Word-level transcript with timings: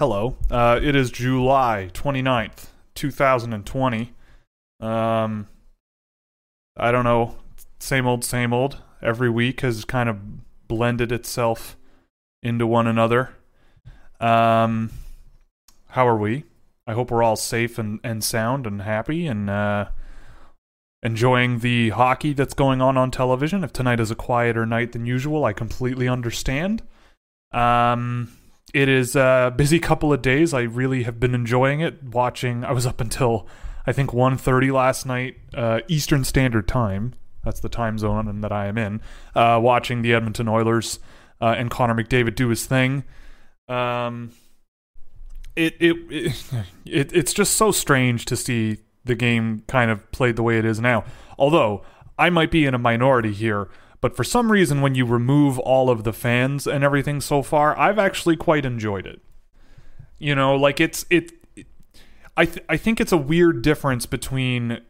Hello. 0.00 0.38
Uh, 0.50 0.80
it 0.82 0.96
is 0.96 1.10
July 1.10 1.90
29th, 1.92 2.68
2020. 2.94 4.14
Um, 4.80 5.46
I 6.74 6.90
don't 6.90 7.04
know. 7.04 7.36
Same 7.80 8.06
old, 8.06 8.24
same 8.24 8.54
old. 8.54 8.78
Every 9.02 9.28
week 9.28 9.60
has 9.60 9.84
kind 9.84 10.08
of 10.08 10.16
blended 10.66 11.12
itself 11.12 11.76
into 12.42 12.66
one 12.66 12.86
another. 12.86 13.34
Um, 14.20 14.88
how 15.88 16.08
are 16.08 16.16
we? 16.16 16.44
I 16.86 16.94
hope 16.94 17.10
we're 17.10 17.22
all 17.22 17.36
safe 17.36 17.78
and, 17.78 18.00
and 18.02 18.24
sound 18.24 18.66
and 18.66 18.80
happy 18.80 19.26
and 19.26 19.50
uh, 19.50 19.88
enjoying 21.02 21.58
the 21.58 21.90
hockey 21.90 22.32
that's 22.32 22.54
going 22.54 22.80
on 22.80 22.96
on 22.96 23.10
television. 23.10 23.62
If 23.62 23.74
tonight 23.74 24.00
is 24.00 24.10
a 24.10 24.14
quieter 24.14 24.64
night 24.64 24.92
than 24.92 25.04
usual, 25.04 25.44
I 25.44 25.52
completely 25.52 26.08
understand. 26.08 26.82
Um, 27.52 28.32
it 28.72 28.88
is 28.88 29.16
a 29.16 29.52
busy 29.56 29.78
couple 29.78 30.12
of 30.12 30.22
days. 30.22 30.54
I 30.54 30.62
really 30.62 31.02
have 31.04 31.18
been 31.18 31.34
enjoying 31.34 31.80
it. 31.80 32.02
Watching, 32.02 32.64
I 32.64 32.72
was 32.72 32.86
up 32.86 33.00
until 33.00 33.46
I 33.86 33.92
think 33.92 34.10
1.30 34.10 34.72
last 34.72 35.06
night, 35.06 35.36
uh, 35.54 35.80
Eastern 35.88 36.24
Standard 36.24 36.68
Time. 36.68 37.14
That's 37.44 37.60
the 37.60 37.68
time 37.68 37.98
zone 37.98 38.40
that 38.42 38.52
I 38.52 38.66
am 38.66 38.76
in. 38.76 39.00
Uh, 39.34 39.58
watching 39.62 40.02
the 40.02 40.12
Edmonton 40.14 40.46
Oilers 40.46 40.98
uh, 41.40 41.54
and 41.56 41.70
Connor 41.70 41.94
McDavid 41.94 42.34
do 42.34 42.48
his 42.48 42.66
thing. 42.66 43.04
Um, 43.68 44.32
it, 45.56 45.74
it 45.80 45.96
it 46.10 46.44
it 46.84 47.12
it's 47.14 47.32
just 47.32 47.54
so 47.54 47.70
strange 47.70 48.24
to 48.26 48.36
see 48.36 48.78
the 49.04 49.14
game 49.14 49.62
kind 49.66 49.90
of 49.90 50.10
played 50.12 50.36
the 50.36 50.42
way 50.42 50.58
it 50.58 50.64
is 50.64 50.80
now. 50.80 51.04
Although 51.38 51.82
I 52.18 52.30
might 52.30 52.50
be 52.50 52.66
in 52.66 52.74
a 52.74 52.78
minority 52.78 53.32
here, 53.32 53.68
but 54.00 54.16
for 54.16 54.24
some 54.24 54.50
reason, 54.50 54.80
when 54.80 54.94
you 54.94 55.04
remove 55.04 55.58
all 55.58 55.90
of 55.90 56.04
the 56.04 56.12
fans 56.12 56.66
and 56.66 56.82
everything 56.82 57.20
so 57.20 57.42
far, 57.42 57.78
I've 57.78 57.98
actually 57.98 58.36
quite 58.36 58.64
enjoyed 58.64 59.06
it. 59.06 59.20
You 60.18 60.34
know, 60.34 60.54
like 60.54 60.80
it's 60.80 61.04
it. 61.10 61.32
I 62.36 62.46
th- 62.46 62.64
I 62.68 62.76
think 62.76 63.00
it's 63.00 63.12
a 63.12 63.18
weird 63.18 63.62
difference 63.62 64.06
between 64.06 64.80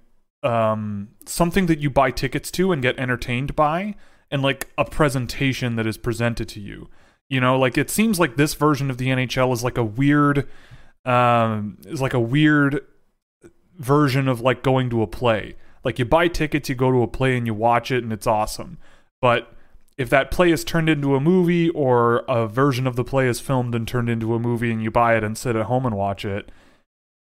um, 0.42 1.08
something 1.26 1.66
that 1.66 1.80
you 1.80 1.90
buy 1.90 2.10
tickets 2.10 2.50
to 2.52 2.72
and 2.72 2.80
get 2.82 2.98
entertained 2.98 3.56
by, 3.56 3.96
and 4.30 4.42
like 4.42 4.68
a 4.78 4.84
presentation 4.84 5.76
that 5.76 5.86
is 5.86 5.96
presented 5.96 6.48
to 6.50 6.60
you. 6.60 6.88
You 7.28 7.40
know, 7.40 7.58
like 7.58 7.76
it 7.76 7.90
seems 7.90 8.20
like 8.20 8.36
this 8.36 8.54
version 8.54 8.90
of 8.90 8.98
the 8.98 9.08
NHL 9.08 9.52
is 9.52 9.64
like 9.64 9.78
a 9.78 9.84
weird, 9.84 10.48
um, 11.04 11.78
is 11.86 12.00
like 12.00 12.14
a 12.14 12.20
weird 12.20 12.80
version 13.76 14.28
of 14.28 14.40
like 14.40 14.62
going 14.62 14.90
to 14.90 15.02
a 15.02 15.06
play. 15.06 15.56
Like 15.84 15.98
you 15.98 16.04
buy 16.04 16.28
tickets, 16.28 16.68
you 16.68 16.74
go 16.74 16.90
to 16.92 17.02
a 17.02 17.08
play 17.08 17.36
and 17.36 17.46
you 17.46 17.54
watch 17.54 17.90
it, 17.90 18.02
and 18.02 18.12
it's 18.12 18.26
awesome. 18.26 18.78
But 19.20 19.52
if 19.98 20.08
that 20.10 20.30
play 20.30 20.50
is 20.50 20.64
turned 20.64 20.88
into 20.88 21.14
a 21.14 21.20
movie 21.20 21.68
or 21.70 22.24
a 22.26 22.46
version 22.46 22.86
of 22.86 22.96
the 22.96 23.04
play 23.04 23.28
is 23.28 23.38
filmed 23.38 23.74
and 23.74 23.86
turned 23.86 24.08
into 24.08 24.34
a 24.34 24.38
movie 24.38 24.70
and 24.70 24.82
you 24.82 24.90
buy 24.90 25.16
it 25.16 25.22
and 25.22 25.36
sit 25.36 25.56
at 25.56 25.66
home 25.66 25.84
and 25.84 25.94
watch 25.94 26.24
it, 26.24 26.50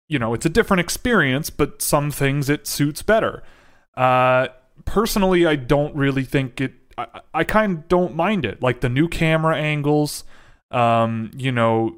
you 0.08 0.18
know, 0.18 0.34
it's 0.34 0.46
a 0.46 0.50
different 0.50 0.80
experience, 0.80 1.50
but 1.50 1.82
some 1.82 2.10
things 2.10 2.48
it 2.48 2.66
suits 2.66 3.02
better. 3.02 3.42
Uh, 3.96 4.48
personally, 4.84 5.46
I 5.46 5.56
don't 5.56 5.94
really 5.96 6.24
think 6.24 6.60
it, 6.60 6.74
I, 6.96 7.20
I 7.34 7.44
kind 7.44 7.78
of 7.78 7.88
don't 7.88 8.14
mind 8.14 8.44
it. 8.44 8.62
Like 8.62 8.80
the 8.80 8.88
new 8.88 9.08
camera 9.08 9.56
angles, 9.56 10.24
um, 10.70 11.30
you 11.36 11.50
know, 11.50 11.96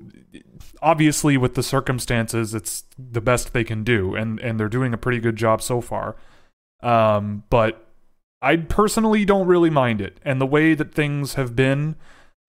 obviously 0.81 1.37
with 1.37 1.55
the 1.55 1.63
circumstances, 1.63 2.55
it's 2.55 2.85
the 2.99 3.21
best 3.21 3.53
they 3.53 3.65
can 3.65 3.85
do, 3.85 4.15
and, 4.15 4.41
and 4.41 4.59
they're 4.59 4.69
doing 4.69 4.95
a 4.95 4.99
pretty 4.99 5.19
good 5.19 5.37
job 5.37 5.61
so 5.61 5.81
far. 5.81 6.17
Um, 6.83 7.43
but 7.51 7.84
I 8.45 8.57
personally 8.57 9.25
don't 9.25 9.47
really 9.47 9.71
mind 9.71 10.03
it, 10.03 10.19
and 10.23 10.39
the 10.39 10.47
way 10.47 10.75
that 10.75 10.95
things 10.95 11.35
have 11.35 11.57
been, 11.57 11.97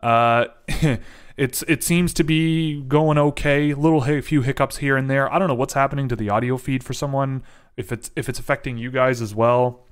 uh, 0.01 0.47
it's 1.37 1.63
it 1.69 1.83
seems 1.83 2.13
to 2.15 2.23
be 2.23 2.81
going 2.81 3.17
okay. 3.17 3.73
Little 3.73 4.03
a 4.03 4.21
few 4.21 4.41
hiccups 4.41 4.77
here 4.77 4.97
and 4.97 5.09
there. 5.09 5.33
I 5.33 5.39
don't 5.39 5.47
know 5.47 5.55
what's 5.55 5.73
happening 5.73 6.09
to 6.09 6.15
the 6.17 6.29
audio 6.29 6.57
feed 6.57 6.83
for 6.83 6.93
someone 6.93 7.43
if 7.77 7.93
it's 7.93 8.11
if 8.17 8.27
it's 8.27 8.39
affecting 8.39 8.77
you 8.77 8.91
guys 8.91 9.21
as 9.21 9.33
well, 9.33 9.85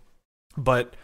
but 0.57 0.95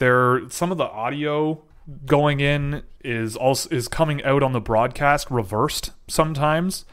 there 0.00 0.48
some 0.48 0.72
of 0.72 0.78
the 0.78 0.84
audio 0.84 1.62
going 2.06 2.40
in 2.40 2.82
is 3.04 3.36
also 3.36 3.68
is 3.70 3.88
coming 3.88 4.24
out 4.24 4.42
on 4.42 4.52
the 4.52 4.60
broadcast 4.60 5.30
reversed 5.30 5.92
sometimes. 6.08 6.86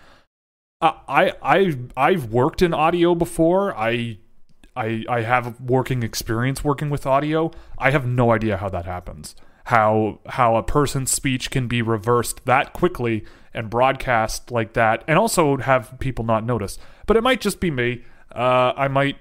Uh, 0.81 0.93
I 1.07 1.33
I 1.41 1.77
I've 1.95 2.25
worked 2.25 2.61
in 2.61 2.73
audio 2.73 3.15
before. 3.15 3.73
I 3.77 4.17
I 4.75 5.03
I 5.09 5.21
have 5.21 5.59
working 5.61 6.03
experience 6.03 6.63
working 6.63 6.89
with 6.89 7.05
audio. 7.05 7.51
I 7.77 7.91
have 7.91 8.05
no 8.05 8.31
idea 8.31 8.57
how 8.57 8.69
that 8.69 8.85
happens. 8.85 9.35
How 9.65 10.19
how 10.27 10.55
a 10.55 10.63
person's 10.63 11.11
speech 11.11 11.51
can 11.51 11.67
be 11.67 11.81
reversed 11.81 12.45
that 12.45 12.73
quickly 12.73 13.23
and 13.53 13.69
broadcast 13.69 14.51
like 14.51 14.73
that, 14.73 15.03
and 15.07 15.17
also 15.17 15.57
have 15.57 15.97
people 15.99 16.25
not 16.25 16.45
notice. 16.45 16.77
But 17.05 17.17
it 17.17 17.23
might 17.23 17.41
just 17.41 17.59
be 17.59 17.71
me. 17.71 18.03
Uh, 18.33 18.73
I 18.75 18.87
might 18.87 19.17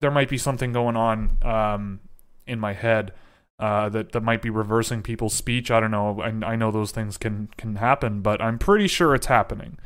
there 0.00 0.10
might 0.10 0.28
be 0.28 0.38
something 0.38 0.72
going 0.72 0.96
on 0.96 1.38
um, 1.42 2.00
in 2.46 2.60
my 2.60 2.74
head 2.74 3.12
uh, 3.58 3.88
that 3.88 4.12
that 4.12 4.22
might 4.22 4.42
be 4.42 4.50
reversing 4.50 5.02
people's 5.02 5.34
speech. 5.34 5.70
I 5.70 5.80
don't 5.80 5.90
know. 5.90 6.20
I, 6.20 6.52
I 6.52 6.56
know 6.56 6.70
those 6.70 6.90
things 6.90 7.16
can 7.16 7.48
can 7.56 7.76
happen, 7.76 8.20
but 8.20 8.40
I'm 8.42 8.58
pretty 8.58 8.88
sure 8.88 9.14
it's 9.14 9.26
happening. 9.26 9.78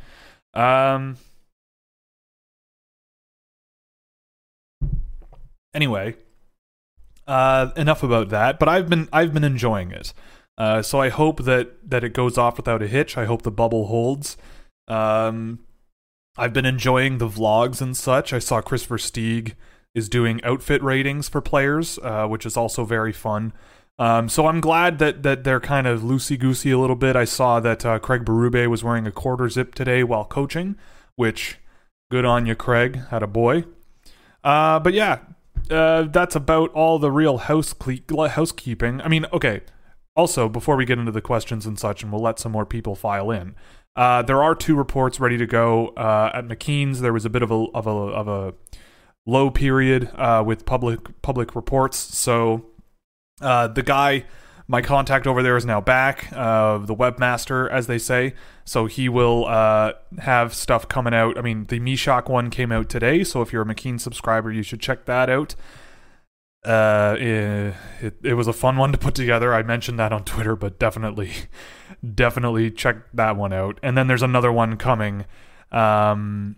Um, 0.53 1.17
Anyway, 5.73 6.15
uh, 7.27 7.71
enough 7.75 8.03
about 8.03 8.29
that. 8.29 8.59
But 8.59 8.69
I've 8.69 8.89
been 8.89 9.07
I've 9.11 9.33
been 9.33 9.43
enjoying 9.43 9.91
it. 9.91 10.13
Uh, 10.57 10.81
so 10.81 10.99
I 10.99 11.09
hope 11.09 11.43
that 11.43 11.89
that 11.89 12.03
it 12.03 12.13
goes 12.13 12.37
off 12.37 12.57
without 12.57 12.81
a 12.81 12.87
hitch. 12.87 13.17
I 13.17 13.25
hope 13.25 13.41
the 13.41 13.51
bubble 13.51 13.87
holds. 13.87 14.37
Um, 14.87 15.59
I've 16.37 16.53
been 16.53 16.65
enjoying 16.65 17.17
the 17.17 17.27
vlogs 17.27 17.81
and 17.81 17.95
such. 17.95 18.33
I 18.33 18.39
saw 18.39 18.61
Christopher 18.61 18.97
Versteeg 18.97 19.53
is 19.93 20.07
doing 20.07 20.43
outfit 20.43 20.81
ratings 20.81 21.27
for 21.27 21.41
players, 21.41 21.99
uh, 21.99 22.27
which 22.27 22.45
is 22.45 22.55
also 22.55 22.85
very 22.85 23.11
fun. 23.11 23.53
Um, 23.99 24.29
so 24.29 24.47
I'm 24.47 24.61
glad 24.61 24.99
that 24.99 25.23
that 25.23 25.43
they're 25.43 25.59
kind 25.59 25.87
of 25.87 26.01
loosey 26.01 26.39
goosey 26.39 26.71
a 26.71 26.79
little 26.79 26.95
bit. 26.95 27.15
I 27.15 27.25
saw 27.25 27.59
that 27.59 27.85
uh, 27.85 27.99
Craig 27.99 28.25
Berube 28.25 28.67
was 28.67 28.83
wearing 28.83 29.05
a 29.05 29.11
quarter 29.11 29.49
zip 29.49 29.75
today 29.75 30.03
while 30.03 30.25
coaching, 30.25 30.75
which 31.15 31.57
good 32.09 32.25
on 32.25 32.45
you, 32.45 32.55
Craig. 32.55 33.01
Had 33.09 33.23
a 33.23 33.27
boy. 33.27 33.65
Uh, 34.43 34.79
but 34.79 34.93
yeah, 34.93 35.19
uh, 35.71 36.03
that's 36.03 36.35
about 36.35 36.71
all 36.73 36.99
the 36.99 37.11
real 37.11 37.37
house 37.37 37.73
cle- 37.73 38.27
housekeeping. 38.27 39.01
I 39.01 39.07
mean, 39.07 39.25
okay. 39.33 39.61
Also, 40.15 40.49
before 40.49 40.75
we 40.75 40.85
get 40.85 40.99
into 40.99 41.11
the 41.11 41.21
questions 41.21 41.65
and 41.65 41.79
such, 41.79 42.03
and 42.03 42.11
we'll 42.11 42.21
let 42.21 42.37
some 42.37 42.51
more 42.51 42.65
people 42.65 42.95
file 42.95 43.31
in. 43.31 43.55
Uh, 43.95 44.21
there 44.21 44.43
are 44.43 44.55
two 44.55 44.75
reports 44.75 45.19
ready 45.19 45.37
to 45.37 45.45
go 45.45 45.89
uh, 45.89 46.31
at 46.33 46.47
McKeen's. 46.47 47.01
There 47.01 47.13
was 47.13 47.25
a 47.25 47.29
bit 47.29 47.41
of 47.41 47.51
a 47.51 47.65
of 47.73 47.87
a 47.87 47.89
of 47.89 48.27
a 48.27 48.53
low 49.25 49.49
period 49.49 50.09
uh, 50.15 50.43
with 50.45 50.65
public 50.65 51.21
public 51.21 51.55
reports. 51.55 51.97
So 51.97 52.65
uh, 53.41 53.67
the 53.67 53.83
guy 53.83 54.25
my 54.71 54.81
contact 54.81 55.27
over 55.27 55.43
there 55.43 55.57
is 55.57 55.65
now 55.65 55.81
back, 55.81 56.31
uh, 56.31 56.77
the 56.77 56.95
webmaster, 56.95 57.69
as 57.69 57.87
they 57.87 57.97
say. 57.97 58.33
So 58.63 58.85
he 58.85 59.09
will 59.09 59.45
uh, 59.45 59.91
have 60.19 60.53
stuff 60.53 60.87
coming 60.87 61.13
out. 61.13 61.37
I 61.37 61.41
mean, 61.41 61.65
the 61.65 61.81
Mysak 61.81 62.29
one 62.29 62.49
came 62.49 62.71
out 62.71 62.87
today, 62.87 63.25
so 63.25 63.41
if 63.41 63.51
you're 63.51 63.63
a 63.63 63.65
McKeen 63.65 63.99
subscriber, 63.99 64.49
you 64.49 64.63
should 64.63 64.79
check 64.79 65.03
that 65.05 65.29
out. 65.29 65.55
Uh, 66.63 67.17
it, 67.19 67.75
it, 67.99 68.15
it 68.23 68.33
was 68.35 68.47
a 68.47 68.53
fun 68.53 68.77
one 68.77 68.93
to 68.93 68.97
put 68.97 69.13
together. 69.13 69.53
I 69.53 69.61
mentioned 69.61 69.99
that 69.99 70.13
on 70.13 70.23
Twitter, 70.23 70.55
but 70.55 70.79
definitely, 70.79 71.33
definitely 72.15 72.71
check 72.71 72.95
that 73.13 73.35
one 73.35 73.51
out. 73.51 73.77
And 73.83 73.97
then 73.97 74.07
there's 74.07 74.23
another 74.23 74.53
one 74.53 74.77
coming. 74.77 75.25
Um, 75.73 76.55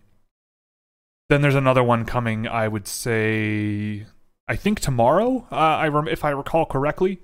then 1.30 1.42
there's 1.42 1.56
another 1.56 1.84
one 1.84 2.06
coming. 2.06 2.48
I 2.48 2.68
would 2.68 2.86
say, 2.86 4.06
I 4.48 4.56
think 4.56 4.82
tomorrow. 4.82 5.48
Uh, 5.52 5.56
I 5.56 5.88
rem- 5.88 6.08
if 6.08 6.24
I 6.24 6.30
recall 6.30 6.68
correctly 6.68 7.20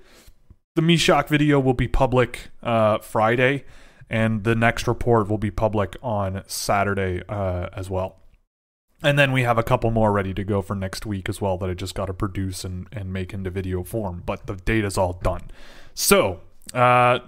the 0.80 0.86
Mysak 0.86 1.28
video 1.28 1.60
will 1.60 1.74
be 1.74 1.86
public 1.86 2.48
uh, 2.62 2.98
Friday, 2.98 3.64
and 4.08 4.44
the 4.44 4.54
next 4.54 4.88
report 4.88 5.28
will 5.28 5.38
be 5.38 5.50
public 5.50 5.96
on 6.02 6.42
Saturday 6.46 7.22
uh, 7.28 7.68
as 7.74 7.90
well. 7.90 8.16
And 9.02 9.18
then 9.18 9.32
we 9.32 9.42
have 9.42 9.58
a 9.58 9.62
couple 9.62 9.90
more 9.90 10.10
ready 10.10 10.32
to 10.34 10.42
go 10.42 10.62
for 10.62 10.74
next 10.74 11.04
week 11.04 11.28
as 11.28 11.40
well 11.40 11.58
that 11.58 11.68
I 11.68 11.74
just 11.74 11.94
got 11.94 12.06
to 12.06 12.14
produce 12.14 12.64
and, 12.64 12.86
and 12.92 13.12
make 13.12 13.34
into 13.34 13.50
video 13.50 13.82
form. 13.82 14.22
But 14.24 14.46
the 14.46 14.56
data's 14.56 14.96
all 14.96 15.14
done. 15.22 15.50
So, 15.94 16.40
uh, 16.72 17.20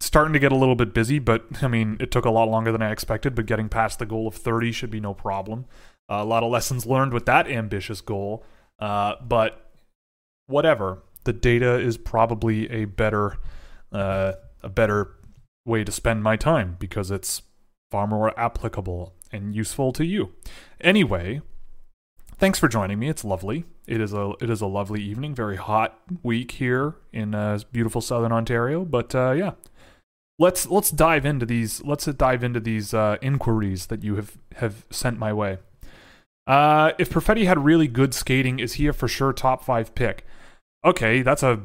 starting 0.00 0.32
to 0.32 0.38
get 0.40 0.52
a 0.52 0.56
little 0.56 0.76
bit 0.76 0.92
busy, 0.92 1.18
but 1.18 1.44
I 1.62 1.68
mean, 1.68 1.96
it 2.00 2.10
took 2.10 2.24
a 2.24 2.30
lot 2.30 2.48
longer 2.48 2.72
than 2.72 2.82
I 2.82 2.90
expected, 2.90 3.34
but 3.34 3.46
getting 3.46 3.68
past 3.68 3.98
the 3.98 4.06
goal 4.06 4.26
of 4.26 4.34
30 4.34 4.72
should 4.72 4.90
be 4.90 5.00
no 5.00 5.14
problem. 5.14 5.66
Uh, 6.10 6.16
a 6.16 6.24
lot 6.24 6.42
of 6.42 6.50
lessons 6.50 6.86
learned 6.86 7.12
with 7.12 7.26
that 7.26 7.48
ambitious 7.48 8.00
goal. 8.00 8.44
Uh, 8.80 9.14
but 9.20 9.70
whatever 10.46 11.02
the 11.28 11.32
data 11.34 11.78
is 11.78 11.98
probably 11.98 12.70
a 12.70 12.86
better 12.86 13.36
uh, 13.92 14.32
a 14.62 14.68
better 14.70 15.14
way 15.66 15.84
to 15.84 15.92
spend 15.92 16.22
my 16.22 16.36
time 16.36 16.76
because 16.78 17.10
it's 17.10 17.42
far 17.90 18.06
more 18.06 18.38
applicable 18.40 19.12
and 19.30 19.54
useful 19.54 19.92
to 19.92 20.06
you. 20.06 20.32
Anyway, 20.80 21.42
thanks 22.38 22.58
for 22.58 22.66
joining 22.66 22.98
me. 22.98 23.10
It's 23.10 23.26
lovely. 23.26 23.66
It 23.86 24.00
is 24.00 24.14
a 24.14 24.32
it 24.40 24.48
is 24.48 24.62
a 24.62 24.66
lovely 24.66 25.02
evening. 25.02 25.34
Very 25.34 25.56
hot 25.56 26.00
week 26.22 26.52
here 26.52 26.94
in 27.12 27.34
uh, 27.34 27.58
beautiful 27.72 28.00
southern 28.00 28.32
Ontario. 28.32 28.86
But 28.86 29.14
uh, 29.14 29.32
yeah, 29.32 29.50
let's 30.38 30.66
let's 30.66 30.90
dive 30.90 31.26
into 31.26 31.44
these. 31.44 31.84
Let's 31.84 32.06
dive 32.06 32.42
into 32.42 32.58
these 32.58 32.94
uh, 32.94 33.18
inquiries 33.20 33.88
that 33.88 34.02
you 34.02 34.16
have 34.16 34.38
have 34.56 34.86
sent 34.88 35.18
my 35.18 35.34
way. 35.34 35.58
Uh, 36.46 36.92
if 36.96 37.10
Perfetti 37.10 37.44
had 37.44 37.62
really 37.62 37.86
good 37.86 38.14
skating, 38.14 38.60
is 38.60 38.74
he 38.74 38.86
a 38.86 38.94
for 38.94 39.08
sure 39.08 39.34
top 39.34 39.62
five 39.62 39.94
pick? 39.94 40.24
Okay, 40.84 41.22
that's 41.22 41.42
a 41.42 41.60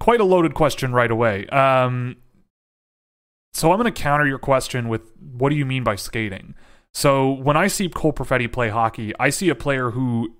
quite 0.00 0.20
a 0.20 0.24
loaded 0.24 0.54
question 0.54 0.92
right 0.92 1.10
away. 1.10 1.46
Um, 1.48 2.16
so 3.54 3.70
I'm 3.70 3.78
going 3.78 3.92
to 3.92 4.02
counter 4.02 4.26
your 4.26 4.38
question 4.38 4.88
with 4.88 5.02
what 5.20 5.50
do 5.50 5.56
you 5.56 5.66
mean 5.66 5.84
by 5.84 5.96
skating? 5.96 6.54
So 6.94 7.30
when 7.30 7.56
I 7.56 7.68
see 7.68 7.88
Cole 7.88 8.12
Perfetti 8.12 8.50
play 8.50 8.68
hockey, 8.68 9.12
I 9.18 9.30
see 9.30 9.48
a 9.48 9.54
player 9.54 9.90
who 9.90 10.34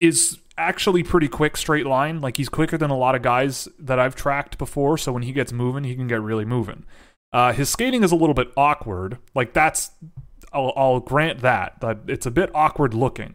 is 0.00 0.38
actually 0.58 1.02
pretty 1.02 1.28
quick 1.28 1.56
straight 1.56 1.86
line. 1.86 2.20
Like 2.20 2.36
he's 2.36 2.48
quicker 2.48 2.76
than 2.76 2.90
a 2.90 2.96
lot 2.96 3.14
of 3.14 3.22
guys 3.22 3.68
that 3.78 3.98
I've 3.98 4.14
tracked 4.14 4.58
before. 4.58 4.98
So 4.98 5.12
when 5.12 5.22
he 5.22 5.32
gets 5.32 5.52
moving, 5.52 5.84
he 5.84 5.94
can 5.94 6.08
get 6.08 6.20
really 6.20 6.44
moving. 6.44 6.84
Uh, 7.32 7.52
his 7.52 7.68
skating 7.68 8.02
is 8.02 8.12
a 8.12 8.16
little 8.16 8.34
bit 8.34 8.52
awkward. 8.56 9.18
Like 9.34 9.52
that's, 9.54 9.90
I'll, 10.52 10.72
I'll 10.76 11.00
grant 11.00 11.40
that 11.40 11.80
that 11.80 12.00
it's 12.08 12.26
a 12.26 12.30
bit 12.30 12.50
awkward 12.54 12.94
looking. 12.94 13.34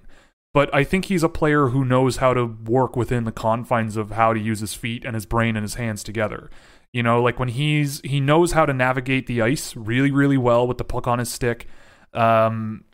But 0.58 0.74
I 0.74 0.84
think 0.84 1.06
he's 1.06 1.22
a 1.22 1.30
player 1.30 1.68
who 1.68 1.86
knows 1.86 2.18
how 2.18 2.34
to 2.34 2.44
work 2.44 2.96
within 2.96 3.26
the 3.26 3.32
confines 3.32 3.96
of 3.96 4.10
how 4.10 4.34
to 4.34 4.40
use 4.40 4.60
his 4.60 4.74
feet 4.74 5.06
and 5.06 5.14
his 5.14 5.28
brain 5.28 5.56
and 5.56 5.64
his 5.64 5.76
hands 5.76 6.04
together. 6.04 6.50
You 6.92 7.04
know, 7.04 7.22
like 7.22 7.38
when 7.38 7.50
he's 7.50 8.02
he 8.04 8.20
knows 8.20 8.54
how 8.54 8.66
to 8.66 8.74
navigate 8.74 9.28
the 9.28 9.40
ice 9.40 9.76
really, 9.76 10.10
really 10.10 10.36
well 10.36 10.66
with 10.66 10.80
the 10.80 10.84
puck 10.84 11.06
on 11.06 11.20
his 11.20 11.30
stick. 11.30 11.68
Um, 12.12 12.86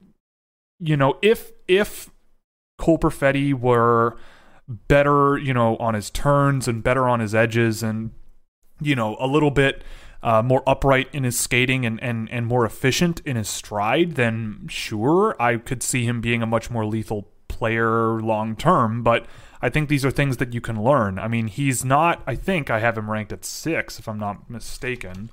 you 0.77 0.98
know, 0.98 1.18
if 1.21 1.54
if 1.69 2.10
Cole 2.77 3.00
Perfetti 3.00 3.54
were 3.54 4.18
better, 4.68 5.38
you 5.38 5.54
know, 5.54 5.77
on 5.77 5.94
his 5.94 6.10
turns 6.10 6.68
and 6.68 6.83
better 6.83 7.07
on 7.07 7.21
his 7.21 7.33
edges 7.33 7.81
and, 7.81 8.12
you 8.81 8.94
know, 8.94 9.15
a 9.21 9.25
little 9.25 9.51
bit 9.51 9.86
uh, 10.21 10.42
more 10.42 10.63
upright 10.68 11.07
in 11.13 11.24
his 11.24 11.39
skating 11.39 11.86
and, 11.86 12.04
and, 12.04 12.30
and 12.30 12.45
more 12.45 12.65
efficient 12.65 13.21
in 13.21 13.38
his 13.38 13.48
stride, 13.48 14.15
then 14.15 14.68
sure, 14.68 15.33
I 15.42 15.56
could 15.56 15.81
see 15.81 16.04
him 16.04 16.19
being 16.19 16.42
a 16.42 16.45
much 16.45 16.69
more 16.69 16.86
lethal 16.86 17.30
player 17.53 18.19
long 18.21 18.55
term. 18.55 19.03
But 19.03 19.25
I 19.61 19.69
think 19.69 19.88
these 19.88 20.03
are 20.03 20.11
things 20.11 20.38
that 20.38 20.53
you 20.53 20.59
can 20.59 20.83
learn. 20.83 21.17
I 21.17 21.27
mean, 21.27 21.47
he's 21.47 21.85
not, 21.85 22.21
I 22.27 22.35
think 22.35 22.69
I 22.69 22.79
have 22.79 22.97
him 22.97 23.09
ranked 23.09 23.31
at 23.31 23.45
six, 23.45 24.00
if 24.00 24.09
I'm 24.09 24.19
not 24.19 24.50
mistaken. 24.50 25.29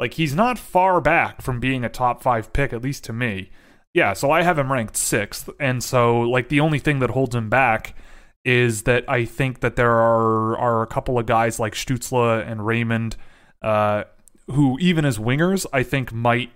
Like, 0.00 0.14
he's 0.14 0.34
not 0.34 0.58
far 0.58 1.00
back 1.00 1.42
from 1.42 1.60
being 1.60 1.84
a 1.84 1.88
top 1.88 2.22
five 2.22 2.52
pick, 2.52 2.72
at 2.72 2.82
least 2.82 3.04
to 3.04 3.12
me. 3.12 3.50
Yeah, 3.94 4.14
so 4.14 4.30
I 4.30 4.42
have 4.42 4.58
him 4.58 4.72
ranked 4.72 4.96
sixth, 4.96 5.50
and 5.60 5.84
so 5.84 6.20
like 6.20 6.48
the 6.48 6.60
only 6.60 6.78
thing 6.78 7.00
that 7.00 7.10
holds 7.10 7.34
him 7.34 7.50
back 7.50 7.94
is 8.42 8.82
that 8.84 9.04
I 9.06 9.26
think 9.26 9.60
that 9.60 9.76
there 9.76 9.92
are 9.92 10.56
are 10.56 10.82
a 10.82 10.86
couple 10.86 11.18
of 11.18 11.26
guys 11.26 11.60
like 11.60 11.74
Stützle 11.74 12.50
and 12.50 12.64
Raymond, 12.64 13.16
uh, 13.60 14.04
who 14.46 14.78
even 14.80 15.04
as 15.04 15.18
wingers 15.18 15.66
I 15.74 15.82
think 15.82 16.10
might 16.10 16.50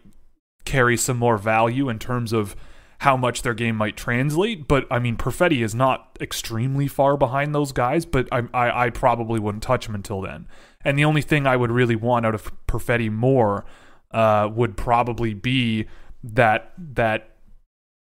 carry 0.65 0.97
some 0.97 1.19
more 1.19 1.37
value 1.37 1.91
in 1.91 1.99
terms 1.99 2.33
of 2.33 2.57
how 3.01 3.17
much 3.17 3.43
their 3.43 3.55
game 3.55 3.77
might 3.77 3.97
translate. 3.97 4.67
But 4.67 4.87
I 4.91 4.99
mean, 4.99 5.17
Perfetti 5.17 5.63
is 5.63 5.75
not 5.75 6.17
extremely 6.21 6.89
far 6.89 7.17
behind 7.17 7.55
those 7.55 7.73
guys, 7.73 8.05
but 8.07 8.29
I, 8.33 8.43
I, 8.55 8.87
I 8.87 8.91
probably 8.91 9.39
wouldn't 9.39 9.63
touch 9.63 9.89
him 9.89 9.95
until 9.95 10.21
then. 10.21 10.47
And 10.85 10.99
the 10.99 11.05
only 11.05 11.23
thing 11.23 11.47
I 11.47 11.57
would 11.57 11.71
really 11.71 11.97
want 11.97 12.27
out 12.27 12.35
of 12.35 12.51
Perfetti 12.67 13.11
more 13.11 13.65
uh, 14.13 14.49
would 14.53 14.77
probably 14.77 15.35
be 15.35 15.87
that 16.23 16.73
that 16.79 17.37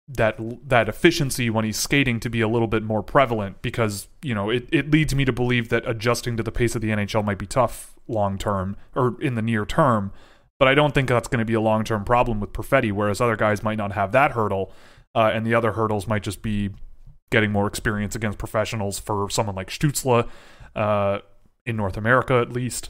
that 0.07 0.37
that 0.67 0.89
efficiency 0.89 1.49
when 1.49 1.63
he's 1.63 1.77
skating 1.77 2.19
to 2.19 2.29
be 2.29 2.41
a 2.41 2.47
little 2.47 2.67
bit 2.67 2.83
more 2.83 3.01
prevalent 3.01 3.61
because 3.61 4.09
you 4.21 4.35
know 4.35 4.49
it, 4.49 4.67
it 4.71 4.91
leads 4.91 5.15
me 5.15 5.23
to 5.23 5.31
believe 5.31 5.69
that 5.69 5.87
adjusting 5.87 6.35
to 6.35 6.43
the 6.43 6.51
pace 6.51 6.75
of 6.75 6.81
the 6.81 6.89
NHL 6.89 7.23
might 7.23 7.37
be 7.37 7.45
tough 7.45 7.95
long 8.07 8.37
term 8.37 8.75
or 8.95 9.19
in 9.21 9.35
the 9.35 9.41
near 9.41 9.65
term 9.65 10.11
but 10.59 10.67
I 10.67 10.75
don't 10.75 10.93
think 10.93 11.09
that's 11.09 11.27
going 11.27 11.39
to 11.39 11.45
be 11.45 11.53
a 11.53 11.61
long 11.61 11.83
term 11.83 12.03
problem 12.03 12.39
with 12.39 12.53
Perfetti 12.53 12.91
whereas 12.91 13.21
other 13.21 13.35
guys 13.35 13.63
might 13.63 13.77
not 13.77 13.93
have 13.93 14.11
that 14.11 14.31
hurdle 14.31 14.71
uh, 15.15 15.31
and 15.33 15.45
the 15.45 15.53
other 15.55 15.73
hurdles 15.73 16.07
might 16.07 16.23
just 16.23 16.41
be 16.41 16.71
getting 17.31 17.51
more 17.51 17.67
experience 17.67 18.15
against 18.15 18.37
professionals 18.37 18.99
for 18.99 19.29
someone 19.29 19.55
like 19.55 19.69
Stützle 19.69 20.27
uh, 20.75 21.19
in 21.65 21.75
North 21.75 21.97
America 21.97 22.35
at 22.35 22.51
least 22.51 22.89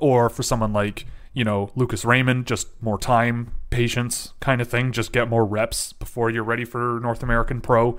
or 0.00 0.28
for 0.28 0.42
someone 0.42 0.72
like 0.72 1.06
you 1.38 1.44
know, 1.44 1.70
Lucas 1.76 2.04
Raymond, 2.04 2.46
just 2.46 2.66
more 2.82 2.98
time, 2.98 3.52
patience 3.70 4.32
kind 4.40 4.60
of 4.60 4.68
thing. 4.68 4.90
Just 4.90 5.12
get 5.12 5.28
more 5.28 5.44
reps 5.44 5.92
before 5.92 6.30
you're 6.30 6.42
ready 6.42 6.64
for 6.64 6.98
North 7.00 7.22
American 7.22 7.60
Pro. 7.60 7.96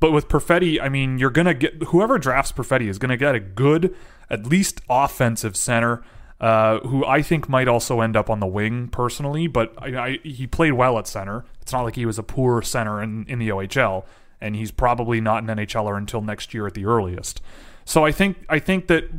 But 0.00 0.12
with 0.12 0.28
Perfetti, 0.28 0.80
I 0.80 0.88
mean, 0.88 1.18
you're 1.18 1.28
going 1.28 1.46
to 1.46 1.54
get 1.54 1.82
whoever 1.88 2.18
drafts 2.18 2.50
Perfetti 2.50 2.88
is 2.88 2.98
going 2.98 3.10
to 3.10 3.18
get 3.18 3.34
a 3.34 3.40
good, 3.40 3.94
at 4.30 4.46
least 4.46 4.80
offensive 4.88 5.54
center. 5.54 6.02
Uh, 6.40 6.78
who 6.86 7.04
I 7.04 7.20
think 7.20 7.48
might 7.48 7.66
also 7.66 8.00
end 8.00 8.16
up 8.16 8.30
on 8.30 8.38
the 8.38 8.46
wing 8.46 8.86
personally, 8.88 9.48
but 9.48 9.74
I, 9.76 9.96
I, 9.96 10.18
he 10.22 10.46
played 10.46 10.74
well 10.74 10.96
at 10.96 11.08
center. 11.08 11.44
It's 11.60 11.72
not 11.72 11.82
like 11.82 11.96
he 11.96 12.06
was 12.06 12.16
a 12.16 12.22
poor 12.22 12.62
center 12.62 13.02
in, 13.02 13.26
in 13.26 13.40
the 13.40 13.48
OHL, 13.48 14.04
and 14.40 14.54
he's 14.54 14.70
probably 14.70 15.20
not 15.20 15.42
an 15.42 15.48
NHLer 15.48 15.98
until 15.98 16.22
next 16.22 16.54
year 16.54 16.68
at 16.68 16.74
the 16.74 16.86
earliest. 16.86 17.40
So 17.84 18.04
I 18.04 18.12
think 18.12 18.44
I 18.48 18.60
think 18.60 18.86
that 18.86 19.10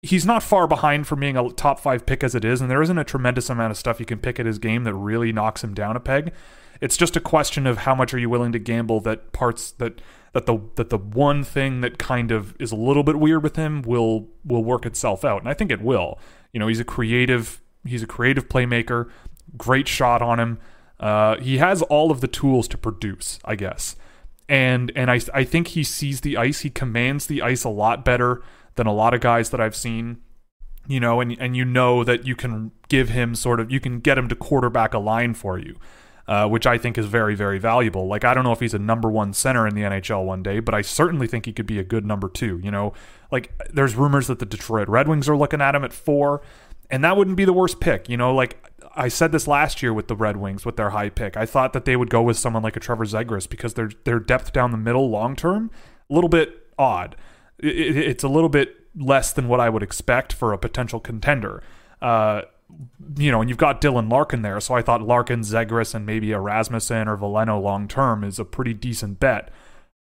he's 0.00 0.24
not 0.24 0.42
far 0.42 0.66
behind 0.66 1.06
from 1.06 1.20
being 1.20 1.36
a 1.36 1.50
top 1.50 1.80
five 1.80 2.06
pick 2.06 2.24
as 2.24 2.34
it 2.34 2.44
is, 2.44 2.62
and 2.62 2.70
there 2.70 2.82
isn't 2.82 2.98
a 2.98 3.04
tremendous 3.04 3.50
amount 3.50 3.72
of 3.72 3.76
stuff 3.76 4.00
you 4.00 4.06
can 4.06 4.18
pick 4.18 4.40
at 4.40 4.46
his 4.46 4.58
game 4.58 4.84
that 4.84 4.94
really 4.94 5.32
knocks 5.32 5.62
him 5.62 5.74
down 5.74 5.96
a 5.96 6.00
peg. 6.00 6.32
It's 6.80 6.96
just 6.96 7.16
a 7.16 7.20
question 7.20 7.66
of 7.66 7.78
how 7.78 7.94
much 7.94 8.14
are 8.14 8.18
you 8.18 8.30
willing 8.30 8.52
to 8.52 8.58
gamble 8.58 9.00
that 9.00 9.32
parts 9.32 9.70
that 9.72 10.00
that 10.36 10.44
the 10.44 10.60
that 10.74 10.90
the 10.90 10.98
one 10.98 11.42
thing 11.42 11.80
that 11.80 11.98
kind 11.98 12.30
of 12.30 12.54
is 12.60 12.70
a 12.70 12.76
little 12.76 13.02
bit 13.02 13.16
weird 13.16 13.42
with 13.42 13.56
him 13.56 13.80
will 13.80 14.28
will 14.44 14.62
work 14.62 14.84
itself 14.84 15.24
out, 15.24 15.40
and 15.40 15.48
I 15.48 15.54
think 15.54 15.72
it 15.72 15.80
will. 15.80 16.18
You 16.52 16.60
know, 16.60 16.66
he's 16.66 16.78
a 16.78 16.84
creative 16.84 17.62
he's 17.86 18.02
a 18.02 18.06
creative 18.06 18.46
playmaker, 18.46 19.08
great 19.56 19.88
shot 19.88 20.20
on 20.20 20.38
him. 20.38 20.58
Uh, 21.00 21.38
he 21.38 21.56
has 21.56 21.80
all 21.80 22.10
of 22.10 22.20
the 22.20 22.28
tools 22.28 22.68
to 22.68 22.76
produce, 22.76 23.38
I 23.46 23.56
guess. 23.56 23.96
And 24.46 24.92
and 24.94 25.10
I 25.10 25.20
I 25.32 25.44
think 25.44 25.68
he 25.68 25.82
sees 25.82 26.20
the 26.20 26.36
ice, 26.36 26.60
he 26.60 26.68
commands 26.68 27.28
the 27.28 27.40
ice 27.40 27.64
a 27.64 27.70
lot 27.70 28.04
better 28.04 28.42
than 28.74 28.86
a 28.86 28.92
lot 28.92 29.14
of 29.14 29.22
guys 29.22 29.48
that 29.50 29.60
I've 29.60 29.74
seen. 29.74 30.18
You 30.86 31.00
know, 31.00 31.22
and 31.22 31.34
and 31.40 31.56
you 31.56 31.64
know 31.64 32.04
that 32.04 32.26
you 32.26 32.36
can 32.36 32.72
give 32.88 33.08
him 33.08 33.34
sort 33.34 33.58
of 33.58 33.72
you 33.72 33.80
can 33.80 34.00
get 34.00 34.18
him 34.18 34.28
to 34.28 34.36
quarterback 34.36 34.92
a 34.92 34.98
line 34.98 35.32
for 35.32 35.58
you. 35.58 35.76
Uh, 36.28 36.48
which 36.48 36.66
I 36.66 36.76
think 36.76 36.98
is 36.98 37.06
very, 37.06 37.36
very 37.36 37.60
valuable. 37.60 38.08
Like, 38.08 38.24
I 38.24 38.34
don't 38.34 38.42
know 38.42 38.50
if 38.50 38.58
he's 38.58 38.74
a 38.74 38.80
number 38.80 39.08
one 39.08 39.32
center 39.32 39.64
in 39.64 39.76
the 39.76 39.82
NHL 39.82 40.24
one 40.24 40.42
day, 40.42 40.58
but 40.58 40.74
I 40.74 40.82
certainly 40.82 41.28
think 41.28 41.46
he 41.46 41.52
could 41.52 41.66
be 41.66 41.78
a 41.78 41.84
good 41.84 42.04
number 42.04 42.28
two. 42.28 42.58
You 42.64 42.72
know, 42.72 42.94
like, 43.30 43.56
there's 43.72 43.94
rumors 43.94 44.26
that 44.26 44.40
the 44.40 44.46
Detroit 44.46 44.88
Red 44.88 45.06
Wings 45.06 45.28
are 45.28 45.36
looking 45.36 45.60
at 45.60 45.76
him 45.76 45.84
at 45.84 45.92
four, 45.92 46.42
and 46.90 47.04
that 47.04 47.16
wouldn't 47.16 47.36
be 47.36 47.44
the 47.44 47.52
worst 47.52 47.78
pick. 47.78 48.08
You 48.08 48.16
know, 48.16 48.34
like, 48.34 48.60
I 48.96 49.06
said 49.06 49.30
this 49.30 49.46
last 49.46 49.84
year 49.84 49.94
with 49.94 50.08
the 50.08 50.16
Red 50.16 50.36
Wings 50.36 50.66
with 50.66 50.76
their 50.76 50.90
high 50.90 51.10
pick. 51.10 51.36
I 51.36 51.46
thought 51.46 51.72
that 51.74 51.84
they 51.84 51.94
would 51.94 52.10
go 52.10 52.22
with 52.22 52.36
someone 52.36 52.64
like 52.64 52.76
a 52.76 52.80
Trevor 52.80 53.04
Zegras 53.04 53.48
because 53.48 53.74
their 53.74 53.90
their 54.02 54.18
depth 54.18 54.52
down 54.52 54.72
the 54.72 54.78
middle 54.78 55.08
long 55.08 55.36
term, 55.36 55.70
a 56.10 56.14
little 56.14 56.28
bit 56.28 56.66
odd 56.76 57.14
it, 57.58 57.96
it's 57.96 58.24
a 58.24 58.28
little 58.28 58.48
bit 58.48 58.86
less 58.94 59.32
than 59.32 59.48
what 59.48 59.60
I 59.60 59.68
would 59.68 59.82
expect 59.82 60.32
for 60.32 60.52
a 60.52 60.58
potential 60.58 61.00
contender. 61.00 61.62
Uh, 62.00 62.42
you 63.16 63.30
know, 63.30 63.40
and 63.40 63.48
you've 63.48 63.58
got 63.58 63.80
Dylan 63.80 64.10
Larkin 64.10 64.42
there, 64.42 64.60
so 64.60 64.74
I 64.74 64.82
thought 64.82 65.02
Larkin, 65.02 65.40
Zegras, 65.40 65.94
and 65.94 66.04
maybe 66.04 66.28
Erasmussen 66.28 67.06
or 67.08 67.16
Veleno 67.16 67.62
long 67.62 67.88
term 67.88 68.24
is 68.24 68.38
a 68.38 68.44
pretty 68.44 68.74
decent 68.74 69.20
bet. 69.20 69.50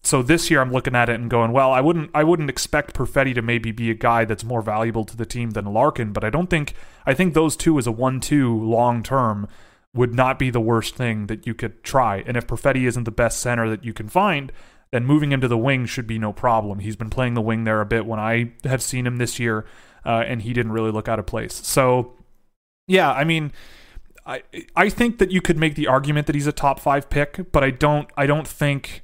So 0.03 0.23
this 0.23 0.51
year 0.51 0.61
I'm 0.61 0.73
looking 0.73 0.95
at 0.95 1.09
it 1.09 1.21
and 1.21 1.29
going, 1.29 1.53
well, 1.53 1.73
I 1.73 1.81
wouldn't 1.81 2.11
I 2.15 2.25
wouldn't 2.25 2.51
expect 2.51 2.95
Perfetti 2.95 3.35
to 3.35 3.43
maybe 3.43 3.73
be 3.73 3.91
a 3.91 3.95
guy 3.95 4.25
that's 4.25 4.45
more 4.45 4.63
valuable 4.63 5.05
to 5.05 5.17
the 5.17 5.27
team 5.27 5.51
than 5.51 5.73
Larkin, 5.73 6.13
but 6.13 6.25
I 6.25 6.31
don't 6.31 6.49
think 6.49 6.75
I 7.05 7.15
think 7.15 7.35
those 7.35 7.57
two 7.57 7.79
as 7.79 7.87
a 7.87 7.93
one-two 7.93 8.63
long 8.63 9.03
term 9.03 9.49
would 9.95 10.15
not 10.15 10.39
be 10.39 10.51
the 10.51 10.61
worst 10.61 10.95
thing 10.95 11.27
that 11.27 11.47
you 11.47 11.55
could 11.55 11.83
try. 11.83 12.23
And 12.27 12.37
if 12.37 12.47
Perfetti 12.47 12.87
isn't 12.87 13.05
the 13.05 13.11
best 13.11 13.41
center 13.41 13.69
that 13.71 13.85
you 13.85 13.93
can 13.93 14.09
find, 14.09 14.53
then 14.91 15.05
moving 15.05 15.33
him 15.33 15.41
to 15.41 15.49
the 15.49 15.59
wing 15.59 15.87
should 15.87 16.07
be 16.07 16.19
no 16.19 16.33
problem. 16.33 16.79
He's 16.79 16.97
been 16.97 17.11
playing 17.11 17.35
the 17.35 17.43
wing 17.43 17.65
there 17.65 17.81
a 17.81 17.87
bit 17.87 18.07
when 18.07 18.21
I 18.21 18.53
have 18.65 18.83
seen 18.83 19.07
him 19.07 19.17
this 19.17 19.39
year, 19.39 19.65
uh, 20.05 20.25
and 20.27 20.43
he 20.43 20.53
didn't 20.53 20.73
really 20.73 20.93
look 20.93 21.09
out 21.09 21.19
of 21.19 21.27
place. 21.27 21.55
So, 21.55 22.15
yeah, 22.89 23.13
I 23.13 23.23
mean, 23.23 23.53
I 24.27 24.43
I 24.75 24.89
think 24.89 25.19
that 25.19 25.31
you 25.31 25.41
could 25.41 25.57
make 25.57 25.77
the 25.77 25.87
argument 25.87 26.27
that 26.27 26.35
he's 26.35 26.49
a 26.49 26.53
top 26.53 26.81
five 26.81 27.09
pick, 27.09 27.53
but 27.53 27.63
I 27.63 27.71
don't 27.71 28.11
I 28.17 28.27
don't 28.27 28.49
think 28.49 29.03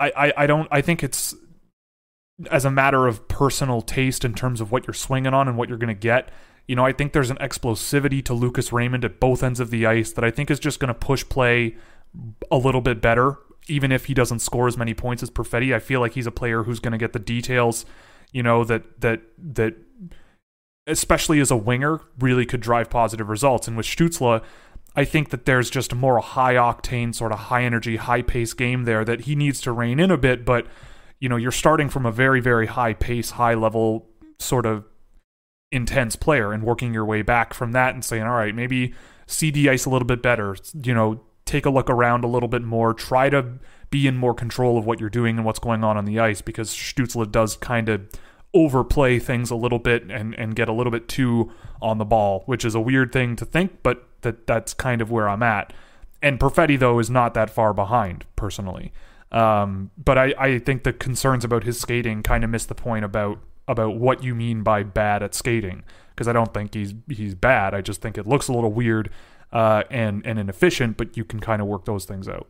I, 0.00 0.12
I, 0.16 0.32
I 0.38 0.46
don't 0.46 0.68
I 0.72 0.80
think 0.80 1.04
it's 1.04 1.34
as 2.50 2.64
a 2.64 2.70
matter 2.70 3.06
of 3.06 3.28
personal 3.28 3.82
taste 3.82 4.24
in 4.24 4.34
terms 4.34 4.60
of 4.60 4.72
what 4.72 4.86
you're 4.86 4.94
swinging 4.94 5.34
on 5.34 5.46
and 5.46 5.56
what 5.56 5.68
you're 5.68 5.78
going 5.78 5.94
to 5.94 5.94
get. 5.94 6.30
You 6.66 6.74
know, 6.74 6.84
I 6.84 6.92
think 6.92 7.12
there's 7.12 7.30
an 7.30 7.36
explosivity 7.36 8.24
to 8.24 8.34
Lucas 8.34 8.72
Raymond 8.72 9.04
at 9.04 9.20
both 9.20 9.42
ends 9.42 9.60
of 9.60 9.70
the 9.70 9.86
ice 9.86 10.12
that 10.12 10.24
I 10.24 10.30
think 10.30 10.50
is 10.50 10.58
just 10.58 10.80
going 10.80 10.88
to 10.88 10.94
push 10.94 11.24
play 11.28 11.76
a 12.50 12.56
little 12.56 12.80
bit 12.80 13.00
better 13.00 13.38
even 13.70 13.92
if 13.92 14.06
he 14.06 14.14
doesn't 14.14 14.40
score 14.40 14.66
as 14.66 14.76
many 14.76 14.94
points 14.94 15.22
as 15.22 15.30
Perfetti, 15.30 15.74
I 15.74 15.78
feel 15.78 16.00
like 16.00 16.12
he's 16.12 16.26
a 16.26 16.32
player 16.32 16.64
who's 16.64 16.80
going 16.80 16.92
to 16.92 16.98
get 16.98 17.12
the 17.12 17.18
details, 17.18 17.86
you 18.32 18.42
know, 18.42 18.64
that 18.64 19.00
that 19.00 19.20
that 19.38 19.74
especially 20.90 21.40
as 21.40 21.50
a 21.50 21.56
winger 21.56 22.00
really 22.18 22.46
could 22.46 22.60
drive 22.60 22.90
positive 22.90 23.28
results. 23.28 23.68
And 23.68 23.76
with 23.76 23.86
Stützle, 23.86 24.42
I 24.96 25.04
think 25.04 25.30
that 25.30 25.44
there's 25.44 25.70
just 25.70 25.92
a 25.92 25.96
more 25.96 26.18
high 26.18 26.54
octane, 26.54 27.14
sort 27.14 27.32
of 27.32 27.38
high 27.38 27.62
energy, 27.62 27.96
high 27.96 28.22
pace 28.22 28.52
game 28.52 28.84
there 28.84 29.04
that 29.04 29.22
he 29.22 29.34
needs 29.34 29.60
to 29.62 29.72
rein 29.72 30.00
in 30.00 30.10
a 30.10 30.18
bit. 30.18 30.44
But 30.44 30.66
you 31.18 31.28
know, 31.28 31.36
you're 31.36 31.52
starting 31.52 31.88
from 31.88 32.06
a 32.06 32.12
very 32.12 32.40
very 32.40 32.66
high 32.66 32.94
pace, 32.94 33.30
high 33.30 33.54
level 33.54 34.08
sort 34.38 34.66
of 34.66 34.84
intense 35.72 36.16
player 36.16 36.52
and 36.52 36.62
working 36.64 36.92
your 36.92 37.04
way 37.04 37.22
back 37.22 37.54
from 37.54 37.72
that 37.72 37.94
and 37.94 38.04
saying, 38.04 38.22
all 38.22 38.34
right, 38.34 38.54
maybe 38.54 38.94
the 39.38 39.70
ice 39.70 39.84
a 39.84 39.90
little 39.90 40.06
bit 40.06 40.22
better, 40.22 40.56
you 40.82 40.92
know, 40.92 41.20
take 41.44 41.64
a 41.64 41.70
look 41.70 41.88
around 41.88 42.24
a 42.24 42.26
little 42.26 42.48
bit 42.48 42.62
more, 42.62 42.92
try 42.92 43.30
to 43.30 43.58
be 43.90 44.06
in 44.06 44.16
more 44.16 44.34
control 44.34 44.78
of 44.78 44.86
what 44.86 45.00
you're 45.00 45.10
doing 45.10 45.36
and 45.36 45.44
what's 45.44 45.58
going 45.58 45.84
on 45.84 45.96
on 45.96 46.04
the 46.04 46.18
ice 46.18 46.40
because 46.40 46.70
Stützle 46.70 47.30
does 47.30 47.56
kind 47.56 47.88
of 47.88 48.08
overplay 48.52 49.18
things 49.18 49.50
a 49.50 49.54
little 49.54 49.78
bit 49.78 50.10
and, 50.10 50.34
and 50.34 50.56
get 50.56 50.68
a 50.68 50.72
little 50.72 50.90
bit 50.90 51.08
too 51.08 51.52
on 51.80 51.98
the 51.98 52.04
ball, 52.04 52.42
which 52.46 52.64
is 52.64 52.74
a 52.74 52.80
weird 52.80 53.12
thing 53.12 53.36
to 53.36 53.44
think, 53.44 53.82
but 53.82 54.06
that 54.22 54.46
that's 54.46 54.74
kind 54.74 55.00
of 55.00 55.10
where 55.10 55.28
I'm 55.28 55.42
at. 55.42 55.72
And 56.22 56.38
Perfetti, 56.38 56.78
though, 56.78 56.98
is 56.98 57.08
not 57.08 57.34
that 57.34 57.48
far 57.48 57.72
behind, 57.72 58.26
personally. 58.36 58.92
Um, 59.32 59.90
but 59.96 60.18
I, 60.18 60.34
I 60.38 60.58
think 60.58 60.82
the 60.82 60.92
concerns 60.92 61.44
about 61.44 61.64
his 61.64 61.80
skating 61.80 62.22
kind 62.22 62.44
of 62.44 62.50
miss 62.50 62.66
the 62.66 62.74
point 62.74 63.04
about 63.04 63.38
about 63.68 63.96
what 63.96 64.24
you 64.24 64.34
mean 64.34 64.62
by 64.64 64.82
bad 64.82 65.22
at 65.22 65.32
skating 65.32 65.84
because 66.10 66.26
I 66.26 66.32
don't 66.32 66.52
think 66.52 66.74
he's 66.74 66.94
he's 67.08 67.34
bad. 67.34 67.72
I 67.72 67.80
just 67.80 68.02
think 68.02 68.18
it 68.18 68.26
looks 68.26 68.48
a 68.48 68.52
little 68.52 68.72
weird 68.72 69.10
uh, 69.52 69.84
and 69.90 70.26
and 70.26 70.38
inefficient, 70.38 70.96
but 70.96 71.16
you 71.16 71.24
can 71.24 71.40
kind 71.40 71.62
of 71.62 71.68
work 71.68 71.84
those 71.84 72.04
things 72.04 72.28
out. 72.28 72.48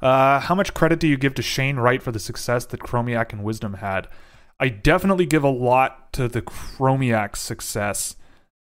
Uh, 0.00 0.40
how 0.40 0.54
much 0.54 0.74
credit 0.74 0.98
do 1.00 1.06
you 1.06 1.16
give 1.16 1.34
to 1.34 1.42
Shane 1.42 1.76
Wright 1.76 2.02
for 2.02 2.12
the 2.12 2.18
success 2.18 2.66
that 2.66 2.80
Chromiak 2.80 3.32
and 3.32 3.44
Wisdom 3.44 3.74
had? 3.74 4.08
I 4.58 4.68
definitely 4.68 5.26
give 5.26 5.44
a 5.44 5.50
lot 5.50 6.12
to 6.14 6.28
the 6.28 6.42
Chromiak 6.42 7.36
success. 7.36 8.16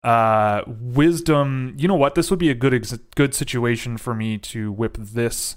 Uh, 0.03 0.63
wisdom, 0.67 1.75
you 1.77 1.87
know 1.87 1.95
what? 1.95 2.15
This 2.15 2.29
would 2.29 2.39
be 2.39 2.49
a 2.49 2.55
good 2.55 2.73
ex- 2.73 2.97
good 3.15 3.33
situation 3.33 3.97
for 3.97 4.13
me 4.13 4.37
to 4.37 4.71
whip 4.71 4.97
this, 4.99 5.55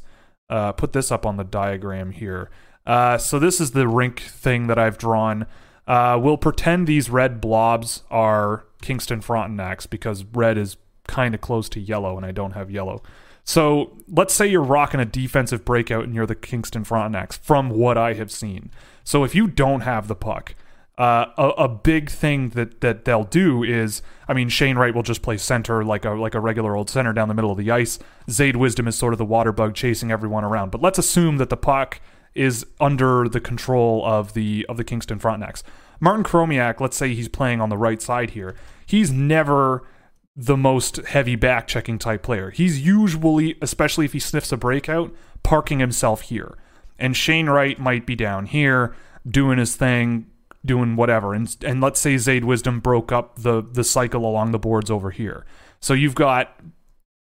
uh, 0.51 0.73
put 0.73 0.93
this 0.93 1.11
up 1.11 1.27
on 1.27 1.37
the 1.37 1.45
diagram 1.45 2.13
here. 2.13 2.51
Uh, 2.87 3.19
so 3.19 3.39
this 3.39 3.61
is 3.61 3.73
the 3.73 3.89
rink 3.89 4.21
thing 4.21 4.69
that 4.69 4.79
I've 4.79 4.99
drawn. 4.99 5.47
Uh, 5.87 6.19
we'll 6.21 6.37
pretend 6.37 6.87
these 6.87 7.11
red 7.11 7.41
blobs 7.41 8.03
are 8.11 8.67
Kingston 8.83 9.21
Frontenacs 9.21 9.89
because 9.89 10.25
red 10.25 10.59
is 10.59 10.77
kind 11.09 11.35
of 11.35 11.41
close 11.41 11.69
to 11.71 11.81
yellow 11.81 12.17
and 12.17 12.27
I 12.27 12.33
don't 12.33 12.53
have 12.53 12.71
yellow. 12.71 13.03
So 13.45 13.97
let's 14.09 14.35
say 14.35 14.47
you're 14.49 14.61
rocking 14.61 14.99
a 14.99 15.05
defensive 15.05 15.65
breakout 15.65 16.05
and 16.05 16.15
you're 16.15 16.27
the 16.27 16.35
Kingston 16.35 16.85
Frontenacs 16.85 17.39
from 17.39 17.71
what 17.71 17.97
I 17.97 18.15
have 18.15 18.33
seen. 18.33 18.71
So 19.07 19.23
if 19.23 19.37
you 19.37 19.47
don't 19.47 19.83
have 19.83 20.09
the 20.09 20.17
puck, 20.17 20.57
uh, 20.99 21.27
a, 21.39 21.49
a, 21.65 21.69
big 21.69 22.11
thing 22.11 22.49
that, 22.51 22.81
that 22.81 23.05
they'll 23.05 23.23
do 23.23 23.63
is, 23.63 24.03
I 24.27 24.35
mean, 24.35 24.49
Shane 24.49 24.77
Wright 24.77 24.93
will 24.93 25.05
just 25.05 25.23
play 25.23 25.37
center 25.37 25.85
like 25.85 26.05
a 26.05 26.11
like 26.11 26.35
a 26.35 26.41
regular 26.41 26.75
old 26.75 26.91
center 26.91 27.13
down 27.13 27.29
the 27.29 27.35
middle 27.35 27.53
of 27.53 27.57
the 27.57 27.71
ice. 27.71 28.01
Zayde 28.29 28.57
Wisdom 28.57 28.89
is 28.89 28.97
sort 28.97 29.15
of 29.15 29.19
the 29.19 29.25
water 29.25 29.53
bug 29.53 29.75
chasing 29.75 30.11
everyone 30.11 30.43
around. 30.43 30.73
But 30.73 30.83
let's 30.83 30.99
assume 30.99 31.37
that 31.37 31.51
the 31.51 31.57
puck 31.57 32.01
is 32.35 32.67
under 32.81 33.29
the 33.29 33.41
control 33.41 34.05
of 34.05 34.33
the 34.35 34.67
of 34.69 34.77
the 34.77 34.85
Kingston 34.85 35.21
Frontenacs. 35.21 35.63
Martin 36.01 36.25
Chromiak, 36.25 36.81
let's 36.81 36.97
say 36.97 37.15
he's 37.15 37.29
playing 37.29 37.61
on 37.61 37.69
the 37.69 37.79
right 37.79 38.03
side 38.03 38.31
here. 38.31 38.57
He's 38.87 39.13
never 39.13 39.87
the 40.35 40.57
most 40.57 40.97
heavy 40.97 41.37
back 41.37 41.69
checking 41.69 41.99
type 41.99 42.23
player. 42.23 42.51
He's 42.51 42.85
usually, 42.85 43.57
especially 43.63 44.05
if 44.05 44.15
he 44.15 44.19
sniffs 44.19 44.51
a 44.51 44.57
breakout, 44.57 45.15
parking 45.45 45.79
himself 45.79 46.23
here. 46.23 46.57
And 46.99 47.17
Shane 47.17 47.49
Wright 47.49 47.79
might 47.79 48.07
be 48.07 48.17
down 48.17 48.47
here 48.47 48.95
doing 49.29 49.59
his 49.59 49.77
thing, 49.77 50.27
doing 50.65 50.97
whatever. 50.97 51.35
And 51.35 51.55
and 51.65 51.81
let's 51.81 52.01
say 52.01 52.15
Zayde 52.15 52.45
Wisdom 52.45 52.81
broke 52.81 53.13
up 53.13 53.37
the 53.39 53.63
the 53.63 53.85
cycle 53.85 54.27
along 54.27 54.53
the 54.53 54.59
boards 54.59 54.91
over 54.91 55.11
here. 55.11 55.45
So 55.81 55.95
you've 55.95 56.15
got 56.15 56.59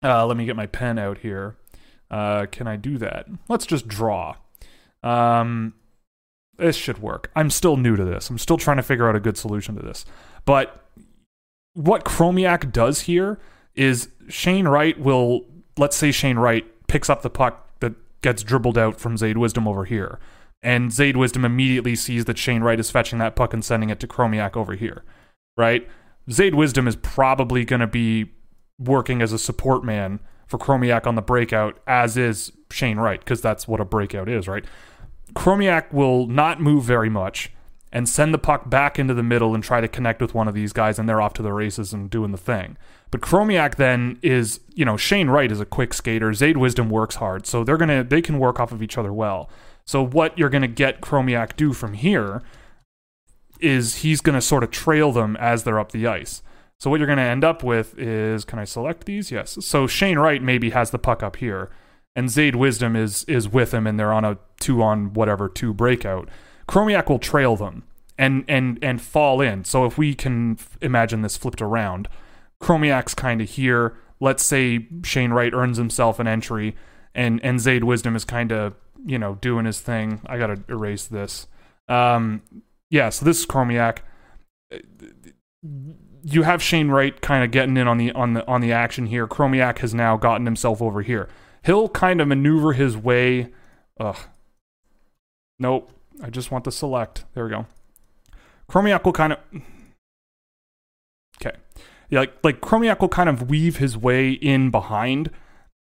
uh, 0.02 0.26
let 0.26 0.36
me 0.36 0.46
get 0.46 0.56
my 0.56 0.66
pen 0.66 0.98
out 0.98 1.18
here. 1.18 1.56
Uh, 2.10 2.46
can 2.50 2.66
I 2.66 2.76
do 2.76 2.98
that? 2.98 3.26
Let's 3.48 3.66
just 3.66 3.86
draw. 3.86 4.36
Um, 5.02 5.74
this 6.56 6.76
should 6.76 6.98
work. 6.98 7.30
I'm 7.36 7.50
still 7.50 7.76
new 7.76 7.96
to 7.96 8.04
this. 8.04 8.30
I'm 8.30 8.38
still 8.38 8.56
trying 8.56 8.78
to 8.78 8.82
figure 8.82 9.08
out 9.08 9.16
a 9.16 9.20
good 9.20 9.36
solution 9.36 9.76
to 9.76 9.82
this. 9.82 10.04
But 10.44 10.84
what 11.74 12.04
Chromiak 12.04 12.72
does 12.72 13.02
here 13.02 13.38
is 13.74 14.08
Shane 14.28 14.66
Wright 14.66 14.98
will, 14.98 15.44
let's 15.76 15.96
say 15.96 16.10
Shane 16.10 16.38
Wright 16.38 16.66
picks 16.88 17.08
up 17.08 17.22
the 17.22 17.30
puck 17.30 17.67
gets 18.22 18.42
dribbled 18.42 18.78
out 18.78 19.00
from 19.00 19.16
Zayde 19.16 19.36
Wisdom 19.36 19.68
over 19.68 19.84
here. 19.84 20.18
And 20.62 20.90
Zayde 20.90 21.16
Wisdom 21.16 21.44
immediately 21.44 21.94
sees 21.94 22.24
that 22.24 22.38
Shane 22.38 22.62
Wright 22.62 22.80
is 22.80 22.90
fetching 22.90 23.18
that 23.20 23.36
puck 23.36 23.54
and 23.54 23.64
sending 23.64 23.90
it 23.90 24.00
to 24.00 24.08
Chromiak 24.08 24.56
over 24.56 24.74
here, 24.74 25.04
right? 25.56 25.88
Zayde 26.28 26.54
Wisdom 26.54 26.88
is 26.88 26.96
probably 26.96 27.64
going 27.64 27.80
to 27.80 27.86
be 27.86 28.32
working 28.78 29.22
as 29.22 29.32
a 29.32 29.38
support 29.38 29.84
man 29.84 30.20
for 30.46 30.58
Chromiak 30.58 31.06
on 31.06 31.14
the 31.14 31.22
breakout, 31.22 31.78
as 31.86 32.16
is 32.16 32.52
Shane 32.70 32.98
Wright, 32.98 33.20
because 33.20 33.40
that's 33.40 33.68
what 33.68 33.80
a 33.80 33.84
breakout 33.84 34.28
is, 34.28 34.48
right? 34.48 34.64
Chromiak 35.34 35.92
will 35.92 36.26
not 36.26 36.60
move 36.60 36.84
very 36.84 37.10
much 37.10 37.52
and 37.92 38.08
send 38.08 38.34
the 38.34 38.38
puck 38.38 38.68
back 38.68 38.98
into 38.98 39.14
the 39.14 39.22
middle 39.22 39.54
and 39.54 39.64
try 39.64 39.80
to 39.80 39.88
connect 39.88 40.20
with 40.20 40.34
one 40.34 40.48
of 40.48 40.54
these 40.54 40.72
guys, 40.72 40.98
and 40.98 41.08
they're 41.08 41.20
off 41.20 41.34
to 41.34 41.42
the 41.42 41.52
races 41.52 41.92
and 41.92 42.10
doing 42.10 42.32
the 42.32 42.38
thing. 42.38 42.76
But 43.10 43.20
Chromiak 43.20 43.76
then 43.76 44.18
is, 44.22 44.60
you 44.74 44.84
know, 44.84 44.96
Shane 44.96 45.30
Wright 45.30 45.50
is 45.50 45.60
a 45.60 45.64
quick 45.66 45.94
skater. 45.94 46.30
Zayde 46.30 46.56
Wisdom 46.56 46.90
works 46.90 47.16
hard, 47.16 47.46
so 47.46 47.64
they're 47.64 47.76
gonna 47.76 48.04
they 48.04 48.20
can 48.20 48.38
work 48.38 48.60
off 48.60 48.72
of 48.72 48.82
each 48.82 48.98
other 48.98 49.12
well. 49.12 49.48
So 49.84 50.02
what 50.04 50.36
you're 50.38 50.50
gonna 50.50 50.68
get 50.68 51.00
Chromiak 51.00 51.56
do 51.56 51.72
from 51.72 51.94
here 51.94 52.42
is 53.60 53.96
he's 53.96 54.20
gonna 54.20 54.42
sort 54.42 54.62
of 54.62 54.70
trail 54.70 55.12
them 55.12 55.36
as 55.36 55.64
they're 55.64 55.80
up 55.80 55.92
the 55.92 56.06
ice. 56.06 56.42
So 56.78 56.90
what 56.90 57.00
you're 57.00 57.08
gonna 57.08 57.22
end 57.22 57.44
up 57.44 57.62
with 57.62 57.98
is, 57.98 58.44
can 58.44 58.58
I 58.58 58.64
select 58.64 59.06
these? 59.06 59.30
Yes. 59.30 59.58
So 59.64 59.86
Shane 59.86 60.18
Wright 60.18 60.42
maybe 60.42 60.70
has 60.70 60.90
the 60.90 60.98
puck 60.98 61.22
up 61.22 61.36
here 61.36 61.70
and 62.18 62.28
Zayde 62.28 62.56
Wisdom 62.56 62.96
is 62.96 63.22
is 63.24 63.48
with 63.48 63.72
him, 63.72 63.86
and 63.86 63.96
they're 63.96 64.12
on 64.12 64.24
a 64.24 64.38
two 64.58 64.82
on 64.82 65.12
whatever 65.12 65.48
two 65.48 65.72
breakout. 65.72 66.28
Chromiak 66.68 67.08
will 67.08 67.18
trail 67.18 67.56
them 67.56 67.84
and 68.16 68.44
and 68.48 68.78
and 68.82 69.00
fall 69.00 69.40
in. 69.40 69.64
So 69.64 69.84
if 69.84 69.98
we 69.98 70.14
can 70.14 70.56
f- 70.58 70.78
imagine 70.80 71.22
this 71.22 71.36
flipped 71.36 71.62
around, 71.62 72.08
Chromiak's 72.60 73.14
kind 73.14 73.40
of 73.40 73.48
here. 73.50 73.96
Let's 74.20 74.42
say 74.42 74.86
Shane 75.04 75.32
Wright 75.32 75.52
earns 75.52 75.78
himself 75.78 76.18
an 76.18 76.26
entry, 76.26 76.76
and 77.14 77.40
and 77.42 77.58
Zayde 77.58 77.84
Wisdom 77.84 78.14
is 78.14 78.24
kind 78.24 78.52
of 78.52 78.74
you 79.04 79.18
know 79.18 79.36
doing 79.36 79.64
his 79.64 79.80
thing. 79.80 80.20
I 80.26 80.38
gotta 80.38 80.62
erase 80.68 81.06
this. 81.06 81.46
Um, 81.88 82.42
yeah, 82.90 83.08
so 83.08 83.24
this 83.24 83.40
is 83.40 83.46
Chromiak. 83.46 83.98
You 86.24 86.42
have 86.42 86.62
Shane 86.62 86.88
Wright 86.88 87.18
kind 87.20 87.44
of 87.44 87.50
getting 87.50 87.76
in 87.76 87.88
on 87.88 87.98
the 87.98 88.12
on 88.12 88.34
the 88.34 88.46
on 88.46 88.60
the 88.60 88.72
action 88.72 89.06
here. 89.06 89.26
Chromiak 89.26 89.78
has 89.78 89.94
now 89.94 90.16
gotten 90.16 90.44
himself 90.46 90.82
over 90.82 91.02
here 91.02 91.28
he'll 91.64 91.88
kind 91.88 92.20
of 92.20 92.28
maneuver 92.28 92.72
his 92.72 92.96
way. 92.96 93.48
Ugh. 94.00 94.16
Nope. 95.58 95.92
I 96.22 96.30
just 96.30 96.50
want 96.50 96.64
to 96.64 96.72
select. 96.72 97.24
There 97.34 97.44
we 97.44 97.50
go. 97.50 97.66
Chromiak 98.70 99.04
will 99.04 99.12
kind 99.12 99.32
of. 99.32 99.38
Okay. 101.40 101.56
Yeah, 102.10 102.20
like, 102.20 102.34
like 102.42 102.60
Chromiak 102.60 103.00
will 103.00 103.08
kind 103.08 103.28
of 103.28 103.48
weave 103.48 103.76
his 103.76 103.96
way 103.96 104.30
in 104.30 104.70
behind. 104.70 105.30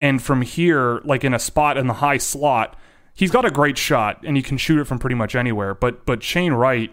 And 0.00 0.22
from 0.22 0.42
here, 0.42 1.00
like 1.04 1.24
in 1.24 1.34
a 1.34 1.38
spot 1.38 1.76
in 1.76 1.86
the 1.86 1.94
high 1.94 2.18
slot, 2.18 2.76
he's 3.14 3.30
got 3.30 3.44
a 3.44 3.50
great 3.50 3.78
shot 3.78 4.22
and 4.24 4.36
he 4.36 4.42
can 4.42 4.58
shoot 4.58 4.78
it 4.78 4.84
from 4.84 4.98
pretty 4.98 5.16
much 5.16 5.34
anywhere. 5.34 5.74
But 5.74 6.06
but 6.06 6.22
Shane 6.22 6.52
Wright 6.52 6.92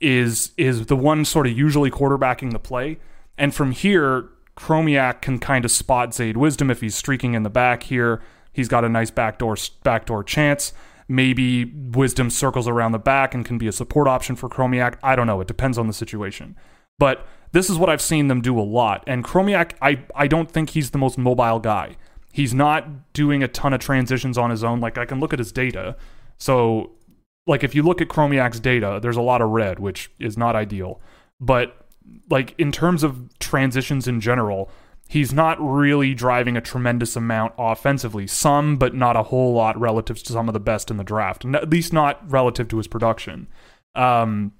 is 0.00 0.52
is 0.56 0.86
the 0.86 0.96
one 0.96 1.24
sort 1.24 1.46
of 1.46 1.56
usually 1.56 1.90
quarterbacking 1.90 2.52
the 2.52 2.58
play. 2.58 2.98
And 3.36 3.54
from 3.54 3.72
here, 3.72 4.30
Chromiak 4.56 5.20
can 5.20 5.38
kind 5.38 5.64
of 5.64 5.70
spot 5.70 6.10
Zayde 6.10 6.36
Wisdom 6.36 6.70
if 6.70 6.80
he's 6.80 6.94
streaking 6.94 7.34
in 7.34 7.42
the 7.42 7.50
back 7.50 7.84
here. 7.84 8.22
He's 8.52 8.68
got 8.68 8.84
a 8.84 8.88
nice 8.88 9.10
backdoor 9.10 9.56
backdoor 9.82 10.24
chance. 10.24 10.72
Maybe 11.08 11.64
Wisdom 11.64 12.28
circles 12.28 12.68
around 12.68 12.92
the 12.92 12.98
back 12.98 13.34
and 13.34 13.44
can 13.44 13.56
be 13.58 13.66
a 13.66 13.72
support 13.72 14.06
option 14.06 14.36
for 14.36 14.48
Chromiak. 14.48 14.98
I 15.02 15.16
don't 15.16 15.26
know. 15.26 15.40
It 15.40 15.48
depends 15.48 15.78
on 15.78 15.86
the 15.86 15.92
situation. 15.92 16.56
But 16.98 17.26
this 17.52 17.70
is 17.70 17.78
what 17.78 17.88
I've 17.88 18.02
seen 18.02 18.28
them 18.28 18.42
do 18.42 18.58
a 18.58 18.62
lot. 18.62 19.04
And 19.06 19.24
Chromiak, 19.24 19.72
I, 19.80 20.04
I 20.14 20.26
don't 20.26 20.50
think 20.50 20.70
he's 20.70 20.90
the 20.90 20.98
most 20.98 21.16
mobile 21.16 21.60
guy. 21.60 21.96
He's 22.32 22.52
not 22.52 23.12
doing 23.14 23.42
a 23.42 23.48
ton 23.48 23.72
of 23.72 23.80
transitions 23.80 24.36
on 24.36 24.50
his 24.50 24.62
own. 24.62 24.80
Like 24.80 24.98
I 24.98 25.06
can 25.06 25.18
look 25.18 25.32
at 25.32 25.38
his 25.38 25.50
data. 25.50 25.96
So 26.36 26.92
like 27.46 27.64
if 27.64 27.74
you 27.74 27.82
look 27.82 28.00
at 28.02 28.08
Chromiak's 28.08 28.60
data, 28.60 28.98
there's 29.00 29.16
a 29.16 29.22
lot 29.22 29.40
of 29.40 29.48
red, 29.48 29.78
which 29.78 30.10
is 30.18 30.36
not 30.36 30.54
ideal. 30.54 31.00
But 31.40 31.86
like 32.28 32.54
in 32.58 32.70
terms 32.70 33.02
of 33.02 33.30
transitions 33.38 34.06
in 34.06 34.20
general, 34.20 34.70
he's 35.08 35.32
not 35.32 35.56
really 35.58 36.12
driving 36.14 36.56
a 36.56 36.60
tremendous 36.60 37.16
amount 37.16 37.54
offensively. 37.58 38.26
Some, 38.26 38.76
but 38.76 38.94
not 38.94 39.16
a 39.16 39.24
whole 39.24 39.54
lot 39.54 39.80
relative 39.80 40.22
to 40.22 40.32
some 40.32 40.48
of 40.48 40.52
the 40.52 40.60
best 40.60 40.90
in 40.90 40.98
the 40.98 41.04
draft, 41.04 41.44
at 41.46 41.70
least 41.70 41.92
not 41.92 42.30
relative 42.30 42.68
to 42.68 42.76
his 42.76 42.86
production. 42.86 43.48
Um, 43.94 44.52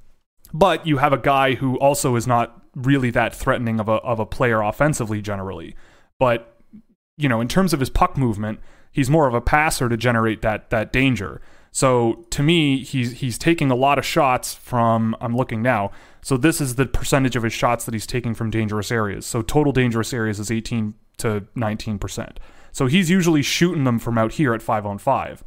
but 0.53 0.87
you 0.87 0.97
have 0.97 1.13
a 1.13 1.19
guy 1.19 1.55
who 1.55 1.79
also 1.79 2.17
is 2.17 2.27
not 2.27 2.63
really 2.75 3.11
that 3.11 3.35
threatening 3.35 3.79
of 3.79 3.89
a 3.89 3.93
of 3.93 4.19
a 4.19 4.27
player 4.27 4.63
offensively 4.63 5.21
generally. 5.21 5.77
But 6.19 6.57
you 7.19 7.29
know, 7.29 7.41
in 7.41 7.49
terms 7.49 7.75
of 7.75 7.81
his 7.81 7.91
puck 7.91 8.17
movement, 8.17 8.61
he's 8.91 9.11
more 9.11 9.29
of 9.29 9.35
a 9.35 9.43
passer 9.43 9.89
to 9.89 9.97
generate 9.97 10.41
that 10.41 10.71
that 10.71 10.93
danger. 10.93 11.43
So 11.71 12.25
to 12.31 12.43
me, 12.43 12.83
he's 12.83 13.13
he's 13.21 13.37
taking 13.37 13.71
a 13.71 13.77
lot 13.77 13.99
of 13.99 14.07
shots 14.07 14.55
from. 14.55 15.15
I'm 15.21 15.37
looking 15.37 15.61
now. 15.61 15.91
So 16.23 16.37
this 16.37 16.61
is 16.61 16.75
the 16.75 16.87
percentage 16.87 17.37
of 17.37 17.43
his 17.43 17.53
shots 17.53 17.85
that 17.85 17.95
he's 17.95 18.07
taking 18.07 18.35
from 18.35 18.51
dangerous 18.51 18.91
areas. 18.91 19.27
So 19.27 19.43
total 19.43 19.73
dangerous 19.73 20.13
areas 20.13 20.39
is 20.39 20.51
18 20.51 20.95
to 21.19 21.45
19 21.55 21.99
percent. 21.99 22.41
So 22.73 22.87
he's 22.87 23.11
usually 23.11 23.43
shooting 23.43 23.85
them 23.85 23.99
from 23.99 24.19
out 24.19 24.33
here 24.33 24.55
at 24.55 24.63
five 24.63 24.87
on 24.87 24.99
five. 24.99 25.43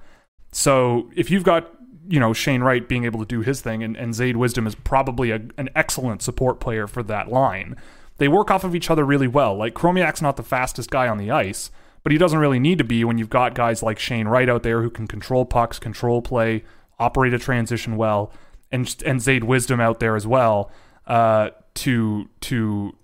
So 0.51 1.09
if 1.15 1.31
you've 1.31 1.43
got 1.43 1.71
you 2.07 2.19
know 2.19 2.33
Shane 2.33 2.61
Wright 2.61 2.87
being 2.87 3.05
able 3.05 3.19
to 3.19 3.25
do 3.25 3.41
his 3.41 3.61
thing, 3.61 3.83
and, 3.83 3.95
and 3.95 4.13
Zayde 4.13 4.35
Wisdom 4.35 4.67
is 4.67 4.75
probably 4.75 5.31
a, 5.31 5.41
an 5.57 5.69
excellent 5.75 6.21
support 6.21 6.59
player 6.59 6.87
for 6.87 7.03
that 7.03 7.29
line. 7.29 7.75
They 8.17 8.27
work 8.27 8.51
off 8.51 8.63
of 8.63 8.75
each 8.75 8.89
other 8.89 9.03
really 9.03 9.27
well. 9.27 9.55
Like 9.55 9.73
Chromiak's 9.73 10.21
not 10.21 10.37
the 10.37 10.43
fastest 10.43 10.91
guy 10.91 11.07
on 11.07 11.17
the 11.17 11.31
ice, 11.31 11.71
but 12.03 12.11
he 12.11 12.17
doesn't 12.17 12.39
really 12.39 12.59
need 12.59 12.77
to 12.77 12.83
be 12.83 13.03
when 13.03 13.17
you've 13.17 13.29
got 13.29 13.55
guys 13.55 13.81
like 13.81 13.97
Shane 13.97 14.27
Wright 14.27 14.49
out 14.49 14.63
there 14.63 14.81
who 14.81 14.89
can 14.89 15.07
control 15.07 15.45
pucks, 15.45 15.79
control 15.79 16.21
play, 16.21 16.63
operate 16.99 17.33
a 17.33 17.39
transition 17.39 17.97
well, 17.97 18.31
and 18.71 18.95
and 19.05 19.19
Zayde 19.19 19.43
Wisdom 19.43 19.79
out 19.79 19.99
there 19.99 20.15
as 20.15 20.25
well 20.25 20.71
uh, 21.07 21.49
to 21.75 22.29
to 22.41 22.95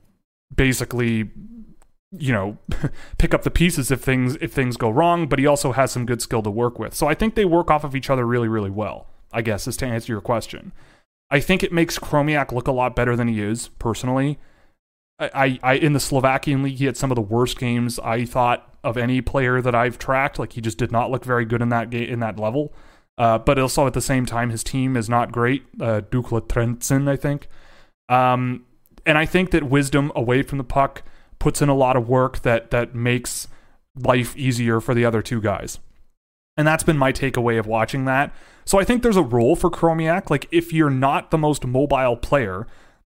basically 0.56 1.30
you 2.12 2.32
know 2.32 2.58
pick 3.18 3.34
up 3.34 3.44
the 3.44 3.52
pieces 3.52 3.92
if 3.92 4.02
things 4.02 4.38
if 4.40 4.54
things 4.54 4.78
go 4.78 4.90
wrong 4.90 5.28
but 5.28 5.40
he 5.40 5.46
also 5.46 5.74
has 5.74 5.92
some 5.92 6.06
good 6.06 6.22
skill 6.22 6.42
to 6.42 6.50
work 6.50 6.80
with. 6.80 6.94
So 6.94 7.08
i 7.08 7.14
think 7.14 7.36
they 7.36 7.46
work 7.46 7.70
off 7.70 7.84
of 7.84 7.96
each 7.96 8.10
other 8.10 8.26
really 8.26 8.48
really 8.48 8.70
well 8.70 9.08
i 9.34 9.42
guess 9.42 9.68
is 9.68 9.78
to 9.78 9.86
answer 9.86 10.14
your 10.14 10.22
question. 10.22 10.72
I 11.30 11.42
think 11.42 11.62
it 11.62 11.74
makes 11.74 12.00
chromiak 12.00 12.54
look 12.54 12.70
a 12.70 12.72
lot 12.72 12.96
better 12.96 13.18
than 13.18 13.28
he 13.28 13.42
is 13.42 13.68
personally. 13.80 14.40
I, 15.20 15.60
I 15.62 15.74
in 15.74 15.92
the 15.92 16.00
slovakian 16.00 16.64
league 16.64 16.78
he 16.78 16.86
had 16.86 16.96
some 16.96 17.12
of 17.12 17.16
the 17.16 17.22
worst 17.22 17.58
games 17.58 17.98
i 18.00 18.24
thought 18.24 18.78
of 18.84 18.98
any 18.98 19.20
player 19.20 19.62
that 19.62 19.76
i've 19.76 20.00
tracked. 20.00 20.40
Like 20.40 20.54
he 20.54 20.62
just 20.62 20.78
did 20.78 20.92
not 20.92 21.12
look 21.12 21.26
very 21.26 21.44
good 21.44 21.62
in 21.62 21.70
that 21.70 21.90
game 21.90 22.08
in 22.08 22.20
that 22.22 22.40
level 22.40 22.72
uh, 23.18 23.38
but 23.38 23.58
also 23.58 23.88
at 23.88 23.94
the 23.94 24.02
same 24.02 24.26
time 24.26 24.50
his 24.50 24.64
team 24.64 24.96
is 24.96 25.10
not 25.10 25.32
great 25.32 25.64
uh, 25.82 26.02
dukla 26.12 26.42
Trenčín, 26.42 27.08
i 27.08 27.16
think 27.16 27.48
um, 28.10 28.66
and 29.06 29.18
i 29.18 29.26
think 29.26 29.52
that 29.52 29.64
wisdom 29.64 30.12
away 30.16 30.42
from 30.44 30.58
the 30.58 30.64
puck 30.64 31.04
puts 31.40 31.62
in 31.62 31.70
a 31.70 31.76
lot 31.76 31.96
of 31.96 32.10
work 32.10 32.42
that 32.42 32.72
that 32.72 32.96
makes 32.96 33.48
life 33.96 34.36
easier 34.38 34.80
for 34.80 34.94
the 34.94 35.06
other 35.06 35.22
two 35.22 35.42
guys. 35.42 35.80
And 36.56 36.68
that's 36.68 36.84
been 36.84 36.98
my 36.98 37.12
takeaway 37.12 37.60
of 37.60 37.68
watching 37.68 38.06
that. 38.06 38.34
So 38.66 38.80
I 38.80 38.84
think 38.84 39.04
there's 39.04 39.18
a 39.18 39.24
role 39.24 39.56
for 39.56 39.70
Chromiak. 39.70 40.30
Like 40.30 40.48
if 40.52 40.74
you're 40.74 40.90
not 40.90 41.32
the 41.32 41.38
most 41.38 41.66
mobile 41.66 42.18
player, 42.18 42.68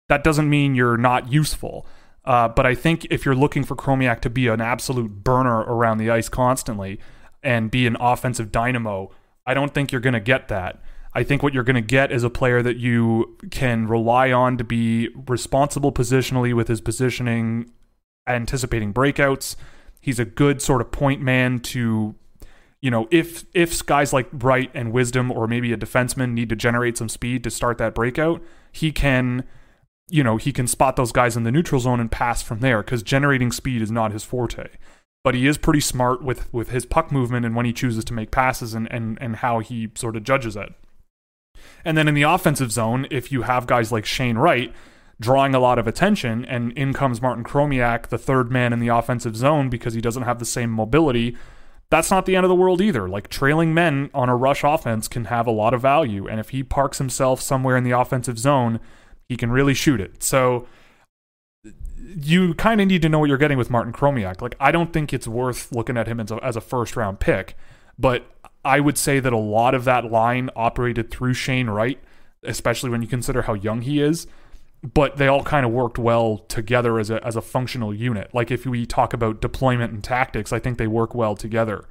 that 0.08 0.24
doesn't 0.24 0.48
mean 0.48 0.74
you're 0.74 0.96
not 0.96 1.32
useful. 1.32 1.86
Uh, 2.24 2.48
but 2.48 2.66
I 2.66 2.74
think 2.74 3.04
if 3.10 3.24
you're 3.24 3.34
looking 3.34 3.64
for 3.64 3.74
Chromiak 3.74 4.20
to 4.20 4.30
be 4.30 4.46
an 4.46 4.60
absolute 4.60 5.24
burner 5.24 5.60
around 5.60 5.98
the 5.98 6.10
ice 6.10 6.28
constantly 6.28 7.00
and 7.42 7.70
be 7.70 7.86
an 7.88 7.96
offensive 7.98 8.52
dynamo, 8.52 9.10
I 9.46 9.54
don't 9.54 9.74
think 9.74 9.92
you're 9.92 10.00
going 10.00 10.14
to 10.14 10.20
get 10.20 10.48
that. 10.48 10.82
I 11.14 11.22
think 11.22 11.42
what 11.42 11.52
you're 11.52 11.64
going 11.64 11.74
to 11.74 11.82
get 11.82 12.10
is 12.10 12.24
a 12.24 12.30
player 12.30 12.62
that 12.62 12.78
you 12.78 13.36
can 13.50 13.86
rely 13.86 14.32
on 14.32 14.56
to 14.58 14.64
be 14.64 15.08
responsible 15.28 15.92
positionally 15.92 16.54
with 16.54 16.68
his 16.68 16.80
positioning 16.80 17.70
anticipating 18.26 18.94
breakouts. 18.94 19.56
He's 20.00 20.18
a 20.18 20.24
good 20.24 20.62
sort 20.62 20.80
of 20.80 20.90
point 20.90 21.20
man 21.20 21.60
to, 21.60 22.14
you 22.80 22.90
know, 22.90 23.08
if 23.10 23.44
if 23.52 23.84
guys 23.84 24.12
like 24.12 24.28
Wright 24.32 24.70
and 24.74 24.92
Wisdom 24.92 25.30
or 25.30 25.46
maybe 25.46 25.72
a 25.72 25.76
defenseman 25.76 26.32
need 26.32 26.48
to 26.48 26.56
generate 26.56 26.96
some 26.96 27.08
speed 27.08 27.44
to 27.44 27.50
start 27.50 27.78
that 27.78 27.94
breakout, 27.94 28.42
he 28.72 28.90
can, 28.90 29.44
you 30.08 30.24
know, 30.24 30.38
he 30.38 30.52
can 30.52 30.66
spot 30.66 30.96
those 30.96 31.12
guys 31.12 31.36
in 31.36 31.42
the 31.42 31.52
neutral 31.52 31.80
zone 31.80 32.00
and 32.00 32.10
pass 32.10 32.42
from 32.42 32.60
there 32.60 32.82
because 32.82 33.02
generating 33.02 33.52
speed 33.52 33.82
is 33.82 33.90
not 33.90 34.12
his 34.12 34.24
forte. 34.24 34.68
But 35.24 35.34
he 35.34 35.46
is 35.46 35.56
pretty 35.58 35.80
smart 35.80 36.22
with 36.22 36.52
with 36.52 36.70
his 36.70 36.84
puck 36.84 37.12
movement 37.12 37.46
and 37.46 37.54
when 37.54 37.66
he 37.66 37.72
chooses 37.72 38.04
to 38.06 38.12
make 38.12 38.30
passes 38.30 38.74
and 38.74 38.90
and 38.92 39.18
and 39.20 39.36
how 39.36 39.60
he 39.60 39.90
sort 39.94 40.16
of 40.16 40.24
judges 40.24 40.56
it. 40.56 40.72
And 41.84 41.96
then 41.96 42.08
in 42.08 42.14
the 42.14 42.22
offensive 42.22 42.72
zone, 42.72 43.06
if 43.10 43.30
you 43.30 43.42
have 43.42 43.66
guys 43.66 43.92
like 43.92 44.04
Shane 44.04 44.36
Wright, 44.36 44.74
drawing 45.20 45.54
a 45.54 45.60
lot 45.60 45.78
of 45.78 45.86
attention. 45.86 46.44
And 46.44 46.72
in 46.72 46.92
comes 46.92 47.22
Martin 47.22 47.44
Chromiak, 47.44 48.08
the 48.08 48.18
third 48.18 48.50
man 48.50 48.72
in 48.72 48.80
the 48.80 48.88
offensive 48.88 49.36
zone, 49.36 49.70
because 49.70 49.94
he 49.94 50.00
doesn't 50.00 50.24
have 50.24 50.38
the 50.38 50.44
same 50.44 50.70
mobility. 50.70 51.36
That's 51.88 52.10
not 52.10 52.26
the 52.26 52.36
end 52.36 52.44
of 52.44 52.48
the 52.48 52.54
world 52.54 52.80
either. 52.80 53.08
Like 53.08 53.28
trailing 53.28 53.72
men 53.72 54.10
on 54.12 54.28
a 54.28 54.36
rush 54.36 54.64
offense 54.64 55.08
can 55.08 55.26
have 55.26 55.46
a 55.46 55.52
lot 55.52 55.74
of 55.74 55.80
value. 55.80 56.26
And 56.26 56.40
if 56.40 56.50
he 56.50 56.62
parks 56.62 56.98
himself 56.98 57.40
somewhere 57.40 57.76
in 57.76 57.84
the 57.84 57.90
offensive 57.92 58.38
zone, 58.38 58.80
he 59.28 59.36
can 59.36 59.52
really 59.52 59.74
shoot 59.74 60.00
it. 60.00 60.22
So 60.22 60.66
you 62.16 62.54
kind 62.54 62.80
of 62.80 62.88
need 62.88 63.02
to 63.02 63.08
know 63.08 63.18
what 63.18 63.28
you're 63.28 63.38
getting 63.38 63.58
with 63.58 63.70
Martin 63.70 63.92
Chromiak. 63.92 64.40
Like, 64.40 64.54
I 64.60 64.72
don't 64.72 64.92
think 64.92 65.12
it's 65.12 65.28
worth 65.28 65.72
looking 65.72 65.96
at 65.96 66.06
him 66.06 66.20
as 66.20 66.30
a, 66.30 66.36
as 66.44 66.56
a 66.56 66.60
first 66.60 66.96
round 66.96 67.20
pick, 67.20 67.56
but 67.98 68.26
I 68.64 68.80
would 68.80 68.98
say 68.98 69.20
that 69.20 69.32
a 69.32 69.38
lot 69.38 69.74
of 69.74 69.84
that 69.84 70.10
line 70.10 70.50
operated 70.54 71.10
through 71.10 71.34
Shane 71.34 71.68
Wright, 71.68 71.98
especially 72.42 72.90
when 72.90 73.02
you 73.02 73.08
consider 73.08 73.42
how 73.42 73.54
young 73.54 73.82
he 73.82 74.00
is 74.00 74.26
but 74.82 75.16
they 75.16 75.28
all 75.28 75.44
kind 75.44 75.64
of 75.64 75.70
worked 75.70 75.98
well 75.98 76.38
together 76.48 76.98
as 76.98 77.08
a 77.08 77.24
as 77.24 77.36
a 77.36 77.40
functional 77.40 77.94
unit. 77.94 78.34
Like 78.34 78.50
if 78.50 78.66
we 78.66 78.84
talk 78.84 79.12
about 79.12 79.40
deployment 79.40 79.92
and 79.92 80.02
tactics, 80.02 80.52
I 80.52 80.58
think 80.58 80.78
they 80.78 80.88
work 80.88 81.14
well 81.14 81.36
together. 81.36 81.84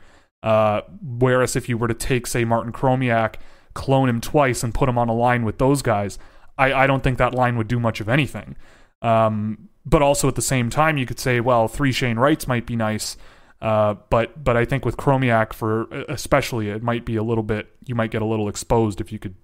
Uh, 0.43 0.82
whereas 1.02 1.56
if 1.56 1.69
you 1.69 1.78
were 1.78 1.88
to 1.88 1.93
take, 1.93 2.26
say, 2.26 2.43
Martin 2.43 2.74
Chromiak, 2.74 3.36
clone 3.74 4.10
him 4.10 4.19
twice, 4.19 4.63
and 4.63 4.74
put 4.74 4.89
him 4.89 4.98
on 4.98 5.08
a 5.08 5.13
line 5.13 5.46
with 5.46 5.60
those 5.60 5.82
guys, 5.82 6.17
I, 6.58 6.74
I 6.74 6.88
don't 6.88 7.04
think 7.04 7.17
that 7.19 7.34
line 7.34 7.58
would 7.58 7.67
do 7.67 7.80
much 7.80 8.02
of 8.02 8.10
anything. 8.10 8.56
Um, 9.02 9.69
but 9.86 10.02
also 10.02 10.28
at 10.28 10.36
the 10.36 10.41
same 10.41 10.70
time, 10.70 10.98
you 10.98 11.06
could 11.06 11.20
say, 11.20 11.39
well, 11.39 11.67
three 11.67 11.91
Shane 11.91 12.17
Wrights 12.17 12.48
might 12.48 12.65
be 12.65 12.76
nice. 12.76 13.17
Uh, 13.62 13.96
but 14.10 14.44
but 14.44 14.58
I 14.58 14.65
think 14.65 14.86
with 14.86 14.98
Chromiak 14.98 15.54
for 15.54 15.84
especially, 16.10 16.70
it 16.70 16.82
might 16.82 17.06
be 17.06 17.15
a 17.15 17.24
little 17.24 17.44
bit. 17.44 17.70
You 17.86 17.94
might 17.94 18.12
get 18.12 18.22
a 18.22 18.26
little 18.26 18.50
exposed 18.50 19.00
if 19.00 19.12
you 19.12 19.20
could 19.20 19.36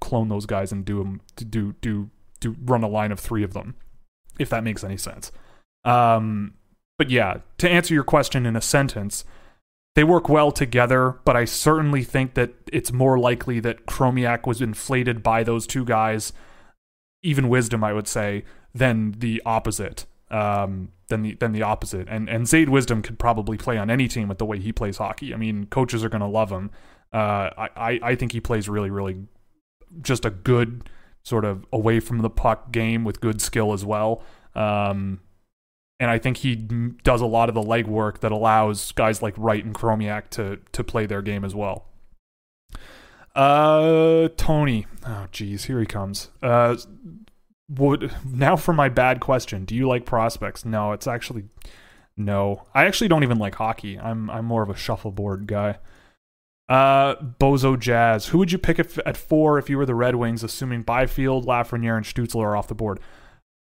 clone 0.00 0.28
those 0.28 0.46
guys 0.46 0.72
and 0.72 0.84
do 0.84 0.98
them 0.98 1.20
to 1.36 1.44
do 1.44 1.74
do 1.80 2.10
to 2.40 2.56
run 2.64 2.84
a 2.84 2.88
line 2.88 3.10
of 3.10 3.18
three 3.18 3.42
of 3.42 3.54
them, 3.54 3.74
if 4.38 4.48
that 4.50 4.62
makes 4.62 4.84
any 4.84 4.96
sense. 4.96 5.32
Um, 5.84 6.54
but 6.98 7.10
yeah, 7.10 7.38
to 7.58 7.68
answer 7.68 7.94
your 7.94 8.04
question 8.04 8.46
in 8.46 8.56
a 8.56 8.60
sentence, 8.60 9.24
they 9.94 10.04
work 10.04 10.28
well 10.28 10.52
together, 10.52 11.18
but 11.24 11.36
I 11.36 11.44
certainly 11.44 12.04
think 12.04 12.34
that 12.34 12.52
it's 12.72 12.92
more 12.92 13.18
likely 13.18 13.60
that 13.60 13.86
Chromiak 13.86 14.46
was 14.46 14.60
inflated 14.60 15.22
by 15.22 15.42
those 15.42 15.66
two 15.66 15.84
guys, 15.84 16.32
even 17.22 17.48
Wisdom, 17.48 17.82
I 17.82 17.92
would 17.92 18.08
say, 18.08 18.44
than 18.76 19.12
the 19.18 19.42
opposite. 19.44 20.06
Um, 20.30 20.90
than 21.08 21.22
the 21.22 21.34
than 21.34 21.52
the 21.52 21.62
opposite. 21.62 22.08
And 22.08 22.28
and 22.28 22.46
Zayde 22.46 22.68
Wisdom 22.68 23.02
could 23.02 23.18
probably 23.18 23.56
play 23.56 23.78
on 23.78 23.90
any 23.90 24.08
team 24.08 24.28
with 24.28 24.38
the 24.38 24.44
way 24.44 24.58
he 24.58 24.72
plays 24.72 24.98
hockey. 24.98 25.32
I 25.32 25.36
mean, 25.36 25.66
coaches 25.66 26.04
are 26.04 26.08
going 26.08 26.20
to 26.20 26.26
love 26.26 26.50
him. 26.50 26.70
Uh, 27.12 27.50
I 27.56 28.00
I 28.02 28.14
think 28.14 28.32
he 28.32 28.40
plays 28.40 28.68
really 28.68 28.90
really 28.90 29.26
just 30.02 30.24
a 30.24 30.30
good 30.30 30.88
sort 31.22 31.44
of 31.44 31.64
away 31.72 32.00
from 32.00 32.18
the 32.18 32.30
puck 32.30 32.72
game 32.72 33.04
with 33.04 33.20
good 33.20 33.40
skill 33.40 33.72
as 33.72 33.84
well. 33.84 34.22
Um, 34.54 35.20
and 35.98 36.10
I 36.10 36.18
think 36.18 36.38
he 36.38 36.54
does 36.54 37.20
a 37.20 37.26
lot 37.26 37.48
of 37.48 37.54
the 37.54 37.62
legwork 37.62 38.20
that 38.20 38.32
allows 38.32 38.92
guys 38.92 39.22
like 39.22 39.34
Wright 39.36 39.64
and 39.64 39.74
Chromiak 39.74 40.28
to 40.30 40.58
to 40.72 40.84
play 40.84 41.06
their 41.06 41.22
game 41.22 41.44
as 41.44 41.54
well. 41.54 41.86
Uh, 43.34 44.28
Tony. 44.36 44.86
Oh, 45.06 45.26
geez, 45.30 45.64
here 45.64 45.78
he 45.78 45.86
comes. 45.86 46.30
Uh, 46.42 46.76
would 47.68 48.12
now 48.24 48.56
for 48.56 48.72
my 48.72 48.88
bad 48.88 49.20
question. 49.20 49.64
Do 49.64 49.74
you 49.74 49.88
like 49.88 50.06
prospects? 50.06 50.64
No, 50.64 50.92
it's 50.92 51.06
actually 51.06 51.44
no. 52.16 52.66
I 52.74 52.86
actually 52.86 53.08
don't 53.08 53.22
even 53.22 53.38
like 53.38 53.56
hockey. 53.56 53.98
I'm 53.98 54.30
I'm 54.30 54.44
more 54.44 54.62
of 54.62 54.70
a 54.70 54.76
shuffleboard 54.76 55.46
guy. 55.46 55.78
Uh, 56.68 57.14
Bozo 57.16 57.78
Jazz. 57.78 58.26
Who 58.28 58.38
would 58.38 58.50
you 58.50 58.58
pick 58.58 58.78
if, 58.78 58.98
at 59.06 59.16
four 59.16 59.58
if 59.58 59.70
you 59.70 59.78
were 59.78 59.86
the 59.86 59.94
Red 59.94 60.16
Wings, 60.16 60.42
assuming 60.42 60.82
Byfield, 60.82 61.46
Lafreniere, 61.46 61.96
and 61.96 62.04
Stützle 62.04 62.42
are 62.42 62.56
off 62.56 62.66
the 62.68 62.74
board? 62.74 62.98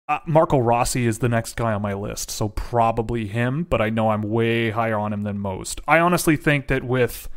Uh, 0.07 0.19
Marco 0.25 0.57
Rossi 0.57 1.05
is 1.05 1.19
the 1.19 1.29
next 1.29 1.55
guy 1.55 1.73
on 1.73 1.81
my 1.81 1.93
list, 1.93 2.29
so 2.29 2.49
probably 2.49 3.27
him, 3.27 3.63
but 3.63 3.81
I 3.81 3.89
know 3.89 4.09
I'm 4.09 4.21
way 4.21 4.69
higher 4.69 4.97
on 4.97 5.13
him 5.13 5.21
than 5.21 5.39
most. 5.39 5.81
I 5.87 5.99
honestly 5.99 6.35
think 6.35 6.67
that 6.67 6.83
with 6.83 7.29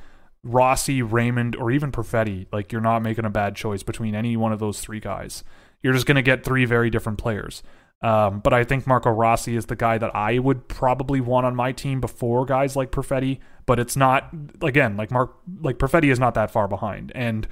Rossi, 0.43 1.01
Raymond, 1.01 1.55
or 1.57 1.71
even 1.71 1.93
Perfetti, 1.93 2.47
like 2.53 2.73
you're 2.73 2.81
not 2.81 3.03
making 3.03 3.25
a 3.25 3.31
bad 3.31 3.55
choice 3.55 3.83
between 3.83 4.15
any 4.15 4.37
one 4.37 4.53
of 4.53 4.59
those 4.59 4.81
three 4.81 5.01
guys. 5.01 5.45
You're 5.87 5.95
just 5.95 6.07
going 6.07 6.17
to 6.17 6.23
get 6.23 6.43
three 6.43 6.65
very 6.65 6.91
different 6.91 7.17
players. 7.17 7.63
Um, 8.03 8.41
but 8.41 8.53
I 8.53 8.65
think 8.65 8.89
Marco 8.89 9.09
Rossi 9.09 9.55
is 9.55 9.67
the 9.67 9.77
guy 9.77 9.99
that 9.99 10.15
I 10.17 10.41
would 10.41 10.67
probably 10.67 11.21
want 11.21 11.47
on 11.47 11.55
my 11.55 11.71
team 11.71 12.01
before 12.01 12.45
guys 12.45 12.75
like 12.75 12.91
Perfetti. 12.91 13.39
But 13.67 13.79
it's 13.79 13.97
not 13.97 14.35
again 14.63 14.97
like 14.97 15.13
Mark 15.13 15.37
like 15.61 15.79
Perfetti 15.79 16.11
is 16.11 16.19
not 16.19 16.35
that 16.35 16.51
far 16.51 16.67
behind, 16.67 17.13
and 17.15 17.47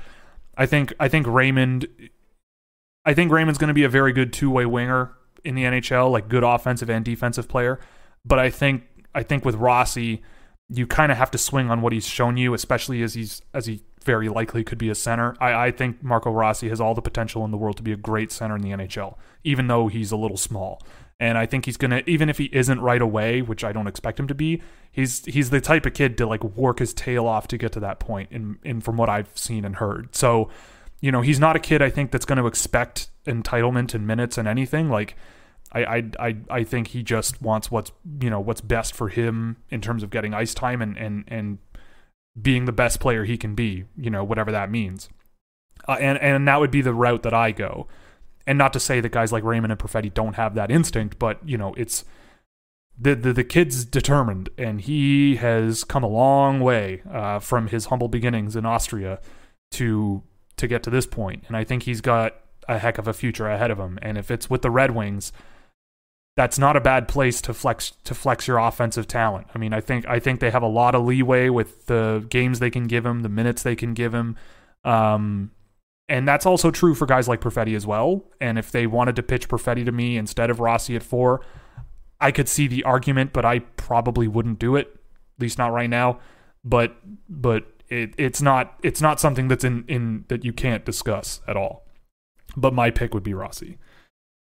I 0.56 0.66
think 0.66 0.92
I 0.98 1.06
think 1.06 1.28
Raymond, 1.28 1.86
I 3.04 3.14
think 3.14 3.30
Raymond's 3.30 3.58
going 3.58 3.68
to 3.68 3.74
be 3.74 3.84
a 3.84 3.88
very 3.88 4.12
good 4.12 4.32
two 4.32 4.50
way 4.50 4.66
winger 4.66 5.12
in 5.44 5.54
the 5.54 5.62
NHL, 5.62 6.10
like 6.10 6.28
good 6.28 6.42
offensive 6.42 6.90
and 6.90 7.04
defensive 7.04 7.48
player. 7.48 7.78
But 8.24 8.40
I 8.40 8.50
think 8.50 8.84
I 9.14 9.22
think 9.22 9.44
with 9.44 9.54
Rossi, 9.54 10.22
you 10.68 10.86
kind 10.86 11.12
of 11.12 11.18
have 11.18 11.30
to 11.32 11.38
swing 11.38 11.70
on 11.70 11.82
what 11.82 11.92
he's 11.92 12.06
shown 12.06 12.36
you, 12.36 12.54
especially 12.54 13.02
as 13.02 13.14
he's 13.14 13.42
as 13.52 13.66
he 13.66 13.82
very 14.04 14.28
likely 14.28 14.64
could 14.64 14.78
be 14.78 14.88
a 14.88 14.94
center. 14.94 15.36
I, 15.40 15.66
I 15.66 15.70
think 15.70 16.02
Marco 16.02 16.30
Rossi 16.30 16.68
has 16.68 16.80
all 16.80 16.94
the 16.94 17.02
potential 17.02 17.44
in 17.44 17.50
the 17.50 17.56
world 17.56 17.76
to 17.78 17.82
be 17.82 17.92
a 17.92 17.96
great 17.96 18.30
center 18.30 18.56
in 18.56 18.62
the 18.62 18.70
NHL, 18.70 19.16
even 19.42 19.66
though 19.66 19.88
he's 19.88 20.12
a 20.12 20.16
little 20.16 20.36
small. 20.36 20.80
And 21.20 21.38
I 21.38 21.46
think 21.46 21.64
he's 21.64 21.76
gonna, 21.76 22.02
even 22.06 22.28
if 22.28 22.38
he 22.38 22.50
isn't 22.52 22.80
right 22.80 23.00
away, 23.00 23.40
which 23.40 23.62
I 23.64 23.72
don't 23.72 23.86
expect 23.86 24.18
him 24.18 24.26
to 24.28 24.34
be, 24.34 24.62
he's 24.90 25.24
he's 25.24 25.50
the 25.50 25.60
type 25.60 25.86
of 25.86 25.94
kid 25.94 26.18
to 26.18 26.26
like 26.26 26.42
work 26.42 26.80
his 26.80 26.92
tail 26.92 27.26
off 27.26 27.46
to 27.48 27.58
get 27.58 27.72
to 27.72 27.80
that 27.80 28.00
point. 28.00 28.30
In 28.32 28.58
in 28.64 28.80
from 28.80 28.96
what 28.96 29.08
I've 29.08 29.36
seen 29.36 29.64
and 29.64 29.76
heard, 29.76 30.14
so 30.14 30.50
you 31.00 31.12
know 31.12 31.20
he's 31.20 31.38
not 31.38 31.54
a 31.54 31.60
kid 31.60 31.82
I 31.82 31.90
think 31.90 32.10
that's 32.10 32.24
going 32.24 32.38
to 32.38 32.46
expect 32.46 33.10
entitlement 33.26 33.94
and 33.94 34.06
minutes 34.06 34.38
and 34.38 34.48
anything 34.48 34.90
like. 34.90 35.16
I, 35.72 35.84
I 35.84 36.10
I 36.20 36.36
I 36.50 36.64
think 36.64 36.88
he 36.88 37.02
just 37.02 37.42
wants 37.42 37.68
what's 37.68 37.90
you 38.20 38.30
know 38.30 38.38
what's 38.38 38.60
best 38.60 38.94
for 38.94 39.08
him 39.08 39.56
in 39.70 39.80
terms 39.80 40.04
of 40.04 40.10
getting 40.10 40.32
ice 40.32 40.54
time 40.54 40.80
and 40.80 40.96
and 40.96 41.24
and 41.26 41.58
being 42.40 42.64
the 42.64 42.72
best 42.72 43.00
player 43.00 43.24
he 43.24 43.36
can 43.36 43.54
be, 43.54 43.84
you 43.96 44.10
know, 44.10 44.24
whatever 44.24 44.50
that 44.52 44.70
means. 44.70 45.08
uh, 45.88 45.96
and 46.00 46.18
and 46.18 46.46
that 46.48 46.60
would 46.60 46.70
be 46.70 46.82
the 46.82 46.94
route 46.94 47.22
that 47.22 47.34
I 47.34 47.50
go. 47.52 47.86
And 48.46 48.58
not 48.58 48.72
to 48.74 48.80
say 48.80 49.00
that 49.00 49.12
guys 49.12 49.32
like 49.32 49.44
Raymond 49.44 49.72
and 49.72 49.80
Perfetti 49.80 50.12
don't 50.12 50.34
have 50.34 50.54
that 50.54 50.70
instinct, 50.70 51.18
but 51.18 51.38
you 51.46 51.56
know 51.56 51.74
it's 51.74 52.04
the, 52.96 53.14
the, 53.14 53.32
the 53.32 53.44
kid's 53.44 53.84
determined, 53.84 54.50
and 54.56 54.80
he 54.80 55.36
has 55.36 55.82
come 55.84 56.04
a 56.04 56.08
long 56.08 56.60
way 56.60 57.02
uh, 57.10 57.38
from 57.40 57.68
his 57.68 57.86
humble 57.86 58.08
beginnings 58.08 58.54
in 58.56 58.64
Austria 58.66 59.20
to 59.72 60.22
to 60.56 60.66
get 60.68 60.82
to 60.84 60.90
this 60.90 61.06
point. 61.06 61.44
And 61.48 61.56
I 61.56 61.64
think 61.64 61.82
he's 61.84 62.00
got 62.00 62.36
a 62.68 62.78
heck 62.78 62.98
of 62.98 63.08
a 63.08 63.12
future 63.12 63.48
ahead 63.48 63.70
of 63.70 63.78
him. 63.78 63.98
And 64.02 64.16
if 64.16 64.30
it's 64.30 64.48
with 64.48 64.62
the 64.62 64.70
Red 64.70 64.92
Wings, 64.92 65.32
that's 66.36 66.58
not 66.58 66.76
a 66.76 66.80
bad 66.80 67.06
place 67.06 67.40
to 67.42 67.54
flex 67.54 67.92
to 68.04 68.14
flex 68.14 68.48
your 68.48 68.58
offensive 68.58 69.06
talent. 69.06 69.46
I 69.54 69.58
mean, 69.58 69.72
I 69.72 69.80
think 69.80 70.06
I 70.08 70.18
think 70.18 70.40
they 70.40 70.50
have 70.50 70.62
a 70.62 70.68
lot 70.68 70.94
of 70.94 71.04
leeway 71.04 71.48
with 71.48 71.86
the 71.86 72.26
games 72.28 72.58
they 72.58 72.70
can 72.70 72.86
give 72.86 73.06
him, 73.06 73.20
the 73.20 73.28
minutes 73.28 73.62
they 73.62 73.76
can 73.76 73.94
give 73.94 74.12
him. 74.12 74.36
Um, 74.84 75.52
and 76.08 76.28
that's 76.28 76.44
also 76.44 76.70
true 76.70 76.94
for 76.94 77.06
guys 77.06 77.28
like 77.28 77.40
Perfetti 77.40 77.74
as 77.74 77.86
well. 77.86 78.24
And 78.40 78.58
if 78.58 78.70
they 78.70 78.86
wanted 78.86 79.16
to 79.16 79.22
pitch 79.22 79.48
Perfetti 79.48 79.84
to 79.84 79.92
me 79.92 80.16
instead 80.16 80.50
of 80.50 80.60
Rossi 80.60 80.96
at 80.96 81.02
four, 81.02 81.40
I 82.20 82.30
could 82.30 82.48
see 82.48 82.66
the 82.66 82.84
argument, 82.84 83.32
but 83.32 83.44
I 83.44 83.60
probably 83.60 84.28
wouldn't 84.28 84.58
do 84.58 84.76
it, 84.76 84.88
at 84.88 85.40
least 85.40 85.56
not 85.56 85.72
right 85.72 85.88
now. 85.88 86.18
But 86.64 86.96
but 87.28 87.66
it, 87.88 88.14
it's 88.18 88.42
not 88.42 88.78
it's 88.82 89.00
not 89.00 89.20
something 89.20 89.48
that's 89.48 89.64
in, 89.64 89.84
in 89.86 90.24
that 90.28 90.44
you 90.44 90.52
can't 90.52 90.84
discuss 90.84 91.40
at 91.46 91.56
all. 91.56 91.86
But 92.56 92.74
my 92.74 92.90
pick 92.90 93.14
would 93.14 93.22
be 93.22 93.34
Rossi. 93.34 93.78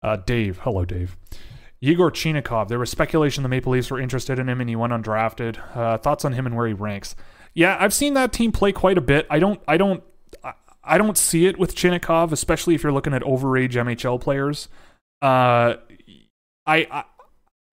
Uh, 0.03 0.17
Dave, 0.17 0.59
hello 0.59 0.85
Dave. 0.85 1.17
Yegor 1.79 2.11
Chinakhov. 2.11 2.67
There 2.67 2.79
was 2.79 2.89
speculation 2.89 3.43
the 3.43 3.49
Maple 3.49 3.71
Leafs 3.71 3.91
were 3.91 3.99
interested 3.99 4.39
in 4.39 4.49
him, 4.49 4.59
and 4.59 4.69
he 4.69 4.75
went 4.75 4.93
undrafted. 4.93 5.59
Uh, 5.75 5.97
thoughts 5.97 6.25
on 6.25 6.33
him 6.33 6.45
and 6.45 6.55
where 6.55 6.67
he 6.67 6.73
ranks? 6.73 7.15
Yeah, 7.53 7.77
I've 7.79 7.93
seen 7.93 8.13
that 8.13 8.33
team 8.33 8.51
play 8.51 8.71
quite 8.71 8.97
a 8.97 9.01
bit. 9.01 9.25
I 9.29 9.39
don't 9.39 9.59
I 9.67 9.77
don't 9.77 10.03
I 10.83 10.97
don't 10.97 11.17
see 11.17 11.45
it 11.45 11.59
with 11.59 11.75
Chinakhov, 11.75 12.31
especially 12.31 12.75
if 12.75 12.83
you're 12.83 12.91
looking 12.91 13.13
at 13.13 13.21
overage 13.23 13.73
MHL 13.73 14.21
players. 14.21 14.69
Uh, 15.21 15.75
I, 16.65 16.87
I 16.91 17.03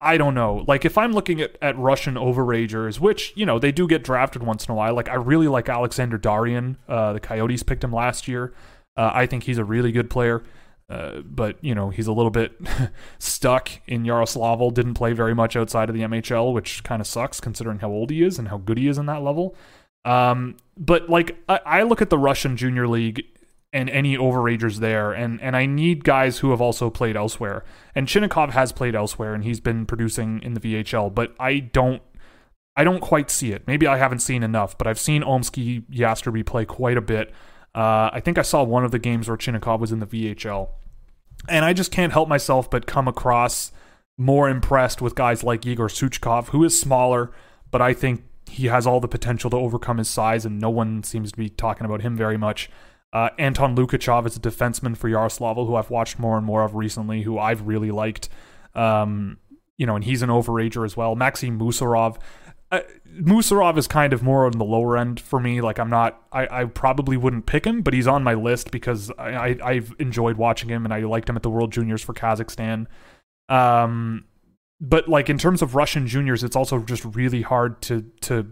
I 0.01 0.19
don't 0.19 0.35
know. 0.35 0.65
Like 0.69 0.85
if 0.85 0.99
I'm 0.99 1.13
looking 1.13 1.41
at, 1.41 1.57
at 1.63 1.79
Russian 1.79 2.15
overagers, 2.17 3.01
which, 3.01 3.33
you 3.37 3.47
know, 3.47 3.59
they 3.59 3.73
do 3.73 3.89
get 3.89 4.05
drafted 4.05 4.43
once 4.43 4.67
in 4.67 4.73
a 4.73 4.75
while. 4.75 4.95
Like 4.95 5.09
I 5.09 5.15
really 5.15 5.49
like 5.49 5.69
Alexander 5.69 6.19
Daryin. 6.19 6.77
Uh, 6.87 7.15
the 7.15 7.21
Coyotes 7.21 7.63
picked 7.63 7.83
him 7.83 7.93
last 7.93 8.29
year. 8.29 8.53
Uh, 8.97 9.11
I 9.15 9.27
think 9.27 9.45
he's 9.45 9.59
a 9.59 9.65
really 9.65 9.93
good 9.93 10.11
player. 10.11 10.43
Uh, 10.89 11.21
but, 11.21 11.57
you 11.63 11.75
know, 11.75 11.91
he's 11.91 12.07
a 12.07 12.13
little 12.13 12.31
bit 12.31 12.53
stuck 13.19 13.71
in 13.87 14.05
Yaroslavl. 14.05 14.75
Didn't 14.75 14.95
play 14.95 15.13
very 15.13 15.35
much 15.35 15.57
outside 15.57 15.89
of 15.89 15.95
the 15.95 16.03
MHL, 16.03 16.53
which 16.53 16.85
kind 16.85 17.01
of 17.01 17.07
sucks 17.07 17.41
considering 17.41 17.79
how 17.79 17.91
old 17.91 18.11
he 18.11 18.23
is 18.23 18.39
and 18.39 18.49
how 18.49 18.59
good 18.59 18.79
he 18.79 18.89
is 18.89 18.99
in 18.99 19.07
that 19.07 19.23
level. 19.23 19.57
Um, 20.05 20.57
but 20.77 21.09
like 21.09 21.37
I, 21.49 21.61
I 21.65 21.83
look 21.83 22.03
at 22.03 22.11
the 22.11 22.19
Russian 22.19 22.57
Junior 22.57 22.87
League 22.87 23.25
and 23.75 23.91
any 23.91 24.17
overagers 24.17 24.79
there. 24.79 25.13
And 25.13 25.41
and 25.43 25.57
I 25.57 25.67
need 25.67 26.05
guys 26.05 26.39
who 26.39 26.51
have 26.51 26.61
also 26.61 26.89
played 26.89 27.17
elsewhere. 27.17 27.65
And 27.95 28.07
Chinakhov 28.07 28.51
has 28.51 28.73
played 28.73 28.95
elsewhere 28.95 29.35
and 29.35 29.45
he's 29.45 29.61
been 29.61 29.85
producing 29.85 30.41
in 30.43 30.55
the 30.55 30.61
VHL, 30.61 31.13
but 31.15 31.35
I 31.41 31.59
don't 31.59 32.01
I 32.77 32.85
don't 32.85 33.01
quite 33.01 33.31
see 33.31 33.53
it. 33.53 33.67
Maybe 33.67 33.87
I 33.87 33.99
haven't 33.99 34.21
seen 34.21 34.43
enough, 34.43 34.79
but 34.79 34.87
I've 34.87 34.99
seen 34.99 35.23
Omskie 35.23 35.85
Yastreby 35.91 36.47
play 36.47 36.65
quite 36.65 36.97
a 36.97 37.03
bit. 37.03 37.33
Uh, 37.75 38.11
I 38.13 38.21
think 38.21 38.39
I 38.39 38.43
saw 38.43 38.63
one 38.63 38.85
of 38.85 38.91
the 38.93 38.99
games 38.99 39.29
where 39.29 39.37
Chinakhov 39.37 39.81
was 39.81 39.93
in 39.93 39.99
the 39.99 40.07
VHL. 40.07 40.69
And 41.49 41.65
I 41.65 41.73
just 41.73 41.91
can't 41.91 42.13
help 42.13 42.29
myself 42.29 42.71
but 42.71 42.87
come 42.87 43.09
across 43.09 43.73
more 44.17 44.49
impressed 44.49 45.03
with 45.03 45.15
guys 45.15 45.43
like 45.43 45.67
Igor 45.67 45.89
Suchkov, 45.89 46.49
who 46.49 46.63
is 46.65 46.79
smaller, 46.79 47.33
but 47.71 47.83
I 47.83 47.93
think 47.93 48.23
he 48.49 48.67
has 48.67 48.87
all 48.87 49.01
the 49.01 49.09
potential 49.09 49.51
to 49.51 49.57
overcome 49.57 49.99
his 49.99 50.09
size, 50.09 50.47
and 50.47 50.61
no 50.61 50.71
one 50.71 51.03
seems 51.03 51.33
to 51.33 51.39
be 51.39 51.49
talking 51.49 51.85
about 51.85 52.03
him 52.03 52.17
very 52.17 52.37
much. 52.37 52.71
Uh, 53.13 53.31
Anton 53.39 53.77
Lukachev 53.77 54.27
is 54.27 54.37
a 54.37 54.41
defenseman 54.41 54.97
for 54.97 55.09
Yaroslavl, 55.09 55.67
who 55.67 55.75
I've 55.75 55.91
watched 55.91 56.19
more 56.19 56.37
and 56.37 56.47
more 56.47 56.63
of 56.63 56.75
recently, 56.75 57.23
who 57.23 57.39
I've 57.39 57.63
really 57.63 57.91
liked. 57.91 58.29
Um, 58.75 59.39
you 59.77 59.87
know, 59.87 59.97
and 59.97 60.05
he's 60.05 60.23
an 60.23 60.31
overager 60.31 60.85
as 60.85 60.97
well. 60.97 61.15
Maxim 61.17 61.59
Musarov. 61.59 62.19
Uh, 62.71 62.81
Musarov 63.21 63.79
is 63.79 63.87
kind 63.87 64.13
of 64.13 64.23
more 64.23 64.47
on 64.47 64.53
the 64.53 64.65
lower 64.65 64.97
end 64.97 65.21
for 65.21 65.39
me. 65.39 65.61
Like 65.61 65.79
I'm 65.79 65.91
not, 65.91 66.23
I, 66.33 66.63
I 66.63 66.65
probably 66.65 67.17
wouldn't 67.17 67.47
pick 67.47 67.67
him, 67.67 67.83
but 67.83 67.95
he's 67.95 68.07
on 68.07 68.25
my 68.25 68.35
list 68.35 68.71
because 68.71 69.13
I, 69.19 69.57
I, 69.63 69.75
have 69.75 69.95
enjoyed 69.99 70.37
watching 70.37 70.69
him 70.69 70.85
and 70.85 70.93
I 70.93 71.01
liked 71.01 71.29
him 71.29 71.37
at 71.37 71.43
the 71.43 71.51
World 71.51 71.73
Juniors 71.73 72.03
for 72.03 72.15
Kazakhstan. 72.15 72.87
Um, 73.49 74.25
but 74.81 75.09
like 75.09 75.31
in 75.31 75.39
terms 75.39 75.63
of 75.63 75.75
Russian 75.75 76.07
juniors, 76.07 76.43
it's 76.43 76.57
also 76.57 76.81
just 76.81 77.05
really 77.05 77.43
hard 77.43 77.81
to 77.83 78.11
to 78.23 78.47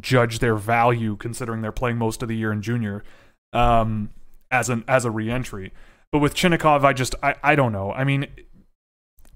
judge 0.00 0.40
their 0.40 0.56
value 0.56 1.16
considering 1.16 1.62
they're 1.62 1.72
playing 1.72 1.96
most 1.96 2.22
of 2.22 2.28
the 2.28 2.36
year 2.36 2.52
in 2.52 2.60
junior 2.62 3.04
um, 3.52 4.10
as 4.50 4.68
an 4.68 4.84
as 4.86 5.04
a 5.04 5.10
reentry. 5.10 5.72
But 6.12 6.18
with 6.18 6.34
Chinakhov, 6.34 6.84
I 6.84 6.92
just 6.92 7.14
I, 7.22 7.34
I 7.42 7.54
don't 7.54 7.72
know. 7.72 7.92
I 7.92 8.04
mean, 8.04 8.26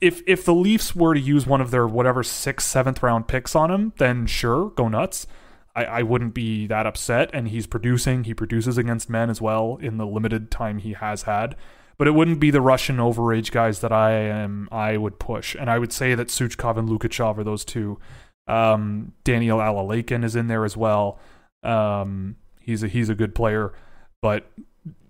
if 0.00 0.22
if 0.26 0.44
the 0.44 0.54
Leafs 0.54 0.94
were 0.94 1.14
to 1.14 1.20
use 1.20 1.46
one 1.46 1.60
of 1.60 1.70
their 1.70 1.86
whatever 1.86 2.22
sixth, 2.22 2.68
seventh 2.68 3.02
round 3.02 3.28
picks 3.28 3.54
on 3.54 3.70
him, 3.70 3.92
then 3.98 4.26
sure, 4.26 4.70
go 4.70 4.88
nuts. 4.88 5.26
I, 5.74 5.84
I 5.84 6.02
wouldn't 6.02 6.34
be 6.34 6.66
that 6.66 6.86
upset. 6.86 7.30
And 7.32 7.48
he's 7.48 7.66
producing. 7.66 8.24
He 8.24 8.34
produces 8.34 8.78
against 8.78 9.10
men 9.10 9.30
as 9.30 9.40
well 9.40 9.78
in 9.80 9.96
the 9.96 10.06
limited 10.06 10.50
time 10.50 10.78
he 10.78 10.94
has 10.94 11.22
had. 11.22 11.56
But 11.98 12.06
it 12.06 12.12
wouldn't 12.12 12.40
be 12.40 12.50
the 12.50 12.60
Russian 12.60 12.98
overage 12.98 13.50
guys 13.50 13.80
that 13.80 13.92
I 13.92 14.12
am 14.12 14.68
I 14.70 14.96
would 14.96 15.18
push. 15.18 15.54
And 15.54 15.68
I 15.68 15.78
would 15.78 15.92
say 15.92 16.14
that 16.14 16.28
Suchkov 16.28 16.76
and 16.76 16.88
Lukachev 16.88 17.38
are 17.38 17.44
those 17.44 17.64
two. 17.64 17.98
Um, 18.46 19.12
Daniel 19.24 19.58
Alalakin 19.58 20.24
is 20.24 20.36
in 20.36 20.46
there 20.46 20.64
as 20.64 20.76
well. 20.76 21.18
Um, 21.62 22.36
he's 22.60 22.82
a 22.82 22.88
he's 22.88 23.08
a 23.08 23.14
good 23.14 23.34
player 23.34 23.72
but 24.20 24.50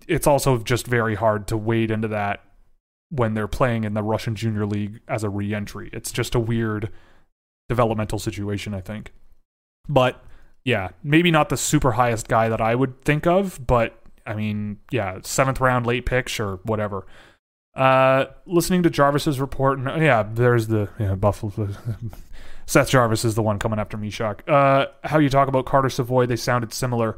it's 0.07 0.27
also 0.27 0.57
just 0.57 0.87
very 0.87 1.15
hard 1.15 1.47
to 1.47 1.57
wade 1.57 1.91
into 1.91 2.07
that 2.07 2.43
when 3.09 3.33
they're 3.33 3.47
playing 3.47 3.83
in 3.83 3.93
the 3.93 4.03
Russian 4.03 4.35
Junior 4.35 4.65
League 4.65 5.01
as 5.07 5.23
a 5.23 5.29
re-entry. 5.29 5.89
It's 5.93 6.11
just 6.11 6.35
a 6.35 6.39
weird 6.39 6.91
developmental 7.67 8.19
situation, 8.19 8.73
I 8.73 8.81
think. 8.81 9.11
But 9.87 10.23
yeah, 10.63 10.89
maybe 11.03 11.31
not 11.31 11.49
the 11.49 11.57
super 11.57 11.93
highest 11.93 12.27
guy 12.27 12.49
that 12.49 12.61
I 12.61 12.75
would 12.75 13.01
think 13.01 13.25
of, 13.25 13.65
but 13.65 13.99
I 14.25 14.35
mean, 14.35 14.79
yeah, 14.91 15.19
seventh 15.23 15.59
round 15.59 15.87
late 15.87 16.05
pick, 16.05 16.27
sure, 16.27 16.59
whatever. 16.63 17.07
Uh, 17.75 18.25
listening 18.45 18.83
to 18.83 18.89
Jarvis's 18.89 19.39
report, 19.39 19.79
and 19.79 20.03
yeah, 20.03 20.23
there's 20.23 20.67
the 20.67 20.89
yeah, 20.99 21.15
Buffalo. 21.15 21.69
Seth 22.65 22.89
Jarvis 22.89 23.25
is 23.25 23.33
the 23.33 23.41
one 23.41 23.57
coming 23.57 23.79
after 23.79 23.97
Mysak. 23.97 24.47
Uh, 24.47 24.87
how 25.03 25.17
you 25.17 25.29
talk 25.29 25.47
about 25.47 25.65
Carter 25.65 25.89
Savoie, 25.89 26.27
they 26.27 26.35
sounded 26.35 26.71
similar. 26.73 27.17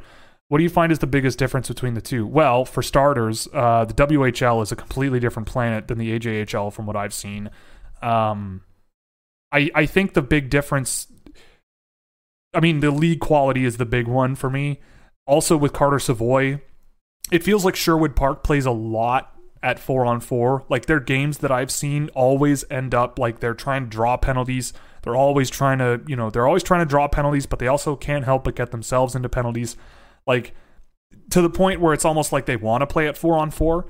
What 0.51 0.57
do 0.57 0.65
you 0.65 0.69
find 0.69 0.91
is 0.91 0.99
the 0.99 1.07
biggest 1.07 1.39
difference 1.39 1.69
between 1.69 1.93
the 1.93 2.01
two? 2.01 2.27
Well, 2.27 2.65
for 2.65 2.83
starters, 2.83 3.47
uh, 3.53 3.85
the 3.85 3.93
WHL 3.93 4.61
is 4.61 4.69
a 4.69 4.75
completely 4.75 5.17
different 5.17 5.47
planet 5.47 5.87
than 5.87 5.97
the 5.97 6.19
AJHL 6.19 6.73
from 6.73 6.85
what 6.85 6.97
I've 6.97 7.13
seen. 7.13 7.49
Um, 8.01 8.59
I 9.53 9.69
I 9.73 9.85
think 9.85 10.13
the 10.13 10.21
big 10.21 10.49
difference. 10.49 11.07
I 12.53 12.59
mean, 12.59 12.81
the 12.81 12.91
league 12.91 13.21
quality 13.21 13.63
is 13.63 13.77
the 13.77 13.85
big 13.85 14.09
one 14.09 14.35
for 14.35 14.49
me. 14.49 14.81
Also, 15.25 15.55
with 15.55 15.71
Carter 15.71 15.99
Savoie, 15.99 16.59
it 17.31 17.43
feels 17.43 17.63
like 17.63 17.77
Sherwood 17.77 18.17
Park 18.17 18.43
plays 18.43 18.65
a 18.65 18.71
lot 18.71 19.33
at 19.63 19.79
four 19.79 20.05
on 20.05 20.19
four. 20.19 20.65
Like 20.67 20.85
their 20.85 20.99
games 20.99 21.37
that 21.37 21.51
I've 21.53 21.71
seen 21.71 22.09
always 22.09 22.65
end 22.69 22.93
up 22.93 23.17
like 23.17 23.39
they're 23.39 23.53
trying 23.53 23.85
to 23.85 23.89
draw 23.89 24.17
penalties. 24.17 24.73
They're 25.03 25.15
always 25.15 25.49
trying 25.49 25.77
to, 25.77 26.01
you 26.05 26.17
know, 26.17 26.29
they're 26.29 26.45
always 26.45 26.61
trying 26.61 26.81
to 26.81 26.89
draw 26.89 27.07
penalties, 27.07 27.45
but 27.45 27.59
they 27.59 27.67
also 27.67 27.95
can't 27.95 28.25
help 28.25 28.43
but 28.43 28.57
get 28.57 28.71
themselves 28.71 29.15
into 29.15 29.29
penalties 29.29 29.77
like 30.27 30.53
to 31.31 31.41
the 31.41 31.49
point 31.49 31.81
where 31.81 31.93
it's 31.93 32.05
almost 32.05 32.31
like 32.31 32.45
they 32.45 32.55
want 32.55 32.81
to 32.81 32.87
play 32.87 33.07
at 33.07 33.17
four 33.17 33.37
on 33.37 33.51
four. 33.51 33.87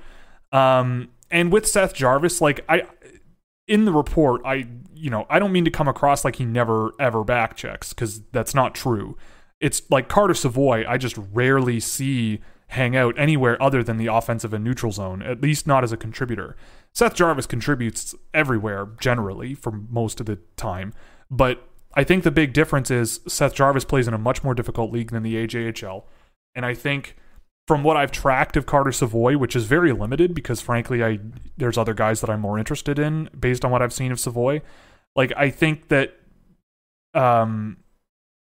Um, 0.52 1.10
and 1.30 1.52
with 1.52 1.68
Seth 1.68 1.94
Jarvis, 1.94 2.42
like 2.42 2.64
I 2.68 2.84
in 3.68 3.86
the 3.86 3.92
report, 3.92 4.42
I 4.46 4.68
you 4.94 5.10
know 5.10 5.26
I 5.30 5.40
don't 5.40 5.52
mean 5.52 5.66
to 5.66 5.72
come 5.72 5.88
across 5.88 6.26
like 6.26 6.38
he 6.38 6.46
never 6.46 6.92
ever 7.00 7.24
back 7.24 7.56
checks 7.56 7.94
because 7.94 8.22
that's 8.32 8.54
not 8.54 8.76
true. 8.76 9.18
It's 9.60 9.84
like 9.90 10.08
Carter 10.08 10.34
Savoie, 10.34 10.86
I 10.88 10.98
just 10.98 11.18
rarely 11.32 11.80
see 11.80 12.42
hang 12.68 12.96
out 12.96 13.14
anywhere 13.18 13.62
other 13.62 13.84
than 13.84 13.98
the 13.98 14.08
offensive 14.08 14.54
and 14.54 14.64
neutral 14.64 14.92
zone, 14.92 15.22
at 15.22 15.42
least 15.42 15.68
not 15.68 15.84
as 15.84 15.92
a 15.92 15.98
contributor. 15.98 16.56
Seth 16.94 17.16
Jarvis 17.16 17.46
contributes 17.46 18.16
everywhere 18.34 18.88
generally 19.00 19.54
for 19.54 19.72
most 19.72 20.20
of 20.20 20.26
the 20.26 20.38
time, 20.56 20.94
but 21.30 21.68
I 21.94 22.04
think 22.04 22.24
the 22.24 22.32
big 22.32 22.54
difference 22.54 22.90
is 22.90 23.20
Seth 23.28 23.54
Jarvis 23.54 23.86
plays 23.86 24.08
in 24.08 24.14
a 24.14 24.18
much 24.18 24.44
more 24.44 24.54
difficult 24.54 24.92
league 24.92 25.12
than 25.12 25.24
the 25.24 25.36
AJHL. 25.36 26.04
And 26.56 26.66
I 26.66 26.74
think 26.74 27.16
from 27.68 27.84
what 27.84 27.98
I've 27.98 28.12
tracked 28.12 28.58
of 28.58 28.66
Carter 28.66 28.92
Savoie, 28.92 29.38
which 29.38 29.56
is 29.56 29.66
very 29.66 29.92
limited 29.94 30.34
because 30.34 30.62
frankly, 30.62 31.04
I 31.04 31.20
there's 31.58 31.78
other 31.78 31.94
guys 31.94 32.22
that 32.22 32.30
I'm 32.30 32.42
more 32.42 32.58
interested 32.60 33.00
in 33.00 33.30
based 33.38 33.64
on 33.64 33.72
what 33.72 33.82
I've 33.82 33.94
seen 33.94 34.12
of 34.12 34.20
Savoie. 34.20 34.62
Like 35.16 35.32
I 35.38 35.50
think 35.50 35.90
that 35.90 36.18
um 37.14 37.78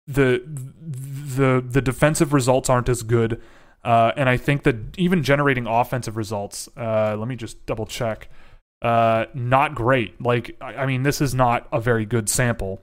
the 0.08 0.43
the 0.45 1.63
the 1.65 1.82
defensive 1.82 2.34
results 2.34 2.69
aren't 2.69 2.89
as 2.89 3.03
good. 3.03 3.41
Uh, 3.84 4.13
and 4.15 4.29
I 4.29 4.38
think 4.38 4.63
that 4.63 4.77
even 4.97 5.23
generating 5.23 5.67
offensive 5.67 6.15
results, 6.15 6.69
uh, 6.77 7.17
let 7.17 7.27
me 7.27 7.36
just 7.36 7.65
double 7.65 7.86
check, 7.86 8.29
uh, 8.82 9.25
not 9.34 9.75
great. 9.75 10.21
Like, 10.21 10.56
I, 10.62 10.75
I 10.75 10.86
mean, 10.86 11.03
this 11.03 11.19
is 11.19 11.34
not 11.34 11.67
a 11.71 11.82
very 11.82 12.06
good 12.06 12.29
sample, 12.29 12.82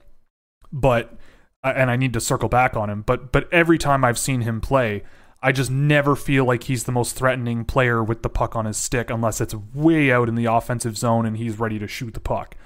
but 0.72 1.14
and 1.62 1.90
I 1.90 1.96
need 1.96 2.12
to 2.14 2.20
circle 2.20 2.48
back 2.48 2.76
on 2.76 2.88
him, 2.90 3.02
but 3.02 3.32
but 3.32 3.52
every 3.52 3.78
time 3.78 4.04
I've 4.04 4.18
seen 4.18 4.42
him 4.42 4.60
play, 4.60 5.02
I 5.42 5.52
just 5.52 5.70
never 5.70 6.16
feel 6.16 6.44
like 6.44 6.64
he's 6.64 6.84
the 6.84 6.92
most 6.92 7.16
threatening 7.16 7.64
player 7.64 8.02
with 8.02 8.22
the 8.22 8.28
puck 8.28 8.56
on 8.56 8.66
his 8.66 8.76
stick 8.76 9.10
unless 9.10 9.40
it's 9.40 9.54
way 9.54 10.12
out 10.12 10.28
in 10.28 10.34
the 10.34 10.46
offensive 10.46 10.96
zone 10.96 11.26
and 11.26 11.36
he's 11.36 11.58
ready 11.58 11.78
to 11.78 11.86
shoot 11.86 12.14
the 12.14 12.20
puck. 12.20 12.56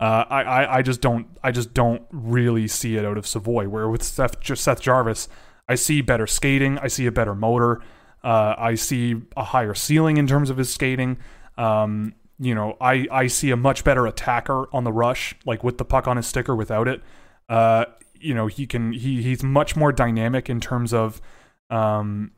Uh, 0.00 0.24
I, 0.28 0.42
I, 0.42 0.76
I 0.78 0.82
just 0.82 1.00
don't 1.00 1.26
I 1.42 1.50
just 1.50 1.74
don't 1.74 2.02
really 2.10 2.66
see 2.66 2.96
it 2.96 3.04
out 3.04 3.18
of 3.18 3.26
Savoie. 3.26 3.68
Where 3.68 3.88
with 3.88 4.02
Seth, 4.02 4.36
Seth 4.58 4.80
Jarvis, 4.80 5.28
I 5.68 5.74
see 5.74 6.00
better 6.00 6.26
skating, 6.26 6.78
I 6.78 6.88
see 6.88 7.06
a 7.06 7.12
better 7.12 7.34
motor, 7.34 7.80
uh, 8.24 8.54
I 8.58 8.74
see 8.74 9.22
a 9.36 9.44
higher 9.44 9.74
ceiling 9.74 10.16
in 10.16 10.26
terms 10.26 10.50
of 10.50 10.56
his 10.56 10.72
skating. 10.72 11.18
Um, 11.56 12.14
you 12.38 12.54
know, 12.54 12.76
I, 12.80 13.06
I 13.10 13.26
see 13.28 13.50
a 13.50 13.56
much 13.56 13.84
better 13.84 14.06
attacker 14.06 14.66
on 14.74 14.82
the 14.84 14.92
rush, 14.92 15.34
like 15.46 15.62
with 15.62 15.78
the 15.78 15.84
puck 15.84 16.08
on 16.08 16.16
his 16.16 16.26
stick 16.26 16.48
or 16.48 16.56
without 16.56 16.88
it. 16.88 17.02
Uh, 17.48 17.84
you 18.22 18.34
know, 18.34 18.46
he 18.46 18.66
can 18.66 18.92
he 18.92 19.22
he's 19.22 19.42
much 19.42 19.76
more 19.76 19.92
dynamic 19.92 20.48
in 20.48 20.60
terms 20.60 20.92
of 20.92 21.20
um, 21.70 22.32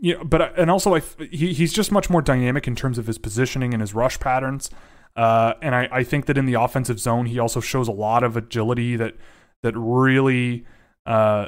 you 0.00 0.16
know, 0.16 0.24
but 0.24 0.58
and 0.58 0.70
also 0.70 0.94
I, 0.94 1.00
he 1.30 1.52
he's 1.52 1.72
just 1.72 1.90
much 1.92 2.10
more 2.10 2.22
dynamic 2.22 2.66
in 2.66 2.76
terms 2.76 2.98
of 2.98 3.06
his 3.06 3.18
positioning 3.18 3.72
and 3.72 3.80
his 3.80 3.94
rush 3.94 4.18
patterns. 4.20 4.70
Uh, 5.16 5.54
and 5.62 5.74
I, 5.74 5.88
I 5.92 6.04
think 6.04 6.26
that 6.26 6.36
in 6.36 6.44
the 6.44 6.54
offensive 6.54 6.98
zone, 6.98 7.26
he 7.26 7.38
also 7.38 7.60
shows 7.60 7.86
a 7.86 7.92
lot 7.92 8.24
of 8.24 8.36
agility 8.36 8.96
that 8.96 9.14
that 9.62 9.74
really, 9.76 10.66
uh, 11.06 11.46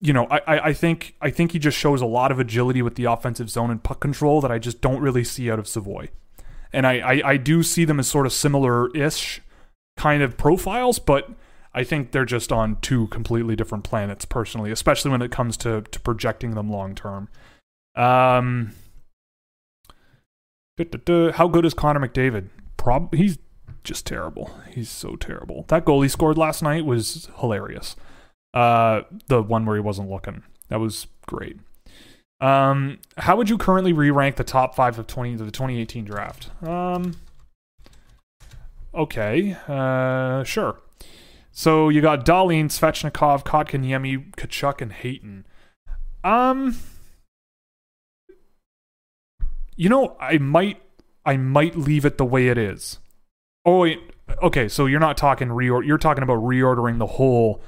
you 0.00 0.12
know, 0.12 0.26
I, 0.26 0.68
I 0.68 0.72
think 0.72 1.14
I 1.20 1.30
think 1.30 1.52
he 1.52 1.58
just 1.58 1.78
shows 1.78 2.00
a 2.00 2.06
lot 2.06 2.32
of 2.32 2.38
agility 2.38 2.82
with 2.82 2.96
the 2.96 3.04
offensive 3.04 3.48
zone 3.48 3.70
and 3.70 3.82
puck 3.82 4.00
control 4.00 4.40
that 4.40 4.50
I 4.50 4.58
just 4.58 4.80
don't 4.80 5.00
really 5.00 5.24
see 5.24 5.50
out 5.50 5.58
of 5.58 5.66
Savoie. 5.66 6.08
And 6.72 6.86
I, 6.86 6.98
I, 6.98 7.22
I 7.24 7.36
do 7.36 7.62
see 7.62 7.84
them 7.84 8.00
as 8.00 8.08
sort 8.08 8.26
of 8.26 8.32
similar 8.32 8.94
ish 8.96 9.40
kind 9.96 10.22
of 10.22 10.36
profiles, 10.36 10.98
but 10.98 11.30
I 11.74 11.82
think 11.84 12.12
they're 12.12 12.24
just 12.24 12.52
on 12.52 12.76
two 12.80 13.08
completely 13.08 13.56
different 13.56 13.84
planets 13.84 14.24
personally, 14.24 14.70
especially 14.70 15.10
when 15.10 15.22
it 15.22 15.32
comes 15.32 15.56
to 15.58 15.82
to 15.82 16.00
projecting 16.00 16.54
them 16.54 16.70
long 16.70 16.94
term. 16.94 17.28
Um, 17.96 18.72
how 20.78 21.48
good 21.48 21.64
is 21.64 21.74
Connor 21.74 22.00
McDavid? 22.00 22.48
Prob 22.76 23.14
he's 23.14 23.38
just 23.82 24.06
terrible. 24.06 24.50
He's 24.70 24.88
so 24.88 25.16
terrible. 25.16 25.64
That 25.68 25.84
goal 25.84 26.02
he 26.02 26.08
scored 26.08 26.38
last 26.38 26.62
night 26.62 26.84
was 26.84 27.28
hilarious. 27.38 27.96
Uh, 28.52 29.02
the 29.26 29.42
one 29.42 29.66
where 29.66 29.76
he 29.76 29.82
wasn't 29.82 30.10
looking. 30.10 30.42
That 30.68 30.80
was 30.80 31.08
great. 31.26 31.58
Um, 32.40 32.98
how 33.18 33.36
would 33.36 33.48
you 33.48 33.58
currently 33.58 33.92
re-rank 33.92 34.36
the 34.36 34.44
top 34.44 34.74
five 34.74 34.98
of 34.98 35.06
twenty 35.06 35.34
the 35.34 35.44
2018 35.50 36.04
draft? 36.04 36.50
Um, 36.62 37.16
okay, 38.94 39.56
uh, 39.66 40.44
sure. 40.44 40.78
So 41.56 41.88
you 41.88 42.00
got 42.00 42.26
Dahlin, 42.26 42.64
Svechnikov, 42.64 43.44
Kotkaniemi, 43.44 44.34
Tkachuk, 44.34 44.80
and 44.80 44.92
Hayton. 44.92 45.46
Um, 46.24 46.76
you 49.76 49.88
know, 49.88 50.16
I 50.18 50.38
might, 50.38 50.82
I 51.24 51.36
might 51.36 51.76
leave 51.76 52.04
it 52.04 52.18
the 52.18 52.24
way 52.24 52.48
it 52.48 52.58
is. 52.58 52.98
Oh 53.64 53.78
wait, 53.78 54.00
okay. 54.42 54.66
So 54.68 54.86
you're 54.86 54.98
not 54.98 55.16
talking 55.16 55.46
reorder. 55.48 55.86
You're 55.86 55.96
talking 55.96 56.24
about 56.24 56.38
reordering 56.38 56.98
the 56.98 57.06
whole, 57.06 57.62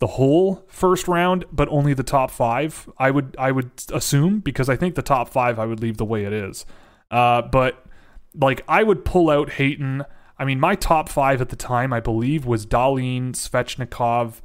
the 0.00 0.06
whole 0.06 0.62
first 0.68 1.08
round, 1.08 1.46
but 1.50 1.66
only 1.70 1.94
the 1.94 2.02
top 2.02 2.30
five. 2.30 2.90
I 2.98 3.10
would, 3.10 3.34
I 3.38 3.52
would 3.52 3.70
assume 3.90 4.40
because 4.40 4.68
I 4.68 4.76
think 4.76 4.96
the 4.96 5.02
top 5.02 5.30
five 5.30 5.58
I 5.58 5.64
would 5.64 5.80
leave 5.80 5.96
the 5.96 6.04
way 6.04 6.24
it 6.24 6.34
is. 6.34 6.66
Uh, 7.10 7.40
but 7.40 7.86
like 8.34 8.62
I 8.68 8.82
would 8.82 9.06
pull 9.06 9.30
out 9.30 9.52
Hayton. 9.52 10.04
I 10.38 10.44
mean, 10.44 10.58
my 10.58 10.74
top 10.74 11.08
five 11.08 11.40
at 11.40 11.48
the 11.48 11.56
time, 11.56 11.92
I 11.92 12.00
believe, 12.00 12.44
was 12.44 12.66
Dahlin, 12.66 13.32
Svechnikov, 13.32 14.40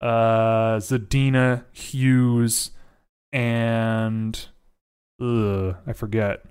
uh, 0.00 0.78
Zadina, 0.78 1.64
Hughes, 1.72 2.70
and 3.32 4.46
I 5.20 5.92
forget. 5.94 6.44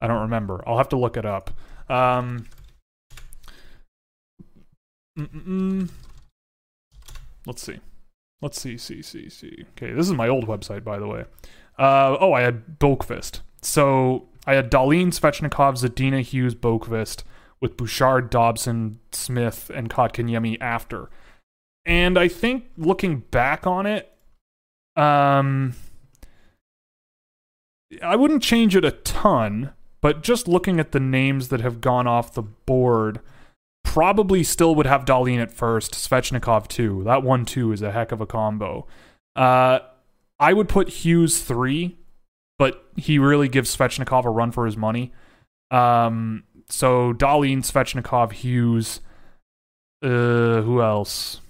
I 0.00 0.06
don't 0.06 0.22
remember. 0.22 0.62
I'll 0.66 0.78
have 0.78 0.88
to 0.90 0.96
look 0.96 1.16
it 1.16 1.26
up. 1.26 1.50
Um, 1.88 2.46
let's 7.46 7.62
see. 7.62 7.80
Let's 8.40 8.60
see, 8.60 8.78
see, 8.78 9.02
see, 9.02 9.28
see. 9.28 9.64
Okay, 9.72 9.92
this 9.92 10.06
is 10.06 10.12
my 10.14 10.28
old 10.28 10.46
website, 10.46 10.84
by 10.84 10.98
the 10.98 11.08
way. 11.08 11.24
Uh, 11.76 12.16
oh, 12.20 12.32
I 12.32 12.42
had 12.42 12.78
Boqvist. 12.78 13.40
So 13.62 14.28
I 14.48 14.54
had 14.54 14.70
Dahlin, 14.70 15.08
Svechnikov, 15.08 15.76
Zadina, 15.76 16.22
Hughes, 16.22 16.54
Boqvist, 16.54 17.22
with 17.60 17.76
Bouchard, 17.76 18.30
Dobson, 18.30 18.98
Smith, 19.12 19.70
and 19.74 19.90
Kotkaniemi 19.90 20.56
after. 20.58 21.10
And 21.84 22.18
I 22.18 22.28
think 22.28 22.64
looking 22.78 23.20
back 23.30 23.66
on 23.66 23.84
it, 23.84 24.10
um, 24.96 25.74
I 28.02 28.16
wouldn't 28.16 28.42
change 28.42 28.74
it 28.74 28.86
a 28.86 28.92
ton, 28.92 29.74
but 30.00 30.22
just 30.22 30.48
looking 30.48 30.80
at 30.80 30.92
the 30.92 31.00
names 31.00 31.48
that 31.48 31.60
have 31.60 31.82
gone 31.82 32.06
off 32.06 32.32
the 32.32 32.40
board, 32.40 33.20
probably 33.84 34.42
still 34.42 34.74
would 34.76 34.86
have 34.86 35.04
Dahlin 35.04 35.42
at 35.42 35.52
first, 35.52 35.92
Svechnikov 35.92 36.68
too. 36.68 37.02
That 37.04 37.22
one 37.22 37.44
too 37.44 37.70
is 37.70 37.82
a 37.82 37.92
heck 37.92 38.12
of 38.12 38.22
a 38.22 38.26
combo. 38.26 38.86
Uh, 39.36 39.80
I 40.40 40.54
would 40.54 40.70
put 40.70 40.88
Hughes 40.88 41.42
three 41.42 41.98
but 42.58 42.84
he 42.96 43.18
really 43.18 43.48
gives 43.48 43.74
Svechnikov 43.74 44.24
a 44.24 44.30
run 44.30 44.50
for 44.50 44.66
his 44.66 44.76
money. 44.76 45.12
Um, 45.70 46.44
so 46.68 47.12
Dahlin, 47.12 47.58
Svechnikov, 47.58 48.32
Hughes, 48.32 49.00
uh, 50.02 50.62
who 50.62 50.82
else? 50.82 51.40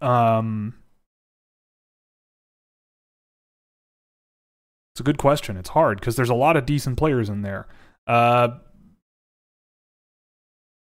Um, 0.00 0.74
it's 4.92 5.00
a 5.00 5.04
good 5.04 5.18
question. 5.18 5.56
It's 5.56 5.70
hard 5.70 6.00
because 6.00 6.16
there's 6.16 6.30
a 6.30 6.34
lot 6.34 6.56
of 6.56 6.66
decent 6.66 6.98
players 6.98 7.28
in 7.28 7.42
there. 7.42 7.66
Uh, 8.06 8.58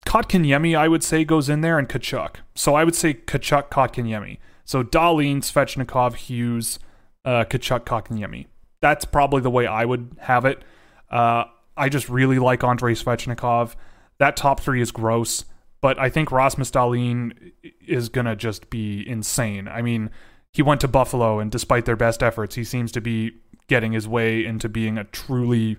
Kotkaniemi, 0.06 0.78
I 0.78 0.88
would 0.88 1.04
say, 1.04 1.24
goes 1.24 1.48
in 1.48 1.62
there, 1.62 1.80
and 1.80 1.88
Tkachuk. 1.88 2.38
So 2.56 2.76
I 2.76 2.84
would 2.84 2.96
say 2.96 3.14
Tkachuk, 3.14 3.70
Kotkaniemi. 3.70 4.40
So 4.66 4.84
Dahlin, 4.84 5.38
Svechnikov, 5.38 6.16
Hughes, 6.16 6.80
uh, 7.24 7.46
Tkachuk, 7.46 7.82
Kotkaniemi 7.82 8.48
that's 8.82 9.06
probably 9.06 9.42
the 9.42 9.50
way 9.50 9.68
I 9.68 9.86
would 9.86 10.16
have 10.20 10.46
it. 10.46 10.64
Uh, 11.10 11.46
I 11.78 11.90
just 11.90 12.10
really 12.10 12.40
like 12.40 12.64
Andrei 12.64 12.94
Svechnikov. 12.94 13.76
That 14.20 14.36
top 14.36 14.60
three 14.60 14.82
is 14.82 14.92
gross, 14.92 15.46
but 15.82 15.98
I 16.00 16.10
think 16.10 16.32
Rasmus 16.32 16.72
Dahlin 16.72 17.54
is 17.88 18.10
gonna 18.10 18.36
just 18.36 18.70
be 18.70 19.08
insane. 19.08 19.68
I 19.68 19.82
mean, 19.82 20.10
he 20.54 20.62
went 20.62 20.82
to 20.82 20.88
Buffalo, 20.88 21.40
and 21.40 21.52
despite 21.52 21.86
their 21.86 21.96
best 21.96 22.22
efforts, 22.22 22.56
he 22.56 22.64
seems 22.64 22.92
to 22.92 23.02
be 23.02 23.32
getting 23.68 23.94
his 23.94 24.08
way 24.08 24.46
into 24.46 24.68
being 24.68 24.98
a 24.98 25.06
truly 25.06 25.78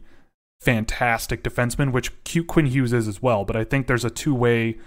fantastic 0.61 1.43
defenseman, 1.43 1.93
which 1.93 2.13
Quinn 2.47 2.67
Hughes 2.67 2.93
is 2.93 3.09
as 3.09 3.21
well. 3.21 3.45
But 3.45 3.57
I 3.57 3.65
think 3.65 3.87
there's 3.87 4.05
a 4.05 4.11
two 4.11 4.35
way 4.35 4.79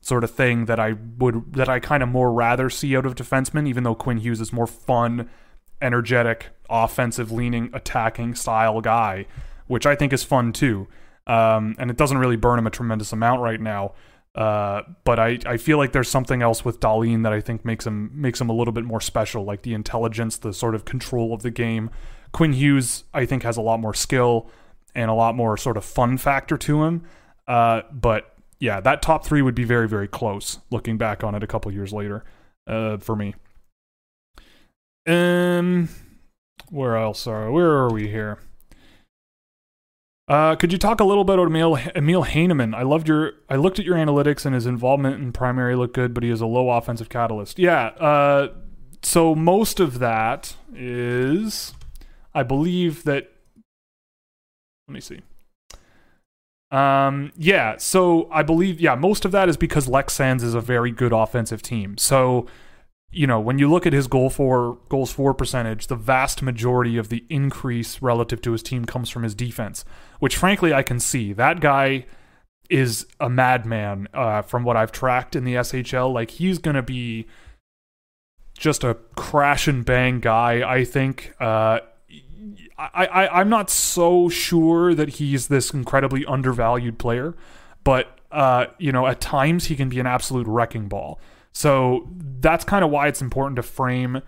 sort 0.00 0.24
of 0.24 0.30
thing 0.30 0.66
that 0.66 0.78
I 0.78 0.94
would 1.18 1.52
that 1.54 1.68
I 1.68 1.80
kind 1.80 2.02
of 2.02 2.08
more 2.08 2.32
rather 2.32 2.70
see 2.70 2.96
out 2.96 3.06
of 3.06 3.14
defensemen, 3.14 3.68
even 3.68 3.84
though 3.84 3.94
Quinn 3.94 4.18
Hughes 4.18 4.40
is 4.40 4.52
more 4.52 4.66
fun 4.66 5.28
energetic, 5.82 6.48
offensive 6.68 7.30
leaning, 7.32 7.70
attacking 7.72 8.34
style 8.34 8.80
guy, 8.80 9.26
which 9.66 9.86
I 9.86 9.94
think 9.94 10.12
is 10.12 10.24
fun 10.24 10.52
too. 10.52 10.88
Um, 11.26 11.74
and 11.78 11.90
it 11.90 11.96
doesn't 11.96 12.18
really 12.18 12.36
burn 12.36 12.58
him 12.58 12.66
a 12.66 12.70
tremendous 12.70 13.12
amount 13.12 13.40
right 13.42 13.60
now. 13.60 13.94
Uh, 14.34 14.82
but 15.04 15.18
I, 15.18 15.38
I 15.46 15.56
feel 15.56 15.78
like 15.78 15.92
there's 15.92 16.10
something 16.10 16.42
else 16.42 16.64
with 16.64 16.78
Dahlin 16.78 17.22
that 17.22 17.32
I 17.32 17.40
think 17.40 17.64
makes 17.64 17.86
him 17.86 18.10
makes 18.12 18.38
him 18.40 18.50
a 18.50 18.52
little 18.52 18.72
bit 18.72 18.84
more 18.84 19.00
special, 19.00 19.44
like 19.44 19.62
the 19.62 19.72
intelligence, 19.72 20.36
the 20.36 20.52
sort 20.52 20.74
of 20.74 20.84
control 20.84 21.32
of 21.32 21.42
the 21.42 21.50
game. 21.50 21.90
Quinn 22.32 22.52
Hughes, 22.52 23.04
I 23.14 23.24
think, 23.24 23.44
has 23.44 23.56
a 23.56 23.62
lot 23.62 23.80
more 23.80 23.94
skill 23.94 24.50
and 24.94 25.10
a 25.10 25.14
lot 25.14 25.34
more 25.34 25.56
sort 25.56 25.78
of 25.78 25.84
fun 25.84 26.18
factor 26.18 26.58
to 26.58 26.84
him. 26.84 27.04
Uh, 27.48 27.82
but 27.90 28.34
yeah, 28.58 28.80
that 28.80 29.00
top 29.00 29.24
three 29.24 29.40
would 29.40 29.54
be 29.54 29.64
very, 29.64 29.88
very 29.88 30.08
close 30.08 30.58
looking 30.70 30.98
back 30.98 31.24
on 31.24 31.34
it 31.34 31.42
a 31.42 31.46
couple 31.46 31.72
years 31.72 31.92
later 31.92 32.24
uh, 32.66 32.98
for 32.98 33.16
me. 33.16 33.34
Um, 35.06 35.88
where 36.70 36.96
else 36.96 37.26
are 37.26 37.50
where 37.50 37.70
are 37.70 37.92
we 37.92 38.08
here? 38.08 38.38
Uh, 40.28 40.56
could 40.56 40.72
you 40.72 40.78
talk 40.78 40.98
a 40.98 41.04
little 41.04 41.22
bit 41.22 41.38
about 41.38 41.46
Emil, 41.46 41.76
Emil? 41.94 42.24
I 42.74 42.82
loved 42.82 43.08
your. 43.08 43.34
I 43.48 43.56
looked 43.56 43.78
at 43.78 43.84
your 43.84 43.96
analytics 43.96 44.44
and 44.44 44.54
his 44.54 44.66
involvement 44.66 45.22
in 45.22 45.32
primary 45.32 45.76
looked 45.76 45.94
good, 45.94 46.12
but 46.14 46.24
he 46.24 46.30
is 46.30 46.40
a 46.40 46.46
low 46.46 46.70
offensive 46.70 47.08
catalyst. 47.08 47.58
Yeah. 47.58 47.86
Uh, 47.90 48.48
so 49.02 49.36
most 49.36 49.78
of 49.78 50.00
that 50.00 50.56
is, 50.74 51.74
I 52.34 52.42
believe 52.42 53.04
that. 53.04 53.30
Let 54.88 54.94
me 54.94 55.00
see. 55.00 55.20
Um, 56.72 57.32
yeah. 57.36 57.76
So 57.76 58.28
I 58.32 58.42
believe, 58.42 58.80
yeah, 58.80 58.96
most 58.96 59.24
of 59.24 59.30
that 59.30 59.48
is 59.48 59.56
because 59.56 59.86
Leksands 59.86 60.42
is 60.42 60.54
a 60.54 60.60
very 60.60 60.90
good 60.90 61.12
offensive 61.12 61.62
team. 61.62 61.96
So 61.98 62.46
you 63.10 63.26
know, 63.26 63.40
when 63.40 63.58
you 63.58 63.70
look 63.70 63.86
at 63.86 63.92
his 63.92 64.06
goal 64.06 64.30
for 64.30 64.78
goals 64.88 65.12
for 65.12 65.32
percentage, 65.32 65.86
the 65.86 65.96
vast 65.96 66.42
majority 66.42 66.96
of 66.96 67.08
the 67.08 67.24
increase 67.30 68.02
relative 68.02 68.42
to 68.42 68.52
his 68.52 68.62
team 68.62 68.84
comes 68.84 69.08
from 69.08 69.22
his 69.22 69.34
defense, 69.34 69.84
which 70.18 70.36
frankly 70.36 70.74
I 70.74 70.82
can 70.82 71.00
see. 71.00 71.32
That 71.32 71.60
guy 71.60 72.06
is 72.68 73.06
a 73.20 73.30
madman 73.30 74.08
uh, 74.12 74.42
from 74.42 74.64
what 74.64 74.76
I've 74.76 74.92
tracked 74.92 75.36
in 75.36 75.44
the 75.44 75.54
SHL. 75.54 76.12
Like 76.12 76.32
he's 76.32 76.58
gonna 76.58 76.82
be 76.82 77.26
just 78.58 78.84
a 78.84 78.94
crash 79.16 79.68
and 79.68 79.84
bang 79.84 80.20
guy. 80.20 80.68
I 80.68 80.84
think. 80.84 81.34
Uh, 81.40 81.80
I, 82.78 83.06
I 83.06 83.40
I'm 83.40 83.48
not 83.48 83.70
so 83.70 84.28
sure 84.28 84.94
that 84.94 85.08
he's 85.10 85.48
this 85.48 85.70
incredibly 85.70 86.26
undervalued 86.26 86.98
player, 86.98 87.34
but 87.84 88.18
uh, 88.30 88.66
you 88.78 88.92
know, 88.92 89.06
at 89.06 89.20
times 89.20 89.66
he 89.66 89.76
can 89.76 89.88
be 89.88 89.98
an 90.00 90.06
absolute 90.06 90.46
wrecking 90.46 90.88
ball. 90.88 91.18
So 91.56 92.06
that's 92.12 92.66
kind 92.66 92.84
of 92.84 92.90
why 92.90 93.08
it's 93.08 93.22
important 93.22 93.56
to 93.56 93.62
frame 93.62 94.20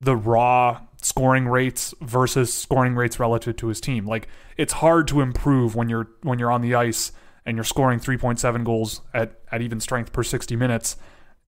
the 0.00 0.14
raw 0.14 0.82
scoring 1.02 1.48
rates 1.48 1.92
versus 2.00 2.54
scoring 2.54 2.94
rates 2.94 3.18
relative 3.18 3.56
to 3.56 3.66
his 3.66 3.80
team. 3.80 4.06
Like 4.06 4.28
it's 4.56 4.74
hard 4.74 5.08
to 5.08 5.20
improve 5.20 5.74
when 5.74 5.88
you're 5.88 6.06
when 6.22 6.38
you're 6.38 6.52
on 6.52 6.60
the 6.60 6.76
ice 6.76 7.10
and 7.44 7.56
you're 7.56 7.64
scoring 7.64 7.98
3.7 7.98 8.62
goals 8.62 9.00
at 9.12 9.40
at 9.50 9.62
even 9.62 9.80
strength 9.80 10.12
per 10.12 10.22
60 10.22 10.54
minutes 10.54 10.96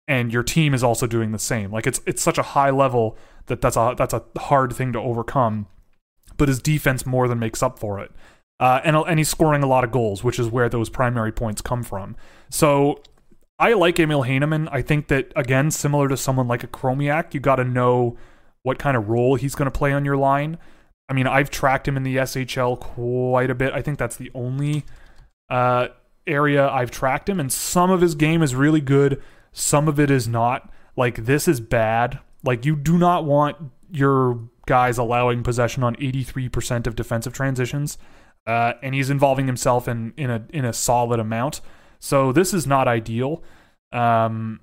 and 0.07 0.33
your 0.33 0.45
team 0.45 0.73
is 0.73 0.85
also 0.85 1.05
doing 1.05 1.33
the 1.33 1.41
same. 1.41 1.73
Like 1.73 1.89
it's 1.89 2.01
it's 2.07 2.23
such 2.23 2.39
a 2.39 2.43
high 2.55 2.71
level 2.71 3.19
that 3.47 3.61
that's 3.61 3.77
a 3.77 3.97
that's 3.99 4.15
a 4.15 4.23
hard 4.39 4.73
thing 4.73 4.93
to 4.93 5.01
overcome. 5.01 5.67
But 6.37 6.47
his 6.47 6.63
defense 6.63 7.05
more 7.05 7.27
than 7.27 7.41
makes 7.41 7.61
up 7.61 7.81
for 7.81 7.99
it. 7.99 8.13
Uh, 8.61 8.81
and 8.85 8.95
and 8.95 9.19
he's 9.19 9.31
scoring 9.31 9.65
a 9.65 9.67
lot 9.67 9.83
of 9.83 9.91
goals, 9.91 10.23
which 10.23 10.39
is 10.39 10.47
where 10.47 10.69
those 10.69 10.91
primary 10.91 11.33
points 11.33 11.61
come 11.61 11.83
from. 11.83 12.15
So 12.51 13.03
I 13.59 13.73
like 13.75 14.01
Emil 14.01 14.25
Heineman. 14.25 14.69
I 14.69 14.83
think 14.83 15.09
that 15.09 15.33
again, 15.37 15.71
similar 15.71 16.09
to 16.09 16.17
someone 16.17 16.49
like 16.49 16.65
a 16.65 16.69
Chromiak, 16.69 17.35
you 17.35 17.41
got 17.41 17.57
to 17.57 17.65
know 17.65 18.17
what 18.63 18.79
kind 18.79 18.97
of 18.97 19.09
role 19.09 19.37
he's 19.37 19.55
going 19.55 19.71
to 19.71 19.77
play 19.77 19.93
on 19.93 20.05
your 20.05 20.17
line. 20.17 20.59
I 21.09 21.13
mean, 21.13 21.27
I've 21.27 21.51
tracked 21.51 21.87
him 21.87 21.97
in 21.97 22.03
the 22.03 22.17
SHL 22.17 22.81
quite 22.81 23.51
a 23.51 23.55
bit. 23.55 23.73
I 23.73 23.83
think 23.83 23.99
that's 23.99 24.17
the 24.17 24.31
only 24.35 24.85
uh, 25.51 25.89
area 26.27 26.69
I've 26.69 26.91
tracked 26.91 27.29
him, 27.29 27.39
and 27.39 27.53
some 27.53 27.91
of 27.91 28.01
his 28.01 28.15
game 28.15 28.43
is 28.43 28.55
really 28.55 28.81
good. 28.81 29.23
Some 29.53 29.87
of 29.87 30.01
it 30.01 30.11
is 30.11 30.27
not. 30.27 30.73
Like 30.97 31.27
this 31.27 31.47
is 31.47 31.61
bad. 31.61 32.19
Like 32.43 32.65
you 32.65 32.75
do 32.75 32.99
not 32.99 33.25
want 33.25 33.57
your 33.91 34.41
guys 34.67 34.97
allowing 34.97 35.43
possession 35.43 35.83
on 35.83 35.95
83% 35.97 36.87
of 36.87 36.97
defensive 36.97 37.35
transitions, 37.35 37.99
uh, 38.47 38.73
and 38.83 38.95
he's 38.95 39.11
involving 39.11 39.47
himself 39.47 39.87
in 39.87 40.13
in 40.17 40.31
a 40.31 40.45
in 40.51 40.65
a 40.65 40.73
solid 40.73 41.21
amount. 41.21 41.61
So 42.05 42.33
this 42.33 42.53
is 42.53 42.67
not 42.67 42.87
ideal. 42.87 43.43
Um, 43.91 44.61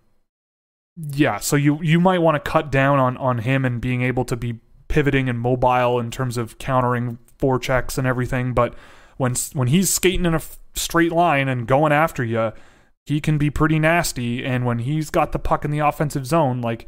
yeah, 0.96 1.40
so 1.40 1.56
you 1.56 1.82
you 1.82 2.00
might 2.00 2.20
want 2.20 2.36
to 2.36 2.52
cut 2.52 2.72
down 2.72 3.00
on 3.00 3.18
on 3.18 3.40
him 3.40 3.66
and 3.66 3.82
being 3.82 4.04
able 4.04 4.26
to 4.26 4.36
be 4.36 4.60
pivoting 4.90 5.28
and 5.28 5.40
mobile 5.40 6.00
in 6.00 6.12
terms 6.12 6.38
of 6.38 6.60
countering 6.60 7.18
forechecks 7.40 7.98
and 7.98 8.06
everything. 8.06 8.54
But 8.54 8.76
when 9.18 9.34
when 9.54 9.70
he's 9.70 9.90
skating 9.92 10.26
in 10.28 10.36
a 10.36 10.42
straight 10.76 11.12
line 11.12 11.48
and 11.48 11.68
going 11.68 11.92
after 11.92 12.24
you, 12.24 12.52
he 13.08 13.20
can 13.20 13.40
be 13.40 13.50
pretty 13.50 13.80
nasty. 13.80 14.46
And 14.46 14.64
when 14.64 14.78
he's 14.78 15.10
got 15.10 15.32
the 15.32 15.40
puck 15.40 15.66
in 15.66 15.72
the 15.72 15.80
offensive 15.80 16.28
zone, 16.28 16.62
like 16.62 16.88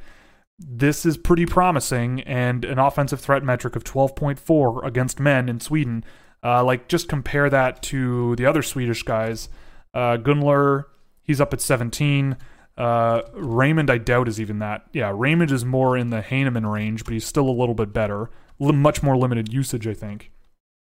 this 0.59 1.03
is 1.03 1.17
pretty 1.17 1.47
promising. 1.47 2.21
And 2.21 2.63
an 2.63 2.77
offensive 2.77 3.19
threat 3.19 3.43
metric 3.43 3.75
of 3.75 3.83
12.4 3.83 4.85
against 4.85 5.19
men 5.19 5.49
in 5.49 5.59
Sweden. 5.59 6.03
Uh, 6.43 6.63
like 6.63 6.87
just 6.87 7.07
compare 7.09 7.49
that 7.49 7.81
to 7.83 8.35
the 8.35 8.45
other 8.45 8.61
Swedish 8.61 9.01
guys. 9.01 9.49
Uh, 9.93 10.17
Gunler, 10.17 10.85
he's 11.21 11.39
up 11.41 11.53
at 11.53 11.61
17. 11.61 12.37
Uh, 12.77 13.21
Raymond, 13.33 13.89
I 13.89 13.97
doubt 13.97 14.27
is 14.27 14.41
even 14.41 14.59
that. 14.59 14.87
Yeah, 14.93 15.11
Raymond 15.15 15.51
is 15.51 15.63
more 15.63 15.95
in 15.97 16.09
the 16.09 16.21
Heineman 16.21 16.65
range, 16.65 17.03
but 17.03 17.13
he's 17.13 17.25
still 17.25 17.47
a 17.47 17.51
little 17.51 17.75
bit 17.75 17.93
better. 17.93 18.29
L- 18.59 18.71
much 18.73 19.03
more 19.03 19.17
limited 19.17 19.53
usage, 19.53 19.87
I 19.87 19.93
think. 19.93 20.31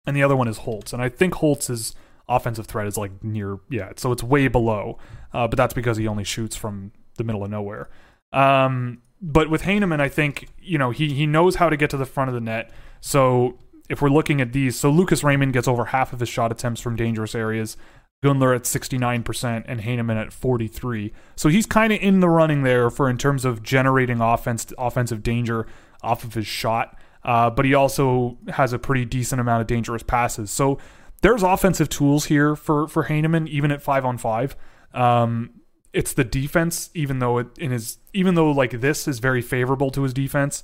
And 0.05 0.15
the 0.15 0.23
other 0.23 0.35
one 0.35 0.47
is 0.47 0.59
Holtz, 0.59 0.93
and 0.93 1.01
I 1.01 1.09
think 1.09 1.35
Holtz's 1.35 1.95
offensive 2.27 2.65
threat 2.65 2.87
is 2.87 2.97
like 2.97 3.23
near 3.23 3.59
yeah, 3.69 3.91
so 3.97 4.11
it's 4.11 4.23
way 4.23 4.47
below. 4.47 4.97
Uh, 5.33 5.47
but 5.47 5.57
that's 5.57 5.73
because 5.73 5.97
he 5.97 6.07
only 6.07 6.23
shoots 6.23 6.55
from 6.55 6.91
the 7.17 7.23
middle 7.23 7.43
of 7.43 7.51
nowhere. 7.51 7.89
Um, 8.33 9.01
but 9.21 9.49
with 9.49 9.63
Heineman, 9.63 10.01
I 10.01 10.09
think 10.09 10.49
you 10.59 10.77
know 10.77 10.89
he 10.89 11.13
he 11.13 11.27
knows 11.27 11.55
how 11.55 11.69
to 11.69 11.77
get 11.77 11.89
to 11.91 11.97
the 11.97 12.05
front 12.05 12.29
of 12.29 12.33
the 12.33 12.41
net. 12.41 12.71
So 12.99 13.59
if 13.89 14.01
we're 14.01 14.09
looking 14.09 14.41
at 14.41 14.53
these, 14.53 14.75
so 14.75 14.89
Lucas 14.89 15.23
Raymond 15.23 15.53
gets 15.53 15.67
over 15.67 15.85
half 15.85 16.13
of 16.13 16.19
his 16.19 16.29
shot 16.29 16.51
attempts 16.51 16.81
from 16.81 16.95
dangerous 16.95 17.35
areas. 17.35 17.77
Gunler 18.23 18.55
at 18.55 18.63
69% 18.63 19.63
and 19.67 19.81
Heineman 19.81 20.17
at 20.17 20.31
43. 20.31 21.11
So 21.35 21.49
he's 21.49 21.65
kind 21.65 21.91
of 21.91 21.99
in 22.01 22.19
the 22.19 22.29
running 22.29 22.61
there 22.63 22.91
for 22.91 23.09
in 23.09 23.17
terms 23.17 23.45
of 23.45 23.63
generating 23.63 24.21
offense 24.21 24.71
offensive 24.77 25.23
danger 25.23 25.65
off 26.03 26.23
of 26.23 26.35
his 26.35 26.45
shot. 26.45 26.97
Uh, 27.23 27.49
but 27.49 27.65
he 27.65 27.73
also 27.73 28.37
has 28.49 28.73
a 28.73 28.79
pretty 28.79 29.05
decent 29.05 29.41
amount 29.41 29.61
of 29.61 29.67
dangerous 29.67 30.03
passes. 30.03 30.51
So 30.51 30.77
there's 31.21 31.43
offensive 31.43 31.89
tools 31.89 32.25
here 32.25 32.55
for 32.55 32.87
for 32.87 33.03
Heineman, 33.03 33.47
even 33.47 33.71
at 33.71 33.81
five 33.81 34.05
on 34.05 34.17
five. 34.17 34.55
Um, 34.93 35.61
it's 35.93 36.13
the 36.13 36.23
defense, 36.23 36.89
even 36.93 37.19
though 37.19 37.39
it 37.39 37.57
in 37.57 37.71
his 37.71 37.97
even 38.13 38.35
though 38.35 38.51
like 38.51 38.81
this 38.81 39.07
is 39.07 39.17
very 39.17 39.41
favorable 39.41 39.89
to 39.91 40.03
his 40.03 40.13
defense. 40.13 40.63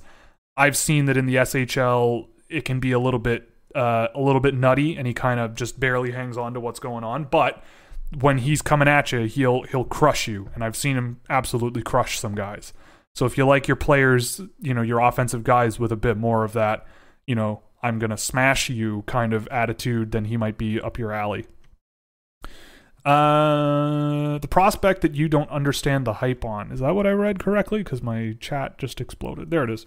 I've 0.56 0.76
seen 0.76 1.06
that 1.06 1.16
in 1.16 1.26
the 1.26 1.36
SHL 1.36 2.28
it 2.48 2.64
can 2.64 2.80
be 2.80 2.92
a 2.92 2.98
little 2.98 3.20
bit 3.20 3.50
uh, 3.74 4.08
a 4.14 4.20
little 4.20 4.40
bit 4.40 4.54
nutty, 4.54 4.96
and 4.96 5.06
he 5.06 5.14
kind 5.14 5.40
of 5.40 5.54
just 5.54 5.78
barely 5.78 6.12
hangs 6.12 6.36
on 6.36 6.54
to 6.54 6.60
what's 6.60 6.80
going 6.80 7.04
on. 7.04 7.24
But 7.24 7.62
when 8.18 8.38
he's 8.38 8.62
coming 8.62 8.88
at 8.88 9.12
you, 9.12 9.20
he'll 9.20 9.62
he'll 9.62 9.84
crush 9.84 10.28
you, 10.28 10.50
and 10.54 10.64
I've 10.64 10.76
seen 10.76 10.96
him 10.96 11.20
absolutely 11.28 11.82
crush 11.82 12.18
some 12.18 12.34
guys. 12.34 12.72
So 13.14 13.26
if 13.26 13.36
you 13.36 13.46
like 13.46 13.68
your 13.68 13.76
players, 13.76 14.40
you 14.60 14.74
know 14.74 14.82
your 14.82 15.00
offensive 15.00 15.44
guys 15.44 15.78
with 15.78 15.92
a 15.92 15.96
bit 15.96 16.16
more 16.16 16.44
of 16.44 16.52
that, 16.54 16.86
you 17.26 17.34
know 17.34 17.62
I'm 17.82 18.00
to 18.00 18.16
smash 18.16 18.68
you 18.68 19.02
kind 19.06 19.32
of 19.32 19.46
attitude, 19.48 20.12
then 20.12 20.26
he 20.26 20.36
might 20.36 20.58
be 20.58 20.80
up 20.80 20.98
your 20.98 21.12
alley. 21.12 21.46
Uh, 23.04 24.38
the 24.38 24.48
prospect 24.48 25.02
that 25.02 25.14
you 25.14 25.28
don't 25.28 25.48
understand 25.50 26.06
the 26.06 26.14
hype 26.14 26.44
on. 26.44 26.72
Is 26.72 26.80
that 26.80 26.94
what 26.94 27.06
I 27.06 27.10
read 27.10 27.38
correctly? 27.38 27.82
Because 27.82 28.02
my 28.02 28.36
chat 28.40 28.78
just 28.78 29.00
exploded. 29.00 29.50
There 29.50 29.64
it 29.64 29.70
is. 29.70 29.86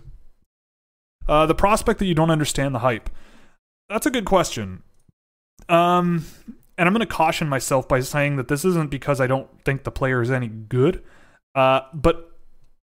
Uh, 1.28 1.46
the 1.46 1.54
prospect 1.54 2.00
that 2.00 2.06
you 2.06 2.16
don't 2.16 2.32
understand 2.32 2.74
the 2.74 2.80
hype. 2.80 3.10
That's 3.92 4.06
a 4.06 4.12
good 4.12 4.26
question. 4.26 4.84
Um, 5.68 6.26
and 6.78 6.88
I'm 6.88 6.94
going 6.94 7.06
to 7.06 7.14
caution 7.14 7.50
myself 7.50 7.88
by 7.88 8.00
saying 8.00 8.38
that 8.38 8.48
this 8.48 8.64
isn't 8.64 8.90
because 8.90 9.20
I 9.20 9.28
don't 9.28 9.50
think 9.66 9.84
the 9.84 9.92
player 9.92 10.22
is 10.22 10.32
any 10.32 10.48
good. 10.48 11.04
Uh, 11.54 11.82
but 11.94 12.32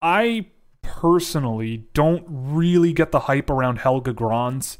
I 0.02 0.48
personally 0.84 1.88
don't 1.94 2.24
really 2.28 2.94
get 2.94 3.12
the 3.12 3.22
hype 3.22 3.50
around 3.50 3.80
Helge 3.80 4.16
Grans. 4.16 4.78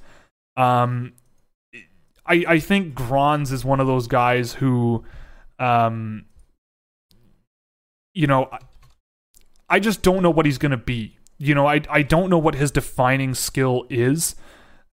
Um, 0.56 1.14
I 2.26 2.46
I 2.48 2.60
think 2.60 2.94
Grans 2.94 3.52
is 3.52 3.66
one 3.66 3.80
of 3.80 3.88
those 3.88 4.08
guys 4.08 4.54
who, 4.54 5.04
um, 5.58 6.26
you 8.14 8.28
know, 8.28 8.50
I 9.70 9.80
just 9.80 10.04
don't 10.04 10.22
know 10.22 10.30
what 10.30 10.46
he's 10.46 10.60
gonna 10.60 10.78
be. 10.78 11.18
You 11.40 11.56
know, 11.56 11.66
I 11.66 11.82
I 11.90 12.04
don't 12.04 12.30
know 12.30 12.38
what 12.38 12.56
his 12.56 12.70
defining 12.70 13.34
skill 13.34 13.86
is. 13.90 14.36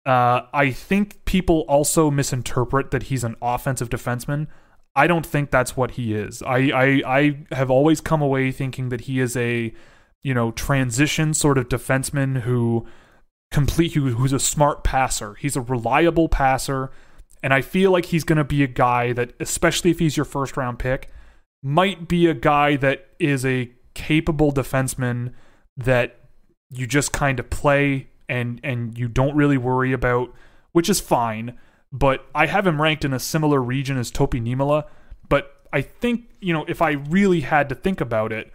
Uh, 0.07 0.43
I 0.53 0.71
think 0.71 1.25
people 1.25 1.61
also 1.69 2.11
misinterpret 2.11 2.91
that 2.91 3.05
he's 3.05 3.25
an 3.25 3.37
offensive 3.41 3.89
defenseman. 3.89 4.49
I 4.95 5.07
don't 5.07 5.27
think 5.27 5.51
that's 5.51 5.77
what 5.77 5.93
he 5.93 6.15
is. 6.15 6.43
I, 6.43 6.57
I 6.57 7.03
I 7.07 7.39
have 7.53 7.71
always 7.71 8.01
come 8.01 8.23
away 8.23 8.53
thinking 8.53 8.91
that 8.91 9.03
he 9.03 9.19
is 9.19 9.37
a, 9.37 9.73
you 10.23 10.35
know, 10.35 10.53
transition 10.53 11.35
sort 11.35 11.59
of 11.59 11.69
defenseman 11.69 12.43
who 12.43 12.87
complete 13.51 13.95
who, 13.95 14.11
who's 14.11 14.33
a 14.33 14.39
smart 14.39 14.85
passer. 14.85 15.35
He's 15.35 15.57
a 15.57 15.61
reliable 15.61 16.29
passer. 16.29 16.91
And 17.43 17.53
I 17.53 17.61
feel 17.61 17.91
like 17.91 18.07
he's 18.07 18.25
going 18.25 18.39
to 18.39 18.45
be 18.45 18.63
a 18.63 18.69
guy 18.69 19.13
that, 19.13 19.35
especially 19.39 19.91
if 19.91 19.99
he's 19.99 20.17
your 20.17 20.25
first 20.25 20.57
round 20.57 20.79
pick, 20.79 21.11
might 21.63 22.09
be 22.09 22.27
a 22.27 22.35
guy 22.35 22.77
that 22.77 23.09
is 23.19 23.45
a 23.45 23.71
capable 23.95 24.53
defenseman 24.53 25.33
that 25.77 26.21
you 26.71 26.87
just 26.87 27.13
kind 27.13 27.39
of 27.39 27.51
play 27.51 28.09
and 28.29 28.61
and 28.63 28.99
you 28.99 29.09
don't 29.09 29.37
really 29.37 29.59
worry 29.59 29.93
about, 29.93 30.33
which 30.73 30.89
is 30.89 31.01
fine. 31.01 31.59
But 31.93 32.27
I 32.35 32.47
have 32.47 32.67
him 32.67 32.83
ranked 32.83 33.05
in 33.05 33.13
a 33.13 33.21
similar 33.21 33.63
region 33.63 33.97
as 33.97 34.11
Topi 34.11 34.41
Niemelä. 34.41 34.85
But 35.29 35.51
I 35.73 35.81
think, 35.81 36.31
you 36.41 36.53
know, 36.53 36.65
if 36.69 36.83
I 36.83 36.93
really 36.93 37.41
had 37.41 37.69
to 37.69 37.75
think 37.75 38.01
about 38.01 38.33
it, 38.33 38.53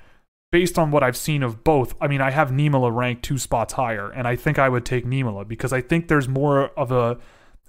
based 0.51 0.77
on 0.77 0.91
what 0.91 1.03
I've 1.03 1.17
seen 1.17 1.43
of 1.43 1.63
both, 1.63 1.95
I 2.01 2.07
mean, 2.07 2.21
I 2.21 2.31
have 2.31 2.49
Niemelä 2.49 2.93
ranked 2.93 3.23
two 3.23 3.37
spots 3.37 3.73
higher, 3.73 4.09
and 4.09 4.27
I 4.27 4.35
think 4.35 4.57
I 4.57 4.69
would 4.69 4.85
take 4.85 5.05
Niemelä 5.05 5.47
because 5.47 5.71
I 5.71 5.81
think 5.81 6.07
there's 6.07 6.27
more 6.27 6.69
of 6.77 6.91
a 6.91 7.17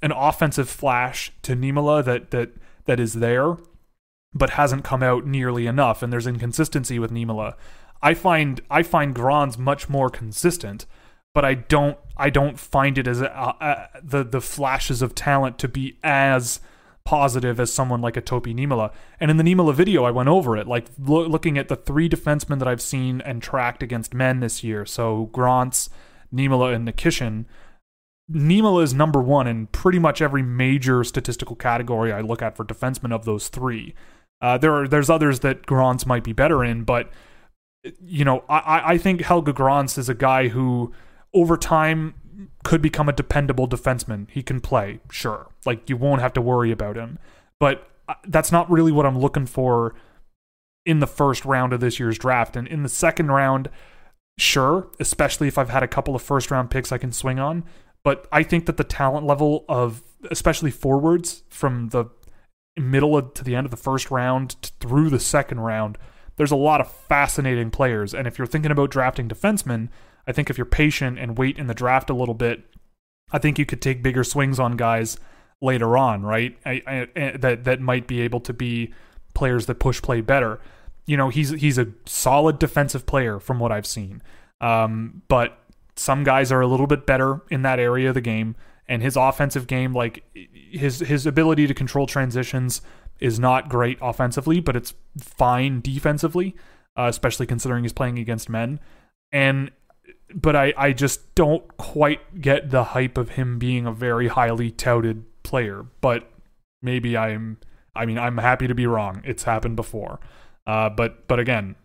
an 0.03 0.13
offensive 0.13 0.69
flash 0.69 1.33
to 1.43 1.55
Niemelä 1.55 2.05
that 2.05 2.31
that 2.31 2.51
that 2.87 2.99
is 2.99 3.15
there, 3.15 3.57
but 4.33 4.51
hasn't 4.51 4.85
come 4.85 5.03
out 5.03 5.27
nearly 5.27 5.67
enough, 5.67 6.03
and 6.03 6.13
there's 6.13 6.27
inconsistency 6.27 6.99
with 6.99 7.13
Niemelä. 7.13 7.55
I 8.03 8.15
find 8.15 8.61
I 8.71 8.83
find 8.83 9.15
Grans 9.15 9.59
much 9.59 9.89
more 9.89 10.09
consistent, 10.09 10.87
but 11.35 11.45
I 11.45 11.55
don't 11.55 11.97
I 12.17 12.31
don't 12.31 12.59
find 12.59 12.99
it 12.99 13.07
as 13.07 13.21
a, 13.21 13.89
the 14.03 14.25
the 14.25 14.41
flashes 14.41 15.03
of 15.03 15.15
talent 15.15 15.59
to 15.59 15.69
be 15.69 15.97
as 16.03 16.61
positive 17.05 17.59
as 17.59 17.73
someone 17.73 18.01
like 18.01 18.17
a 18.17 18.21
Topi 18.21 18.55
Niemelä. 18.55 18.93
And 19.19 19.31
in 19.31 19.37
the 19.37 19.43
Niemelä 19.43 19.75
video, 19.75 20.05
I 20.05 20.11
went 20.11 20.29
over 20.29 20.57
it, 20.57 20.67
like 20.67 20.87
lo- 20.99 21.27
looking 21.27 21.57
at 21.59 21.69
the 21.69 21.77
three 21.77 22.09
defensemen 22.09 22.59
that 22.59 22.69
I've 22.69 22.83
seen 22.83 23.21
and 23.23 23.43
tracked 23.43 23.83
against 23.83 24.15
men 24.15 24.41
this 24.41 24.63
year. 24.63 24.85
So 24.85 25.31
Grans, 25.33 25.89
Niemelä, 26.33 26.75
and 26.75 26.87
Nikishin. 26.87 27.47
Niemelä 28.31 28.85
is 28.85 28.95
number 28.95 29.21
one 29.21 29.49
in 29.49 29.67
pretty 29.69 29.99
much 29.99 30.23
every 30.23 30.43
major 30.43 31.03
statistical 31.03 31.57
category 31.57 32.13
I 32.13 32.21
look 32.21 32.43
at 32.43 32.57
for 32.57 32.65
defensemen 32.65 33.13
of 33.13 33.25
those 33.25 33.49
three. 33.49 33.95
Uh, 34.41 34.57
there 34.57 34.75
are 34.75 34.87
there's 34.87 35.11
others 35.11 35.41
that 35.41 35.67
Grans 35.67 36.07
might 36.07 36.23
be 36.23 36.33
better 36.33 36.63
in, 36.65 36.85
but 36.85 37.11
you 38.05 38.25
know, 38.25 38.45
I, 38.49 38.93
I 38.93 38.99
think 38.99 39.23
Helge 39.23 39.55
Grans 39.55 39.99
is 39.99 40.09
a 40.09 40.15
guy 40.15 40.49
who 40.49 40.93
over 41.35 41.57
time 41.57 42.15
could 42.65 42.83
become 42.83 43.09
a 43.09 43.13
dependable 43.13 43.69
defenseman. 43.69 44.29
He 44.31 44.43
can 44.43 44.61
play, 44.61 45.01
sure. 45.11 45.49
Like 45.65 45.89
you 45.89 45.97
won't 45.97 46.21
have 46.21 46.33
to 46.35 46.41
worry 46.41 46.71
about 46.71 46.97
him. 46.97 47.19
But 47.59 47.89
uh, 48.09 48.15
that's 48.27 48.53
not 48.53 48.71
really 48.71 48.93
what 48.93 49.07
I'm 49.07 49.19
looking 49.19 49.47
for 49.47 49.95
in 50.87 51.01
the 51.01 51.07
first 51.07 51.45
round 51.45 51.73
of 51.73 51.81
this 51.81 52.01
year's 52.01 52.19
draft. 52.19 52.57
And 52.57 52.67
in 52.67 52.83
the 52.83 52.89
second 52.89 53.31
round, 53.31 53.69
sure, 54.39 54.89
especially 54.99 55.49
if 55.49 55.59
I've 55.59 55.71
had 55.71 55.83
a 55.83 55.89
couple 55.89 56.15
of 56.15 56.23
first 56.23 56.51
round 56.51 56.71
picks 56.71 56.93
I 56.93 56.99
can 56.99 57.13
swing 57.13 57.39
on. 57.39 57.65
But 58.03 58.27
I 58.33 58.43
think 58.43 58.67
that 58.67 58.77
the 58.77 58.85
talent 58.85 59.27
level 59.27 59.65
of 59.69 60.03
especially 60.31 60.71
forwards 60.71 61.43
from 61.49 61.89
the 61.91 62.07
middle 62.77 63.21
to 63.21 63.45
the 63.45 63.55
end 63.55 63.67
of 63.67 63.71
the 63.71 63.77
first 63.77 64.11
round 64.11 64.73
through 64.81 65.11
the 65.11 65.21
second 65.21 65.61
round, 65.61 65.99
there's 66.37 66.51
a 66.51 66.57
lot 66.57 66.81
of 66.81 66.91
fascinating 66.91 67.71
players. 67.71 68.15
And 68.15 68.27
if 68.27 68.39
you're 68.39 68.47
thinking 68.47 68.71
about 68.71 68.91
drafting 68.91 69.29
defensemen, 69.29 69.89
I 70.31 70.33
think 70.33 70.49
if 70.49 70.57
you're 70.57 70.65
patient 70.65 71.19
and 71.19 71.37
wait 71.37 71.59
in 71.59 71.67
the 71.67 71.75
draft 71.75 72.09
a 72.09 72.15
little 72.15 72.37
bit, 72.37 72.63
I 73.33 73.39
think 73.39 73.59
you 73.59 73.67
could 73.67 73.83
take 73.83 74.01
bigger 74.01 74.23
swings 74.23 74.61
on 74.61 74.77
guys 74.77 75.19
later 75.61 75.99
on, 75.99 76.23
right? 76.23 76.57
I, 76.65 76.83
I, 76.87 77.09
I, 77.17 77.37
that 77.37 77.65
that 77.65 77.81
might 77.81 78.07
be 78.07 78.21
able 78.21 78.39
to 78.43 78.53
be 78.53 78.95
players 79.35 79.67
that 79.67 79.81
push 79.81 80.01
play 80.01 80.21
better. 80.21 80.61
You 81.05 81.17
know, 81.17 81.31
he's 81.31 81.51
he's 81.51 81.79
a 81.79 81.89
solid 82.07 82.61
defensive 82.61 83.07
player 83.07 83.41
from 83.41 83.59
what 83.59 83.73
I've 83.73 83.89
seen. 83.89 84.23
Um, 84.61 85.23
but 85.27 85.59
some 85.97 86.23
guys 86.23 86.53
are 86.53 86.61
a 86.61 86.69
little 86.69 86.87
bit 86.87 87.07
better 87.07 87.43
in 87.51 87.63
that 87.63 87.81
area 87.81 88.11
of 88.11 88.15
the 88.15 88.21
game, 88.21 88.55
and 88.87 89.03
his 89.03 89.17
offensive 89.17 89.67
game, 89.67 89.93
like 89.93 90.23
his 90.71 91.01
his 91.01 91.27
ability 91.27 91.67
to 91.67 91.75
control 91.75 92.07
transitions, 92.07 92.83
is 93.19 93.41
not 93.41 93.69
great 93.69 93.99
offensively, 94.01 94.61
but 94.61 94.77
it's 94.77 94.95
fine 95.19 95.81
defensively, 95.81 96.55
uh, 96.97 97.07
especially 97.09 97.47
considering 97.47 97.83
he's 97.83 97.93
playing 97.93 98.21
against 98.21 98.49
men. 98.49 98.79
And 99.33 99.73
but 100.35 100.57
I 100.57 100.73
I 100.77 100.93
just 100.93 101.35
don't 101.35 101.77
quite 101.77 102.41
get 102.41 102.71
the 102.71 102.85
hype 102.85 103.19
of 103.19 103.31
him 103.31 103.59
being 103.59 103.87
a 103.87 103.93
very 103.93 104.29
highly 104.29 104.71
touted 104.71 105.25
player. 105.43 105.87
But 106.01 106.31
maybe 106.83 107.17
I'm 107.17 107.59
I 107.95 108.07
mean 108.07 108.19
I'm 108.19 108.39
happy 108.39 108.67
to 108.67 108.75
be 108.75 108.87
wrong. 108.87 109.23
It's 109.25 109.45
happened 109.45 109.77
before. 109.77 110.21
Uh, 110.67 110.91
but 110.91 111.27
but 111.27 111.39
again, 111.39 111.77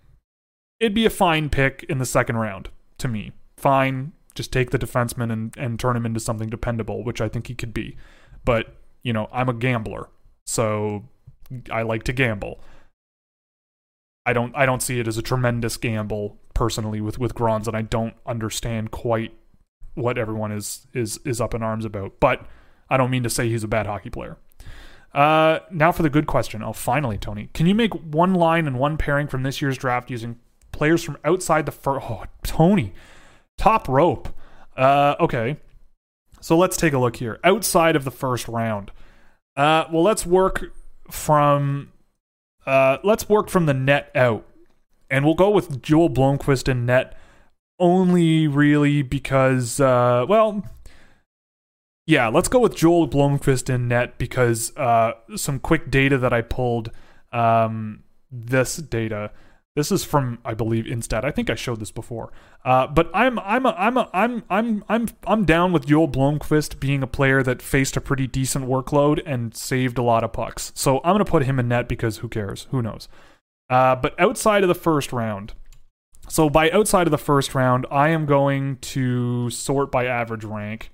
it'd 0.80 0.93
be 0.93 1.05
a 1.05 1.09
fine 1.09 1.49
pick 1.49 1.86
in 1.89 1.97
the 1.97 2.05
second 2.05 2.38
round 2.38 2.69
to 2.99 3.07
me. 3.07 3.32
Fine, 3.57 4.11
just 4.36 4.51
take 4.51 4.71
the 4.71 4.80
defenseman 4.80 5.32
and, 5.32 5.55
and 5.57 5.80
turn 5.80 5.95
him 5.95 6.05
into 6.05 6.19
something 6.19 6.49
dependable, 6.49 7.03
which 7.03 7.21
I 7.21 7.30
think 7.30 7.47
he 7.47 7.55
could 7.55 7.73
be. 7.73 7.97
But, 8.43 8.76
you 9.01 9.13
know, 9.13 9.30
I'm 9.32 9.49
a 9.49 9.53
gambler. 9.53 10.09
So 10.45 11.05
I 11.71 11.82
like 11.82 12.03
to 12.03 12.13
gamble. 12.13 12.59
I 14.26 14.34
don't 14.34 14.55
I 14.55 14.65
don't 14.65 14.82
see 14.82 14.99
it 14.99 15.07
as 15.07 15.17
a 15.17 15.21
tremendous 15.21 15.78
gamble 15.78 16.38
personally 16.56 17.01
with 17.01 17.20
with 17.20 17.36
Grans, 17.36 17.68
and 17.68 17.78
I 17.78 17.84
don't 17.84 18.16
understand 18.26 18.89
quite 18.89 19.32
what 19.93 20.18
everyone 20.18 20.51
is 20.51 20.88
is 20.93 21.20
is 21.24 21.39
up 21.39 21.53
in 21.53 21.62
arms 21.62 21.86
about. 21.86 22.20
But 22.20 22.47
I 22.89 22.97
don't 22.97 23.12
mean 23.12 23.24
to 23.24 23.30
say 23.30 23.47
he's 23.49 23.64
a 23.64 23.68
bad 23.68 23.86
hockey 23.86 24.10
player. 24.10 24.38
Uh, 25.14 25.60
now 25.72 25.91
for 25.91 26.03
the 26.03 26.10
good 26.10 26.28
question. 26.28 26.64
Oh, 26.64 26.74
finally, 26.74 27.18
Tony, 27.18 27.49
can 27.53 27.68
you 27.68 27.76
make 27.76 27.93
one 27.93 28.34
line 28.34 28.68
and 28.68 28.80
one 28.80 28.97
pairing 28.97 29.28
from 29.28 29.43
this 29.43 29.62
year's 29.62 29.78
draft 29.78 30.10
using 30.10 30.39
players 30.72 31.03
from 31.03 31.18
outside 31.24 31.66
the 31.66 31.72
first? 31.72 32.06
Oh, 32.10 32.24
Tony, 32.43 32.93
top 33.58 33.88
rope. 33.88 34.28
Uh, 34.76 35.16
okay, 35.20 35.58
so 36.41 36.58
let's 36.58 36.76
take 36.76 36.93
a 36.93 36.99
look 36.99 37.16
here. 37.16 37.39
Outside 37.43 37.95
of 37.95 38.03
the 38.03 38.12
first 38.12 38.47
round. 38.47 38.91
Uh, 39.56 39.86
well, 39.91 40.03
let's 40.03 40.26
work 40.26 40.66
from 41.10 41.93
uh, 42.66 42.97
let's 43.03 43.30
work 43.30 43.49
from 43.49 43.68
the 43.68 43.74
net 43.74 44.12
out, 44.16 44.45
and 45.10 45.26
we'll 45.26 45.36
go 45.36 45.49
with 45.49 45.82
Joel 45.82 46.10
Blomqvist 46.10 46.68
in 46.68 46.86
net 46.86 47.18
only 47.80 48.47
really 48.47 49.01
because 49.01 49.80
uh, 49.80 50.26
well, 50.28 50.66
yeah, 52.08 52.28
let's 52.28 52.47
go 52.47 52.60
with 52.60 52.76
Joel 52.76 53.08
Blomqvist 53.08 53.74
in 53.74 53.88
net 53.88 54.18
because 54.18 54.76
uh, 54.78 55.14
some 55.36 55.60
quick 55.60 55.89
data 55.89 56.18
that 56.18 56.34
I 56.34 56.41
pulled. 56.41 56.91
Um, 57.32 58.03
this 58.32 58.78
data 58.78 59.32
this 59.76 59.91
is 59.91 60.06
from 60.06 60.39
I 60.45 60.53
believe 60.53 60.86
Instat. 60.86 61.26
I 61.26 61.32
think 61.32 61.49
I 61.49 61.56
showed 61.56 61.82
this 61.82 61.91
before. 61.91 62.32
Uh, 62.64 62.88
but 62.88 63.12
I'm 63.14 63.38
I'm 63.39 63.66
a, 63.66 63.76
I'm 63.78 63.97
a, 63.97 64.10
I'm 64.14 64.43
I'm 64.49 64.84
I'm 64.88 65.10
I'm 65.28 65.45
down 65.45 65.74
with 65.74 65.86
Joel 65.86 66.08
Blomqvist 66.08 66.80
being 66.80 67.03
a 67.03 67.08
player 67.08 67.43
that 67.43 67.62
faced 67.62 67.97
a 67.97 68.01
pretty 68.01 68.26
decent 68.26 68.66
workload 68.66 69.22
and 69.26 69.56
saved 69.56 69.97
a 69.97 70.01
lot 70.01 70.24
of 70.24 70.32
pucks. 70.32 70.72
So 70.76 70.99
I'm 71.03 71.14
gonna 71.14 71.26
put 71.26 71.43
him 71.43 71.60
in 71.60 71.68
net 71.68 71.89
because 71.89 72.18
who 72.18 72.30
cares? 72.30 72.68
Who 72.72 72.82
knows? 72.82 73.10
Uh, 73.70 73.95
but 73.95 74.20
outside 74.20 74.63
of 74.63 74.68
the 74.68 74.76
first 74.76 75.11
round, 75.11 75.53
so 76.28 76.49
by 76.49 76.70
outside 76.72 77.07
of 77.07 77.11
the 77.11 77.18
first 77.18 77.55
round, 77.55 77.86
I 77.91 78.09
am 78.09 78.26
going 78.26 78.78
to 78.78 79.49
sort 79.49 79.91
by 79.91 80.05
average 80.05 80.43
rank 80.43 80.91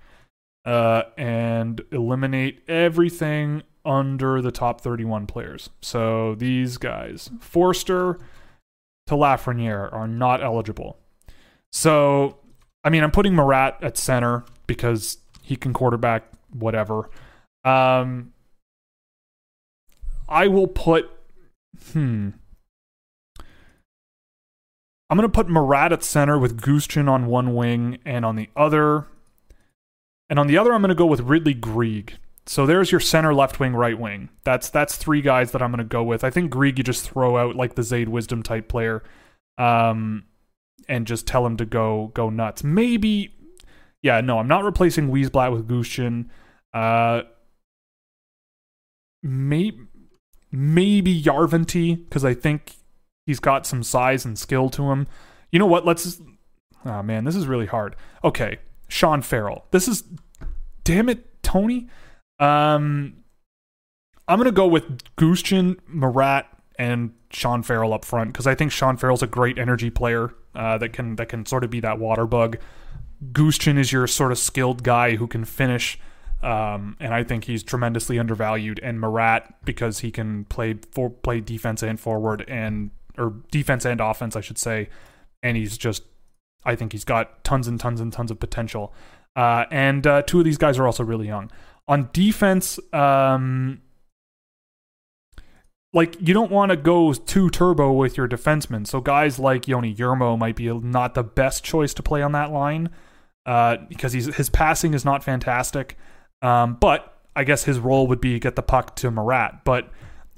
uh, 0.66 1.04
and 1.18 1.82
eliminate 1.92 2.64
everything 2.68 3.64
under 3.86 4.42
the 4.42 4.52
top 4.52 4.82
31 4.82 5.28
players. 5.28 5.70
So 5.82 6.36
these 6.36 6.78
guys, 6.78 7.30
Forster 7.40 8.20
to 9.08 9.16
Lafreniere 9.16 9.92
are 9.92 10.08
not 10.08 10.44
eligible. 10.44 10.98
So, 11.72 12.38
I 12.84 12.90
mean, 12.90 13.04
I'm 13.04 13.12
putting 13.12 13.34
Marat 13.34 13.78
at 13.82 13.98
center 13.98 14.44
because 14.68 15.18
he 15.42 15.56
can 15.56 15.74
quarterback 15.74 16.24
whatever. 16.52 17.10
Um, 17.64 18.34
I 20.28 20.48
will 20.48 20.68
put, 20.68 21.10
hmm. 21.94 22.30
I'm 25.12 25.18
going 25.18 25.30
to 25.30 25.36
put 25.36 25.50
Marat 25.50 25.92
at 25.92 26.06
center 26.06 26.40
with 26.40 26.62
Gushchin 26.62 27.10
on 27.10 27.26
one 27.26 27.54
wing 27.54 27.98
and 28.06 28.24
on 28.24 28.38
the 28.38 28.50
other. 28.56 29.08
And 30.30 30.40
on 30.40 30.48
the 30.48 30.58
other, 30.58 30.74
I'm 30.74 30.82
going 30.82 30.88
to 30.88 30.96
go 30.96 31.06
with 31.06 31.20
Ridley 31.20 31.54
Greig. 31.54 32.14
So 32.46 32.66
there's 32.66 32.92
your 32.92 33.02
center, 33.02 33.34
left 33.34 33.60
wing, 33.60 33.76
right 33.76 34.00
wing. 34.00 34.30
That's 34.46 34.70
that's 34.70 34.96
three 34.96 35.22
guys 35.22 35.52
that 35.52 35.62
I'm 35.62 35.70
going 35.70 35.80
to 35.80 35.84
go 35.84 36.02
with. 36.02 36.24
I 36.24 36.30
think 36.30 36.50
Greig 36.50 36.78
you 36.78 36.84
just 36.86 37.10
throw 37.10 37.36
out 37.36 37.58
like 37.58 37.76
the 37.76 37.82
Zayde 37.82 38.08
Wisdom 38.08 38.42
type 38.42 38.70
player, 38.70 39.04
um, 39.58 40.24
and 40.88 41.06
just 41.06 41.28
tell 41.28 41.46
him 41.46 41.58
to 41.58 41.66
go 41.66 42.12
go 42.14 42.30
nuts. 42.30 42.64
Maybe, 42.64 43.36
yeah, 44.02 44.22
no, 44.22 44.40
I'm 44.40 44.48
not 44.48 44.64
replacing 44.64 45.10
Wiesblatt 45.10 45.52
with 45.52 45.68
Gushchin. 45.68 46.30
Uh, 46.74 47.24
maybe 49.22 49.78
maybe 50.52 51.22
Järventie 51.22 52.02
because 52.06 52.26
I 52.26 52.34
think 52.34 52.76
he's 53.26 53.40
got 53.40 53.66
some 53.66 53.84
size 53.84 54.26
and 54.26 54.38
skill 54.38 54.70
to 54.72 54.92
him. 54.92 55.08
You 55.52 55.60
know 55.60 55.66
what? 55.66 55.86
Let's. 55.86 56.22
Oh 56.86 57.04
man, 57.04 57.26
this 57.26 57.36
is 57.36 57.48
really 57.48 57.68
hard. 57.68 57.96
Okay, 58.24 58.58
Sean 58.88 59.22
Farrell. 59.22 59.66
This 59.72 59.88
is. 59.88 60.04
Damn 60.84 61.10
it, 61.10 61.44
Tony. 61.44 61.90
Um, 62.40 63.24
I'm 64.28 64.38
gonna 64.38 64.52
go 64.52 64.68
with 64.68 65.04
Gushchin, 65.16 65.78
Marat, 65.88 66.46
and 66.80 67.14
Sean 67.32 67.64
Farrell 67.64 67.94
up 67.94 68.06
front 68.06 68.32
because 68.32 68.48
I 68.48 68.56
think 68.56 68.72
Sean 68.72 68.98
Farrell's 68.98 69.22
a 69.22 69.28
great 69.28 69.60
energy 69.60 69.90
player 69.90 70.34
uh, 70.56 70.78
that 70.80 70.94
can 70.94 71.16
that 71.18 71.30
can 71.30 71.46
sort 71.46 71.64
of 71.64 71.70
be 71.70 71.80
that 71.82 72.00
water 72.00 72.26
bug. 72.26 72.58
Gushchin 73.32 73.78
is 73.78 73.92
your 73.92 74.08
sort 74.08 74.32
of 74.32 74.40
skilled 74.40 74.84
guy 74.84 75.16
who 75.16 75.28
can 75.28 75.46
finish, 75.46 76.00
um, 76.42 76.98
and 77.00 77.14
I 77.14 77.24
think 77.24 77.44
he's 77.44 77.62
tremendously 77.62 78.18
undervalued. 78.18 78.80
And 78.82 79.00
Marat 79.00 79.54
because 79.64 80.00
he 80.00 80.12
can 80.12 80.46
play 80.46 80.80
for 80.92 81.10
play 81.10 81.40
defense 81.40 81.84
and 81.84 82.00
forward 82.00 82.44
and 82.48 82.90
or 83.22 83.36
defense 83.52 83.86
and 83.86 84.02
offense, 84.02 84.36
I 84.36 84.42
should 84.42 84.58
say, 84.58 84.90
and 85.44 85.56
he's 85.56 85.78
just 85.78 86.04
I 86.64 86.76
think 86.76 86.92
he's 86.92 87.04
got 87.04 87.44
tons 87.44 87.68
and 87.68 87.80
tons 87.80 88.00
and 88.00 88.14
tons 88.14 88.32
of 88.32 88.40
potential. 88.40 88.94
Uh, 89.36 89.66
and 89.72 90.06
uh, 90.06 90.22
two 90.24 90.40
of 90.40 90.46
these 90.46 90.58
guys 90.58 90.78
are 90.78 90.86
also 90.86 91.04
really 91.04 91.28
young. 91.28 91.50
On 91.88 92.10
defense, 92.14 92.80
um, 92.94 93.82
like 95.94 96.16
you 96.22 96.34
don't 96.34 96.52
want 96.52 96.70
to 96.70 96.78
go 96.78 97.14
too 97.14 97.50
turbo 97.50 97.92
with 97.92 98.18
your 98.18 98.28
defensemen. 98.28 98.86
So 98.88 99.02
guys 99.02 99.40
like 99.40 99.64
Joni 99.64 99.96
Jurmo 99.96 100.38
might 100.38 100.56
be 100.56 100.72
not 100.72 101.16
the 101.16 101.24
best 101.24 101.64
choice 101.64 101.94
to 101.96 102.04
play 102.04 102.22
on 102.22 102.32
that 102.34 102.52
line 102.52 102.90
uh, 103.46 103.78
because 103.90 104.14
he's 104.14 104.34
his 104.36 104.50
passing 104.50 104.94
is 104.94 105.04
not 105.04 105.24
fantastic. 105.24 105.98
Um, 106.42 106.78
but 106.80 107.18
I 107.36 107.44
guess 107.44 107.64
his 107.64 107.80
role 107.80 108.08
would 108.08 108.22
be 108.22 108.40
get 108.40 108.56
the 108.56 108.62
puck 108.62 108.96
to 108.98 109.12
Marat. 109.12 109.62
But 109.66 109.90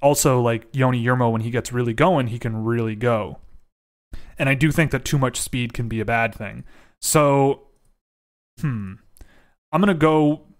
also 0.04 0.40
like 0.40 0.72
Joni 0.74 1.04
Jurmo, 1.04 1.32
when 1.32 1.42
he 1.42 1.50
gets 1.50 1.74
really 1.74 1.94
going, 1.94 2.28
he 2.28 2.38
can 2.38 2.64
really 2.64 2.96
go. 2.96 3.40
And 4.38 4.50
I 4.50 4.54
do 4.54 4.72
think 4.72 4.92
that 4.92 5.06
too 5.06 5.18
much 5.18 5.40
speed 5.40 5.74
can 5.74 5.88
be 5.88 6.00
a 6.00 6.06
bad 6.06 6.36
thing. 6.36 6.64
So, 7.02 7.68
hmm, 8.60 8.94
I'm 9.72 9.82
gonna 9.82 9.96
go 9.96 10.54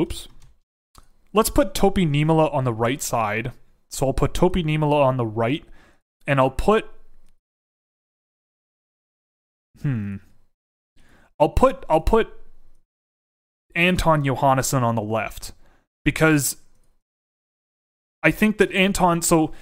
Oops. 0.00 0.28
Let's 1.34 1.50
put 1.50 1.74
Topi 1.74 2.06
Niemelä 2.06 2.52
on 2.52 2.64
the 2.64 2.72
right 2.72 3.02
side. 3.02 3.52
So 3.90 4.06
I'll 4.06 4.14
put 4.14 4.34
Topi 4.34 4.62
Niemelä 4.62 5.04
on 5.04 5.16
the 5.16 5.26
right, 5.26 5.64
and 6.26 6.40
I'll 6.40 6.50
put. 6.50 6.86
Hmm. 9.80 10.16
I'll 11.38 11.50
put 11.50 11.84
I'll 11.88 12.00
put 12.00 12.28
Anton 13.74 14.24
Johannesson 14.24 14.82
on 14.82 14.94
the 14.94 15.02
left 15.02 15.52
because 16.04 16.56
I 18.22 18.30
think 18.30 18.58
that 18.58 18.72
Anton. 18.72 19.22
So 19.22 19.52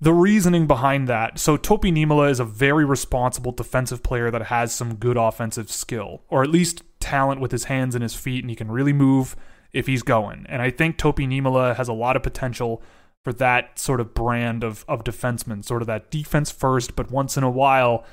the 0.00 0.12
reasoning 0.14 0.66
behind 0.66 1.08
that. 1.08 1.38
So 1.38 1.56
Topi 1.56 1.92
Niemelä 1.92 2.30
is 2.30 2.40
a 2.40 2.44
very 2.44 2.84
responsible 2.84 3.52
defensive 3.52 4.02
player 4.02 4.30
that 4.30 4.44
has 4.44 4.74
some 4.74 4.94
good 4.94 5.16
offensive 5.16 5.70
skill, 5.70 6.22
or 6.28 6.42
at 6.42 6.50
least 6.50 6.82
talent 7.00 7.40
with 7.40 7.52
his 7.52 7.64
hands 7.64 7.94
and 7.94 8.02
his 8.02 8.14
feet, 8.14 8.42
and 8.42 8.50
he 8.50 8.56
can 8.56 8.70
really 8.70 8.94
move 8.94 9.36
if 9.72 9.86
he's 9.86 10.02
going. 10.02 10.46
And 10.48 10.62
I 10.62 10.70
think 10.70 10.96
Topi 10.96 11.26
Niemelä 11.26 11.76
has 11.76 11.88
a 11.88 11.92
lot 11.92 12.16
of 12.16 12.22
potential 12.22 12.82
for 13.22 13.32
that 13.34 13.78
sort 13.78 14.00
of 14.00 14.14
brand 14.14 14.64
of 14.64 14.84
of 14.88 15.04
defenseman, 15.04 15.64
sort 15.64 15.82
of 15.82 15.86
that 15.86 16.10
defense 16.10 16.50
first, 16.50 16.96
but 16.96 17.10
once 17.10 17.36
in 17.36 17.42
a 17.42 17.50
while 17.50 18.04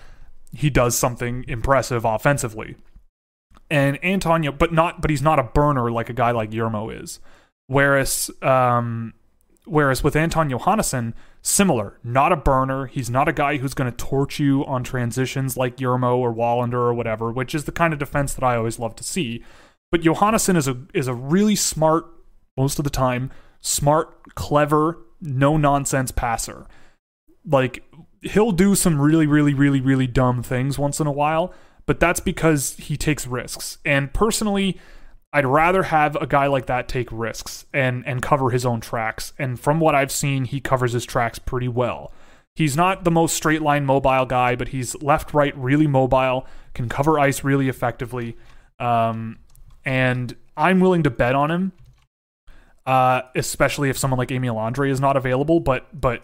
he 0.53 0.69
does 0.69 0.97
something 0.97 1.45
impressive 1.47 2.05
offensively. 2.05 2.75
And 3.69 4.03
Antonio, 4.03 4.51
but 4.51 4.71
not, 4.71 5.01
but 5.01 5.09
he's 5.09 5.21
not 5.21 5.39
a 5.39 5.43
burner 5.43 5.91
like 5.91 6.09
a 6.09 6.13
guy 6.13 6.31
like 6.31 6.51
Jurmo 6.51 7.01
is. 7.01 7.19
Whereas, 7.67 8.31
um, 8.41 9.13
whereas 9.67 10.03
with 10.03 10.15
Anton 10.15 10.49
Johannesson, 10.49 11.13
similar, 11.41 11.99
not 12.03 12.31
a 12.31 12.37
burner. 12.37 12.87
He's 12.87 13.09
not 13.09 13.27
a 13.27 13.33
guy 13.33 13.57
who's 13.57 13.73
going 13.73 13.91
to 13.91 13.97
torch 13.97 14.39
you 14.39 14.65
on 14.65 14.83
transitions 14.83 15.57
like 15.57 15.77
Jurmo 15.77 16.17
or 16.17 16.33
Wallinder 16.33 16.73
or 16.73 16.93
whatever, 16.93 17.31
which 17.31 17.53
is 17.53 17.65
the 17.65 17.71
kind 17.71 17.93
of 17.93 17.99
defense 17.99 18.33
that 18.33 18.43
I 18.43 18.55
always 18.55 18.79
love 18.79 18.95
to 18.95 19.03
see. 19.03 19.43
But 19.91 20.01
Johannesson 20.01 20.57
is 20.57 20.67
a 20.67 20.77
is 20.93 21.07
a 21.07 21.13
really 21.13 21.55
smart, 21.55 22.05
most 22.57 22.79
of 22.79 22.83
the 22.83 22.89
time, 22.89 23.31
smart, 23.61 24.35
clever, 24.35 24.99
no 25.21 25.57
nonsense 25.57 26.11
passer. 26.11 26.67
Like 27.45 27.83
he'll 28.21 28.51
do 28.51 28.75
some 28.75 28.99
really, 28.99 29.27
really, 29.27 29.53
really, 29.53 29.81
really 29.81 30.07
dumb 30.07 30.43
things 30.43 30.77
once 30.77 30.99
in 30.99 31.07
a 31.07 31.11
while, 31.11 31.53
but 31.85 31.99
that's 31.99 32.19
because 32.19 32.73
he 32.75 32.97
takes 32.97 33.27
risks. 33.27 33.77
And 33.85 34.13
personally, 34.13 34.79
I'd 35.37 35.45
rather 35.45 35.83
have 35.83 36.15
a 36.15 36.25
guy 36.25 36.47
like 36.47 36.65
that 36.65 36.87
take 36.87 37.09
risks 37.11 37.67
and 37.71 38.03
and 38.07 38.23
cover 38.23 38.49
his 38.49 38.65
own 38.65 38.81
tracks. 38.81 39.33
And 39.37 39.59
from 39.59 39.79
what 39.79 39.93
I've 39.93 40.11
seen, 40.11 40.45
he 40.45 40.59
covers 40.59 40.93
his 40.93 41.05
tracks 41.05 41.37
pretty 41.37 41.67
well. 41.67 42.11
He's 42.55 42.75
not 42.75 43.03
the 43.03 43.11
most 43.11 43.35
straight 43.35 43.61
line 43.61 43.85
mobile 43.85 44.25
guy, 44.25 44.55
but 44.55 44.69
he's 44.69 44.99
left 44.99 45.35
right 45.35 45.55
really 45.55 45.85
mobile, 45.85 46.47
can 46.73 46.89
cover 46.89 47.19
ice 47.19 47.43
really 47.43 47.69
effectively. 47.69 48.35
Um, 48.79 49.37
and 49.85 50.35
I'm 50.57 50.79
willing 50.79 51.03
to 51.03 51.11
bet 51.11 51.35
on 51.35 51.51
him, 51.51 51.71
uh, 52.87 53.21
especially 53.35 53.91
if 53.91 53.97
someone 53.99 54.17
like 54.17 54.31
Emil 54.31 54.55
Andrae 54.55 54.89
is 54.89 54.99
not 54.99 55.15
available. 55.15 55.59
But 55.59 56.01
but 56.01 56.23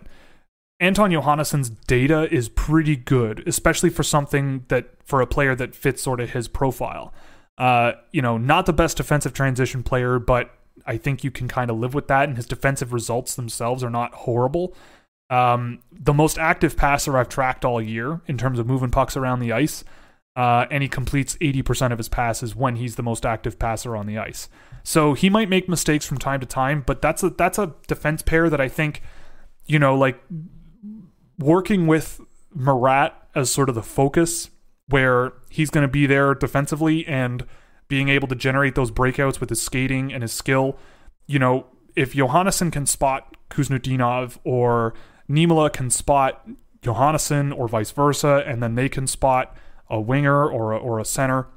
Anton 0.79 1.11
Johannesson's 1.11 1.69
data 1.69 2.33
is 2.33 2.49
pretty 2.49 2.95
good, 2.95 3.47
especially 3.47 3.91
for 3.91 4.01
something 4.01 4.65
that 4.69 4.95
for 5.05 5.21
a 5.21 5.27
player 5.27 5.53
that 5.53 5.75
fits 5.75 6.01
sort 6.01 6.19
of 6.19 6.31
his 6.31 6.47
profile. 6.47 7.13
Uh, 7.57 7.93
you 8.11 8.21
know, 8.21 8.37
not 8.37 8.65
the 8.65 8.73
best 8.73 8.97
defensive 8.97 9.33
transition 9.33 9.83
player, 9.83 10.19
but 10.19 10.51
I 10.85 10.97
think 10.97 11.23
you 11.23 11.31
can 11.31 11.47
kind 11.47 11.69
of 11.69 11.77
live 11.77 11.93
with 11.93 12.07
that, 12.07 12.27
and 12.27 12.37
his 12.37 12.45
defensive 12.45 12.93
results 12.93 13.35
themselves 13.35 13.83
are 13.83 13.89
not 13.89 14.13
horrible. 14.13 14.75
Um, 15.29 15.79
the 15.91 16.13
most 16.13 16.37
active 16.37 16.75
passer 16.75 17.17
I've 17.17 17.29
tracked 17.29 17.63
all 17.63 17.81
year 17.81 18.21
in 18.27 18.37
terms 18.37 18.59
of 18.59 18.67
moving 18.67 18.89
pucks 18.89 19.15
around 19.15 19.39
the 19.39 19.51
ice, 19.51 19.83
uh, 20.35 20.65
and 20.71 20.81
he 20.83 20.89
completes 20.89 21.35
80% 21.37 21.91
of 21.91 21.97
his 21.97 22.09
passes 22.09 22.55
when 22.55 22.75
he's 22.75 22.95
the 22.95 23.03
most 23.03 23.25
active 23.25 23.59
passer 23.59 23.95
on 23.95 24.07
the 24.07 24.17
ice. 24.17 24.49
So 24.83 25.13
he 25.13 25.29
might 25.29 25.49
make 25.49 25.69
mistakes 25.69 26.05
from 26.05 26.17
time 26.17 26.39
to 26.39 26.45
time, 26.45 26.83
but 26.85 27.01
that's 27.01 27.23
a 27.23 27.29
that's 27.29 27.57
a 27.57 27.73
defense 27.87 28.21
pair 28.21 28.49
that 28.49 28.59
I 28.59 28.67
think, 28.67 29.01
you 29.65 29.79
know, 29.79 29.95
like 29.95 30.21
working 31.39 31.87
with 31.87 32.19
Marat 32.53 33.11
as 33.33 33.49
sort 33.49 33.69
of 33.69 33.75
the 33.75 33.83
focus 33.83 34.49
where 34.87 35.33
he's 35.49 35.69
going 35.69 35.83
to 35.83 35.91
be 35.91 36.05
there 36.05 36.33
defensively 36.33 37.05
and 37.07 37.45
being 37.87 38.09
able 38.09 38.27
to 38.27 38.35
generate 38.35 38.75
those 38.75 38.91
breakouts 38.91 39.39
with 39.39 39.49
his 39.49 39.61
skating 39.61 40.11
and 40.11 40.21
his 40.21 40.31
skill. 40.31 40.77
You 41.27 41.39
know, 41.39 41.67
if 41.95 42.13
Johannesson 42.13 42.71
can 42.71 42.85
spot 42.85 43.37
Khusnutdinov 43.49 44.37
or 44.43 44.93
Niemelä 45.29 45.71
can 45.71 45.89
spot 45.89 46.47
Johannesson 46.81 47.57
or 47.57 47.67
vice 47.67 47.91
versa, 47.91 48.43
and 48.45 48.61
then 48.61 48.75
they 48.75 48.89
can 48.89 49.07
spot 49.07 49.55
a 49.89 50.01
winger 50.01 50.49
or 50.49 50.71
a, 50.71 50.77
or 50.77 50.99
a 50.99 51.05
center 51.05 51.47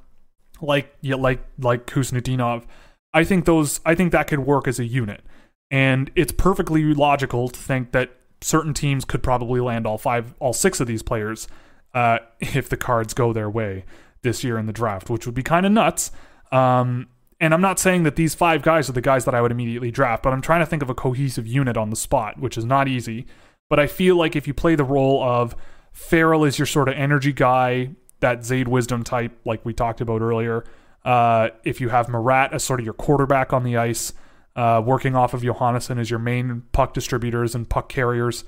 like 0.61 0.95
yeah, 1.01 1.17
like 1.17 1.45
like 1.59 1.87
Khusnutdinov. 1.87 2.65
I 3.13 3.25
think 3.25 3.45
those 3.45 3.81
I 3.85 3.95
think 3.95 4.13
that 4.13 4.27
could 4.27 4.41
work 4.41 4.69
as 4.69 4.79
a 4.79 4.85
unit. 4.85 5.23
And 5.71 6.11
it's 6.15 6.33
perfectly 6.33 6.95
logical 6.95 7.49
to 7.49 7.59
think 7.59 7.93
that 7.93 8.11
certain 8.41 8.73
teams 8.73 9.05
could 9.05 9.23
probably 9.23 9.61
land 9.61 9.87
all 9.87 9.99
five, 9.99 10.35
all 10.39 10.53
six 10.53 10.79
of 10.81 10.87
these 10.87 11.03
players 11.03 11.49
uh, 11.97 12.19
if 12.41 12.69
the 12.69 12.77
cards 12.77 13.15
go 13.15 13.33
their 13.33 13.51
way 13.51 13.85
this 14.23 14.45
year 14.45 14.59
in 14.59 14.67
the 14.67 14.73
draft, 14.73 15.11
which 15.11 15.27
would 15.27 15.35
be 15.35 15.43
kind 15.43 15.67
of 15.67 15.73
nuts. 15.73 16.13
Um, 16.53 17.09
and 17.41 17.53
I'm 17.53 17.61
not 17.61 17.79
saying 17.79 18.05
that 18.05 18.17
these 18.17 18.35
five 18.35 18.63
guys 18.63 18.89
are 18.89 18.93
the 18.93 19.01
guys 19.01 19.25
that 19.25 19.35
I 19.35 19.43
would 19.43 19.51
immediately 19.51 19.91
draft, 19.91 20.23
but 20.23 20.33
I'm 20.33 20.41
trying 20.41 20.61
to 20.61 20.67
think 20.67 20.83
of 20.83 20.89
a 20.89 20.95
cohesive 20.95 21.47
unit 21.47 21.77
on 21.77 21.91
the 21.91 21.97
spot, 21.97 22.39
which 22.39 22.57
is 22.57 22.65
not 22.65 22.89
easy. 22.89 23.27
But 23.69 23.81
I 23.81 23.87
feel 23.87 24.17
like 24.17 24.37
if 24.37 24.47
you 24.47 24.55
play 24.55 24.75
the 24.75 24.85
role 24.85 25.23
of 25.23 25.55
Farrell 25.93 26.45
is 26.45 26.59
your 26.59 26.67
sort 26.67 26.89
of 26.89 26.95
energy 26.95 27.33
guy, 27.33 27.91
that 28.21 28.41
Zayde 28.41 28.69
Wisdom 28.69 29.05
type, 29.05 29.33
like 29.45 29.65
we 29.65 29.75
talked 29.75 30.01
about 30.01 30.23
earlier. 30.23 30.65
Uh, 31.05 31.51
if 31.65 31.81
you 31.81 31.91
have 31.91 32.09
Marat 32.09 32.51
as 32.53 32.65
sort 32.65 32.81
of 32.81 32.85
your 32.85 32.95
quarterback 32.95 33.53
on 33.53 33.63
the 33.63 33.77
ice, 33.77 34.13
uh, 34.57 34.83
working 34.85 35.15
off 35.15 35.35
of 35.35 35.43
Johannesson 35.43 35.99
as 35.99 36.11
your 36.11 36.19
main 36.19 36.63
puck 36.73 36.95
distributors 36.95 37.55
and 37.55 37.69
puck 37.69 37.89
carriers. 37.89 38.45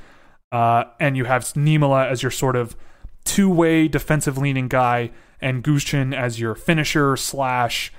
Uh, 0.50 0.84
and 0.98 1.16
you 1.16 1.24
have 1.24 1.44
Niemelä 1.44 2.10
as 2.10 2.22
your 2.22 2.30
sort 2.30 2.56
of 2.56 2.74
two 3.28 3.50
way 3.50 3.88
defensive 3.88 4.38
leaning 4.38 4.68
guy, 4.68 5.10
and 5.40 5.62
Gushchin 5.62 6.16
as 6.16 6.40
your 6.40 6.54
finisher 6.54 7.16
slash 7.16 7.92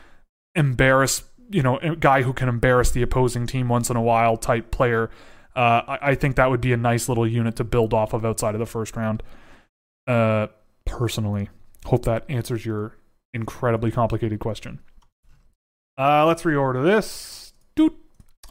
embarrass, 0.56 1.24
you 1.50 1.62
know, 1.62 1.80
guy 2.00 2.24
who 2.24 2.34
can 2.34 2.50
embarrass 2.50 2.92
the 2.92 3.02
opposing 3.02 3.48
team 3.48 3.70
once 3.70 3.90
in 3.90 3.96
a 3.96 4.02
while 4.02 4.36
type 4.36 4.72
player. 4.72 5.10
Uh, 5.56 5.82
I, 5.88 6.00
I, 6.02 6.16
think 6.16 6.36
that 6.36 6.50
would 6.50 6.62
be 6.62 6.74
a 6.74 6.78
nice 6.78 7.10
little 7.10 7.28
unit 7.28 7.56
to 7.58 7.64
build 7.64 7.94
off 7.94 8.14
of 8.14 8.26
outside 8.26 8.56
of 8.56 8.60
the 8.60 8.66
first 8.66 8.96
round. 8.96 9.24
Uh, 10.08 10.48
personally, 10.86 11.50
hope 11.86 12.06
that 12.06 12.24
answers 12.30 12.66
your 12.66 12.96
incredibly 13.34 13.92
complicated 13.92 14.40
question. 14.40 14.80
Uh, 15.98 16.26
let's 16.26 16.44
reorder 16.44 16.84
this. 16.84 17.54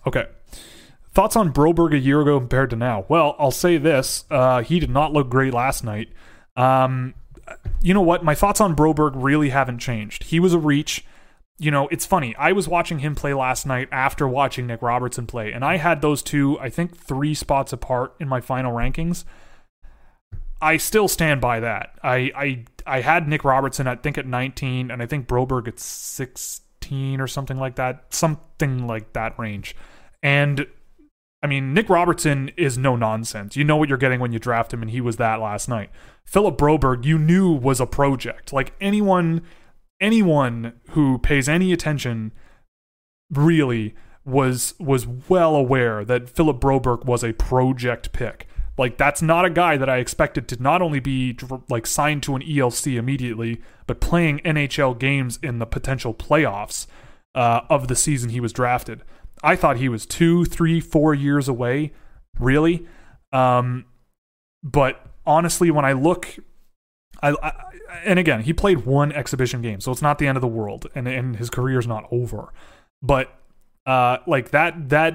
Okay. 0.06 0.26
Thoughts 1.12 1.36
on 1.36 1.52
Broberg 1.52 1.92
a 1.92 1.98
year 1.98 2.20
ago 2.20 2.38
compared 2.38 2.70
to 2.70 2.76
now? 2.76 3.04
Well, 3.08 3.36
I'll 3.38 3.50
say 3.50 3.76
this: 3.76 4.24
uh, 4.30 4.62
he 4.62 4.78
did 4.78 4.90
not 4.90 5.12
look 5.12 5.28
great 5.28 5.52
last 5.52 5.84
night. 5.84 6.08
Um, 6.58 7.14
you 7.80 7.94
know 7.94 8.02
what? 8.02 8.24
My 8.24 8.34
thoughts 8.34 8.60
on 8.60 8.74
Broberg 8.74 9.12
really 9.14 9.50
haven't 9.50 9.78
changed. 9.78 10.24
He 10.24 10.40
was 10.40 10.52
a 10.52 10.58
reach. 10.58 11.04
You 11.58 11.70
know, 11.70 11.88
it's 11.88 12.04
funny. 12.04 12.36
I 12.36 12.52
was 12.52 12.68
watching 12.68 12.98
him 12.98 13.14
play 13.14 13.32
last 13.32 13.64
night 13.64 13.88
after 13.90 14.28
watching 14.28 14.66
Nick 14.66 14.82
Robertson 14.82 15.26
play, 15.26 15.52
and 15.52 15.64
I 15.64 15.76
had 15.76 16.02
those 16.02 16.22
two, 16.22 16.58
I 16.60 16.68
think, 16.68 16.96
three 16.96 17.34
spots 17.34 17.72
apart 17.72 18.14
in 18.20 18.28
my 18.28 18.40
final 18.40 18.72
rankings. 18.72 19.24
I 20.60 20.76
still 20.76 21.08
stand 21.08 21.40
by 21.40 21.60
that. 21.60 21.98
I 22.02 22.32
I 22.36 22.64
I 22.86 23.00
had 23.00 23.28
Nick 23.28 23.44
Robertson, 23.44 23.86
I 23.86 23.96
think, 23.96 24.18
at 24.18 24.26
19, 24.26 24.90
and 24.90 25.02
I 25.02 25.06
think 25.06 25.28
Broberg 25.28 25.68
at 25.68 25.78
16 25.78 27.20
or 27.20 27.26
something 27.28 27.58
like 27.58 27.76
that, 27.76 28.12
something 28.12 28.86
like 28.86 29.12
that 29.12 29.38
range. 29.38 29.76
And 30.22 30.66
I 31.42 31.46
mean, 31.46 31.72
Nick 31.72 31.88
Robertson 31.88 32.50
is 32.56 32.76
no 32.76 32.96
nonsense. 32.96 33.56
You 33.56 33.64
know 33.64 33.76
what 33.76 33.88
you're 33.88 33.98
getting 33.98 34.20
when 34.20 34.32
you 34.32 34.38
draft 34.38 34.72
him, 34.72 34.82
and 34.82 34.90
he 34.90 35.00
was 35.00 35.16
that 35.16 35.40
last 35.40 35.68
night. 35.68 35.90
Philip 36.24 36.58
Broberg, 36.58 37.04
you 37.04 37.18
knew 37.18 37.52
was 37.52 37.80
a 37.80 37.86
project. 37.86 38.52
Like 38.52 38.72
anyone, 38.80 39.42
anyone 40.00 40.74
who 40.90 41.18
pays 41.18 41.48
any 41.48 41.72
attention, 41.72 42.32
really 43.30 43.94
was 44.24 44.74
was 44.78 45.06
well 45.06 45.54
aware 45.54 46.04
that 46.04 46.28
Philip 46.28 46.60
Broberg 46.60 47.04
was 47.04 47.24
a 47.24 47.32
project 47.32 48.12
pick. 48.12 48.46
Like 48.76 48.96
that's 48.96 49.22
not 49.22 49.44
a 49.44 49.50
guy 49.50 49.76
that 49.76 49.88
I 49.88 49.98
expected 49.98 50.48
to 50.48 50.62
not 50.62 50.82
only 50.82 51.00
be 51.00 51.36
like 51.68 51.86
signed 51.86 52.22
to 52.24 52.36
an 52.36 52.42
ELC 52.42 52.96
immediately, 52.96 53.60
but 53.86 54.00
playing 54.00 54.40
NHL 54.40 54.98
games 54.98 55.38
in 55.42 55.58
the 55.58 55.66
potential 55.66 56.14
playoffs 56.14 56.86
uh, 57.34 57.62
of 57.68 57.88
the 57.88 57.96
season 57.96 58.30
he 58.30 58.40
was 58.40 58.52
drafted. 58.52 59.02
I 59.42 59.56
thought 59.56 59.76
he 59.76 59.88
was 59.88 60.06
two, 60.06 60.44
three, 60.44 60.80
four 60.80 61.14
years 61.14 61.48
away, 61.48 61.92
really. 62.38 62.86
Um, 63.32 63.84
but 64.62 65.04
honestly, 65.26 65.70
when 65.70 65.84
I 65.84 65.92
look, 65.92 66.36
I, 67.22 67.34
I, 67.42 67.52
and 68.04 68.18
again, 68.18 68.42
he 68.42 68.52
played 68.52 68.84
one 68.84 69.12
exhibition 69.12 69.62
game, 69.62 69.80
so 69.80 69.92
it's 69.92 70.02
not 70.02 70.18
the 70.18 70.26
end 70.26 70.36
of 70.36 70.42
the 70.42 70.48
world, 70.48 70.86
and 70.94 71.06
and 71.06 71.36
his 71.36 71.50
is 71.50 71.86
not 71.86 72.06
over. 72.10 72.52
But 73.02 73.32
uh, 73.86 74.18
like 74.26 74.50
that 74.50 74.88
that 74.90 75.14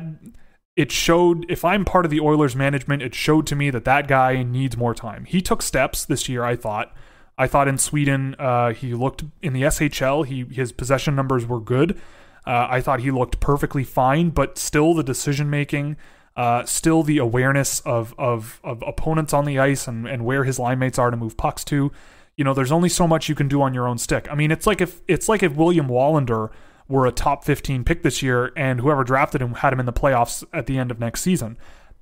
it 0.76 0.91
showed 0.91 1.45
if 1.49 1.63
I'm 1.63 1.86
part 1.86 2.05
of 2.05 2.11
the 2.11 2.19
Oilers 2.19 2.55
management, 2.55 3.01
it 3.01 3.13
showed 3.13 3.45
to 3.47 3.55
me 3.55 3.69
that 3.69 3.86
that 3.86 4.07
guy 4.07 4.43
needs 4.43 4.76
more 4.76 4.95
time. 4.95 5.26
He 5.26 5.41
took 5.41 5.61
steps 5.61 6.05
this 6.05 6.28
year, 6.28 6.43
I 6.43 6.55
thought. 6.55 6.93
I 7.38 7.47
thought 7.47 7.67
in 7.67 7.78
Sweden, 7.78 8.36
uh, 8.38 8.74
he 8.74 8.93
looked 8.93 9.24
in 9.41 9.53
the 9.53 9.63
SHL. 9.63 10.26
He 10.26 10.45
his 10.53 10.71
possession 10.71 11.15
numbers 11.15 11.45
were 11.45 11.59
good. 11.59 11.99
Uh, 12.45 12.67
I 12.69 12.81
thought 12.81 12.99
he 12.99 13.11
looked 13.11 13.39
perfectly 13.39 13.83
fine, 13.83 14.29
but 14.29 14.57
still 14.57 14.93
the 14.93 15.03
decision 15.03 15.49
making, 15.49 15.97
uh, 16.35 16.65
still 16.65 17.03
the 17.03 17.17
awareness 17.19 17.79
of, 17.81 18.13
of 18.17 18.59
of 18.63 18.83
opponents 18.85 19.33
on 19.33 19.45
the 19.45 19.59
ice 19.59 19.87
and 19.87 20.07
and 20.07 20.25
where 20.25 20.43
his 20.43 20.59
line 20.59 20.79
mates 20.79 20.99
are 20.99 21.11
to 21.11 21.17
move 21.17 21.37
pucks 21.37 21.63
to. 21.65 21.91
You 22.35 22.43
know, 22.43 22.53
there's 22.53 22.71
only 22.71 22.89
so 22.89 23.07
much 23.07 23.29
you 23.29 23.35
can 23.35 23.47
do 23.47 23.61
on 23.61 23.73
your 23.73 23.87
own 23.87 23.97
stick. 23.97 24.27
I 24.31 24.35
mean, 24.35 24.51
it's 24.51 24.65
like 24.65 24.81
if 24.81 25.01
it's 25.07 25.29
like 25.29 25.43
if 25.43 25.55
William 25.55 25.87
Wallinder 25.87 26.49
were 26.87 27.05
a 27.05 27.11
top 27.11 27.43
15 27.43 27.83
pick 27.83 28.03
this 28.03 28.21
year 28.21 28.51
and 28.55 28.81
whoever 28.81 29.03
drafted 29.03 29.41
him 29.41 29.53
had 29.55 29.73
him 29.73 29.79
in 29.79 29.85
the 29.85 29.93
playoffs 29.93 30.43
at 30.51 30.65
the 30.65 30.77
end 30.77 30.91
of 30.91 30.99
next 30.99 31.21
season. 31.21 31.57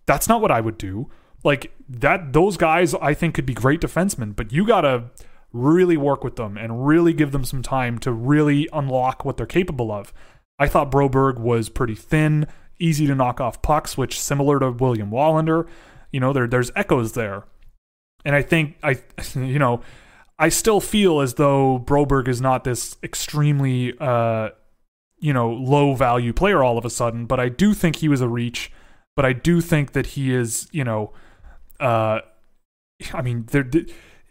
That's 0.06 0.28
not 0.28 0.42
what 0.42 0.52
I 0.52 0.62
would 0.62 0.78
do. 0.78 1.10
Like 1.44 1.74
that 1.88 2.34
those 2.34 2.58
guys 2.58 2.94
I 2.96 3.14
think 3.14 3.36
could 3.36 3.46
be 3.46 3.54
great 3.54 3.82
defensemen, 3.82 4.36
but 4.36 4.52
you 4.52 4.66
got 4.66 4.82
to 4.82 5.06
really 5.54 5.98
work 5.98 6.24
with 6.24 6.36
them 6.36 6.58
and 6.58 6.86
really 6.88 7.14
give 7.14 7.32
them 7.32 7.44
some 7.44 7.62
time 7.62 7.98
to 8.00 8.12
really 8.12 8.70
unlock 8.72 9.26
what 9.26 9.38
they're 9.38 9.46
capable 9.46 9.92
of. 9.92 10.14
I 10.58 10.68
thought 10.68 10.92
Broberg 10.92 11.40
was 11.40 11.70
pretty 11.70 11.96
thin, 11.96 12.48
easy 12.80 13.08
to 13.08 13.16
knock 13.16 13.42
off 13.42 13.62
pucks, 13.62 13.98
which 13.98 14.20
similar 14.20 14.60
to 14.60 14.72
William 14.72 15.12
Wallinder, 15.12 15.68
you 16.12 16.20
know, 16.20 16.34
there 16.34 16.48
there's 16.48 16.72
echoes 16.76 17.14
there. 17.14 17.46
And 18.24 18.36
I 18.36 18.42
think 18.42 18.78
I 18.84 19.00
you 19.36 19.60
know, 19.60 19.82
I 20.40 20.50
still 20.50 20.80
feel 20.80 21.20
as 21.20 21.36
though 21.36 21.80
Broberg 21.80 22.28
is 22.28 22.42
not 22.42 22.64
this 22.64 22.98
extremely 23.04 23.94
uh 24.00 24.50
you 25.20 25.34
know, 25.34 25.52
low 25.52 25.94
value 25.94 26.34
player 26.34 26.64
all 26.64 26.80
of 26.80 26.86
a 26.86 26.90
sudden, 26.90 27.26
but 27.28 27.40
I 27.40 27.48
do 27.48 27.76
think 27.76 27.98
he 27.98 28.10
was 28.10 28.22
a 28.22 28.28
reach, 28.28 28.72
but 29.16 29.24
I 29.24 29.34
do 29.34 29.62
think 29.62 29.92
that 29.92 30.08
he 30.08 30.34
is, 30.34 30.68
you 30.72 30.84
know, 30.84 31.12
uh 31.80 32.22
I 33.14 33.22
mean, 33.24 33.46
there 33.48 33.68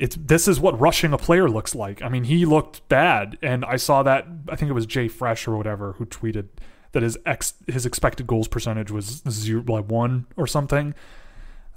it's 0.01 0.16
this 0.16 0.48
is 0.48 0.59
what 0.59 0.80
rushing 0.80 1.12
a 1.12 1.18
player 1.18 1.48
looks 1.48 1.74
like. 1.74 2.01
I 2.01 2.09
mean, 2.09 2.24
he 2.24 2.46
looked 2.46 2.88
bad, 2.88 3.36
and 3.42 3.66
I 3.66 3.76
saw 3.76 4.03
that. 4.03 4.26
I 4.48 4.57
think 4.57 4.70
it 4.70 4.72
was 4.72 4.86
JFresh 4.86 5.46
or 5.46 5.57
whatever 5.59 5.92
who 5.92 6.07
tweeted 6.07 6.48
that 6.92 7.03
his 7.03 7.18
ex 7.26 7.53
his 7.66 7.84
expected 7.84 8.26
goals 8.26 8.48
percentage 8.48 8.90
was 8.90 9.22
zero 9.28 9.62
like 9.68 9.90
one 9.90 10.26
or 10.38 10.46
something. 10.46 10.94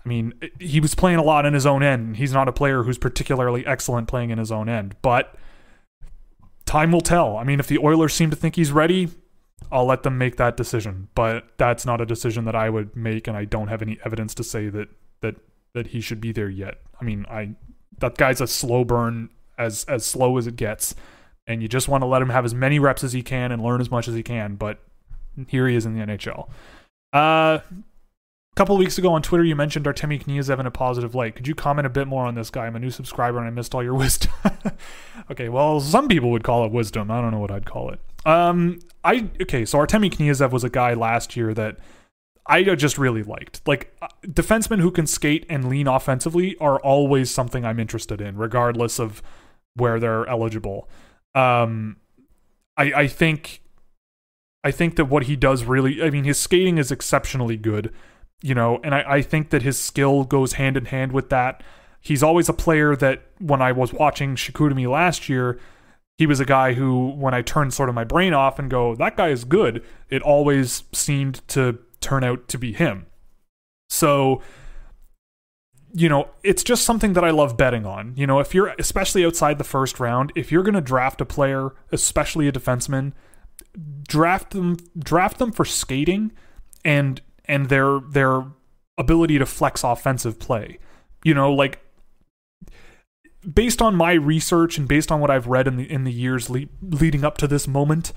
I 0.03 0.09
mean, 0.09 0.33
he 0.57 0.79
was 0.79 0.95
playing 0.95 1.17
a 1.17 1.23
lot 1.23 1.45
in 1.45 1.53
his 1.53 1.65
own 1.65 1.83
end. 1.83 2.15
He's 2.15 2.31
not 2.31 2.47
a 2.47 2.53
player 2.53 2.83
who's 2.83 2.97
particularly 2.97 3.65
excellent 3.65 4.07
playing 4.07 4.29
in 4.29 4.37
his 4.37 4.51
own 4.51 4.69
end, 4.69 4.95
but 5.01 5.35
time 6.65 6.93
will 6.93 7.01
tell. 7.01 7.35
I 7.35 7.43
mean, 7.43 7.59
if 7.59 7.67
the 7.67 7.77
Oilers 7.77 8.13
seem 8.13 8.29
to 8.29 8.37
think 8.37 8.55
he's 8.55 8.71
ready, 8.71 9.09
I'll 9.69 9.85
let 9.85 10.03
them 10.03 10.17
make 10.17 10.37
that 10.37 10.55
decision. 10.55 11.09
But 11.13 11.49
that's 11.57 11.85
not 11.85 11.99
a 11.99 12.05
decision 12.05 12.45
that 12.45 12.55
I 12.55 12.69
would 12.69 12.95
make, 12.95 13.27
and 13.27 13.35
I 13.35 13.43
don't 13.43 13.67
have 13.67 13.81
any 13.81 13.99
evidence 14.05 14.33
to 14.35 14.45
say 14.45 14.69
that 14.69 14.87
that 15.19 15.35
that 15.73 15.87
he 15.87 15.99
should 15.99 16.21
be 16.21 16.31
there 16.31 16.49
yet. 16.49 16.79
I 17.01 17.03
mean, 17.03 17.25
I 17.29 17.55
that 18.03 18.17
guy's 18.17 18.41
a 18.41 18.47
slow 18.47 18.83
burn 18.83 19.29
as 19.57 19.85
as 19.85 20.05
slow 20.05 20.37
as 20.37 20.45
it 20.45 20.57
gets, 20.57 20.93
and 21.47 21.61
you 21.61 21.69
just 21.69 21.87
want 21.87 22.01
to 22.01 22.05
let 22.05 22.21
him 22.21 22.29
have 22.29 22.43
as 22.43 22.53
many 22.53 22.79
reps 22.79 23.03
as 23.03 23.13
he 23.13 23.23
can 23.23 23.51
and 23.51 23.63
learn 23.63 23.79
as 23.79 23.89
much 23.89 24.07
as 24.09 24.13
he 24.13 24.21
can. 24.21 24.55
But 24.55 24.79
here 25.47 25.67
he 25.67 25.75
is 25.75 25.85
in 25.85 25.97
the 25.97 26.05
NHL. 26.05 26.49
Uh, 27.13 27.59
a 27.61 28.55
couple 28.55 28.77
weeks 28.77 28.97
ago 28.97 29.13
on 29.13 29.21
Twitter, 29.21 29.43
you 29.43 29.55
mentioned 29.55 29.85
Artemi 29.85 30.21
Kniazev 30.21 30.59
in 30.59 30.65
a 30.65 30.71
positive 30.71 31.15
light. 31.15 31.35
Could 31.35 31.47
you 31.47 31.55
comment 31.55 31.87
a 31.87 31.89
bit 31.89 32.07
more 32.07 32.25
on 32.25 32.35
this 32.35 32.49
guy? 32.49 32.67
I'm 32.67 32.75
a 32.75 32.79
new 32.79 32.91
subscriber 32.91 33.39
and 33.39 33.47
I 33.47 33.51
missed 33.51 33.73
all 33.73 33.81
your 33.81 33.93
wisdom. 33.95 34.31
okay, 35.31 35.49
well, 35.49 35.79
some 35.79 36.07
people 36.07 36.29
would 36.31 36.43
call 36.43 36.65
it 36.65 36.71
wisdom. 36.71 37.09
I 37.09 37.21
don't 37.21 37.31
know 37.31 37.39
what 37.39 37.51
I'd 37.51 37.65
call 37.65 37.89
it. 37.89 37.99
Um, 38.25 38.79
I 39.03 39.29
okay, 39.41 39.65
so 39.65 39.79
Artemi 39.79 40.13
Kniazev 40.13 40.51
was 40.51 40.63
a 40.63 40.69
guy 40.69 40.93
last 40.93 41.35
year 41.35 41.53
that 41.53 41.77
I 42.45 42.63
just 42.63 42.97
really 42.97 43.23
liked. 43.23 43.61
Like 43.65 43.95
uh, 44.01 44.07
defensemen 44.27 44.79
who 44.79 44.91
can 44.91 45.07
skate 45.07 45.45
and 45.49 45.69
lean 45.69 45.87
offensively 45.87 46.57
are 46.57 46.79
always 46.79 47.31
something 47.31 47.63
I'm 47.65 47.79
interested 47.79 48.21
in, 48.21 48.37
regardless 48.37 48.99
of 48.99 49.21
where 49.75 49.99
they're 49.99 50.27
eligible. 50.27 50.89
Um, 51.35 51.97
I 52.77 52.93
I 52.93 53.07
think 53.07 53.61
I 54.63 54.71
think 54.71 54.95
that 54.95 55.05
what 55.05 55.23
he 55.23 55.35
does 55.35 55.65
really, 55.65 56.01
I 56.01 56.09
mean, 56.09 56.23
his 56.23 56.39
skating 56.39 56.77
is 56.77 56.91
exceptionally 56.91 57.57
good, 57.57 57.93
you 58.41 58.55
know, 58.55 58.79
and 58.83 58.95
I, 58.95 59.03
I 59.07 59.21
think 59.21 59.49
that 59.49 59.61
his 59.61 59.77
skill 59.79 60.23
goes 60.23 60.53
hand 60.53 60.77
in 60.77 60.85
hand 60.85 61.11
with 61.11 61.29
that. 61.29 61.63
He's 61.99 62.23
always 62.23 62.49
a 62.49 62.53
player 62.53 62.95
that 62.95 63.23
when 63.39 63.61
I 63.61 63.71
was 63.71 63.93
watching 63.93 64.35
Chicoutimi 64.35 64.89
last 64.89 65.27
year, 65.29 65.59
he 66.17 66.27
was 66.27 66.39
a 66.39 66.45
guy 66.45 66.73
who, 66.73 67.09
when 67.09 67.33
I 67.33 67.41
turned 67.41 67.73
sort 67.73 67.89
of 67.89 67.95
my 67.95 68.03
brain 68.03 68.33
off 68.33 68.59
and 68.59 68.69
go, 68.69 68.95
that 68.95 69.17
guy 69.17 69.29
is 69.29 69.43
good, 69.43 69.83
it 70.09 70.21
always 70.21 70.83
seemed 70.93 71.45
to 71.49 71.79
turn 72.03 72.23
out 72.23 72.47
to 72.49 72.57
be 72.57 72.73
him. 72.73 73.07
So, 73.89 74.41
you 75.93 76.09
know, 76.09 76.29
it's 76.43 76.63
just 76.63 76.83
something 76.83 77.13
that 77.13 77.23
I 77.23 77.29
love 77.29 77.55
betting 77.57 77.85
on. 77.85 78.13
You 78.17 78.27
know, 78.27 78.39
if 78.39 78.53
you're 78.53 78.73
especially 78.79 79.25
outside 79.25 79.57
the 79.57 79.63
first 79.63 79.99
round, 79.99 80.31
if 80.35 80.51
you're 80.51 80.63
going 80.63 80.73
to 80.73 80.81
draft 80.81 81.21
a 81.21 81.25
player, 81.25 81.69
especially 81.91 82.47
a 82.47 82.51
defenseman, 82.51 83.13
draft 84.07 84.51
them 84.51 84.77
draft 84.97 85.39
them 85.39 85.51
for 85.51 85.65
skating 85.65 86.31
and 86.83 87.21
and 87.45 87.69
their 87.69 87.99
their 87.99 88.43
ability 88.97 89.37
to 89.37 89.45
flex 89.45 89.83
offensive 89.83 90.39
play. 90.39 90.79
You 91.23 91.33
know, 91.33 91.53
like 91.53 91.79
based 93.51 93.81
on 93.81 93.95
my 93.95 94.13
research 94.13 94.77
and 94.77 94.87
based 94.87 95.11
on 95.11 95.19
what 95.19 95.29
I've 95.29 95.47
read 95.47 95.67
in 95.67 95.77
the 95.77 95.89
in 95.89 96.03
the 96.03 96.11
years 96.11 96.49
le- 96.49 96.67
leading 96.81 97.23
up 97.23 97.37
to 97.39 97.47
this 97.47 97.67
moment, 97.67 98.13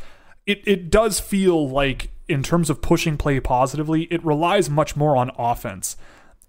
it 0.47 0.63
it 0.67 0.91
does 0.91 1.21
feel 1.21 1.69
like 1.69 2.11
in 2.29 2.43
terms 2.43 2.71
of 2.71 2.83
pushing 2.83 3.17
play 3.17 3.39
positively, 3.41 4.03
it 4.05 4.25
relies 4.25 4.69
much 4.69 4.97
more 4.97 5.17
on 5.17 5.31
offense. 5.39 5.97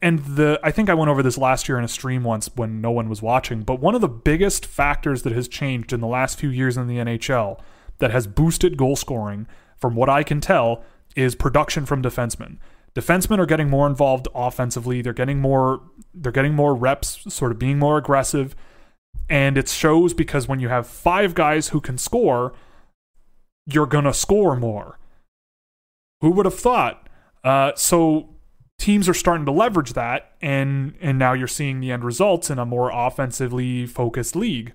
And 0.01 0.19
the 0.19 0.59
I 0.63 0.71
think 0.71 0.89
I 0.89 0.93
went 0.93 1.09
over 1.09 1.23
this 1.23 1.37
last 1.37 1.67
year 1.67 1.77
in 1.77 1.83
a 1.83 1.87
stream 1.87 2.23
once 2.23 2.49
when 2.55 2.81
no 2.81 2.91
one 2.91 3.09
was 3.09 3.21
watching, 3.21 3.61
but 3.61 3.79
one 3.79 3.95
of 3.95 4.01
the 4.01 4.07
biggest 4.07 4.65
factors 4.65 5.23
that 5.23 5.33
has 5.33 5.47
changed 5.47 5.91
in 5.91 6.01
the 6.01 6.07
last 6.07 6.39
few 6.39 6.49
years 6.49 6.77
in 6.77 6.87
the 6.87 6.97
NHL 6.97 7.59
that 7.97 8.11
has 8.11 8.27
boosted 8.27 8.77
goal 8.77 8.95
scoring, 8.95 9.47
from 9.75 9.95
what 9.95 10.09
I 10.09 10.21
can 10.21 10.39
tell, 10.39 10.83
is 11.15 11.33
production 11.33 11.85
from 11.85 12.03
defensemen. 12.03 12.57
Defensemen 12.93 13.39
are 13.39 13.45
getting 13.47 13.69
more 13.69 13.87
involved 13.87 14.27
offensively. 14.35 15.01
They're 15.01 15.13
getting 15.13 15.39
more 15.39 15.81
they're 16.13 16.31
getting 16.31 16.53
more 16.53 16.75
reps, 16.75 17.33
sort 17.33 17.51
of 17.51 17.59
being 17.59 17.79
more 17.79 17.97
aggressive. 17.97 18.55
And 19.29 19.57
it 19.57 19.67
shows 19.67 20.13
because 20.13 20.47
when 20.47 20.59
you 20.59 20.69
have 20.69 20.87
five 20.87 21.33
guys 21.33 21.69
who 21.69 21.81
can 21.81 21.97
score, 21.97 22.53
you're 23.65 23.87
gonna 23.87 24.13
score 24.13 24.55
more. 24.55 24.99
Who 26.21 26.31
would 26.31 26.45
have 26.45 26.59
thought? 26.59 27.07
Uh, 27.43 27.71
so 27.75 28.35
teams 28.77 29.07
are 29.09 29.13
starting 29.13 29.45
to 29.45 29.51
leverage 29.51 29.93
that, 29.93 30.31
and 30.41 30.95
and 31.01 31.17
now 31.17 31.33
you're 31.33 31.47
seeing 31.47 31.79
the 31.79 31.91
end 31.91 32.03
results 32.03 32.49
in 32.49 32.59
a 32.59 32.65
more 32.65 32.91
offensively 32.91 33.85
focused 33.85 34.35
league. 34.35 34.73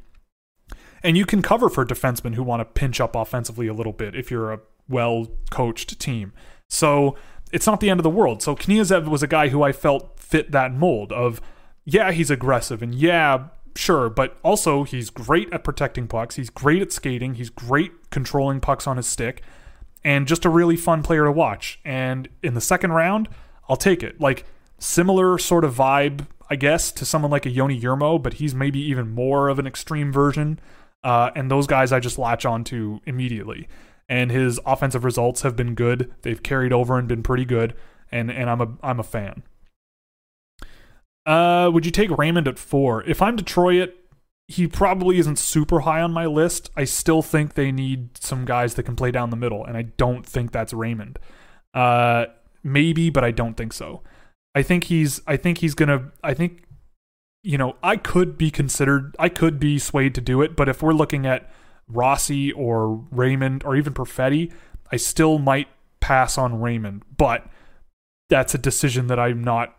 And 1.02 1.16
you 1.16 1.26
can 1.26 1.42
cover 1.42 1.68
for 1.68 1.84
defensemen 1.84 2.34
who 2.34 2.42
want 2.42 2.60
to 2.60 2.64
pinch 2.64 3.00
up 3.00 3.16
offensively 3.16 3.66
a 3.66 3.74
little 3.74 3.92
bit 3.92 4.14
if 4.14 4.30
you're 4.30 4.52
a 4.52 4.60
well 4.88 5.28
coached 5.50 5.98
team. 5.98 6.32
So 6.68 7.16
it's 7.52 7.66
not 7.66 7.80
the 7.80 7.90
end 7.90 8.00
of 8.00 8.04
the 8.04 8.10
world. 8.10 8.42
So 8.42 8.54
Kniazev 8.54 9.08
was 9.08 9.22
a 9.22 9.26
guy 9.26 9.48
who 9.48 9.62
I 9.62 9.72
felt 9.72 10.18
fit 10.18 10.52
that 10.52 10.72
mold 10.72 11.12
of, 11.12 11.40
yeah, 11.84 12.12
he's 12.12 12.30
aggressive 12.30 12.82
and 12.82 12.94
yeah, 12.94 13.48
sure, 13.76 14.08
but 14.08 14.38
also 14.42 14.84
he's 14.84 15.10
great 15.10 15.52
at 15.52 15.64
protecting 15.64 16.06
pucks. 16.06 16.36
He's 16.36 16.50
great 16.50 16.80
at 16.80 16.92
skating. 16.92 17.34
He's 17.34 17.50
great 17.50 18.10
controlling 18.10 18.60
pucks 18.60 18.86
on 18.86 18.96
his 18.96 19.06
stick 19.06 19.42
and 20.04 20.26
just 20.26 20.44
a 20.44 20.48
really 20.48 20.76
fun 20.76 21.02
player 21.02 21.24
to 21.24 21.32
watch. 21.32 21.80
And 21.84 22.28
in 22.42 22.54
the 22.54 22.60
second 22.60 22.92
round, 22.92 23.28
I'll 23.68 23.76
take 23.76 24.02
it. 24.02 24.20
Like 24.20 24.44
similar 24.78 25.38
sort 25.38 25.64
of 25.64 25.74
vibe, 25.74 26.26
I 26.50 26.56
guess, 26.56 26.90
to 26.92 27.04
someone 27.04 27.30
like 27.30 27.46
a 27.46 27.50
Joni 27.50 27.80
Jurmo, 27.80 28.22
but 28.22 28.34
he's 28.34 28.54
maybe 28.54 28.80
even 28.80 29.10
more 29.10 29.48
of 29.48 29.58
an 29.58 29.66
extreme 29.66 30.12
version. 30.12 30.58
Uh, 31.04 31.30
and 31.34 31.50
those 31.50 31.66
guys 31.66 31.92
I 31.92 32.00
just 32.00 32.18
latch 32.18 32.44
on 32.44 32.64
to 32.64 33.00
immediately. 33.06 33.68
And 34.08 34.30
his 34.30 34.60
offensive 34.66 35.04
results 35.04 35.42
have 35.42 35.56
been 35.56 35.74
good. 35.74 36.12
They've 36.22 36.42
carried 36.42 36.72
over 36.72 36.98
and 36.98 37.08
been 37.08 37.22
pretty 37.22 37.44
good. 37.44 37.74
And 38.10 38.30
and 38.30 38.50
I'm 38.50 38.60
a 38.60 38.68
I'm 38.82 39.00
a 39.00 39.04
fan. 39.04 39.42
Uh, 41.24 41.70
would 41.72 41.86
you 41.86 41.92
take 41.92 42.10
Raymond 42.10 42.48
at 42.48 42.58
four? 42.58 43.02
If 43.04 43.22
I'm 43.22 43.36
Detroit, 43.36 43.94
he 44.48 44.66
probably 44.66 45.18
isn't 45.18 45.38
super 45.38 45.80
high 45.80 46.00
on 46.00 46.12
my 46.12 46.26
list. 46.26 46.70
I 46.76 46.84
still 46.84 47.22
think 47.22 47.54
they 47.54 47.72
need 47.72 48.18
some 48.18 48.44
guys 48.44 48.74
that 48.74 48.82
can 48.82 48.96
play 48.96 49.10
down 49.10 49.30
the 49.30 49.36
middle, 49.36 49.64
and 49.64 49.76
I 49.76 49.82
don't 49.82 50.26
think 50.26 50.52
that's 50.52 50.72
Raymond. 50.72 51.18
Uh, 51.72 52.26
maybe, 52.62 53.10
but 53.10 53.24
I 53.24 53.30
don't 53.30 53.56
think 53.56 53.72
so. 53.72 54.02
I 54.54 54.62
think 54.62 54.84
he's. 54.84 55.20
I 55.26 55.36
think 55.36 55.58
he's 55.58 55.74
gonna. 55.74 56.12
I 56.22 56.34
think, 56.34 56.64
you 57.42 57.56
know, 57.56 57.76
I 57.82 57.96
could 57.96 58.36
be 58.36 58.50
considered. 58.50 59.16
I 59.18 59.28
could 59.28 59.58
be 59.58 59.78
swayed 59.78 60.14
to 60.16 60.20
do 60.20 60.42
it, 60.42 60.56
but 60.56 60.68
if 60.68 60.82
we're 60.82 60.92
looking 60.92 61.26
at 61.26 61.50
Rossi 61.88 62.52
or 62.52 63.06
Raymond 63.10 63.64
or 63.64 63.76
even 63.76 63.94
Perfetti, 63.94 64.52
I 64.90 64.96
still 64.96 65.38
might 65.38 65.68
pass 66.00 66.36
on 66.36 66.60
Raymond. 66.60 67.02
But 67.16 67.46
that's 68.28 68.54
a 68.54 68.58
decision 68.58 69.06
that 69.06 69.18
I'm 69.18 69.42
not 69.42 69.74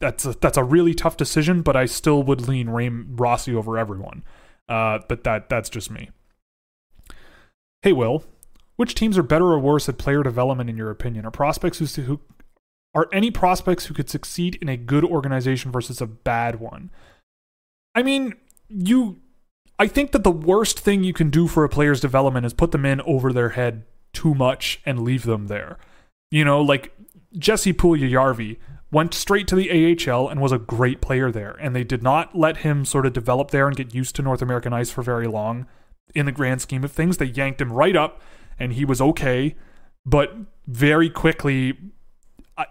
that's 0.00 0.24
a, 0.24 0.32
that's 0.40 0.58
a 0.58 0.64
really 0.64 0.94
tough 0.94 1.16
decision, 1.16 1.62
but 1.62 1.76
I 1.76 1.86
still 1.86 2.22
would 2.22 2.46
lean 2.48 2.68
Ray- 2.68 2.88
Rossi 2.88 3.54
over 3.54 3.78
everyone. 3.78 4.24
Uh, 4.68 4.98
but 5.08 5.24
that 5.24 5.48
that's 5.48 5.68
just 5.68 5.90
me. 5.90 6.10
Hey, 7.82 7.92
Will, 7.92 8.24
which 8.76 8.94
teams 8.94 9.16
are 9.16 9.22
better 9.22 9.46
or 9.46 9.58
worse 9.58 9.88
at 9.88 9.98
player 9.98 10.22
development 10.22 10.68
in 10.68 10.76
your 10.76 10.90
opinion? 10.90 11.24
Are 11.24 11.30
prospects 11.30 11.78
who, 11.78 12.02
who 12.02 12.20
are 12.94 13.08
any 13.12 13.30
prospects 13.30 13.86
who 13.86 13.94
could 13.94 14.10
succeed 14.10 14.58
in 14.60 14.68
a 14.68 14.76
good 14.76 15.04
organization 15.04 15.70
versus 15.70 16.00
a 16.00 16.06
bad 16.06 16.60
one? 16.60 16.90
I 17.94 18.02
mean, 18.02 18.34
you. 18.68 19.20
I 19.78 19.88
think 19.88 20.12
that 20.12 20.24
the 20.24 20.30
worst 20.30 20.80
thing 20.80 21.04
you 21.04 21.12
can 21.12 21.28
do 21.28 21.46
for 21.46 21.62
a 21.62 21.68
player's 21.68 22.00
development 22.00 22.46
is 22.46 22.54
put 22.54 22.72
them 22.72 22.86
in 22.86 23.02
over 23.02 23.30
their 23.30 23.50
head 23.50 23.84
too 24.14 24.34
much 24.34 24.80
and 24.86 25.02
leave 25.02 25.24
them 25.24 25.48
there. 25.48 25.78
You 26.30 26.44
know, 26.44 26.62
like 26.62 26.94
Jesse 27.38 27.74
Puljujarvi 27.74 28.56
went 28.96 29.12
straight 29.12 29.46
to 29.46 29.54
the 29.54 29.68
AHL 29.70 30.26
and 30.26 30.40
was 30.40 30.52
a 30.52 30.58
great 30.58 31.02
player 31.02 31.30
there. 31.30 31.54
And 31.60 31.76
they 31.76 31.84
did 31.84 32.02
not 32.02 32.34
let 32.34 32.56
him 32.58 32.86
sort 32.86 33.04
of 33.04 33.12
develop 33.12 33.50
there 33.50 33.66
and 33.66 33.76
get 33.76 33.94
used 33.94 34.16
to 34.16 34.22
North 34.22 34.40
American 34.40 34.72
ice 34.72 34.90
for 34.90 35.02
very 35.02 35.26
long. 35.26 35.66
In 36.14 36.24
the 36.24 36.32
grand 36.32 36.62
scheme 36.62 36.82
of 36.82 36.92
things, 36.92 37.18
they 37.18 37.26
yanked 37.26 37.60
him 37.60 37.74
right 37.74 37.94
up 37.94 38.22
and 38.58 38.72
he 38.72 38.86
was 38.86 39.02
okay. 39.02 39.54
But 40.06 40.34
very 40.66 41.10
quickly, 41.10 41.76
I, 42.56 42.64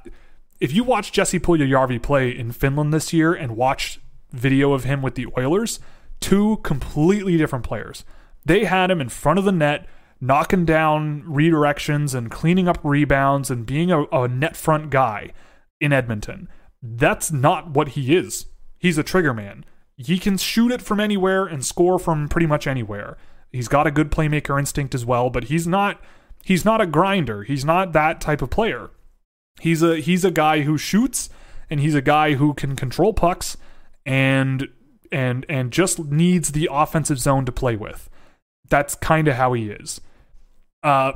if 0.59 0.73
you 0.73 0.83
watch 0.83 1.11
Jesse 1.11 1.39
Puljujärvi 1.39 2.01
play 2.01 2.35
in 2.35 2.51
Finland 2.51 2.91
this 2.91 3.13
year 3.13 3.35
and 3.35 3.55
watch 3.55 3.99
video 4.31 4.73
of 4.73 4.83
him 4.83 5.03
with 5.03 5.13
the 5.13 5.27
Oilers, 5.37 5.79
two 6.21 6.57
completely 6.63 7.37
different 7.37 7.65
players. 7.65 8.03
They 8.43 8.63
had 8.63 8.89
him 8.89 8.99
in 8.99 9.09
front 9.09 9.37
of 9.37 9.45
the 9.45 9.51
net, 9.51 9.85
knocking 10.19 10.65
down 10.65 11.21
redirections 11.21 12.15
and 12.15 12.31
cleaning 12.31 12.67
up 12.67 12.79
rebounds 12.83 13.51
and 13.51 13.63
being 13.63 13.91
a, 13.91 14.05
a 14.05 14.27
net 14.27 14.57
front 14.57 14.89
guy 14.89 15.31
in 15.79 15.93
Edmonton. 15.93 16.49
That's 16.81 17.31
not 17.31 17.71
what 17.71 17.89
he 17.89 18.15
is. 18.15 18.45
He's 18.77 18.97
a 18.97 19.03
trigger 19.03 19.33
man. 19.33 19.65
He 19.97 20.19
can 20.19 20.37
shoot 20.37 20.71
it 20.71 20.81
from 20.81 20.99
anywhere 20.99 21.45
and 21.45 21.65
score 21.65 21.97
from 21.97 22.27
pretty 22.27 22.47
much 22.47 22.67
anywhere. 22.67 23.17
He's 23.51 23.67
got 23.67 23.87
a 23.87 23.91
good 23.91 24.11
playmaker 24.11 24.59
instinct 24.59 24.93
as 24.93 25.05
well, 25.05 25.29
but 25.29 25.45
he's 25.45 25.65
not 25.65 26.01
he's 26.43 26.65
not 26.65 26.81
a 26.81 26.85
grinder. 26.85 27.43
He's 27.43 27.63
not 27.63 27.93
that 27.93 28.19
type 28.19 28.41
of 28.41 28.49
player. 28.49 28.91
He's 29.61 29.81
a 29.81 29.97
he's 29.97 30.25
a 30.25 30.31
guy 30.31 30.61
who 30.61 30.77
shoots 30.77 31.29
and 31.69 31.79
he's 31.79 31.95
a 31.95 32.01
guy 32.01 32.33
who 32.33 32.53
can 32.53 32.75
control 32.75 33.13
pucks 33.13 33.55
and 34.05 34.67
and 35.11 35.45
and 35.47 35.71
just 35.71 35.99
needs 35.99 36.51
the 36.51 36.69
offensive 36.71 37.19
zone 37.19 37.45
to 37.45 37.51
play 37.51 37.75
with. 37.75 38.09
That's 38.67 38.95
kind 38.95 39.27
of 39.27 39.35
how 39.35 39.53
he 39.53 39.69
is. 39.69 40.01
Uh 40.83 41.13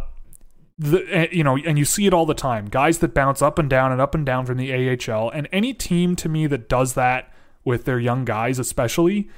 the 0.80 1.06
eh, 1.14 1.28
you 1.32 1.44
know 1.44 1.58
and 1.58 1.78
you 1.78 1.86
see 1.86 2.08
it 2.08 2.14
all 2.14 2.26
the 2.26 2.34
time. 2.34 2.68
Guys 2.68 3.00
that 3.00 3.14
bounce 3.14 3.42
up 3.42 3.60
and 3.60 3.70
down 3.70 3.92
and 3.92 4.00
up 4.00 4.16
and 4.16 4.26
down 4.26 4.46
from 4.46 4.58
the 4.58 4.74
AHL 4.74 5.30
and 5.30 5.48
any 5.52 5.74
team 5.74 6.16
to 6.16 6.30
me 6.30 6.48
that 6.48 6.70
does 6.70 6.94
that 6.94 7.32
with 7.66 7.84
their 7.86 8.00
young 8.00 8.24
guys 8.26 8.58
especially 8.58 9.30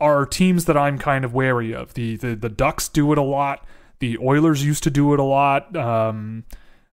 are 0.00 0.24
teams 0.24 0.64
that 0.66 0.76
I'm 0.76 0.98
kind 0.98 1.24
of 1.24 1.34
wary 1.34 1.74
of. 1.74 1.94
The 1.94 2.16
the 2.16 2.36
the 2.36 2.48
Ducks 2.48 2.88
do 2.88 3.12
it 3.12 3.18
a 3.18 3.22
lot. 3.22 3.66
The 3.98 4.16
Oilers 4.18 4.64
used 4.64 4.84
to 4.84 4.90
do 4.90 5.12
it 5.12 5.20
a 5.20 5.24
lot. 5.24 5.76
Um 5.76 6.44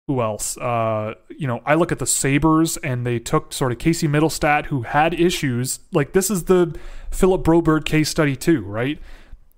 who 0.07 0.21
else? 0.21 0.57
Uh, 0.57 1.13
you 1.29 1.47
know, 1.47 1.61
I 1.65 1.75
look 1.75 1.93
at 1.93 1.99
the 1.99 2.05
Sabres 2.05 2.75
and 2.77 3.07
they 3.07 3.19
took 3.19 3.53
sort 3.53 3.71
of 3.71 3.79
Casey 3.79 4.05
Mittelstadt, 4.05 4.65
who 4.65 4.81
had 4.81 5.13
issues. 5.13 5.79
Like, 5.93 6.11
this 6.11 6.29
is 6.29 6.43
the 6.43 6.77
Philip 7.09 7.41
Broberg 7.43 7.85
case 7.85 8.09
study, 8.09 8.35
too, 8.35 8.63
right? 8.63 8.99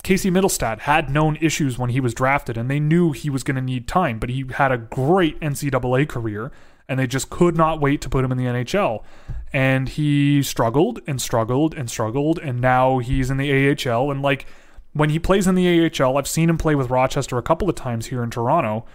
Casey 0.06 0.32
Mittelstadt 0.32 0.82
had 0.82 1.10
known 1.10 1.38
issues 1.42 1.78
when 1.78 1.90
he 1.90 2.00
was 2.00 2.14
drafted, 2.14 2.58
and 2.58 2.72
they 2.72 2.80
knew 2.80 3.12
he 3.12 3.30
was 3.30 3.44
going 3.44 3.56
to 3.56 3.62
need 3.62 3.88
time, 3.88 4.20
but 4.20 4.30
he 4.30 4.46
had 4.54 4.72
a 4.72 4.78
great 4.78 5.40
NCAA 5.42 6.08
career, 6.08 6.52
and 6.88 6.98
they 6.98 7.08
just 7.08 7.30
could 7.30 7.58
not 7.58 7.82
wait 7.82 8.00
to 8.02 8.10
put 8.10 8.24
him 8.24 8.32
in 8.32 8.38
the 8.38 8.46
NHL. 8.46 9.04
And 9.52 9.90
he 9.90 10.42
struggled 10.44 11.02
and 11.08 11.22
struggled 11.22 11.74
and 11.74 11.90
struggled, 11.90 12.40
and 12.40 12.62
now 12.62 13.00
he's 13.00 13.30
in 13.30 13.38
the 13.38 13.52
AHL. 13.52 14.12
And, 14.12 14.22
like, 14.22 14.46
when 14.94 15.10
he 15.10 15.20
plays 15.20 15.48
in 15.48 15.56
the 15.56 15.92
AHL, 15.92 16.18
I've 16.18 16.28
seen 16.28 16.50
him 16.50 16.58
play 16.58 16.76
with 16.76 16.90
Rochester 16.90 17.38
a 17.38 17.44
couple 17.44 17.68
of 17.68 17.76
times 17.76 18.06
here 18.06 18.24
in 18.24 18.30
Toronto 18.30 18.86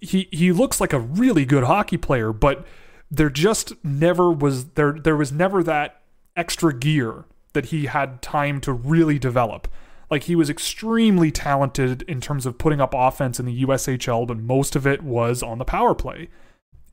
he 0.00 0.28
he 0.32 0.52
looks 0.52 0.80
like 0.80 0.92
a 0.92 0.98
really 0.98 1.44
good 1.44 1.64
hockey 1.64 1.96
player, 1.96 2.32
but 2.32 2.66
there 3.10 3.30
just 3.30 3.72
never 3.84 4.30
was 4.32 4.70
there 4.70 4.92
there 4.92 5.16
was 5.16 5.32
never 5.32 5.62
that 5.62 6.02
extra 6.36 6.76
gear 6.76 7.24
that 7.52 7.66
he 7.66 7.86
had 7.86 8.22
time 8.22 8.60
to 8.62 8.72
really 8.72 9.18
develop. 9.18 9.68
Like 10.10 10.24
he 10.24 10.36
was 10.36 10.50
extremely 10.50 11.30
talented 11.30 12.02
in 12.02 12.20
terms 12.20 12.46
of 12.46 12.58
putting 12.58 12.80
up 12.80 12.94
offense 12.94 13.40
in 13.40 13.46
the 13.46 13.64
USHL, 13.64 14.26
but 14.26 14.38
most 14.38 14.76
of 14.76 14.86
it 14.86 15.02
was 15.02 15.42
on 15.42 15.58
the 15.58 15.64
power 15.64 15.94
play. 15.94 16.28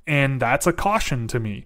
And 0.08 0.42
that's 0.42 0.68
a 0.68 0.74
caution 0.74 1.28
to 1.28 1.40
me. 1.40 1.66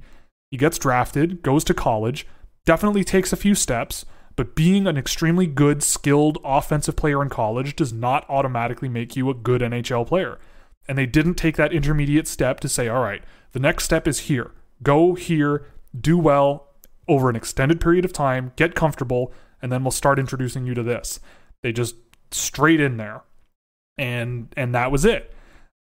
He 0.52 0.58
gets 0.58 0.78
drafted, 0.78 1.42
goes 1.42 1.64
to 1.66 1.74
college, 1.74 2.28
definitely 2.66 3.04
takes 3.04 3.34
a 3.34 3.38
few 3.38 3.56
steps, 3.56 4.06
but 4.36 4.56
being 4.56 4.86
an 4.88 4.98
extremely 4.98 5.48
good, 5.48 5.82
skilled 5.82 6.38
offensive 6.44 6.96
player 6.96 7.22
in 7.22 7.30
college 7.30 7.76
does 7.76 7.94
not 7.94 8.26
automatically 8.30 8.90
make 8.90 9.16
you 9.16 9.30
a 9.30 9.34
good 9.34 9.62
NHL 9.62 10.06
player 10.06 10.38
and 10.88 10.98
they 10.98 11.06
didn't 11.06 11.36
take 11.36 11.56
that 11.58 11.74
intermediate 11.74 12.28
step 12.28 12.60
to 12.60 12.70
say, 12.70 12.88
all 12.88 13.02
right, 13.02 13.24
the 13.52 13.60
next 13.60 13.86
step 13.86 14.08
is 14.08 14.20
here. 14.22 14.52
Go 14.84 15.16
here, 15.16 15.66
do 16.00 16.18
well 16.18 16.68
over 17.08 17.30
an 17.30 17.36
extended 17.36 17.80
period 17.80 18.06
of 18.06 18.14
time, 18.14 18.52
get 18.56 18.76
comfortable, 18.76 19.32
and 19.66 19.72
then 19.72 19.84
we'll 19.84 19.90
start 19.90 20.20
introducing 20.20 20.68
you 20.68 20.76
to 20.76 20.84
this. 20.84 21.20
They 21.64 21.72
just 21.72 21.96
straight 22.30 22.80
in 22.80 22.98
there. 22.98 23.24
And 23.98 24.54
and 24.56 24.76
that 24.76 24.92
was 24.92 25.06
it. 25.06 25.34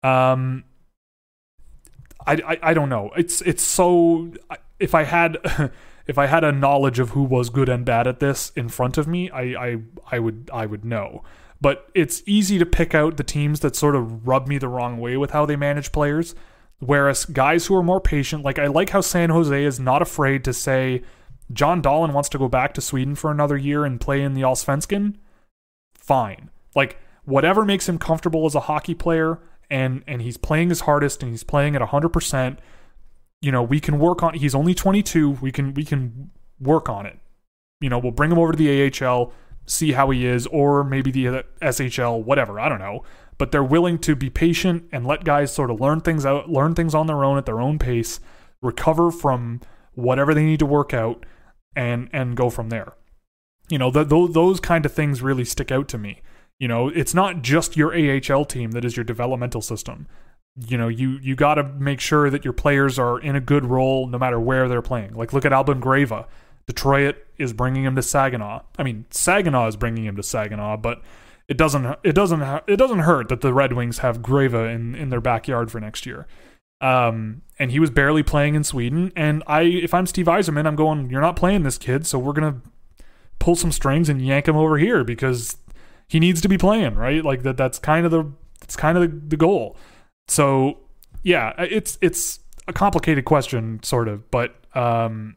Um 0.05 0.63
I, 2.25 2.35
I, 2.35 2.59
I 2.63 2.75
don't 2.75 2.89
know. 2.89 3.11
It's 3.17 3.41
it's 3.41 3.65
so 3.65 4.33
if 4.79 4.95
I 4.95 5.03
had 5.03 5.39
if 6.07 6.17
I 6.17 6.27
had 6.27 6.45
a 6.45 6.53
knowledge 6.53 7.01
of 7.01 7.11
who 7.11 7.25
was 7.25 7.51
good 7.51 7.69
and 7.69 7.85
bad 7.85 8.07
at 8.07 8.21
this 8.21 8.53
in 8.55 8.69
front 8.69 8.99
of 8.99 9.09
me, 9.09 9.29
I 9.31 9.43
I, 9.43 9.77
I 10.13 10.19
would 10.21 10.49
I 10.55 10.67
would 10.67 10.85
know 10.85 11.25
but 11.61 11.89
it's 11.95 12.25
easy 12.27 12.59
to 12.59 12.67
pick 12.67 12.93
out 12.93 13.17
the 13.17 13.23
teams 13.23 13.61
that 13.61 13.77
sort 13.77 13.95
of 13.95 14.27
rub 14.27 14.49
me 14.49 14.59
the 14.59 14.69
wrong 14.69 14.99
way 14.99 15.17
with 15.17 15.31
how 15.31 15.47
they 15.47 15.55
manage 15.55 15.93
players. 15.93 16.35
Whereas 16.81 17.25
guys 17.25 17.67
who 17.67 17.77
are 17.77 17.85
more 17.85 18.01
patient, 18.01 18.45
like 18.45 18.59
I 18.59 18.67
like 18.67 18.91
how 18.91 19.01
San 19.01 19.31
Jose 19.31 19.65
is 19.65 19.79
not 19.79 20.03
afraid 20.03 20.43
to 20.43 20.53
say 20.53 21.03
John 21.53 21.83
Dahlén 21.83 22.13
wants 22.13 22.29
to 22.31 22.39
go 22.39 22.49
back 22.49 22.75
to 22.75 22.81
Sweden 22.81 23.15
for 23.15 23.31
another 23.31 23.57
year 23.57 23.85
and 23.85 24.01
play 24.01 24.23
in 24.23 24.35
the 24.35 24.43
Allsvenskan. 24.43 25.17
Fine. 25.95 26.51
Like 26.75 26.99
whatever 27.25 27.65
makes 27.65 27.89
him 27.89 27.99
comfortable 27.99 28.47
as 28.47 28.55
a 28.55 28.61
hockey 28.61 28.95
player 28.95 29.39
and 29.71 30.03
and 30.07 30.21
he's 30.23 30.37
playing 30.37 30.69
his 30.69 30.81
hardest 30.81 31.23
and 31.23 31.31
he's 31.31 31.45
playing 31.45 31.77
at 31.77 31.83
100%, 31.83 32.59
you 33.41 33.53
know, 33.53 33.63
we 33.63 33.81
can 33.81 33.99
work 33.99 34.23
on 34.23 34.35
he's 34.35 34.55
only 34.55 34.75
22, 34.75 35.31
we 35.41 35.53
can 35.53 35.75
we 35.75 35.85
can 35.85 36.31
work 36.61 36.89
on 36.89 37.07
it. 37.07 37.19
You 37.81 37.89
know, 37.89 37.99
we'll 37.99 38.13
bring 38.13 38.31
him 38.31 38.39
over 38.39 38.53
to 38.53 38.59
the 38.59 38.87
AHL 38.87 39.33
see 39.67 39.93
how 39.93 40.11
he 40.11 40.27
is, 40.27 40.47
or 40.49 40.85
maybe 40.85 41.11
the 41.11 41.45
SHL, 41.61 42.25
whatever. 42.25 42.59
I 42.59 42.69
don't 42.69 42.79
know. 42.79 43.05
But 43.39 43.51
they're 43.51 43.65
willing 43.65 43.99
to 44.01 44.15
be 44.15 44.31
patient 44.31 44.89
and 44.93 45.07
let 45.07 45.25
guys 45.25 45.53
sort 45.53 45.71
of 45.71 45.81
learn 45.81 46.01
things 46.01 46.27
out, 46.27 46.51
learn 46.51 46.75
things 46.75 46.95
on 46.95 47.07
their 47.07 47.25
own 47.25 47.39
at 47.39 47.47
their 47.47 47.61
own 47.61 47.79
pace, 47.79 48.21
recover 48.61 49.11
from 49.11 49.61
whatever 49.95 50.35
they 50.35 50.45
need 50.45 50.59
to 50.61 50.67
work 50.67 50.95
out, 50.95 51.25
and 51.75 52.09
and 52.13 52.37
go 52.37 52.51
from 52.51 52.69
there. 52.69 52.95
You 53.69 53.79
know, 53.79 53.91
the, 53.91 54.05
those 54.05 54.33
those 54.33 54.61
kind 54.61 54.85
of 54.85 54.93
things 54.93 55.23
really 55.23 55.45
stick 55.45 55.71
out 55.71 55.89
to 55.89 55.99
me. 55.99 56.23
You 56.59 56.69
know, 56.69 56.89
it's 56.89 57.15
not 57.15 57.43
just 57.43 57.77
your 57.77 57.95
AHL 57.95 58.45
team 58.45 58.73
that 58.73 58.85
is 58.85 58.97
your 58.97 59.05
developmental 59.05 59.63
system. 59.63 60.07
You 60.55 60.77
know, 60.77 60.89
you 60.89 61.19
you 61.23 61.35
got 61.35 61.55
to 61.55 61.65
make 61.65 62.01
sure 62.01 62.31
that 62.31 62.45
your 62.45 62.53
players 62.53 62.99
are 62.99 63.19
in 63.19 63.37
a 63.37 63.41
good 63.41 63.65
role 63.65 64.07
no 64.07 64.19
matter 64.19 64.39
where 64.39 64.69
they're 64.69 64.83
playing. 64.83 65.15
Like 65.15 65.33
look 65.33 65.45
at 65.45 65.53
Albin 65.53 65.81
Grewe 65.81 66.27
Detroit 66.67 67.17
is 67.39 67.53
bringing 67.53 67.85
him 67.85 67.97
to 67.97 68.03
Saginaw. 68.03 68.63
I 68.79 68.83
mean, 68.83 69.07
Saginaw 69.11 69.67
is 69.69 69.77
bringing 69.77 70.05
him 70.05 70.17
to 70.17 70.23
Saginaw, 70.23 70.77
but 70.77 71.03
it 71.49 71.57
doesn't 71.57 71.99
it 72.05 72.13
doesn't 72.15 72.43
it 72.67 72.77
doesn't 72.77 73.01
hurt 73.01 73.29
that 73.29 73.41
the 73.41 73.53
Red 73.53 73.73
Wings 73.73 73.99
have 73.99 74.23
Grewe 74.23 74.73
in 74.73 74.95
in 74.95 75.09
their 75.09 75.21
backyard 75.21 75.71
for 75.71 75.81
next 75.81 76.07
year. 76.07 76.27
Um, 76.83 77.43
and 77.59 77.71
he 77.71 77.79
was 77.79 77.91
barely 77.91 78.23
playing 78.23 78.55
in 78.55 78.65
Sweden. 78.65 79.13
And 79.17 79.43
I, 79.47 79.63
if 79.63 79.95
I'm 79.95 80.07
Steve 80.07 80.27
Yzerman, 80.27 80.67
I'm 80.67 80.77
going, 80.77 81.09
you're 81.09 81.21
not 81.21 81.37
playing 81.37 81.63
this 81.63 81.79
kid, 81.79 82.07
so 82.07 82.19
we're 82.19 82.33
gonna 82.33 82.61
pull 83.39 83.57
some 83.57 83.73
strings 83.73 84.09
and 84.09 84.21
yank 84.21 84.49
him 84.49 84.57
over 84.57 84.79
here 84.79 85.05
because 85.05 85.57
he 86.09 86.21
needs 86.21 86.41
to 86.43 86.49
be 86.49 86.59
playing, 86.59 86.97
right? 86.97 87.25
Like 87.25 87.43
that. 87.43 87.57
That's 87.57 87.79
kind 87.79 88.05
of 88.05 88.13
the 88.13 88.31
it's 88.63 88.77
kind 88.77 88.99
of 88.99 89.03
the, 89.03 89.29
the 89.29 89.37
goal. 89.37 89.77
So 90.29 90.81
yeah, 91.23 91.53
it's 91.59 91.99
it's 92.01 92.41
a 92.69 92.73
complicated 92.73 93.25
question, 93.25 93.83
sort 93.83 94.09
of, 94.09 94.31
but 94.31 94.55
um, 94.75 95.37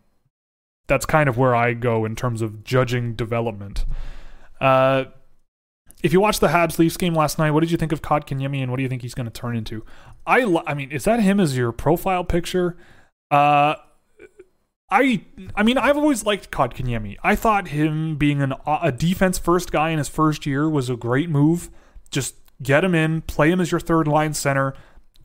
that's 0.88 1.06
kind 1.06 1.30
of 1.30 1.38
where 1.38 1.56
I 1.56 1.74
go 1.74 2.06
in 2.06 2.16
terms 2.16 2.42
of 2.42 2.64
judging 2.64 3.16
development. 3.16 3.86
Uh, 4.60 5.06
if 6.04 6.14
you 6.14 6.20
watched 6.20 6.42
the 6.42 6.50
Habs 6.50 6.78
Leafs 6.78 6.98
game 6.98 7.16
last 7.16 7.40
night, 7.40 7.52
what 7.52 7.62
did 7.62 7.72
you 7.72 7.78
think 7.78 7.92
of 7.92 8.02
Kotkaniemi 8.02 8.62
and 8.62 8.70
what 8.70 8.78
do 8.78 8.84
you 8.84 8.90
think 8.90 9.02
he's 9.02 9.16
going 9.16 9.26
to 9.26 9.32
turn 9.32 9.56
into? 9.56 9.84
I 10.26 10.62
I 10.66 10.74
mean, 10.74 10.92
is 10.92 11.04
that 11.06 11.20
him 11.20 11.40
as 11.40 11.58
your 11.58 11.72
profile 11.72 12.24
picture? 12.24 12.78
Uh, 13.32 13.76
I 14.90 15.26
I 15.56 15.64
mean, 15.64 15.78
I've 15.78 15.98
always 15.98 16.26
liked 16.26 16.52
Kotkaniemi. 16.52 17.18
I 17.24 17.36
thought 17.36 17.70
him 17.70 18.16
being 18.18 18.42
an, 18.42 18.54
a 18.66 18.92
defense 18.92 19.38
first 19.38 19.72
guy 19.72 19.90
in 19.90 19.98
his 19.98 20.10
first 20.10 20.46
year 20.46 20.70
was 20.70 20.90
a 20.90 20.96
great 20.96 21.30
move. 21.30 21.70
Just 22.12 22.36
get 22.62 22.84
him 22.84 22.96
in, 22.96 23.22
play 23.22 23.52
him 23.52 23.60
as 23.60 23.72
your 23.72 23.80
third 23.80 24.08
line 24.08 24.34
center. 24.34 24.74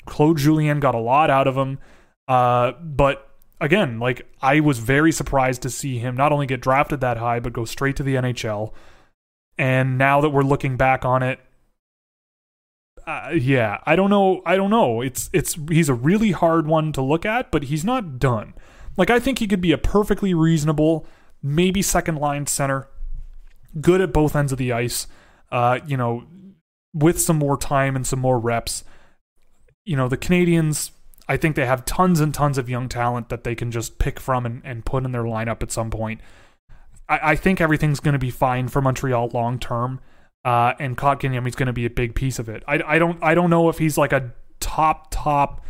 Claude 0.06 0.38
Julien 0.38 0.80
got 0.80 0.94
a 0.94 0.98
lot 0.98 1.30
out 1.30 1.46
of 1.46 1.56
him. 1.56 1.78
Uh, 2.26 2.72
but 2.80 3.30
again, 3.60 3.98
like 3.98 4.26
I 4.40 4.60
was 4.60 4.78
very 4.78 5.12
surprised 5.12 5.62
to 5.62 5.70
see 5.70 5.98
him 5.98 6.16
not 6.16 6.32
only 6.32 6.46
get 6.46 6.60
drafted 6.60 7.00
that 7.00 7.18
high, 7.18 7.40
but 7.40 7.52
go 7.52 7.64
straight 7.64 7.96
to 7.96 8.02
the 8.02 8.14
NHL. 8.14 8.72
And 9.58 9.98
now 9.98 10.20
that 10.22 10.30
we're 10.30 10.42
looking 10.42 10.76
back 10.76 11.04
on 11.04 11.22
it, 11.22 11.38
uh, 13.06 13.30
yeah, 13.34 13.78
I 13.86 13.96
don't 13.96 14.10
know. 14.10 14.42
I 14.46 14.56
don't 14.56 14.70
know. 14.70 15.00
It's 15.00 15.30
it's 15.32 15.56
he's 15.68 15.88
a 15.88 15.94
really 15.94 16.32
hard 16.32 16.66
one 16.66 16.92
to 16.92 17.02
look 17.02 17.24
at, 17.24 17.50
but 17.50 17.64
he's 17.64 17.84
not 17.84 18.18
done. 18.18 18.54
Like 18.96 19.10
I 19.10 19.18
think 19.18 19.38
he 19.38 19.46
could 19.46 19.60
be 19.60 19.72
a 19.72 19.78
perfectly 19.78 20.34
reasonable, 20.34 21.06
maybe 21.42 21.82
second 21.82 22.16
line 22.16 22.46
center, 22.46 22.88
good 23.80 24.00
at 24.00 24.12
both 24.12 24.36
ends 24.36 24.52
of 24.52 24.58
the 24.58 24.72
ice. 24.72 25.06
Uh, 25.50 25.80
you 25.86 25.96
know, 25.96 26.24
with 26.94 27.20
some 27.20 27.36
more 27.36 27.56
time 27.56 27.96
and 27.96 28.06
some 28.06 28.20
more 28.20 28.38
reps. 28.38 28.84
You 29.84 29.96
know, 29.96 30.08
the 30.08 30.16
Canadiens, 30.16 30.90
I 31.28 31.36
think 31.36 31.56
they 31.56 31.66
have 31.66 31.84
tons 31.84 32.20
and 32.20 32.34
tons 32.34 32.58
of 32.58 32.68
young 32.68 32.88
talent 32.88 33.28
that 33.28 33.44
they 33.44 33.54
can 33.54 33.70
just 33.70 33.98
pick 33.98 34.20
from 34.20 34.46
and, 34.46 34.62
and 34.64 34.84
put 34.84 35.04
in 35.04 35.12
their 35.12 35.24
lineup 35.24 35.62
at 35.62 35.72
some 35.72 35.90
point. 35.90 36.20
I, 37.08 37.32
I 37.32 37.36
think 37.36 37.60
everything's 37.60 38.00
going 38.00 38.12
to 38.12 38.18
be 38.18 38.30
fine 38.30 38.68
for 38.68 38.80
Montreal 38.80 39.30
long 39.32 39.58
term, 39.58 40.00
uh, 40.44 40.74
and 40.78 40.96
Kotkaniemi 40.96 41.48
is 41.48 41.54
going 41.54 41.66
to 41.66 41.72
be 41.72 41.86
a 41.86 41.90
big 41.90 42.14
piece 42.14 42.38
of 42.38 42.48
it. 42.48 42.62
I, 42.66 42.80
I 42.86 42.98
don't 42.98 43.22
I 43.22 43.34
don't 43.34 43.50
know 43.50 43.68
if 43.68 43.78
he's 43.78 43.98
like 43.98 44.12
a 44.12 44.32
top 44.60 45.08
top 45.10 45.62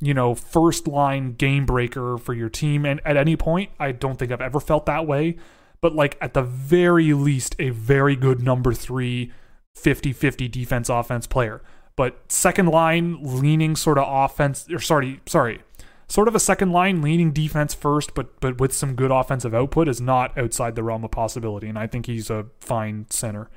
you 0.00 0.12
know, 0.12 0.34
first 0.34 0.86
line 0.86 1.32
game 1.32 1.64
breaker 1.64 2.18
for 2.18 2.34
your 2.34 2.48
team. 2.48 2.84
And 2.84 3.00
at 3.04 3.16
any 3.16 3.36
point, 3.36 3.70
I 3.78 3.92
don't 3.92 4.18
think 4.18 4.30
I've 4.30 4.40
ever 4.40 4.60
felt 4.60 4.86
that 4.86 5.06
way. 5.06 5.36
But 5.80 5.94
like 5.94 6.18
at 6.20 6.34
the 6.34 6.42
very 6.42 7.12
least, 7.12 7.56
a 7.58 7.70
very 7.70 8.16
good 8.16 8.42
number 8.42 8.72
three 8.72 9.32
50 9.74 10.12
50 10.12 10.48
defense 10.48 10.88
offense 10.88 11.26
player. 11.26 11.62
But 11.96 12.30
second 12.30 12.66
line 12.66 13.18
leaning 13.22 13.74
sort 13.74 13.98
of 13.98 14.04
offense, 14.06 14.66
or 14.70 14.80
sorry, 14.80 15.20
sorry, 15.26 15.62
sort 16.08 16.28
of 16.28 16.34
a 16.34 16.40
second 16.40 16.72
line 16.72 17.00
leaning 17.00 17.32
defense 17.32 17.72
first, 17.72 18.14
but 18.14 18.38
but 18.40 18.60
with 18.60 18.72
some 18.74 18.94
good 18.94 19.10
offensive 19.10 19.54
output 19.54 19.88
is 19.88 20.00
not 20.00 20.36
outside 20.36 20.74
the 20.74 20.82
realm 20.82 21.04
of 21.04 21.10
possibility. 21.10 21.68
And 21.68 21.78
I 21.78 21.86
think 21.86 22.06
he's 22.06 22.28
a 22.28 22.46
fine 22.60 23.06
center. 23.08 23.48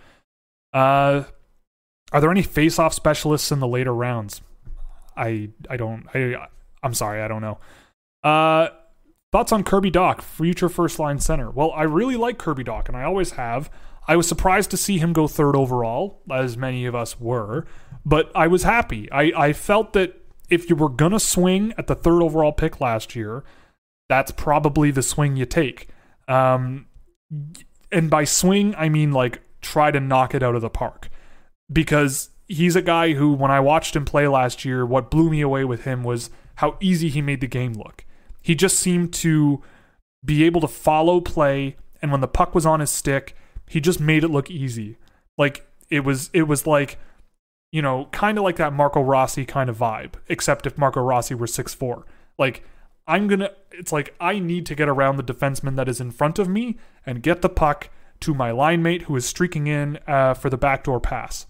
Uh, 0.74 1.24
are 2.12 2.22
there 2.22 2.32
any 2.32 2.44
face-off 2.44 2.94
specialists 2.94 3.52
in 3.52 3.60
the 3.60 3.68
later 3.68 3.94
rounds? 3.94 4.42
I 5.16 5.50
I 5.70 5.78
don't 5.78 6.08
I 6.14 6.48
I'm 6.82 6.94
sorry 6.94 7.22
I 7.22 7.28
don't 7.28 7.42
know. 7.42 7.60
Uh, 8.24 8.70
thoughts 9.32 9.52
on 9.52 9.64
Kirby 9.64 9.92
Dach, 9.92 10.22
future 10.22 10.70
first 10.70 11.00
line 11.00 11.20
center? 11.20 11.52
Well, 11.52 11.72
I 11.72 11.84
really 11.84 12.16
like 12.16 12.38
Kirby 12.38 12.64
Dach, 12.64 12.88
and 12.88 12.98
I 12.98 13.04
always 13.04 13.32
have. 13.32 13.70
I 14.08 14.16
was 14.16 14.28
surprised 14.28 14.72
to 14.72 14.78
see 14.78 14.98
him 14.98 15.14
go 15.14 15.28
third 15.28 15.56
overall, 15.56 16.22
as 16.32 16.58
many 16.58 16.86
of 16.86 16.96
us 16.96 17.20
were, 17.20 17.68
but 18.06 18.32
I 18.34 18.48
was 18.48 18.64
happy. 18.64 19.12
I, 19.12 19.32
I 19.36 19.54
felt 19.54 19.94
that 19.94 20.20
if 20.50 20.70
you 20.70 20.76
were 20.76 20.90
gonna 20.90 21.20
swing 21.20 21.74
at 21.78 21.88
the 21.88 21.96
third 21.96 22.24
overall 22.24 22.52
pick 22.52 22.82
last 22.82 23.16
year, 23.16 23.44
that's 24.08 24.32
probably 24.32 24.90
the 24.90 25.04
swing 25.04 25.36
you 25.36 25.46
take. 25.46 25.90
Um, 26.28 26.88
and 27.92 28.10
by 28.10 28.24
swing, 28.24 28.74
I 28.76 28.90
mean 28.90 29.12
like 29.12 29.42
try 29.62 29.92
to 29.92 30.00
knock 30.00 30.34
it 30.34 30.44
out 30.44 30.56
of 30.56 30.62
the 30.62 30.70
park 30.70 31.10
because 31.72 32.30
he's 32.48 32.76
a 32.76 32.82
guy 32.82 33.14
who, 33.14 33.34
when 33.34 33.52
I 33.52 33.60
watched 33.60 33.96
him 33.96 34.06
play 34.06 34.28
last 34.28 34.66
year, 34.66 34.86
what 34.86 35.12
blew 35.12 35.30
me 35.30 35.42
away 35.42 35.64
with 35.64 35.84
him 35.84 36.04
was 36.04 36.30
how 36.56 36.78
easy 36.82 37.10
he 37.10 37.22
made 37.22 37.42
the 37.42 37.48
game 37.48 37.74
look. 37.74 38.06
He 38.42 38.56
just 38.56 38.80
seemed 38.80 39.14
to 39.16 39.62
be 40.26 40.44
able 40.44 40.62
to 40.62 40.68
follow 40.68 41.22
play, 41.22 41.78
and 42.02 42.12
when 42.12 42.22
the 42.22 42.28
puck 42.28 42.56
was 42.56 42.66
on 42.66 42.80
his 42.80 42.90
stick, 42.90 43.36
he 43.68 43.80
just 43.80 44.00
made 44.00 44.24
it 44.24 44.30
look 44.30 44.50
easy. 44.50 44.98
Like 45.38 45.66
it 45.90 46.02
was, 46.02 46.30
it 46.34 46.44
was 46.44 46.66
like, 46.66 46.98
you 47.72 47.82
know, 47.82 48.08
kind 48.12 48.38
of 48.38 48.44
like 48.44 48.56
that 48.56 48.74
Marco 48.74 49.02
Rossi 49.02 49.46
kind 49.46 49.70
of 49.70 49.78
vibe, 49.78 50.14
except 50.28 50.66
if 50.66 50.78
Marco 50.78 51.02
Rossi 51.02 51.36
were 51.36 51.48
six 51.48 51.74
four. 51.74 52.06
Like 52.38 52.64
I'm 53.08 53.28
gonna, 53.28 53.52
it's 53.72 53.92
like 53.92 54.16
I 54.20 54.40
need 54.40 54.66
to 54.68 54.76
get 54.76 54.90
around 54.90 55.18
the 55.18 55.24
defenseman 55.24 55.76
that 55.76 55.88
is 55.88 56.02
in 56.02 56.12
front 56.12 56.40
of 56.40 56.50
me 56.50 56.78
and 57.06 57.22
get 57.22 57.42
the 57.42 57.50
puck 57.50 57.90
to 58.20 58.34
my 58.34 58.52
line 58.52 58.82
mate 58.82 59.04
who 59.04 59.16
is 59.16 59.26
streaking 59.26 59.68
in 59.68 60.00
uh, 60.08 60.34
for 60.34 60.50
the 60.50 60.58
backdoor 60.58 61.00
pass 61.00 61.48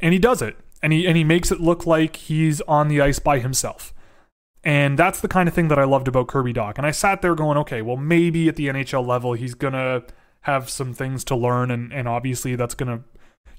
and 0.00 0.12
he 0.12 0.18
does 0.18 0.42
it 0.42 0.56
and 0.82 0.92
he 0.92 1.06
and 1.06 1.16
he 1.16 1.24
makes 1.24 1.50
it 1.50 1.60
look 1.60 1.86
like 1.86 2.16
he's 2.16 2.60
on 2.62 2.88
the 2.88 3.00
ice 3.00 3.18
by 3.18 3.38
himself 3.38 3.94
and 4.66 4.98
that's 4.98 5.20
the 5.20 5.28
kind 5.28 5.48
of 5.48 5.54
thing 5.54 5.68
that 5.68 5.78
I 5.78 5.84
loved 5.84 6.08
about 6.08 6.26
Kirby 6.26 6.52
Dach. 6.52 6.76
And 6.76 6.84
I 6.84 6.90
sat 6.90 7.22
there 7.22 7.36
going, 7.36 7.56
okay, 7.58 7.82
well, 7.82 7.96
maybe 7.96 8.48
at 8.48 8.56
the 8.56 8.66
NHL 8.66 9.06
level, 9.06 9.34
he's 9.34 9.54
going 9.54 9.74
to 9.74 10.02
have 10.40 10.68
some 10.68 10.92
things 10.92 11.22
to 11.26 11.36
learn. 11.36 11.70
And, 11.70 11.92
and 11.92 12.08
obviously, 12.08 12.56
that's 12.56 12.74
going 12.74 12.98
to, 12.98 13.04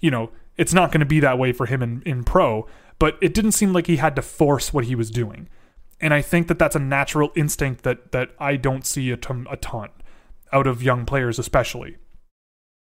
you 0.02 0.12
know, 0.12 0.32
it's 0.58 0.74
not 0.74 0.92
going 0.92 1.00
to 1.00 1.06
be 1.06 1.22
that 1.22 1.40
way 1.40 1.54
for 1.54 1.66
him 1.66 1.82
in, 1.82 2.02
in 2.06 2.26
pro. 2.26 2.68
But 3.00 3.18
it 3.22 3.34
didn't 3.34 3.54
seem 3.54 3.72
like 3.72 3.88
he 3.88 3.96
had 3.96 4.18
to 4.18 4.22
force 4.22 4.74
what 4.74 4.84
he 4.84 4.96
was 4.96 5.10
doing. 5.10 5.48
And 6.02 6.14
I 6.14 6.22
think 6.22 6.50
that 6.50 6.60
that's 6.60 6.76
a 6.76 6.80
natural 6.80 7.32
instinct 7.36 7.84
that, 7.84 8.12
that 8.12 8.32
I 8.38 8.58
don't 8.58 8.86
see 8.86 9.10
a 9.10 9.16
ton 9.16 9.48
out 10.54 10.68
of 10.68 10.84
young 10.84 11.06
players, 11.06 11.40
especially. 11.40 11.98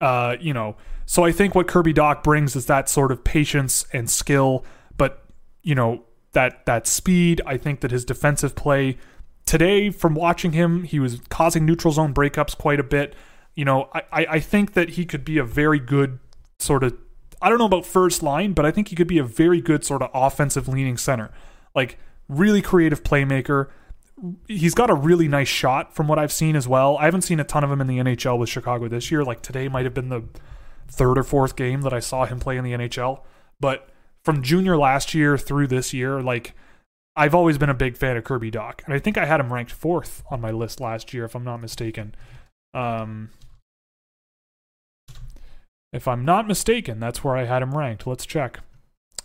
Uh, 0.01 0.37
you 0.41 0.53
know, 0.53 0.77
so 1.07 1.25
I 1.25 1.33
think 1.33 1.55
what 1.55 1.69
Kirby 1.69 1.95
Dach 1.95 2.23
brings 2.23 2.55
is 2.57 2.67
that 2.67 2.89
sort 2.89 3.11
of 3.11 3.25
patience 3.25 3.87
and 3.93 4.11
skill, 4.11 4.65
but 4.97 5.25
you 5.63 5.75
know 5.75 6.05
that 6.33 6.67
that 6.67 6.87
speed. 6.87 7.41
I 7.47 7.57
think 7.57 7.81
that 7.81 7.91
his 7.91 8.05
defensive 8.05 8.55
play 8.55 8.99
today, 9.47 9.91
from 9.91 10.15
watching 10.15 10.53
him, 10.53 10.85
he 10.85 11.01
was 11.01 11.21
causing 11.31 11.65
neutral 11.65 11.93
zone 11.93 12.13
breakups 12.13 12.57
quite 12.57 12.81
a 12.81 12.85
bit. 12.85 13.15
You 13.55 13.65
know, 13.65 13.89
I 13.95 14.03
I 14.13 14.41
think 14.41 14.75
that 14.75 14.91
he 14.91 15.07
could 15.07 15.25
be 15.25 15.39
a 15.39 15.45
very 15.45 15.79
good 15.79 16.19
sort 16.59 16.85
of. 16.85 16.95
I 17.41 17.49
don't 17.49 17.59
know 17.59 17.67
about 17.67 17.87
first 17.87 18.23
line, 18.23 18.53
but 18.53 18.67
I 18.67 18.71
think 18.71 18.89
he 18.89 18.97
could 18.97 19.07
be 19.07 19.19
a 19.19 19.25
very 19.25 19.61
good 19.61 19.85
sort 19.85 20.03
of 20.03 20.11
offensive 20.13 20.69
leaning 20.69 20.97
center, 20.97 21.31
like 21.75 21.99
really 22.29 22.61
creative 22.61 23.03
playmaker 23.03 23.69
he's 24.49 24.75
got 24.75 24.91
a 24.91 24.95
really 24.95 25.29
nice 25.29 25.49
shot 25.49 25.95
from 25.95 26.09
what 26.09 26.19
I've 26.19 26.33
seen 26.33 26.57
as 26.57 26.67
well. 26.67 26.97
I 26.99 27.05
haven't 27.05 27.23
seen 27.23 27.41
a 27.41 27.45
ton 27.45 27.65
of 27.65 27.71
him 27.71 27.81
in 27.81 27.87
the 27.87 27.99
NHL 27.99 28.39
with 28.39 28.49
Chicago 28.49 28.89
this 28.89 29.11
year. 29.11 29.25
Like 29.25 29.43
today 29.43 29.69
might 29.69 29.85
have 29.85 29.95
been 29.95 30.09
the 30.09 30.25
third 30.89 31.19
or 31.19 31.23
fourth 31.23 31.57
game 31.57 31.83
that 31.83 31.93
I 31.93 32.01
saw 32.01 32.25
him 32.25 32.41
play 32.41 32.57
in 32.57 32.65
the 32.65 32.73
NHL. 32.73 33.21
But 33.61 33.89
from 34.25 34.43
junior 34.43 34.77
last 34.77 35.15
year 35.15 35.37
through 35.37 35.67
this 35.67 35.93
year, 35.93 36.23
like 36.23 36.55
I've 37.15 37.35
always 37.35 37.59
been 37.59 37.71
a 37.71 37.75
big 37.75 37.97
fan 37.97 38.17
of 38.17 38.25
Kirby 38.25 38.51
Dach. 38.51 38.85
And 38.85 38.95
I 38.95 38.99
think 38.99 39.19
I 39.19 39.27
had 39.27 39.41
him 39.41 39.53
ranked 39.53 39.73
fourth 39.73 40.23
on 40.31 40.41
my 40.41 40.51
list 40.51 40.81
last 40.81 41.13
year, 41.13 41.25
if 41.25 41.35
I'm 41.35 41.45
not 41.45 41.59
mistaken. 41.59 42.15
Um, 42.75 43.31
if 45.93 46.07
I'm 46.07 46.25
not 46.25 46.47
mistaken, 46.47 47.01
that's 47.01 47.25
where 47.25 47.37
I 47.37 47.45
had 47.45 47.63
him 47.63 47.77
ranked. 47.77 48.07
Let's 48.07 48.27
check. 48.27 48.61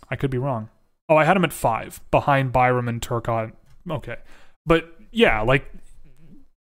I 0.08 0.16
could 0.16 0.30
be 0.30 0.38
wrong. 0.38 0.70
Oh, 1.08 1.16
I 1.16 1.24
had 1.24 1.36
him 1.36 1.44
at 1.44 1.52
five, 1.52 2.00
behind 2.10 2.52
Byram 2.52 2.88
and 2.88 3.00
Turcotte. 3.00 3.52
Okay. 3.90 4.16
But 4.66 4.92
yeah, 5.10 5.40
like 5.40 5.70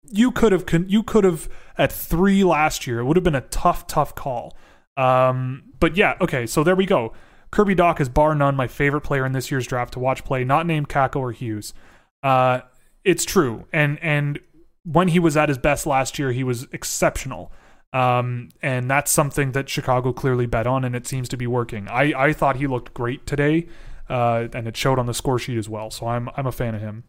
you 0.09 0.31
could 0.31 0.51
have 0.51 0.65
you 0.87 1.03
could 1.03 1.23
have 1.23 1.49
at 1.77 1.91
three 1.91 2.43
last 2.43 2.85
year. 2.87 2.99
It 2.99 3.05
would 3.05 3.17
have 3.17 3.23
been 3.23 3.35
a 3.35 3.41
tough, 3.41 3.87
tough 3.87 4.15
call. 4.15 4.55
Um, 4.95 5.73
but 5.79 5.97
yeah, 5.97 6.15
okay, 6.21 6.45
so 6.45 6.63
there 6.63 6.75
we 6.75 6.85
go. 6.85 7.13
Kirby 7.51 7.75
Dach 7.75 7.99
is 7.99 8.09
bar 8.09 8.35
none 8.35 8.55
my 8.55 8.67
favorite 8.67 9.01
player 9.01 9.25
in 9.25 9.31
this 9.31 9.51
year's 9.51 9.67
draft 9.67 9.93
to 9.93 9.99
watch 9.99 10.23
play, 10.23 10.43
not 10.43 10.65
named 10.65 10.89
Kakko 10.89 11.17
or 11.17 11.31
Hughes. 11.31 11.73
Uh, 12.21 12.61
it's 13.03 13.25
true, 13.25 13.65
and 13.73 13.99
and 14.01 14.39
when 14.85 15.09
he 15.09 15.19
was 15.19 15.37
at 15.37 15.49
his 15.49 15.57
best 15.57 15.85
last 15.85 16.19
year, 16.19 16.31
he 16.31 16.43
was 16.43 16.67
exceptional. 16.71 17.51
Um, 17.93 18.49
and 18.63 18.89
that's 18.89 19.11
something 19.11 19.51
that 19.51 19.69
Chicago 19.69 20.13
clearly 20.13 20.47
bet 20.47 20.65
on, 20.65 20.83
and 20.83 20.95
it 20.95 21.05
seems 21.05 21.29
to 21.29 21.37
be 21.37 21.45
working. 21.45 21.87
I, 21.87 22.13
I 22.17 22.33
thought 22.33 22.55
he 22.55 22.65
looked 22.65 22.93
great 22.95 23.27
today, 23.27 23.67
uh, 24.09 24.47
and 24.51 24.67
it 24.67 24.75
showed 24.75 24.97
on 24.97 25.05
the 25.05 25.13
score 25.13 25.37
sheet 25.37 25.59
as 25.59 25.69
well. 25.69 25.91
So 25.91 26.07
I'm 26.07 26.29
I'm 26.35 26.47
a 26.47 26.51
fan 26.51 26.75
of 26.75 26.81
him. 26.81 27.03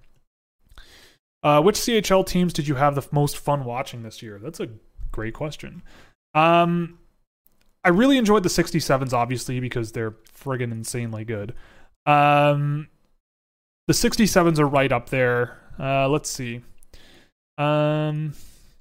Uh, 1.44 1.60
which 1.60 1.76
CHL 1.76 2.26
teams 2.26 2.52
did 2.52 2.66
you 2.66 2.74
have 2.74 2.94
the 2.94 3.06
most 3.12 3.36
fun 3.36 3.64
watching 3.64 4.02
this 4.02 4.22
year? 4.22 4.40
That's 4.42 4.60
a 4.60 4.68
great 5.12 5.34
question. 5.34 5.82
Um, 6.34 6.98
I 7.84 7.90
really 7.90 8.16
enjoyed 8.16 8.42
the 8.42 8.48
67s, 8.48 9.12
obviously, 9.12 9.60
because 9.60 9.92
they're 9.92 10.16
friggin' 10.36 10.72
insanely 10.72 11.26
good. 11.26 11.54
Um, 12.06 12.88
the 13.86 13.92
67s 13.92 14.58
are 14.58 14.66
right 14.66 14.90
up 14.90 15.10
there. 15.10 15.60
Uh, 15.78 16.08
let's 16.08 16.30
see. 16.30 16.62
Um, 17.58 18.32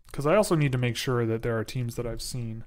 because 0.07 0.25
I 0.25 0.35
also 0.35 0.55
need 0.55 0.71
to 0.71 0.77
make 0.77 0.95
sure 0.95 1.25
that 1.25 1.41
there 1.41 1.57
are 1.57 1.63
teams 1.63 1.95
that 1.95 2.07
I've 2.07 2.21
seen 2.21 2.63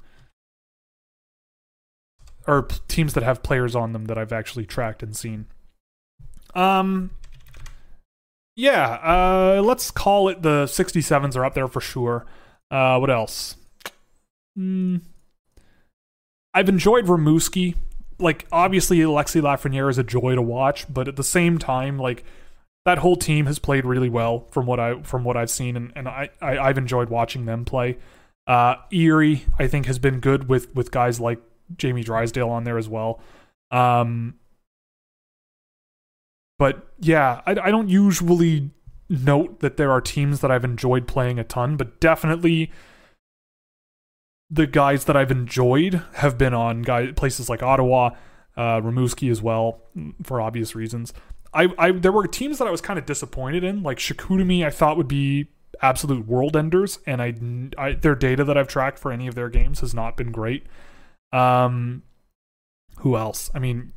or 2.46 2.68
teams 2.88 3.14
that 3.14 3.22
have 3.22 3.42
players 3.42 3.74
on 3.74 3.92
them 3.92 4.04
that 4.06 4.18
I've 4.18 4.32
actually 4.32 4.66
tracked 4.66 5.02
and 5.02 5.16
seen. 5.16 5.46
Um, 6.54 7.10
yeah, 8.56 8.94
uh, 9.02 9.62
let's 9.62 9.90
call 9.90 10.28
it 10.28 10.42
the 10.42 10.64
67s 10.64 11.36
are 11.36 11.44
up 11.44 11.54
there 11.54 11.68
for 11.68 11.80
sure. 11.80 12.24
Uh, 12.70 12.98
what 12.98 13.10
else? 13.10 13.56
Mm, 14.58 15.02
I've 16.54 16.68
enjoyed 16.68 17.04
Rimouski. 17.06 17.76
Like, 18.18 18.46
obviously, 18.50 19.02
Alexis 19.02 19.42
Lafreniere 19.42 19.90
is 19.90 19.98
a 19.98 20.02
joy 20.02 20.34
to 20.34 20.42
watch, 20.42 20.92
but 20.92 21.06
at 21.06 21.16
the 21.16 21.22
same 21.22 21.58
time, 21.58 21.98
like, 21.98 22.24
that 22.86 22.98
whole 22.98 23.16
team 23.16 23.44
has 23.46 23.58
played 23.58 23.84
really 23.84 24.08
well 24.08 24.46
from 24.50 24.64
what 24.64 24.80
I 24.80 25.02
from 25.02 25.24
what 25.24 25.36
I've 25.36 25.50
seen, 25.50 25.76
and, 25.76 25.92
and 25.94 26.08
I, 26.08 26.30
I 26.40 26.68
have 26.68 26.78
enjoyed 26.78 27.10
watching 27.10 27.44
them 27.44 27.64
play. 27.64 27.98
Uh, 28.46 28.76
Erie, 28.92 29.44
I 29.58 29.66
think, 29.66 29.86
has 29.86 29.98
been 29.98 30.20
good 30.20 30.48
with 30.48 30.74
with 30.74 30.90
guys 30.90 31.20
like 31.20 31.40
Jamie 31.76 32.04
Drysdale 32.04 32.48
on 32.48 32.64
there 32.64 32.78
as 32.78 32.88
well. 32.88 33.20
Um, 33.70 34.34
but 36.58 36.88
yeah, 36.98 37.40
I, 37.46 37.52
I 37.52 37.70
don't 37.70 37.88
usually 37.88 38.70
note 39.08 39.60
that 39.60 39.76
there 39.76 39.90
are 39.90 40.00
teams 40.00 40.40
that 40.40 40.50
I've 40.50 40.64
enjoyed 40.64 41.06
playing 41.06 41.38
a 41.38 41.44
ton, 41.44 41.76
but 41.76 42.00
definitely 42.00 42.72
the 44.50 44.66
guys 44.66 45.04
that 45.04 45.16
I've 45.16 45.30
enjoyed 45.30 46.02
have 46.14 46.38
been 46.38 46.54
on 46.54 46.82
guys 46.82 47.12
places 47.16 47.48
like 47.48 47.62
Ottawa, 47.62 48.10
uh, 48.56 48.80
Rimouski 48.80 49.30
as 49.30 49.42
well, 49.42 49.82
for 50.22 50.40
obvious 50.40 50.74
reasons. 50.74 51.12
I, 51.52 51.68
I 51.78 51.90
there 51.92 52.12
were 52.12 52.26
teams 52.26 52.58
that 52.58 52.68
I 52.68 52.70
was 52.70 52.80
kind 52.80 52.98
of 52.98 53.06
disappointed 53.06 53.64
in, 53.64 53.82
like 53.82 53.98
Chicoutimi. 53.98 54.64
I 54.64 54.70
thought 54.70 54.96
would 54.96 55.08
be 55.08 55.48
absolute 55.82 56.26
world 56.26 56.56
enders, 56.56 56.98
and 57.06 57.20
I, 57.20 57.34
I 57.78 57.92
their 57.94 58.14
data 58.14 58.44
that 58.44 58.56
I've 58.56 58.68
tracked 58.68 58.98
for 58.98 59.12
any 59.12 59.26
of 59.26 59.34
their 59.34 59.48
games 59.48 59.80
has 59.80 59.94
not 59.94 60.16
been 60.16 60.32
great. 60.32 60.66
Um, 61.32 62.02
who 62.98 63.16
else? 63.16 63.50
I 63.54 63.58
mean, 63.58 63.92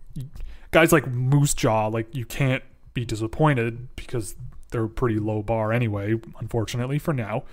guys 0.72 0.92
like 0.92 1.08
Moose 1.08 1.54
Jaw, 1.54 1.88
like 1.88 2.16
you 2.16 2.26
can't 2.26 2.64
be 2.94 3.06
disappointed 3.06 3.96
because 3.96 4.36
they're 4.72 4.88
pretty 4.88 5.20
low 5.20 5.42
bar 5.42 5.72
anyway, 5.72 6.16
unfortunately 6.40 7.00
for 7.00 7.14
now. 7.14 7.44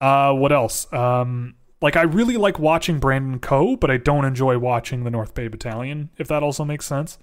Uh, 0.00 0.32
what 0.32 0.52
else? 0.52 0.90
Um, 0.92 1.54
like 1.82 1.96
I 1.96 2.02
really 2.02 2.36
like 2.36 2.58
watching 2.58 2.98
Brandon 2.98 3.38
Coe, 3.38 3.76
but 3.76 3.90
I 3.90 3.96
don't 3.96 4.24
enjoy 4.24 4.58
watching 4.58 5.04
the 5.04 5.10
North 5.10 5.34
Bay 5.34 5.48
Battalion, 5.48 6.10
if 6.18 6.28
that 6.28 6.42
also 6.42 6.64
makes 6.64 6.86
sense. 6.86 7.18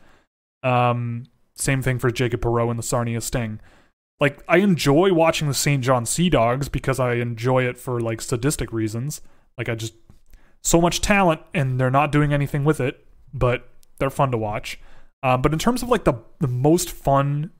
Um, 0.63 1.25
Same 1.55 1.81
thing 1.81 1.99
for 1.99 2.11
Jacob 2.11 2.41
Perreault 2.41 2.69
and 2.69 2.79
the 2.79 2.83
Sarnia 2.83 3.21
Sting. 3.21 3.59
Like 4.19 4.43
I 4.47 4.57
enjoy 4.57 5.13
watching 5.13 5.47
the 5.47 5.53
St. 5.53 5.83
John 5.83 6.05
Sea 6.05 6.29
Dogs 6.29 6.69
because 6.69 6.99
I 6.99 7.15
enjoy 7.15 7.63
it 7.63 7.77
for 7.77 7.99
like 7.99 8.21
sadistic 8.21 8.73
reasons. 8.73 9.21
Like 9.57 9.69
I 9.69 9.75
just 9.75 9.93
so 10.61 10.81
much 10.81 11.01
talent 11.01 11.41
and 11.53 11.79
they're 11.79 11.91
not 11.91 12.11
doing 12.11 12.33
anything 12.33 12.63
with 12.63 12.79
it, 12.79 13.05
but 13.33 13.69
they're 13.99 14.09
fun 14.09 14.31
to 14.31 14.37
watch. 14.37 14.79
Um, 15.23 15.41
but 15.41 15.53
in 15.53 15.59
terms 15.59 15.81
of 15.83 15.89
like 15.89 16.03
the 16.03 16.13
the 16.39 16.47
most 16.47 16.91
fun 16.91 17.51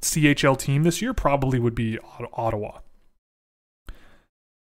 CHL 0.00 0.58
team 0.58 0.82
this 0.82 1.00
year, 1.00 1.14
probably 1.14 1.58
would 1.58 1.74
be 1.74 1.98
Ottawa. 2.32 2.78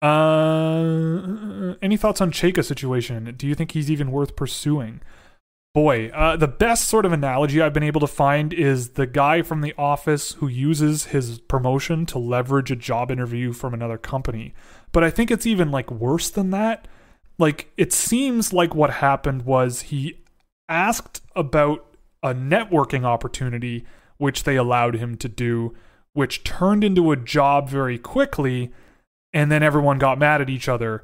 Uh, 0.01 1.75
any 1.81 1.97
thoughts 1.97 2.21
on 2.21 2.31
Chayka 2.31 2.63
situation? 2.63 3.33
Do 3.35 3.47
you 3.47 3.55
think 3.55 3.71
he's 3.71 3.89
even 3.89 4.11
worth 4.11 4.35
pursuing? 4.35 5.01
Boy, 5.73 6.09
uh, 6.09 6.37
the 6.37 6.47
best 6.47 6.87
sort 6.87 7.05
of 7.05 7.11
analogy 7.11 7.61
I've 7.61 7.73
been 7.73 7.83
able 7.83 7.99
to 8.01 8.07
find 8.07 8.53
is 8.53 8.89
the 8.89 9.07
guy 9.07 9.41
from 9.41 9.61
the 9.61 9.73
office 9.77 10.33
who 10.33 10.47
uses 10.47 11.05
his 11.05 11.39
promotion 11.39 12.05
to 12.07 12.19
leverage 12.19 12.71
a 12.71 12.77
job 12.77 13.11
interview 13.11 13.51
from 13.51 13.73
another 13.73 13.97
company. 13.97 14.53
But 14.91 15.03
I 15.03 15.09
think 15.09 15.31
it's 15.31 15.45
even 15.45 15.71
like 15.71 15.91
worse 15.91 16.29
than 16.29 16.51
that. 16.51 16.87
Like 17.37 17.73
it 17.75 17.91
seems 17.91 18.53
like 18.53 18.73
what 18.73 18.89
happened 18.91 19.41
was 19.41 19.81
he 19.81 20.17
asked 20.69 21.21
about 21.35 21.95
a 22.23 22.33
networking 22.33 23.03
opportunity 23.03 23.85
which 24.17 24.43
they 24.43 24.55
allowed 24.55 24.95
him 24.95 25.17
to 25.17 25.27
do, 25.27 25.73
which 26.13 26.43
turned 26.43 26.83
into 26.83 27.11
a 27.11 27.17
job 27.17 27.69
very 27.69 27.97
quickly, 27.97 28.71
and 29.33 29.51
then 29.51 29.61
everyone 29.61 29.97
got 29.97 30.17
mad 30.17 30.41
at 30.41 30.49
each 30.49 30.69
other. 30.69 31.03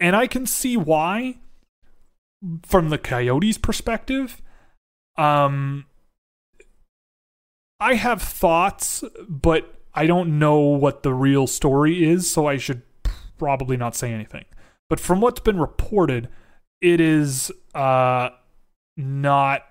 And 0.00 0.16
I 0.16 0.26
can 0.26 0.46
see 0.46 0.76
why 0.76 1.38
from 2.64 2.88
the 2.88 2.98
Coyotes' 2.98 3.58
perspective, 3.58 4.42
um, 5.16 5.86
I 7.78 7.94
have 7.94 8.22
thoughts, 8.22 9.04
but 9.28 9.74
I 9.94 10.06
don't 10.06 10.38
know 10.38 10.58
what 10.58 11.02
the 11.02 11.12
real 11.12 11.46
story 11.46 12.04
is, 12.04 12.30
so 12.30 12.46
I 12.46 12.56
should 12.56 12.82
probably 13.38 13.76
not 13.76 13.94
say 13.94 14.12
anything. 14.12 14.44
But 14.88 15.00
from 15.00 15.20
what's 15.20 15.40
been 15.40 15.60
reported, 15.60 16.28
it 16.80 17.00
is 17.00 17.52
uh, 17.74 18.30
not. 18.96 19.62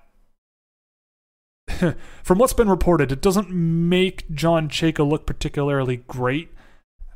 from 2.24 2.38
what's 2.38 2.54
been 2.54 2.70
reported, 2.70 3.12
it 3.12 3.22
doesn't 3.22 3.50
make 3.50 4.30
John 4.34 4.70
Chayka 4.70 5.08
look 5.08 5.26
particularly 5.26 5.98
great 5.98 6.52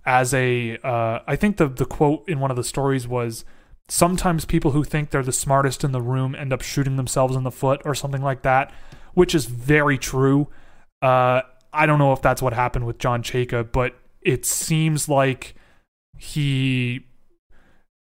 as 0.05 0.33
a. 0.33 0.77
Uh, 0.77 1.19
I 1.27 1.35
think 1.35 1.57
the 1.57 1.67
the 1.67 1.85
quote 1.85 2.27
in 2.27 2.39
one 2.39 2.51
of 2.51 2.57
the 2.57 2.63
stories 2.63 3.07
was 3.07 3.45
sometimes 3.87 4.45
people 4.45 4.71
who 4.71 4.83
think 4.83 5.09
they're 5.09 5.23
the 5.23 5.31
smartest 5.31 5.83
in 5.83 5.91
the 5.91 6.01
room 6.01 6.35
end 6.35 6.51
up 6.51 6.61
shooting 6.61 6.95
themselves 6.95 7.35
in 7.35 7.43
the 7.43 7.51
foot 7.51 7.81
or 7.85 7.93
something 7.93 8.21
like 8.21 8.41
that, 8.41 8.71
which 9.13 9.35
is 9.35 9.45
very 9.45 9.97
true. 9.97 10.47
Uh, 11.01 11.41
I 11.71 11.85
don't 11.85 11.99
know 11.99 12.13
if 12.13 12.21
that's 12.21 12.41
what 12.41 12.53
happened 12.53 12.85
with 12.85 12.97
John 12.97 13.21
Chayka, 13.21 13.69
but 13.71 13.95
it 14.21 14.45
seems 14.45 15.09
like 15.09 15.55
he 16.17 17.05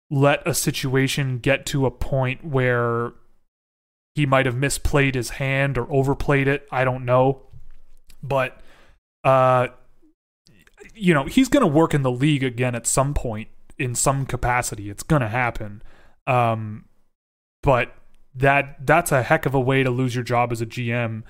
let 0.09 0.47
a 0.47 0.53
situation 0.53 1.37
get 1.37 1.65
to 1.67 1.85
a 1.85 1.91
point 1.91 2.43
where 2.43 3.11
he 4.19 4.25
might 4.25 4.45
have 4.45 4.55
misplayed 4.55 5.15
his 5.15 5.31
hand 5.31 5.77
or 5.77 5.91
overplayed 5.91 6.47
it. 6.47 6.67
I 6.71 6.83
don't 6.83 7.05
know. 7.05 7.43
But 8.21 8.61
uh 9.23 9.69
you 10.93 11.13
know, 11.13 11.23
he's 11.23 11.47
going 11.47 11.61
to 11.61 11.67
work 11.67 11.93
in 11.93 12.01
the 12.03 12.11
league 12.11 12.43
again 12.43 12.75
at 12.75 12.85
some 12.85 13.13
point 13.13 13.47
in 13.77 13.95
some 13.95 14.25
capacity. 14.25 14.89
It's 14.89 15.03
going 15.03 15.21
to 15.21 15.29
happen. 15.29 15.81
Um, 16.27 16.85
but 17.63 17.95
that 18.35 18.85
that's 18.85 19.11
a 19.11 19.23
heck 19.23 19.45
of 19.45 19.53
a 19.53 19.59
way 19.59 19.83
to 19.83 19.89
lose 19.89 20.13
your 20.13 20.23
job 20.23 20.51
as 20.51 20.61
a 20.61 20.65
GM. 20.65 21.23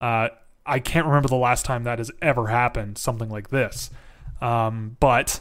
Uh, 0.00 0.28
I 0.64 0.78
can't 0.78 1.06
remember 1.06 1.28
the 1.28 1.36
last 1.36 1.64
time 1.64 1.84
that 1.84 1.98
has 1.98 2.10
ever 2.22 2.46
happened, 2.46 2.98
something 2.98 3.28
like 3.28 3.50
this. 3.50 3.90
Um, 4.40 4.96
but 5.00 5.40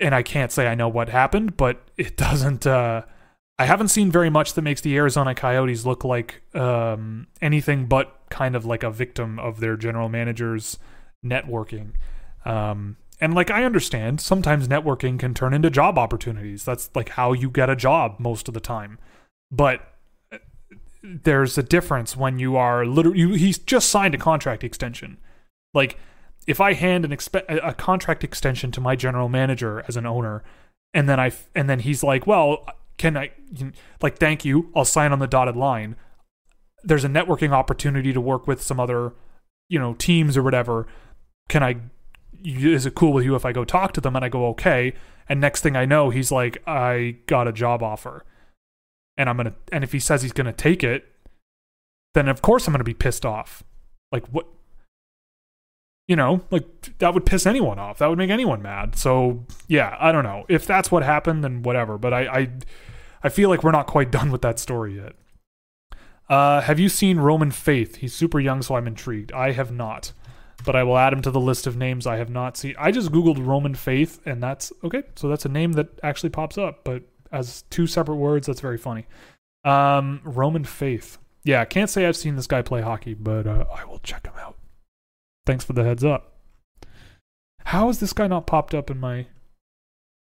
and 0.00 0.14
I 0.14 0.22
can't 0.22 0.52
say 0.52 0.66
I 0.66 0.74
know 0.74 0.88
what 0.88 1.08
happened, 1.08 1.56
but 1.56 1.82
it 1.96 2.16
doesn't. 2.16 2.66
Uh, 2.66 3.02
I 3.58 3.66
haven't 3.66 3.88
seen 3.88 4.10
very 4.10 4.30
much 4.30 4.54
that 4.54 4.62
makes 4.62 4.80
the 4.80 4.96
Arizona 4.96 5.34
Coyotes 5.34 5.84
look 5.84 6.04
like 6.04 6.42
um, 6.54 7.26
anything 7.42 7.86
but 7.86 8.14
kind 8.30 8.54
of 8.54 8.64
like 8.64 8.84
a 8.84 8.90
victim 8.90 9.38
of 9.40 9.58
their 9.58 9.76
general 9.76 10.08
manager's 10.08 10.78
networking. 11.24 11.92
Um, 12.44 12.96
and 13.20 13.34
like 13.34 13.50
I 13.50 13.64
understand, 13.64 14.20
sometimes 14.20 14.68
networking 14.68 15.18
can 15.18 15.34
turn 15.34 15.54
into 15.54 15.70
job 15.70 15.98
opportunities. 15.98 16.64
That's 16.64 16.88
like 16.94 17.10
how 17.10 17.32
you 17.32 17.50
get 17.50 17.68
a 17.68 17.74
job 17.74 18.16
most 18.20 18.46
of 18.46 18.54
the 18.54 18.60
time. 18.60 18.98
But 19.50 19.80
uh, 20.30 20.38
there's 21.02 21.58
a 21.58 21.62
difference 21.64 22.16
when 22.16 22.38
you 22.38 22.56
are 22.56 22.86
literally 22.86 23.18
you, 23.18 23.30
he's 23.30 23.58
just 23.58 23.88
signed 23.88 24.14
a 24.14 24.18
contract 24.18 24.62
extension. 24.62 25.18
Like 25.74 25.98
if 26.46 26.60
I 26.60 26.74
hand 26.74 27.04
an 27.04 27.10
expe- 27.10 27.44
a 27.48 27.74
contract 27.74 28.22
extension 28.22 28.70
to 28.70 28.80
my 28.80 28.94
general 28.94 29.28
manager 29.28 29.84
as 29.88 29.96
an 29.96 30.06
owner 30.06 30.44
and 30.94 31.08
then 31.08 31.18
I 31.18 31.32
and 31.54 31.68
then 31.68 31.80
he's 31.80 32.02
like, 32.02 32.26
"Well, 32.26 32.64
can 32.98 33.16
I 33.16 33.30
like 34.02 34.18
thank 34.18 34.44
you, 34.44 34.70
I'll 34.76 34.84
sign 34.84 35.12
on 35.12 35.18
the 35.18 35.26
dotted 35.26 35.56
line." 35.56 35.96
There's 36.84 37.04
a 37.04 37.08
networking 37.08 37.50
opportunity 37.50 38.12
to 38.12 38.20
work 38.20 38.46
with 38.46 38.62
some 38.62 38.78
other, 38.78 39.12
you 39.68 39.78
know, 39.78 39.94
teams 39.94 40.36
or 40.36 40.42
whatever. 40.42 40.86
Can 41.48 41.62
I 41.62 41.80
is 42.44 42.86
it 42.86 42.94
cool 42.94 43.12
with 43.12 43.24
you 43.24 43.34
if 43.34 43.44
I 43.44 43.52
go 43.52 43.64
talk 43.64 43.92
to 43.94 44.00
them? 44.00 44.16
And 44.16 44.24
I 44.24 44.28
go, 44.28 44.46
okay. 44.48 44.94
And 45.28 45.40
next 45.40 45.60
thing 45.60 45.76
I 45.76 45.84
know, 45.84 46.10
he's 46.10 46.32
like, 46.32 46.62
I 46.66 47.16
got 47.26 47.48
a 47.48 47.52
job 47.52 47.82
offer. 47.82 48.24
And 49.16 49.28
I'm 49.28 49.36
going 49.36 49.46
to, 49.46 49.54
and 49.72 49.82
if 49.82 49.92
he 49.92 49.98
says 49.98 50.22
he's 50.22 50.32
going 50.32 50.46
to 50.46 50.52
take 50.52 50.84
it, 50.84 51.04
then 52.14 52.28
of 52.28 52.42
course 52.42 52.66
I'm 52.66 52.72
going 52.72 52.80
to 52.80 52.84
be 52.84 52.94
pissed 52.94 53.26
off. 53.26 53.64
Like, 54.12 54.26
what? 54.28 54.46
You 56.06 56.16
know, 56.16 56.42
like 56.50 56.98
that 56.98 57.12
would 57.12 57.26
piss 57.26 57.44
anyone 57.44 57.78
off. 57.78 57.98
That 57.98 58.08
would 58.08 58.16
make 58.16 58.30
anyone 58.30 58.62
mad. 58.62 58.96
So, 58.96 59.44
yeah, 59.66 59.96
I 60.00 60.10
don't 60.10 60.24
know. 60.24 60.46
If 60.48 60.66
that's 60.66 60.90
what 60.90 61.02
happened, 61.02 61.44
then 61.44 61.62
whatever. 61.62 61.98
But 61.98 62.14
I, 62.14 62.20
I, 62.20 62.48
I 63.22 63.28
feel 63.28 63.48
like 63.48 63.62
we're 63.62 63.72
not 63.72 63.86
quite 63.86 64.10
done 64.18 64.30
with 64.30 64.42
that 64.42 64.58
story 64.58 64.96
yet. 64.96 65.14
Uh, 66.28 66.60
have 66.60 66.78
you 66.78 66.88
seen 66.88 67.18
Roman 67.18 67.50
Faith? 67.50 67.96
He's 67.96 68.14
super 68.14 68.38
young, 68.38 68.60
so 68.60 68.74
I'm 68.74 68.86
intrigued. 68.86 69.32
I 69.32 69.52
have 69.52 69.72
not 69.72 70.12
but 70.64 70.76
I 70.76 70.82
will 70.82 70.98
add 70.98 71.12
him 71.12 71.22
to 71.22 71.30
the 71.30 71.40
list 71.40 71.66
of 71.66 71.76
names 71.76 72.06
I 72.06 72.16
have 72.16 72.30
not 72.30 72.56
seen. 72.56 72.74
I 72.78 72.90
just 72.90 73.12
googled 73.12 73.44
Roman 73.44 73.74
Faith, 73.74 74.20
and 74.26 74.42
that's 74.42 74.72
okay. 74.84 75.02
So 75.16 75.28
that's 75.28 75.44
a 75.44 75.48
name 75.48 75.72
that 75.72 75.88
actually 76.02 76.30
pops 76.30 76.58
up, 76.58 76.84
but 76.84 77.02
as 77.32 77.62
two 77.70 77.86
separate 77.86 78.16
words, 78.16 78.46
that's 78.46 78.60
very 78.60 78.78
funny. 78.78 79.06
Um, 79.64 80.20
Roman 80.24 80.64
Faith. 80.64 81.18
Yeah, 81.44 81.64
can't 81.64 81.88
say 81.88 82.06
I've 82.06 82.16
seen 82.16 82.36
this 82.36 82.46
guy 82.46 82.62
play 82.62 82.80
hockey, 82.80 83.14
but 83.14 83.46
uh, 83.46 83.64
I 83.74 83.84
will 83.84 84.00
check 84.00 84.26
him 84.26 84.34
out. 84.38 84.56
Thanks 85.46 85.64
for 85.64 85.72
the 85.72 85.84
heads 85.84 86.04
up. 86.04 86.34
How 87.66 87.86
has 87.86 88.00
this 88.00 88.12
guy 88.12 88.26
not 88.26 88.46
popped 88.46 88.74
up 88.74 88.90
in 88.90 88.98
my 88.98 89.26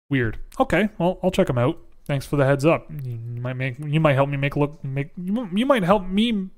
weird? 0.08 0.38
Okay, 0.58 0.90
well 0.98 1.18
I'll 1.22 1.30
check 1.30 1.48
him 1.48 1.58
out. 1.58 1.78
Thanks 2.10 2.26
for 2.26 2.34
the 2.34 2.44
heads 2.44 2.66
up. 2.66 2.90
You 3.04 3.40
might 3.40 3.52
make 3.52 3.76
you 3.78 4.00
might 4.00 4.14
help 4.14 4.28
me 4.28 4.36
make 4.36 4.56
look 4.56 4.82
make 4.82 5.12
you 5.16 5.64
might 5.64 5.84
help 5.84 6.08
me 6.08 6.48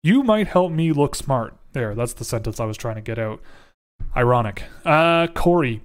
you 0.00 0.22
might 0.22 0.46
help 0.46 0.70
me 0.70 0.92
look 0.92 1.16
smart. 1.16 1.56
There, 1.72 1.96
that's 1.96 2.12
the 2.12 2.24
sentence 2.24 2.60
I 2.60 2.66
was 2.66 2.76
trying 2.76 2.94
to 2.94 3.00
get 3.00 3.18
out. 3.18 3.40
Ironic. 4.16 4.62
Uh, 4.84 5.26
Corey. 5.26 5.80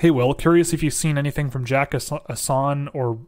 Hey, 0.00 0.10
Will. 0.10 0.34
Curious 0.34 0.72
if 0.72 0.82
you've 0.82 0.92
seen 0.92 1.18
anything 1.18 1.50
from 1.50 1.64
Jack 1.64 1.92
Ahcan 1.92 2.88
or 2.92 3.20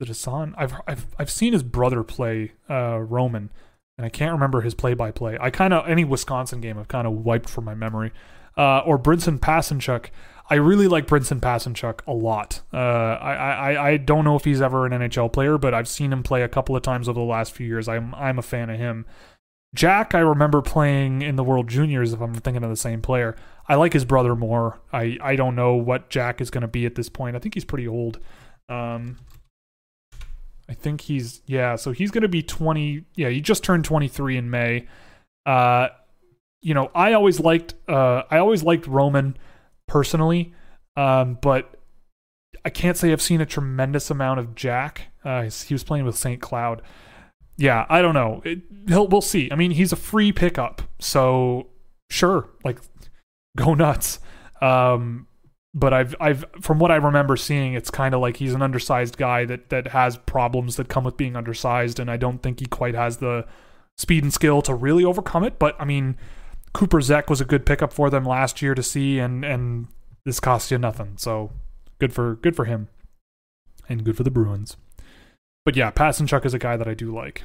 the 0.00 0.04
Ahcan? 0.04 0.52
I've 0.58 0.74
I've 0.86 1.06
I've 1.18 1.30
seen 1.30 1.54
his 1.54 1.62
brother 1.62 2.02
play 2.02 2.52
uh, 2.68 2.98
Roman, 2.98 3.48
and 3.96 4.04
I 4.04 4.10
can't 4.10 4.32
remember 4.32 4.60
his 4.60 4.74
play-by-play. 4.74 5.38
I 5.40 5.48
kind 5.48 5.72
of 5.72 5.88
any 5.88 6.04
Wisconsin 6.04 6.60
game 6.60 6.76
I've 6.78 6.88
kind 6.88 7.06
of 7.06 7.24
wiped 7.24 7.48
from 7.48 7.64
my 7.64 7.74
memory. 7.74 8.12
Uh, 8.54 8.80
or 8.80 8.98
Brinson 8.98 9.38
Pasichnuk. 9.38 10.06
I 10.48 10.54
really 10.54 10.86
like 10.86 11.06
Brinson 11.06 11.40
Pasichnuk 11.40 12.00
a 12.06 12.12
lot. 12.12 12.60
Uh, 12.72 12.76
I, 12.76 13.34
I 13.34 13.88
I 13.88 13.96
don't 13.96 14.24
know 14.24 14.36
if 14.36 14.44
he's 14.44 14.62
ever 14.62 14.86
an 14.86 14.92
NHL 14.92 15.32
player, 15.32 15.58
but 15.58 15.74
I've 15.74 15.88
seen 15.88 16.12
him 16.12 16.22
play 16.22 16.42
a 16.42 16.48
couple 16.48 16.76
of 16.76 16.82
times 16.82 17.08
over 17.08 17.18
the 17.18 17.26
last 17.26 17.52
few 17.52 17.66
years. 17.66 17.88
I'm 17.88 18.14
I'm 18.14 18.38
a 18.38 18.42
fan 18.42 18.70
of 18.70 18.78
him. 18.78 19.06
Jack, 19.74 20.14
I 20.14 20.20
remember 20.20 20.62
playing 20.62 21.22
in 21.22 21.36
the 21.36 21.44
World 21.44 21.68
Juniors. 21.68 22.12
If 22.12 22.20
I'm 22.20 22.34
thinking 22.34 22.62
of 22.62 22.70
the 22.70 22.76
same 22.76 23.02
player, 23.02 23.34
I 23.68 23.74
like 23.74 23.92
his 23.92 24.04
brother 24.04 24.36
more. 24.36 24.78
I 24.92 25.18
I 25.20 25.36
don't 25.36 25.56
know 25.56 25.74
what 25.74 26.10
Jack 26.10 26.40
is 26.40 26.50
going 26.50 26.62
to 26.62 26.68
be 26.68 26.86
at 26.86 26.94
this 26.94 27.08
point. 27.08 27.34
I 27.34 27.40
think 27.40 27.54
he's 27.54 27.64
pretty 27.64 27.88
old. 27.88 28.20
Um, 28.68 29.18
I 30.68 30.74
think 30.74 31.02
he's 31.02 31.42
yeah. 31.46 31.74
So 31.74 31.90
he's 31.90 32.12
going 32.12 32.22
to 32.22 32.28
be 32.28 32.42
20. 32.42 33.04
Yeah, 33.16 33.28
he 33.28 33.40
just 33.40 33.64
turned 33.64 33.84
23 33.84 34.36
in 34.36 34.50
May. 34.50 34.86
Uh, 35.44 35.88
you 36.60 36.74
know, 36.74 36.90
I 36.94 37.12
always 37.14 37.40
liked 37.40 37.74
uh 37.88 38.22
I 38.30 38.38
always 38.38 38.62
liked 38.62 38.86
Roman 38.86 39.36
personally, 39.86 40.54
um, 40.96 41.38
but 41.40 41.78
I 42.64 42.70
can't 42.70 42.96
say 42.96 43.12
I've 43.12 43.22
seen 43.22 43.40
a 43.40 43.46
tremendous 43.46 44.10
amount 44.10 44.40
of 44.40 44.54
Jack. 44.54 45.08
Uh, 45.24 45.42
he 45.42 45.74
was 45.74 45.84
playing 45.84 46.04
with 46.04 46.16
St. 46.16 46.40
Cloud 46.40 46.82
yeah, 47.56 47.86
I 47.88 48.02
don't 48.02 48.14
know. 48.14 48.42
It, 48.44 48.62
we'll 48.88 49.20
see. 49.20 49.48
I 49.50 49.56
mean, 49.56 49.70
he's 49.70 49.92
a 49.92 49.96
free 49.96 50.32
pickup, 50.32 50.82
so 50.98 51.68
sure, 52.10 52.48
like 52.64 52.78
go 53.56 53.74
nuts. 53.74 54.20
Um, 54.60 55.26
but 55.74 55.92
I've 55.92 56.14
I've 56.20 56.44
from 56.60 56.78
what 56.78 56.90
I 56.90 56.96
remember 56.96 57.36
seeing, 57.36 57.74
it's 57.74 57.90
kind 57.90 58.14
of 58.14 58.20
like 58.20 58.36
he's 58.36 58.54
an 58.54 58.62
undersized 58.62 59.16
guy 59.16 59.44
that 59.46 59.70
that 59.70 59.88
has 59.88 60.16
problems 60.18 60.76
that 60.76 60.88
come 60.88 61.04
with 61.04 61.16
being 61.16 61.36
undersized, 61.36 61.98
and 61.98 62.10
I 62.10 62.16
don't 62.16 62.42
think 62.42 62.60
he 62.60 62.66
quite 62.66 62.94
has 62.94 63.18
the 63.18 63.46
speed 63.96 64.22
and 64.22 64.32
skill 64.32 64.60
to 64.62 64.74
really 64.74 65.04
overcome 65.04 65.44
it. 65.44 65.58
But 65.58 65.76
I 65.80 65.84
mean, 65.86 66.16
Cooper 66.76 67.00
Zech 67.00 67.30
was 67.30 67.40
a 67.40 67.46
good 67.46 67.64
pickup 67.64 67.90
for 67.90 68.10
them 68.10 68.26
last 68.26 68.60
year 68.60 68.74
to 68.74 68.82
see, 68.82 69.18
and 69.18 69.42
and 69.46 69.88
this 70.26 70.40
cost 70.40 70.70
you 70.70 70.76
nothing. 70.76 71.14
So 71.16 71.50
good 71.98 72.12
for 72.12 72.34
good 72.34 72.54
for 72.54 72.66
him, 72.66 72.88
and 73.88 74.04
good 74.04 74.14
for 74.14 74.24
the 74.24 74.30
Bruins. 74.30 74.76
But 75.64 75.74
yeah, 75.74 75.90
Pasichnuk 75.90 76.44
is 76.44 76.52
a 76.52 76.58
guy 76.58 76.76
that 76.76 76.86
I 76.86 76.92
do 76.92 77.10
like. 77.10 77.44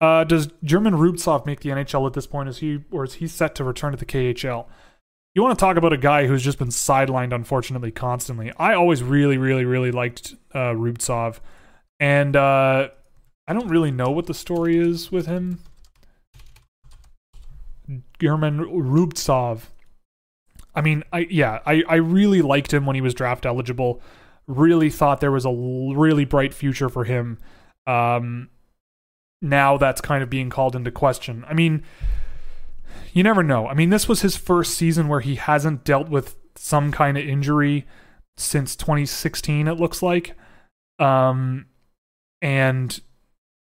Uh, 0.00 0.24
does 0.24 0.48
German 0.64 0.94
Rubtsov 0.94 1.44
make 1.44 1.60
the 1.60 1.68
NHL 1.68 2.06
at 2.06 2.14
this 2.14 2.26
point? 2.26 2.48
Is 2.48 2.58
he 2.58 2.84
or 2.90 3.04
is 3.04 3.14
he 3.14 3.28
set 3.28 3.54
to 3.56 3.64
return 3.64 3.92
to 3.92 3.98
the 3.98 4.06
KHL? 4.06 4.64
You 5.34 5.42
want 5.42 5.58
to 5.58 5.62
talk 5.62 5.76
about 5.76 5.92
a 5.92 5.98
guy 5.98 6.26
who's 6.26 6.42
just 6.42 6.58
been 6.58 6.68
sidelined, 6.68 7.34
unfortunately, 7.34 7.90
constantly. 7.90 8.50
I 8.58 8.72
always 8.72 9.02
really, 9.02 9.36
really, 9.36 9.66
really 9.66 9.90
liked 9.90 10.34
uh, 10.54 10.72
Rubtsov, 10.72 11.40
and 12.00 12.34
uh, 12.34 12.88
I 13.46 13.52
don't 13.52 13.68
really 13.68 13.90
know 13.90 14.08
what 14.08 14.24
the 14.24 14.32
story 14.32 14.78
is 14.78 15.12
with 15.12 15.26
him. 15.26 15.58
German 18.20 18.58
Rubtsov. 18.60 19.62
I 20.74 20.80
mean, 20.80 21.04
I 21.12 21.26
yeah, 21.30 21.60
I, 21.64 21.82
I 21.88 21.96
really 21.96 22.42
liked 22.42 22.72
him 22.72 22.86
when 22.86 22.94
he 22.94 23.00
was 23.00 23.14
draft 23.14 23.46
eligible. 23.46 24.00
Really 24.46 24.90
thought 24.90 25.20
there 25.20 25.32
was 25.32 25.44
a 25.44 25.50
really 25.50 26.24
bright 26.24 26.54
future 26.54 26.88
for 26.88 27.04
him. 27.04 27.38
Um, 27.86 28.50
now 29.40 29.76
that's 29.76 30.00
kind 30.00 30.22
of 30.22 30.30
being 30.30 30.50
called 30.50 30.76
into 30.76 30.90
question. 30.90 31.44
I 31.48 31.54
mean, 31.54 31.82
you 33.12 33.22
never 33.22 33.42
know. 33.42 33.66
I 33.66 33.74
mean, 33.74 33.90
this 33.90 34.08
was 34.08 34.22
his 34.22 34.36
first 34.36 34.74
season 34.74 35.08
where 35.08 35.20
he 35.20 35.36
hasn't 35.36 35.84
dealt 35.84 36.08
with 36.08 36.36
some 36.56 36.92
kind 36.92 37.16
of 37.18 37.26
injury 37.26 37.86
since 38.36 38.76
2016 38.76 39.66
it 39.68 39.74
looks 39.74 40.02
like. 40.02 40.36
Um 40.98 41.66
and 42.42 43.00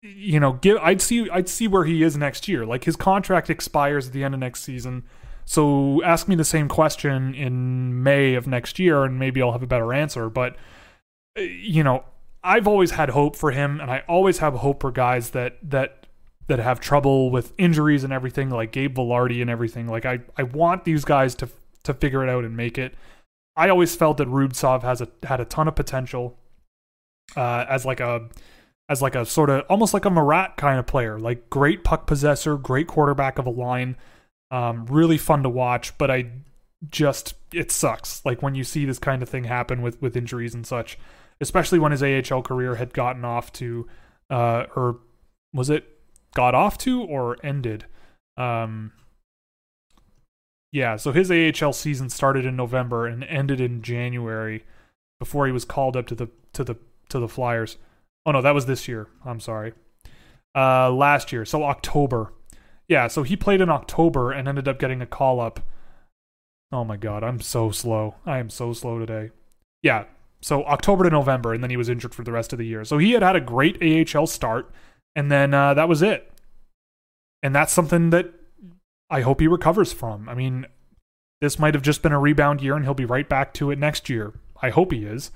you 0.03 0.41
know, 0.41 0.55
give 0.55 0.79
I'd 0.79 1.03
see 1.03 1.29
I'd 1.31 1.49
see 1.49 1.69
where 1.69 1.85
he 1.85 2.03
is 2.03 2.17
next 2.17 2.49
year. 2.49 2.65
Like 2.65 2.85
his 2.85 2.97
contract 2.97 3.51
expires 3.51 4.09
at 4.09 4.13
the 4.13 4.25
end 4.25 4.35
of 4.35 4.41
next 4.41 4.63
season. 4.63 5.05
So 5.45 6.03
ask 6.03 6.29
me 6.29 6.35
the 6.37 6.45
same 6.45 6.69
question 6.69 7.35
in 7.35 8.03
May 8.03 8.35
of 8.35 8.47
next 8.47 8.79
year 8.79 9.05
and 9.05 9.19
maybe 9.19 9.43
I'll 9.43 9.53
have 9.53 9.63
a 9.63 9.67
better 9.67 9.93
answer, 9.93 10.29
but 10.29 10.57
uh, 11.37 11.43
you 11.43 11.83
know, 11.83 12.05
I've 12.43 12.67
always 12.67 12.93
had 12.93 13.11
hope 13.11 13.37
for 13.37 13.51
him, 13.51 13.81
and 13.81 13.91
I 13.91 14.03
always 14.09 14.39
have 14.39 14.55
hope 14.55 14.81
for 14.81 14.91
guys 14.91 15.31
that 15.31 15.59
that 15.63 16.07
that 16.47 16.59
have 16.59 16.81
trouble 16.81 17.31
with 17.31 17.53
injuries 17.59 18.03
and 18.03 18.13
everything, 18.13 18.51
like 18.51 18.73
Gabe 18.73 18.97
Vilardi 18.97 19.41
and 19.41 19.51
everything. 19.51 19.87
Like 19.87 20.05
I, 20.05 20.21
I 20.37 20.45
want 20.45 20.85
these 20.85 21.05
guys 21.05 21.35
to 21.37 21.49
to 21.85 21.95
figure 21.95 22.25
it 22.25 22.31
out 22.31 22.45
and 22.45 22.57
make 22.57 22.79
it. 22.79 22.95
I 23.57 23.69
always 23.69 23.95
felt 23.95 24.17
that 24.19 24.29
Rubtsov 24.29 24.83
has 24.83 25.01
a 25.01 25.09
had 25.25 25.41
a 25.41 25.45
ton 25.45 25.69
of 25.69 25.75
potential 25.75 26.39
uh, 27.37 27.67
as 27.69 27.85
like 27.85 28.01
a 28.01 28.29
as 28.91 29.01
like 29.01 29.15
a 29.15 29.25
sort 29.25 29.49
of 29.49 29.65
almost 29.71 29.95
like 29.95 30.05
a 30.05 30.11
Marat 30.11 30.55
kind 30.59 30.79
of 30.79 30.87
player, 30.87 31.19
like 31.19 31.49
great 31.49 31.85
puck 31.85 32.07
possessor, 32.07 32.59
great 32.59 32.87
quarterback 32.87 33.39
of 33.39 33.47
a 33.47 33.51
line, 33.51 33.97
um, 34.51 34.85
really 34.87 35.17
fun 35.17 35.43
to 35.45 35.49
watch. 35.49 35.97
But 35.97 36.11
I 36.11 36.31
just 36.91 37.35
it 37.55 37.71
sucks 37.71 38.23
like 38.27 38.43
when 38.43 38.55
you 38.55 38.65
see 38.65 38.85
this 38.85 38.99
kind 38.99 39.23
of 39.23 39.29
thing 39.29 39.45
happen 39.45 39.81
with 39.81 40.03
with 40.03 40.17
injuries 40.17 40.55
and 40.55 40.67
such 40.67 40.99
especially 41.41 41.79
when 41.79 41.93
his 41.93 42.03
AHL 42.03 42.43
career 42.43 42.77
had 42.77 42.93
gotten 42.93 43.25
off 43.25 43.53
to, 43.55 43.89
uh, 44.29 44.67
or 44.77 45.01
was 45.53 45.71
it 45.71 45.85
got 46.35 46.55
off 46.55 46.77
to 46.79 47.03
or 47.03 47.37
ended? 47.43 47.87
Um, 48.37 48.93
yeah, 50.73 50.97
so 50.97 51.13
his 51.13 51.31
AHL 51.31 51.73
season 51.73 52.11
started 52.11 52.45
in 52.45 52.57
November 52.57 53.07
and 53.07 53.25
ended 53.25 53.61
in 53.61 53.83
January 53.83 54.65
before 55.19 55.47
he 55.47 55.53
was 55.53 55.65
called 55.65 55.97
up 55.97 56.07
to 56.09 56.15
the 56.15 56.29
to 56.53 56.63
the 56.63 56.77
to 57.09 57.19
the 57.19 57.29
Flyers. 57.29 57.77
Oh 58.27 58.33
no, 58.33 58.43
that 58.43 58.55
was 58.55 58.67
this 58.67 58.89
year. 58.89 59.09
I'm 59.25 59.41
sorry. 59.41 59.73
Uh 60.55 60.91
last 60.91 61.33
year. 61.33 61.45
So 61.45 61.65
October. 61.65 62.33
Yeah, 62.89 63.07
so 63.07 63.23
he 63.23 63.37
played 63.37 63.61
in 63.61 63.71
October 63.71 64.33
and 64.33 64.49
ended 64.49 64.67
up 64.67 64.79
getting 64.79 65.01
a 65.01 65.07
call 65.07 65.41
up. 65.41 65.61
Oh 66.73 66.85
my 66.85 66.97
god, 66.97 67.23
I'm 67.23 67.41
so 67.41 67.71
slow. 67.71 68.17
I 68.27 68.39
am 68.39 68.51
so 68.51 68.73
slow 68.73 68.99
today. 68.99 69.31
Yeah, 69.83 70.05
so 70.43 70.65
October 70.65 71.05
to 71.05 71.11
November, 71.11 71.53
and 71.53 71.63
then 71.63 71.71
he 71.71 71.77
was 71.77 71.89
injured 71.89 72.15
for 72.15 72.23
the 72.23 72.33
rest 72.33 72.53
of 72.53 72.59
the 72.59 72.67
year. 72.67 72.85
So 72.85 72.99
he 72.99 73.13
had 73.13 73.23
had 73.23 73.37
a 73.37 73.41
great 73.41 73.81
AHL 73.83 74.27
start, 74.27 74.73
and 75.15 75.31
then 75.31 75.53
uh, 75.53 75.75
that 75.75 75.89
was 75.89 76.03
it. 76.03 76.33
And 77.43 77.55
that's 77.55 77.73
something 77.73 78.11
that 78.11 78.33
I 79.11 79.21
hope 79.21 79.41
he 79.41 79.49
recovers 79.49 79.93
from. 79.93 80.29
I 80.29 80.35
mean, 80.35 80.67
this 81.41 81.59
might 81.59 81.75
have 81.75 81.83
just 81.83 82.03
been 82.03 82.13
a 82.13 82.19
rebound 82.19 82.63
year, 82.63 82.75
and 82.75 82.85
he'll 82.85 82.95
be 82.95 83.05
right 83.05 83.29
back 83.29 83.53
to 83.55 83.71
it 83.71 83.79
next 83.79 84.09
year. 84.09 84.33
I 84.63 84.71
hope 84.71 84.93
he 84.93 85.05
is, 85.05 85.31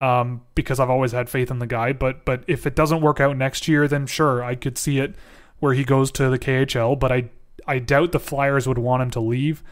um, 0.00 0.42
because 0.54 0.80
I've 0.80 0.90
always 0.90 1.12
had 1.12 1.28
faith 1.28 1.50
in 1.50 1.58
the 1.58 1.66
guy. 1.66 1.92
But 1.92 2.24
but 2.24 2.44
if 2.46 2.66
it 2.66 2.74
doesn't 2.74 3.00
work 3.00 3.20
out 3.20 3.36
next 3.36 3.68
year, 3.68 3.88
then 3.88 4.06
sure, 4.06 4.42
I 4.42 4.54
could 4.54 4.78
see 4.78 4.98
it 4.98 5.14
where 5.58 5.74
he 5.74 5.84
goes 5.84 6.10
to 6.12 6.28
the 6.28 6.38
KHL. 6.38 6.98
But 6.98 7.12
I 7.12 7.30
I 7.66 7.78
doubt 7.78 8.12
the 8.12 8.20
Flyers 8.20 8.66
would 8.66 8.78
want 8.78 9.02
him 9.02 9.10
to 9.12 9.20
leave. 9.20 9.62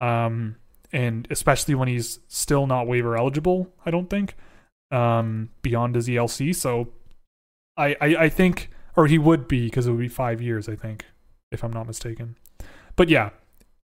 Um, 0.00 0.56
and 0.92 1.26
especially 1.30 1.74
when 1.74 1.88
he's 1.88 2.18
still 2.28 2.66
not 2.66 2.86
waiver 2.86 3.16
eligible, 3.16 3.72
I 3.84 3.90
don't 3.90 4.10
think, 4.10 4.36
um, 4.90 5.48
beyond 5.62 5.94
his 5.94 6.06
ELC. 6.06 6.54
So 6.54 6.92
I, 7.76 7.96
I, 8.00 8.16
I 8.16 8.28
think, 8.28 8.70
or 8.94 9.06
he 9.06 9.18
would 9.18 9.48
be 9.48 9.66
because 9.66 9.86
it 9.86 9.90
would 9.90 10.00
be 10.00 10.08
five 10.08 10.42
years, 10.42 10.68
I 10.68 10.76
think, 10.76 11.06
if 11.50 11.64
I'm 11.64 11.72
not 11.72 11.86
mistaken. 11.86 12.36
But 12.94 13.08
yeah, 13.08 13.30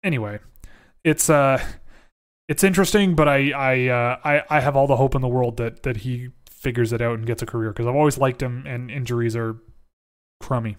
anyway, 0.03 0.39
it's 1.03 1.29
uh, 1.29 1.63
it's 2.47 2.63
interesting, 2.63 3.15
but 3.15 3.27
I 3.27 3.51
I 3.51 3.87
uh, 3.87 4.19
I 4.23 4.43
I 4.49 4.59
have 4.61 4.75
all 4.75 4.87
the 4.87 4.95
hope 4.95 5.15
in 5.15 5.21
the 5.21 5.27
world 5.27 5.57
that 5.57 5.83
that 5.83 5.97
he 5.97 6.29
figures 6.49 6.93
it 6.93 7.01
out 7.01 7.15
and 7.17 7.25
gets 7.25 7.41
a 7.41 7.45
career 7.45 7.71
because 7.71 7.87
I've 7.87 7.95
always 7.95 8.17
liked 8.17 8.41
him, 8.41 8.65
and 8.65 8.89
injuries 8.89 9.35
are 9.35 9.57
crummy. 10.39 10.77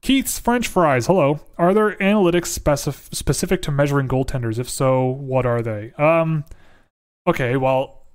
Keith's 0.00 0.38
French 0.38 0.68
fries. 0.68 1.06
Hello. 1.06 1.40
Are 1.58 1.74
there 1.74 1.96
analytics 1.96 2.56
specif- 2.56 3.12
specific 3.14 3.62
to 3.62 3.72
measuring 3.72 4.06
goaltenders? 4.06 4.58
If 4.58 4.70
so, 4.70 5.06
what 5.06 5.44
are 5.44 5.60
they? 5.60 5.92
Um. 5.98 6.44
Okay. 7.26 7.56
Well, 7.56 8.06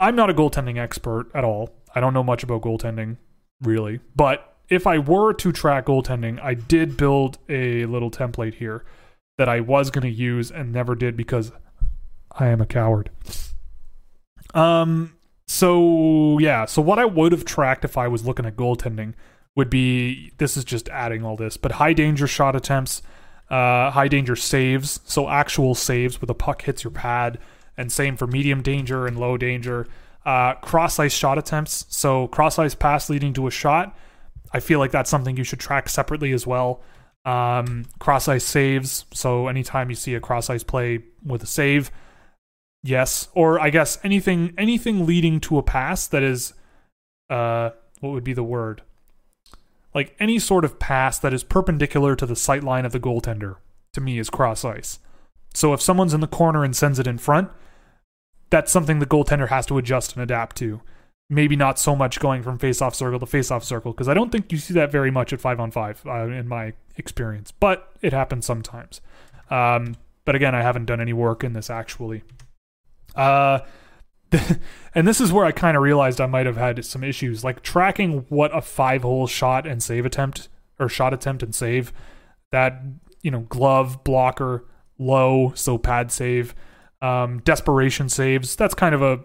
I'm 0.00 0.16
not 0.16 0.30
a 0.30 0.34
goaltending 0.34 0.78
expert 0.78 1.30
at 1.34 1.44
all. 1.44 1.70
I 1.94 2.00
don't 2.00 2.14
know 2.14 2.24
much 2.24 2.42
about 2.42 2.62
goaltending, 2.62 3.16
really. 3.62 4.00
But 4.14 4.56
if 4.68 4.86
I 4.86 4.98
were 4.98 5.32
to 5.34 5.52
track 5.52 5.86
goaltending, 5.86 6.40
I 6.42 6.54
did 6.54 6.96
build 6.96 7.38
a 7.48 7.84
little 7.86 8.10
template 8.10 8.54
here 8.54 8.84
that 9.38 9.48
I 9.48 9.60
was 9.60 9.90
going 9.90 10.02
to 10.02 10.10
use 10.10 10.50
and 10.50 10.72
never 10.72 10.94
did 10.94 11.16
because 11.16 11.52
I 12.38 12.48
am 12.48 12.60
a 12.60 12.66
coward. 12.66 13.10
Um. 14.54 15.14
So 15.46 16.38
yeah. 16.38 16.64
So 16.64 16.82
what 16.82 16.98
I 16.98 17.04
would 17.04 17.32
have 17.32 17.44
tracked 17.44 17.84
if 17.84 17.96
I 17.96 18.08
was 18.08 18.24
looking 18.24 18.46
at 18.46 18.56
goaltending 18.56 19.14
would 19.56 19.70
be 19.70 20.32
this 20.38 20.56
is 20.56 20.64
just 20.64 20.88
adding 20.90 21.24
all 21.24 21.36
this, 21.36 21.56
but 21.56 21.72
high 21.72 21.94
danger 21.94 22.26
shot 22.26 22.54
attempts, 22.54 23.02
uh, 23.50 23.90
high 23.90 24.06
danger 24.08 24.36
saves, 24.36 25.00
so 25.04 25.28
actual 25.28 25.74
saves 25.74 26.20
where 26.20 26.26
the 26.26 26.34
puck 26.34 26.62
hits 26.62 26.84
your 26.84 26.90
pad, 26.90 27.38
and 27.76 27.90
same 27.90 28.16
for 28.16 28.26
medium 28.26 28.62
danger 28.62 29.06
and 29.06 29.18
low 29.18 29.36
danger. 29.36 29.86
Uh, 30.26 30.54
cross 30.56 30.98
ice 30.98 31.14
shot 31.14 31.38
attempts, 31.38 31.86
so 31.88 32.26
cross 32.28 32.58
ice 32.58 32.74
pass 32.74 33.08
leading 33.08 33.32
to 33.32 33.46
a 33.46 33.50
shot. 33.50 33.96
I 34.52 34.60
feel 34.60 34.78
like 34.78 34.90
that's 34.90 35.10
something 35.10 35.36
you 35.36 35.44
should 35.44 35.60
track 35.60 35.88
separately 35.88 36.32
as 36.32 36.46
well. 36.46 36.82
Um, 37.24 37.86
cross 37.98 38.28
ice 38.28 38.44
saves, 38.44 39.06
so 39.12 39.48
anytime 39.48 39.88
you 39.88 39.96
see 39.96 40.14
a 40.14 40.20
cross 40.20 40.50
ice 40.50 40.62
play 40.62 41.02
with 41.24 41.42
a 41.42 41.46
save, 41.46 41.90
yes, 42.82 43.28
or 43.34 43.60
I 43.60 43.70
guess 43.70 43.98
anything 44.04 44.54
anything 44.56 45.06
leading 45.06 45.40
to 45.40 45.58
a 45.58 45.62
pass 45.62 46.06
that 46.06 46.22
is, 46.22 46.54
uh, 47.30 47.70
what 48.00 48.10
would 48.10 48.24
be 48.24 48.32
the 48.32 48.44
word? 48.44 48.82
like 49.96 50.14
any 50.20 50.38
sort 50.38 50.62
of 50.62 50.78
pass 50.78 51.18
that 51.18 51.32
is 51.32 51.42
perpendicular 51.42 52.14
to 52.14 52.26
the 52.26 52.36
sight 52.36 52.62
line 52.62 52.84
of 52.84 52.92
the 52.92 53.00
goaltender, 53.00 53.56
to 53.94 54.00
me 54.02 54.18
is 54.18 54.28
cross 54.28 54.62
ice. 54.62 54.98
So 55.54 55.72
if 55.72 55.80
someone's 55.80 56.12
in 56.12 56.20
the 56.20 56.26
corner 56.26 56.62
and 56.64 56.76
sends 56.76 56.98
it 56.98 57.06
in 57.06 57.16
front, 57.16 57.48
that's 58.50 58.70
something 58.70 58.98
the 58.98 59.06
goaltender 59.06 59.48
has 59.48 59.64
to 59.66 59.78
adjust 59.78 60.12
and 60.12 60.22
adapt 60.22 60.56
to. 60.56 60.82
Maybe 61.30 61.56
not 61.56 61.78
so 61.78 61.96
much 61.96 62.20
going 62.20 62.42
from 62.42 62.58
face-off 62.58 62.94
circle 62.94 63.18
to 63.18 63.26
face-off 63.26 63.64
circle 63.64 63.92
because 63.92 64.06
I 64.06 64.12
don't 64.12 64.30
think 64.30 64.52
you 64.52 64.58
see 64.58 64.74
that 64.74 64.92
very 64.92 65.10
much 65.10 65.32
at 65.32 65.40
five 65.40 65.58
on 65.58 65.70
five 65.70 66.02
uh, 66.04 66.28
in 66.28 66.46
my 66.46 66.74
experience, 66.98 67.50
but 67.50 67.90
it 68.02 68.12
happens 68.12 68.44
sometimes. 68.44 69.00
Um, 69.48 69.96
but 70.26 70.34
again, 70.34 70.54
I 70.54 70.60
haven't 70.60 70.84
done 70.84 71.00
any 71.00 71.14
work 71.14 71.42
in 71.42 71.54
this 71.54 71.70
actually. 71.70 72.22
Uh, 73.16 73.60
and 74.94 75.06
this 75.06 75.20
is 75.20 75.32
where 75.32 75.44
I 75.44 75.52
kind 75.52 75.76
of 75.76 75.82
realized 75.82 76.20
I 76.20 76.26
might 76.26 76.46
have 76.46 76.56
had 76.56 76.84
some 76.84 77.04
issues, 77.04 77.44
like 77.44 77.62
tracking 77.62 78.26
what 78.28 78.56
a 78.56 78.60
five 78.60 79.02
hole 79.02 79.26
shot 79.26 79.66
and 79.66 79.82
save 79.82 80.04
attempt 80.04 80.48
or 80.78 80.88
shot 80.88 81.14
attempt 81.14 81.42
and 81.42 81.54
save 81.54 81.92
that 82.52 82.82
you 83.22 83.30
know 83.30 83.40
glove 83.40 84.04
blocker 84.04 84.64
low 84.98 85.52
so 85.54 85.76
pad 85.78 86.10
save 86.10 86.54
um, 87.02 87.40
desperation 87.40 88.08
saves 88.08 88.56
that's 88.56 88.74
kind 88.74 88.94
of 88.94 89.02
a 89.02 89.20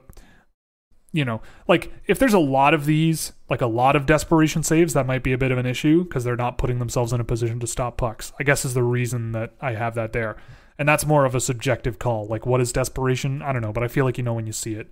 you 1.13 1.23
know 1.23 1.41
like 1.67 1.91
if 2.07 2.19
there's 2.19 2.33
a 2.33 2.39
lot 2.39 2.73
of 2.73 2.85
these 2.85 3.33
like 3.49 3.61
a 3.61 3.67
lot 3.67 3.95
of 3.95 4.05
desperation 4.05 4.63
saves 4.63 4.93
that 4.93 5.05
might 5.05 5.23
be 5.23 5.33
a 5.33 5.37
bit 5.37 5.51
of 5.51 5.57
an 5.57 5.65
issue 5.65 6.03
because 6.03 6.23
they're 6.23 6.35
not 6.35 6.57
putting 6.57 6.79
themselves 6.79 7.13
in 7.13 7.21
a 7.21 7.23
position 7.23 7.59
to 7.59 7.67
stop 7.67 7.97
pucks 7.97 8.33
i 8.39 8.43
guess 8.43 8.65
is 8.65 8.73
the 8.73 8.83
reason 8.83 9.31
that 9.31 9.53
i 9.61 9.73
have 9.73 9.95
that 9.95 10.13
there 10.13 10.35
and 10.81 10.89
that's 10.89 11.05
more 11.05 11.25
of 11.25 11.35
a 11.35 11.39
subjective 11.39 11.99
call. 11.99 12.25
Like, 12.25 12.47
what 12.47 12.59
is 12.59 12.73
desperation? 12.73 13.43
I 13.43 13.53
don't 13.53 13.61
know, 13.61 13.71
but 13.71 13.83
I 13.83 13.87
feel 13.87 14.03
like 14.03 14.17
you 14.17 14.23
know 14.23 14.33
when 14.33 14.47
you 14.47 14.51
see 14.51 14.73
it. 14.73 14.89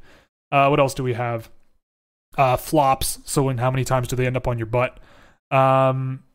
Uh, 0.51 0.67
what 0.67 0.79
else 0.79 0.93
do 0.93 1.03
we 1.03 1.13
have? 1.13 1.49
Uh, 2.37 2.57
flops. 2.57 3.17
So, 3.25 3.49
in 3.49 3.57
how 3.57 3.71
many 3.71 3.83
times 3.83 4.07
do 4.07 4.15
they 4.15 4.27
end 4.27 4.37
up 4.37 4.47
on 4.47 4.59
your 4.59 4.67
butt? 4.67 4.99
Um, 5.49 6.25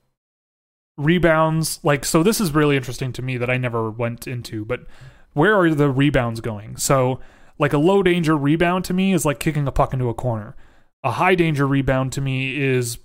rebounds 0.97 1.79
like 1.85 2.05
so 2.05 2.23
this 2.23 2.41
is 2.41 2.53
really 2.53 2.77
interesting 2.77 3.13
to 3.13 3.23
me 3.23 3.37
that 3.37 3.49
I 3.49 3.57
never 3.57 3.91
went 3.91 4.27
into, 4.27 4.65
but 4.65 4.87
where 5.35 5.57
are 5.57 5.73
the 5.73 5.89
rebounds 5.89 6.41
going? 6.41 6.77
So 6.77 7.21
like 7.57 7.73
a 7.73 7.79
low 7.79 8.03
danger 8.03 8.37
rebound 8.37 8.85
to 8.87 8.93
me 8.95 9.13
is 9.13 9.25
like 9.25 9.39
kicking 9.39 9.69
a 9.69 9.73
puck 9.73 9.93
into 9.93 10.09
a 10.09 10.15
corner. 10.15 10.57
A 11.05 11.13
high 11.13 11.37
danger 11.37 11.67
rebound 11.67 12.13
to 12.15 12.21
me 12.21 12.61
is 12.61 12.99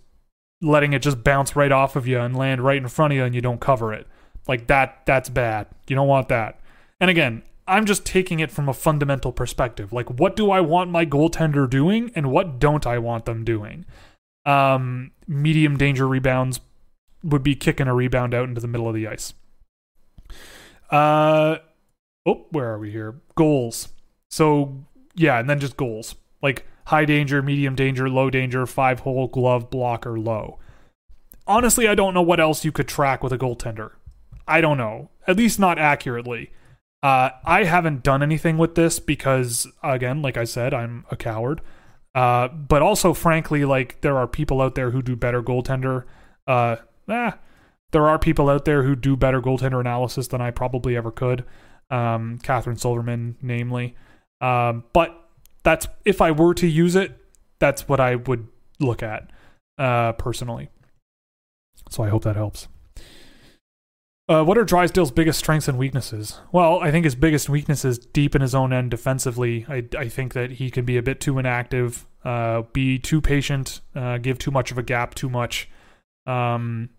letting 0.64 0.94
it 0.94 1.02
just 1.02 1.24
bounce 1.24 1.56
right 1.56 1.72
off 1.72 1.96
of 1.96 2.08
you 2.08 2.20
and 2.20 2.36
land 2.36 2.62
right 2.62 2.82
in 2.82 2.88
front 2.88 3.14
of 3.14 3.18
you 3.18 3.24
and 3.24 3.36
you 3.36 3.42
don't 3.42 3.62
cover 3.62 3.94
it. 3.94 4.08
Like 4.50 4.66
that 4.66 5.06
that's 5.06 5.30
bad. 5.30 5.68
You 5.88 5.96
don't 5.96 6.08
want 6.08 6.28
that. 6.30 6.60
And 7.00 7.12
again, 7.12 7.44
I'm 7.68 7.86
just 7.86 8.04
taking 8.04 8.40
it 8.40 8.50
from 8.50 8.68
a 8.68 8.74
fundamental 8.74 9.32
perspective. 9.32 9.94
Like 9.94 10.10
what 10.10 10.36
do 10.36 10.50
I 10.50 10.60
want 10.60 10.90
my 10.90 11.06
goaltender 11.06 11.70
doing 11.70 12.12
and 12.16 12.32
what 12.32 12.58
don't 12.58 12.88
I 12.88 12.98
want 12.98 13.26
them 13.26 13.46
doing? 13.46 13.86
Um 14.48 15.12
medium 15.28 15.78
danger 15.78 16.08
rebounds 16.08 16.62
would 17.24 17.44
be 17.44 17.54
kicking 17.54 17.88
a 17.88 17.94
rebound 17.94 18.34
out 18.34 18.50
into 18.50 18.60
the 18.60 18.68
middle 18.68 18.88
of 18.88 18.96
the 18.96 19.08
ice. 19.08 19.36
Uh 20.90 21.58
oh, 22.26 22.48
where 22.50 22.74
are 22.74 22.80
we 22.80 22.90
here? 22.90 23.22
Goals. 23.36 23.90
So 24.32 24.84
yeah, 25.14 25.40
and 25.40 25.48
then 25.48 25.60
just 25.60 25.78
goals. 25.78 26.16
Like 26.42 26.66
high 26.88 27.06
danger, 27.06 27.44
medium 27.44 27.76
danger, 27.76 28.10
low 28.10 28.32
danger, 28.32 28.66
five 28.66 29.02
hole, 29.02 29.28
glove, 29.28 29.70
blocker, 29.70 30.18
low. 30.18 30.58
Honestly, 31.46 31.88
I 31.88 31.94
don't 31.94 32.16
know 32.16 32.24
what 32.24 32.40
else 32.40 32.66
you 32.66 32.72
could 32.72 32.88
track 32.88 33.22
with 33.22 33.32
a 33.32 33.38
goaltender. 33.38 33.92
I 34.50 34.62
don't 34.62 34.78
know. 34.78 35.10
At 35.28 35.38
least 35.38 35.60
not 35.60 35.78
accurately. 35.78 36.52
Uh, 37.02 37.30
I 37.46 37.64
haven't 37.64 38.04
done 38.04 38.22
anything 38.22 38.58
with 38.58 38.76
this 38.76 39.00
because, 39.00 39.68
again, 39.84 40.22
like 40.22 40.36
I 40.38 40.44
said, 40.44 40.74
I'm 40.74 41.06
a 41.10 41.16
coward. 41.16 41.62
Uh, 42.14 42.48
but 42.50 42.82
also, 42.82 43.14
frankly, 43.14 43.64
like 43.64 44.02
there 44.02 44.18
are 44.18 44.28
people 44.28 44.62
out 44.62 44.76
there 44.76 44.92
who 44.92 45.02
do 45.02 45.16
better 45.16 45.42
goaltender. 45.42 46.04
Uh, 46.48 46.78
eh, 47.08 47.32
there 47.92 48.08
are 48.08 48.20
people 48.20 48.50
out 48.50 48.66
there 48.66 48.84
who 48.84 48.96
do 48.96 49.16
better 49.16 49.42
goaltender 49.42 49.80
analysis 49.80 50.28
than 50.28 50.42
I 50.42 50.52
probably 50.52 50.98
ever 50.98 51.12
could. 51.12 51.46
Um, 51.90 52.40
Catherine 52.44 52.78
Silverman, 52.78 53.38
namely. 53.42 53.96
Um, 54.42 54.84
but 54.94 55.30
that's 55.64 55.88
if 56.06 56.22
I 56.22 56.32
were 56.32 56.54
to 56.56 56.68
use 56.68 56.96
it, 56.96 57.18
that's 57.60 57.88
what 57.88 58.00
I 58.00 58.16
would 58.16 58.48
look 58.80 59.04
at 59.04 59.32
uh, 59.78 60.14
personally. 60.14 60.70
So 61.90 62.04
I 62.04 62.10
hope 62.10 62.24
that 62.24 62.36
helps. 62.36 62.68
Uh, 64.30 64.44
what 64.44 64.60
are 64.60 64.64
Drysdale's 64.64 65.10
biggest 65.10 65.40
strengths 65.40 65.68
and 65.68 65.80
weaknesses? 65.80 66.40
Well, 66.52 66.80
I 66.82 66.92
think 66.92 67.04
his 67.04 67.16
biggest 67.16 67.50
weakness 67.50 67.84
is 67.84 67.98
deep 67.98 68.36
in 68.36 68.44
his 68.44 68.54
own 68.54 68.72
end 68.72 68.92
defensively. 68.92 69.66
I, 69.68 69.84
I 69.98 70.08
think 70.08 70.34
that 70.34 70.52
he 70.52 70.70
can 70.70 70.86
be 70.86 70.98
a 70.98 71.02
bit 71.02 71.20
too 71.20 71.40
inactive, 71.40 72.06
uh, 72.24 72.62
be 72.72 73.00
too 73.00 73.22
patient, 73.22 73.82
uh, 73.96 74.20
give 74.20 74.38
too 74.38 74.52
much 74.52 74.70
of 74.70 74.78
a 74.78 74.84
gap 74.84 75.16
too 75.16 75.30
much. 75.30 75.68
Um, 76.28 76.90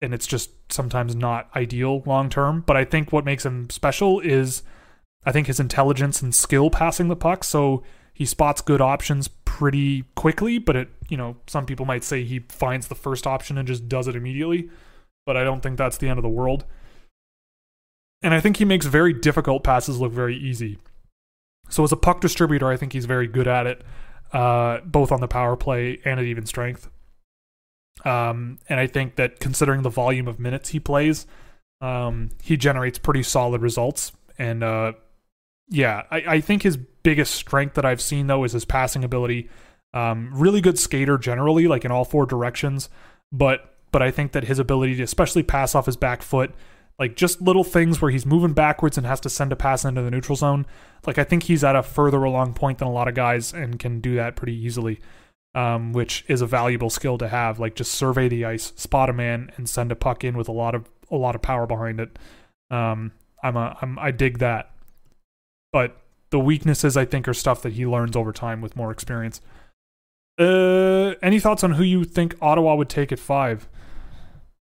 and 0.00 0.14
it's 0.14 0.26
just 0.26 0.50
sometimes 0.72 1.14
not 1.14 1.50
ideal 1.54 2.02
long 2.06 2.30
term. 2.30 2.64
But 2.66 2.78
I 2.78 2.86
think 2.86 3.12
what 3.12 3.26
makes 3.26 3.44
him 3.44 3.68
special 3.68 4.20
is 4.20 4.62
I 5.26 5.32
think 5.32 5.46
his 5.46 5.60
intelligence 5.60 6.22
and 6.22 6.34
skill 6.34 6.70
passing 6.70 7.08
the 7.08 7.16
puck. 7.16 7.44
So 7.44 7.82
he 8.14 8.24
spots 8.24 8.62
good 8.62 8.80
options 8.80 9.28
pretty 9.28 10.04
quickly, 10.14 10.56
but 10.56 10.74
it, 10.74 10.88
you 11.10 11.18
know, 11.18 11.36
some 11.46 11.66
people 11.66 11.84
might 11.84 12.02
say 12.02 12.24
he 12.24 12.38
finds 12.48 12.88
the 12.88 12.94
first 12.94 13.26
option 13.26 13.58
and 13.58 13.68
just 13.68 13.90
does 13.90 14.08
it 14.08 14.16
immediately. 14.16 14.70
But 15.30 15.36
I 15.36 15.44
don't 15.44 15.60
think 15.60 15.78
that's 15.78 15.96
the 15.96 16.08
end 16.08 16.18
of 16.18 16.24
the 16.24 16.28
world. 16.28 16.64
And 18.20 18.34
I 18.34 18.40
think 18.40 18.56
he 18.56 18.64
makes 18.64 18.86
very 18.86 19.12
difficult 19.12 19.62
passes 19.62 20.00
look 20.00 20.10
very 20.10 20.36
easy. 20.36 20.78
So 21.68 21.84
as 21.84 21.92
a 21.92 21.96
puck 21.96 22.20
distributor, 22.20 22.68
I 22.68 22.76
think 22.76 22.92
he's 22.92 23.04
very 23.04 23.28
good 23.28 23.46
at 23.46 23.64
it, 23.64 23.84
uh, 24.32 24.80
both 24.80 25.12
on 25.12 25.20
the 25.20 25.28
power 25.28 25.54
play 25.54 26.00
and 26.04 26.18
at 26.18 26.26
even 26.26 26.46
strength. 26.46 26.90
Um, 28.04 28.58
and 28.68 28.80
I 28.80 28.88
think 28.88 29.14
that 29.14 29.38
considering 29.38 29.82
the 29.82 29.88
volume 29.88 30.26
of 30.26 30.40
minutes 30.40 30.70
he 30.70 30.80
plays, 30.80 31.28
um, 31.80 32.30
he 32.42 32.56
generates 32.56 32.98
pretty 32.98 33.22
solid 33.22 33.62
results. 33.62 34.10
And 34.36 34.64
uh, 34.64 34.94
yeah, 35.68 36.02
I, 36.10 36.24
I 36.26 36.40
think 36.40 36.64
his 36.64 36.76
biggest 36.76 37.36
strength 37.36 37.74
that 37.74 37.84
I've 37.84 38.00
seen 38.00 38.26
though 38.26 38.42
is 38.42 38.50
his 38.50 38.64
passing 38.64 39.04
ability. 39.04 39.48
Um, 39.94 40.32
really 40.34 40.60
good 40.60 40.76
skater 40.76 41.18
generally, 41.18 41.68
like 41.68 41.84
in 41.84 41.92
all 41.92 42.04
four 42.04 42.26
directions. 42.26 42.88
But 43.30 43.76
but 43.92 44.02
I 44.02 44.10
think 44.10 44.32
that 44.32 44.44
his 44.44 44.58
ability 44.58 44.96
to 44.96 45.02
especially 45.02 45.42
pass 45.42 45.74
off 45.74 45.86
his 45.86 45.96
back 45.96 46.22
foot, 46.22 46.52
like 46.98 47.16
just 47.16 47.40
little 47.40 47.64
things 47.64 48.00
where 48.00 48.10
he's 48.10 48.26
moving 48.26 48.52
backwards 48.52 48.98
and 48.98 49.06
has 49.06 49.20
to 49.20 49.30
send 49.30 49.52
a 49.52 49.56
pass 49.56 49.84
into 49.84 50.02
the 50.02 50.10
neutral 50.10 50.36
zone. 50.36 50.66
Like 51.06 51.18
I 51.18 51.24
think 51.24 51.44
he's 51.44 51.64
at 51.64 51.76
a 51.76 51.82
further 51.82 52.22
along 52.22 52.54
point 52.54 52.78
than 52.78 52.88
a 52.88 52.92
lot 52.92 53.08
of 53.08 53.14
guys 53.14 53.52
and 53.52 53.78
can 53.78 54.00
do 54.00 54.16
that 54.16 54.36
pretty 54.36 54.54
easily. 54.54 55.00
Um, 55.52 55.92
which 55.92 56.24
is 56.28 56.42
a 56.42 56.46
valuable 56.46 56.90
skill 56.90 57.18
to 57.18 57.26
have. 57.26 57.58
Like 57.58 57.74
just 57.74 57.90
survey 57.90 58.28
the 58.28 58.44
ice, 58.44 58.72
spot 58.76 59.10
a 59.10 59.12
man, 59.12 59.50
and 59.56 59.68
send 59.68 59.90
a 59.90 59.96
puck 59.96 60.22
in 60.22 60.36
with 60.36 60.46
a 60.46 60.52
lot 60.52 60.76
of 60.76 60.88
a 61.10 61.16
lot 61.16 61.34
of 61.34 61.42
power 61.42 61.66
behind 61.66 61.98
it. 61.98 62.16
Um, 62.70 63.10
I'm 63.42 63.56
a 63.56 63.76
I'm 63.82 63.98
I 63.98 64.12
dig 64.12 64.38
that. 64.38 64.70
But 65.72 65.96
the 66.30 66.38
weaknesses 66.38 66.96
I 66.96 67.04
think 67.04 67.26
are 67.26 67.34
stuff 67.34 67.62
that 67.62 67.72
he 67.72 67.86
learns 67.86 68.14
over 68.14 68.32
time 68.32 68.60
with 68.60 68.76
more 68.76 68.92
experience. 68.92 69.40
Uh, 70.38 71.14
any 71.22 71.38
thoughts 71.40 71.64
on 71.64 71.72
who 71.72 71.82
you 71.82 72.04
think 72.04 72.34
Ottawa 72.40 72.74
would 72.74 72.88
take 72.88 73.12
at 73.12 73.18
five? 73.18 73.68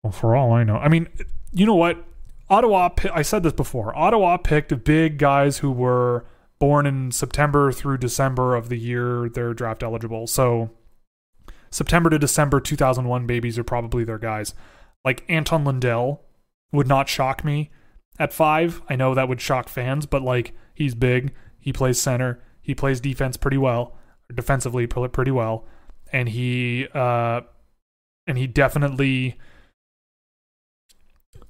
Well, 0.04 0.12
for 0.12 0.36
all 0.36 0.52
I 0.52 0.64
know, 0.64 0.76
I 0.76 0.88
mean, 0.88 1.08
you 1.50 1.64
know 1.64 1.74
what? 1.74 2.04
Ottawa. 2.50 2.90
I 3.12 3.22
said 3.22 3.42
this 3.42 3.54
before. 3.54 3.96
Ottawa 3.96 4.36
picked 4.36 4.84
big 4.84 5.16
guys 5.16 5.58
who 5.58 5.72
were 5.72 6.26
born 6.58 6.86
in 6.86 7.10
September 7.10 7.72
through 7.72 7.98
December 7.98 8.54
of 8.54 8.68
the 8.68 8.78
year 8.78 9.30
they're 9.30 9.54
draft 9.54 9.82
eligible. 9.82 10.26
So 10.26 10.70
September 11.70 12.10
to 12.10 12.18
December 12.18 12.60
2001 12.60 13.26
babies 13.26 13.58
are 13.58 13.64
probably 13.64 14.04
their 14.04 14.18
guys. 14.18 14.54
Like 15.06 15.24
Anton 15.26 15.64
Lundell 15.64 16.20
would 16.70 16.86
not 16.86 17.08
shock 17.08 17.42
me 17.42 17.70
at 18.18 18.32
five. 18.32 18.82
I 18.90 18.96
know 18.96 19.14
that 19.14 19.28
would 19.28 19.40
shock 19.40 19.70
fans, 19.70 20.04
but 20.04 20.20
like 20.20 20.52
he's 20.74 20.94
big. 20.94 21.34
He 21.58 21.72
plays 21.72 21.98
center. 21.98 22.42
He 22.60 22.74
plays 22.74 23.00
defense 23.00 23.38
pretty 23.38 23.58
well, 23.58 23.96
defensively 24.34 24.86
pretty 24.86 25.30
well, 25.30 25.64
and 26.12 26.28
he 26.28 26.88
uh, 26.94 27.40
and 28.26 28.36
he 28.36 28.46
definitely 28.46 29.38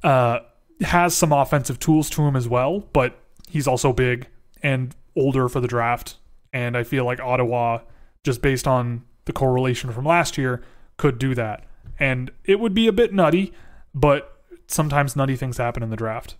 uh 0.05 0.41
has 0.81 1.17
some 1.17 1.33
offensive 1.33 1.79
tools 1.79 2.11
to 2.11 2.23
him 2.23 2.37
as 2.37 2.49
well. 2.49 2.81
But 2.93 3.19
he's 3.49 3.67
also 3.67 3.93
big 3.93 4.29
and 4.63 4.95
older 5.17 5.49
for 5.49 5.61
the 5.61 5.69
draft, 5.69 6.17
and 6.53 6.77
I 6.77 6.83
feel 6.83 7.05
like 7.05 7.21
Ottawa, 7.21 7.81
just 8.23 8.43
based 8.43 8.67
on 8.67 9.05
the 9.25 9.33
correlation 9.33 9.91
from 9.93 10.05
last 10.05 10.37
year, 10.39 10.63
could 10.97 11.19
do 11.19 11.35
that. 11.35 11.65
And 11.99 12.31
it 12.45 12.61
would 12.61 12.75
be 12.75 12.87
a 12.87 12.93
bit 12.93 13.13
nutty, 13.13 13.53
but 13.95 14.43
sometimes 14.67 15.17
nutty 15.17 15.37
things 15.37 15.59
happen 15.59 15.83
in 15.83 15.91
the 15.91 15.97
draft. 15.97 16.37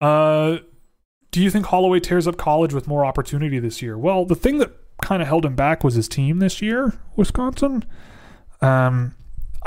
Uh, 0.00 0.58
do 1.30 1.42
you 1.42 1.50
think 1.50 1.66
Holloway 1.66 2.00
tears 2.00 2.26
up 2.26 2.36
college 2.36 2.72
with 2.72 2.88
more 2.88 3.04
opportunity 3.04 3.58
this 3.58 3.82
year? 3.82 3.98
Well, 3.98 4.24
the 4.24 4.34
thing 4.34 4.58
that 4.58 4.72
kind 5.02 5.22
of 5.22 5.28
held 5.28 5.44
him 5.44 5.54
back 5.54 5.84
was 5.84 5.94
his 5.94 6.08
team 6.08 6.38
this 6.38 6.60
year, 6.62 6.98
Wisconsin. 7.16 7.84
Um, 8.60 9.14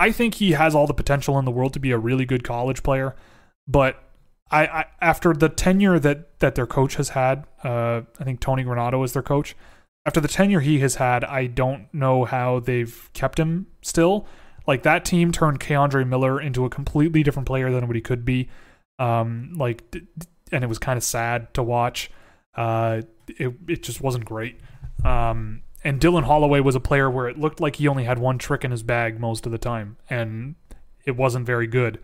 I 0.02 0.12
think 0.12 0.34
he 0.36 0.54
has 0.54 0.74
all 0.74 0.88
the 0.88 0.96
potential 0.96 1.38
in 1.38 1.46
the 1.46 1.52
world 1.52 1.74
to 1.74 1.80
be 1.80 1.92
a 1.92 1.98
really 1.98 2.26
good 2.26 2.44
college 2.44 2.82
player, 2.82 3.16
but 3.68 4.04
I, 4.50 4.66
I 4.66 4.86
after 5.00 5.32
the 5.32 5.48
tenure 5.48 6.00
that 6.00 6.40
that 6.40 6.56
their 6.56 6.66
coach 6.66 6.96
has 6.96 7.10
had, 7.10 7.46
uh, 7.64 8.02
I 8.20 8.24
think 8.24 8.40
Tony 8.40 8.64
Granato 8.64 9.06
is 9.06 9.14
their 9.14 9.22
coach. 9.22 9.56
After 10.08 10.20
the 10.20 10.28
tenure 10.28 10.62
he 10.62 10.80
has 10.80 10.96
had, 10.96 11.24
I 11.24 11.46
don't 11.46 11.86
know 11.94 12.26
how 12.26 12.60
they've 12.60 13.12
kept 13.14 13.40
him 13.40 13.68
still. 13.84 14.26
Like 14.66 14.82
that 14.82 15.06
team 15.06 15.32
turned 15.32 15.60
K'Andre 15.60 16.08
Miller 16.08 16.42
into 16.42 16.66
a 16.66 16.70
completely 16.70 17.22
different 17.22 17.46
player 17.46 17.72
than 17.72 17.86
what 17.86 17.96
he 17.96 18.02
could 18.02 18.26
be. 18.26 18.50
Um, 18.98 19.54
like, 19.56 19.84
and 20.52 20.64
it 20.64 20.68
was 20.68 20.80
kind 20.80 20.98
of 20.98 21.04
sad 21.04 21.54
to 21.54 21.62
watch. 21.62 22.10
Uh, 22.56 23.04
it 23.28 23.54
it 23.68 23.84
just 23.84 24.02
wasn't 24.02 24.26
great. 24.26 24.60
Um, 25.06 25.62
and 25.84 26.00
Dylan 26.00 26.24
Holloway 26.24 26.60
was 26.60 26.76
a 26.76 26.80
player 26.80 27.10
where 27.10 27.28
it 27.28 27.40
looked 27.40 27.60
like 27.60 27.78
he 27.78 27.88
only 27.88 28.04
had 28.04 28.20
one 28.20 28.38
trick 28.38 28.64
in 28.64 28.72
his 28.72 28.84
bag 28.84 29.20
most 29.20 29.46
of 29.46 29.52
the 29.52 29.58
time, 29.58 29.98
and 30.10 30.56
it 31.06 31.16
wasn't 31.16 31.46
very 31.46 31.68
good. 31.68 32.00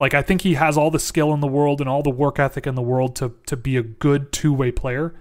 Like 0.00 0.14
I 0.14 0.22
think 0.22 0.42
he 0.42 0.54
has 0.54 0.76
all 0.76 0.90
the 0.90 0.98
skill 0.98 1.32
in 1.34 1.40
the 1.40 1.46
world 1.46 1.80
and 1.80 1.88
all 1.88 2.02
the 2.02 2.10
work 2.10 2.38
ethic 2.38 2.66
in 2.66 2.74
the 2.74 2.82
world 2.82 3.14
to 3.16 3.34
to 3.46 3.56
be 3.56 3.76
a 3.76 3.82
good 3.82 4.32
two 4.32 4.52
way 4.52 4.72
player. 4.72 5.14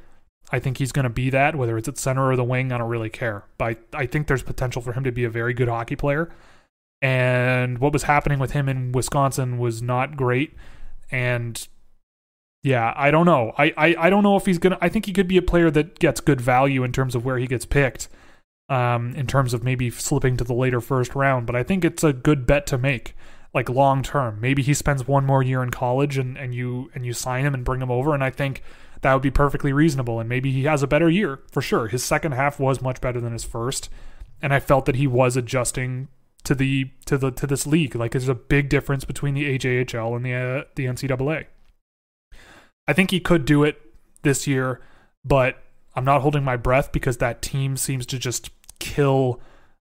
I 0.52 0.60
think 0.60 0.78
he's 0.78 0.92
going 0.92 1.04
to 1.04 1.10
be 1.10 1.30
that, 1.30 1.56
whether 1.56 1.78
it's 1.78 1.88
at 1.88 1.98
center 1.98 2.28
or 2.32 2.36
the 2.36 2.44
wing. 2.44 2.72
I 2.72 2.80
don't 2.80 2.90
really 2.90 3.10
care, 3.10 3.44
but 3.58 3.78
I, 3.94 4.00
I 4.00 4.06
think 4.08 4.28
there's 4.28 4.42
potential 4.42 4.82
for 4.82 4.94
him 4.94 5.04
to 5.04 5.12
be 5.12 5.24
a 5.24 5.30
very 5.30 5.54
good 5.54 5.68
hockey 5.68 5.96
player. 5.96 6.34
And 7.02 7.78
what 7.78 7.94
was 7.94 8.04
happening 8.04 8.40
with 8.40 8.52
him 8.52 8.68
in 8.68 8.92
Wisconsin 8.92 9.60
was 9.60 9.82
not 9.82 10.18
great 10.18 10.54
and 11.12 11.68
yeah, 12.62 12.94
I 12.96 13.10
don't 13.10 13.26
know. 13.26 13.54
I, 13.58 13.74
I, 13.78 13.96
I 13.98 14.10
don't 14.10 14.24
know 14.24 14.36
if 14.36 14.46
he's 14.46 14.58
gonna. 14.58 14.78
I 14.82 14.90
think 14.90 15.06
he 15.06 15.14
could 15.14 15.28
be 15.28 15.38
a 15.38 15.42
player 15.42 15.72
that 15.72 15.98
gets 16.00 16.20
good 16.20 16.42
value 16.42 16.84
in 16.84 16.92
terms 16.92 17.16
of 17.16 17.24
where 17.24 17.38
he 17.38 17.48
gets 17.48 17.66
picked, 17.66 18.10
um, 18.68 19.16
in 19.16 19.28
terms 19.28 19.54
of 19.54 19.64
maybe 19.64 19.90
slipping 19.90 20.36
to 20.38 20.44
the 20.44 20.54
later 20.54 20.82
first 20.82 21.16
round. 21.16 21.46
But 21.46 21.56
I 21.56 21.64
think 21.64 21.86
it's 21.86 22.04
a 22.04 22.12
good 22.12 22.46
bet 22.46 22.68
to 22.68 22.78
make, 22.78 23.16
like 23.54 23.70
long 23.70 24.04
term. 24.04 24.42
Maybe 24.42 24.62
he 24.62 24.74
spends 24.74 25.08
one 25.08 25.26
more 25.26 25.42
year 25.42 25.64
in 25.64 25.70
college 25.70 26.18
and 26.18 26.38
and 26.38 26.54
you 26.54 26.92
and 26.94 27.06
you 27.06 27.14
sign 27.14 27.46
him 27.46 27.54
and 27.54 27.64
bring 27.64 27.82
him 27.82 27.92
over, 27.92 28.14
and 28.14 28.24
I 28.24 28.30
think 28.30 28.62
that 29.02 29.14
would 29.14 29.24
be 29.24 29.32
perfectly 29.32 29.72
reasonable. 29.72 30.20
And 30.20 30.28
maybe 30.28 30.52
he 30.52 30.66
has 30.66 30.84
a 30.84 30.88
better 30.88 31.10
year 31.10 31.40
for 31.52 31.62
sure. 31.62 31.88
His 31.88 32.04
second 32.04 32.34
half 32.34 32.60
was 32.60 32.82
much 32.82 33.00
better 33.00 33.22
than 33.22 33.32
his 33.32 33.46
first, 33.46 33.90
and 34.42 34.54
I 34.54 34.60
felt 34.60 34.86
that 34.86 34.96
he 34.96 35.08
was 35.08 35.38
adjusting 35.38 36.10
to 36.44 36.56
the 36.56 36.92
to 37.06 37.18
the 37.18 37.32
to 37.32 37.48
this 37.48 37.66
league. 37.66 37.96
Like 37.96 38.12
there's 38.12 38.28
a 38.28 38.36
big 38.36 38.68
difference 38.68 39.06
between 39.06 39.34
the 39.34 39.58
AJHL 39.58 40.14
and 40.18 40.26
the 40.26 40.34
uh, 40.34 40.64
the 40.76 40.88
NCAA. 40.88 41.46
I 42.90 42.94
think 42.94 43.12
he 43.12 43.20
could 43.20 43.46
do 43.46 43.64
it 43.64 43.80
this 44.24 44.48
year, 44.48 44.82
but 45.24 45.62
I'm 45.94 46.04
not 46.04 46.24
holding 46.24 46.44
my 46.44 46.58
breath 46.58 46.92
because 46.92 47.18
that 47.18 47.40
team 47.40 47.78
seems 47.78 48.04
to 48.08 48.18
just 48.18 48.50
kill 48.80 49.40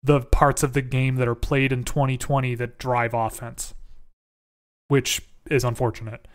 the 0.03 0.21
parts 0.21 0.61
of 0.61 0.73
the 0.73 0.83
game 0.83 1.15
that 1.15 1.27
are 1.27 1.33
played 1.33 1.73
in 1.73 1.85
2020 1.85 2.53
that 2.53 2.77
drive 2.77 3.15
offense, 3.15 3.73
which 4.89 5.23
is 5.49 5.63
unfortunate. 5.63 6.27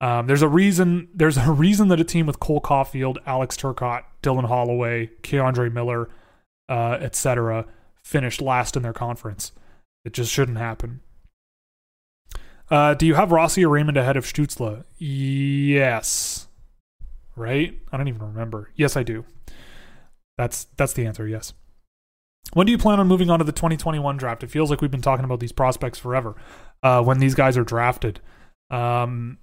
Um, 0.00 0.28
there's 0.28 0.42
a 0.42 0.48
reason. 0.48 1.08
There's 1.12 1.36
a 1.36 1.50
reason 1.50 1.88
that 1.88 1.98
a 1.98 2.04
team 2.04 2.26
with 2.26 2.38
Cole 2.38 2.60
Caulfield, 2.60 3.18
Alex 3.26 3.56
Turcotte, 3.56 4.04
Dylan 4.22 4.46
Holloway, 4.46 5.10
K'Andre 5.22 5.72
Miller, 5.72 6.08
uh, 6.68 6.98
etc., 7.00 7.66
finished 8.04 8.40
last 8.40 8.76
in 8.76 8.84
their 8.84 8.92
conference. 8.92 9.50
It 10.04 10.12
just 10.12 10.30
shouldn't 10.30 10.58
happen. 10.58 11.00
Uh, 12.72 12.94
do 12.94 13.04
you 13.04 13.14
have 13.14 13.32
Rossi 13.32 13.66
or 13.66 13.68
Raymond 13.68 13.98
ahead 13.98 14.16
of 14.16 14.24
Stützle? 14.24 14.84
Yes. 14.96 16.48
Right? 17.36 17.78
I 17.92 17.96
don't 17.98 18.08
even 18.08 18.22
remember. 18.22 18.70
Yes, 18.74 18.96
I 18.96 19.02
do. 19.02 19.26
That's 20.38 20.64
that's 20.78 20.94
the 20.94 21.04
answer. 21.04 21.28
Yes. 21.28 21.52
When 22.54 22.64
do 22.66 22.72
you 22.72 22.78
plan 22.78 22.98
on 22.98 23.06
moving 23.06 23.28
on 23.28 23.40
to 23.40 23.44
the 23.44 23.52
2021 23.52 24.16
draft? 24.16 24.42
It 24.42 24.50
feels 24.50 24.70
like 24.70 24.80
we've 24.80 24.90
been 24.90 25.02
talking 25.02 25.26
about 25.26 25.38
these 25.38 25.52
prospects 25.52 25.98
forever. 25.98 26.34
Uh, 26.82 27.02
when 27.02 27.18
these 27.18 27.34
guys 27.34 27.58
are 27.58 27.62
drafted, 27.62 28.20
um, 28.70 29.36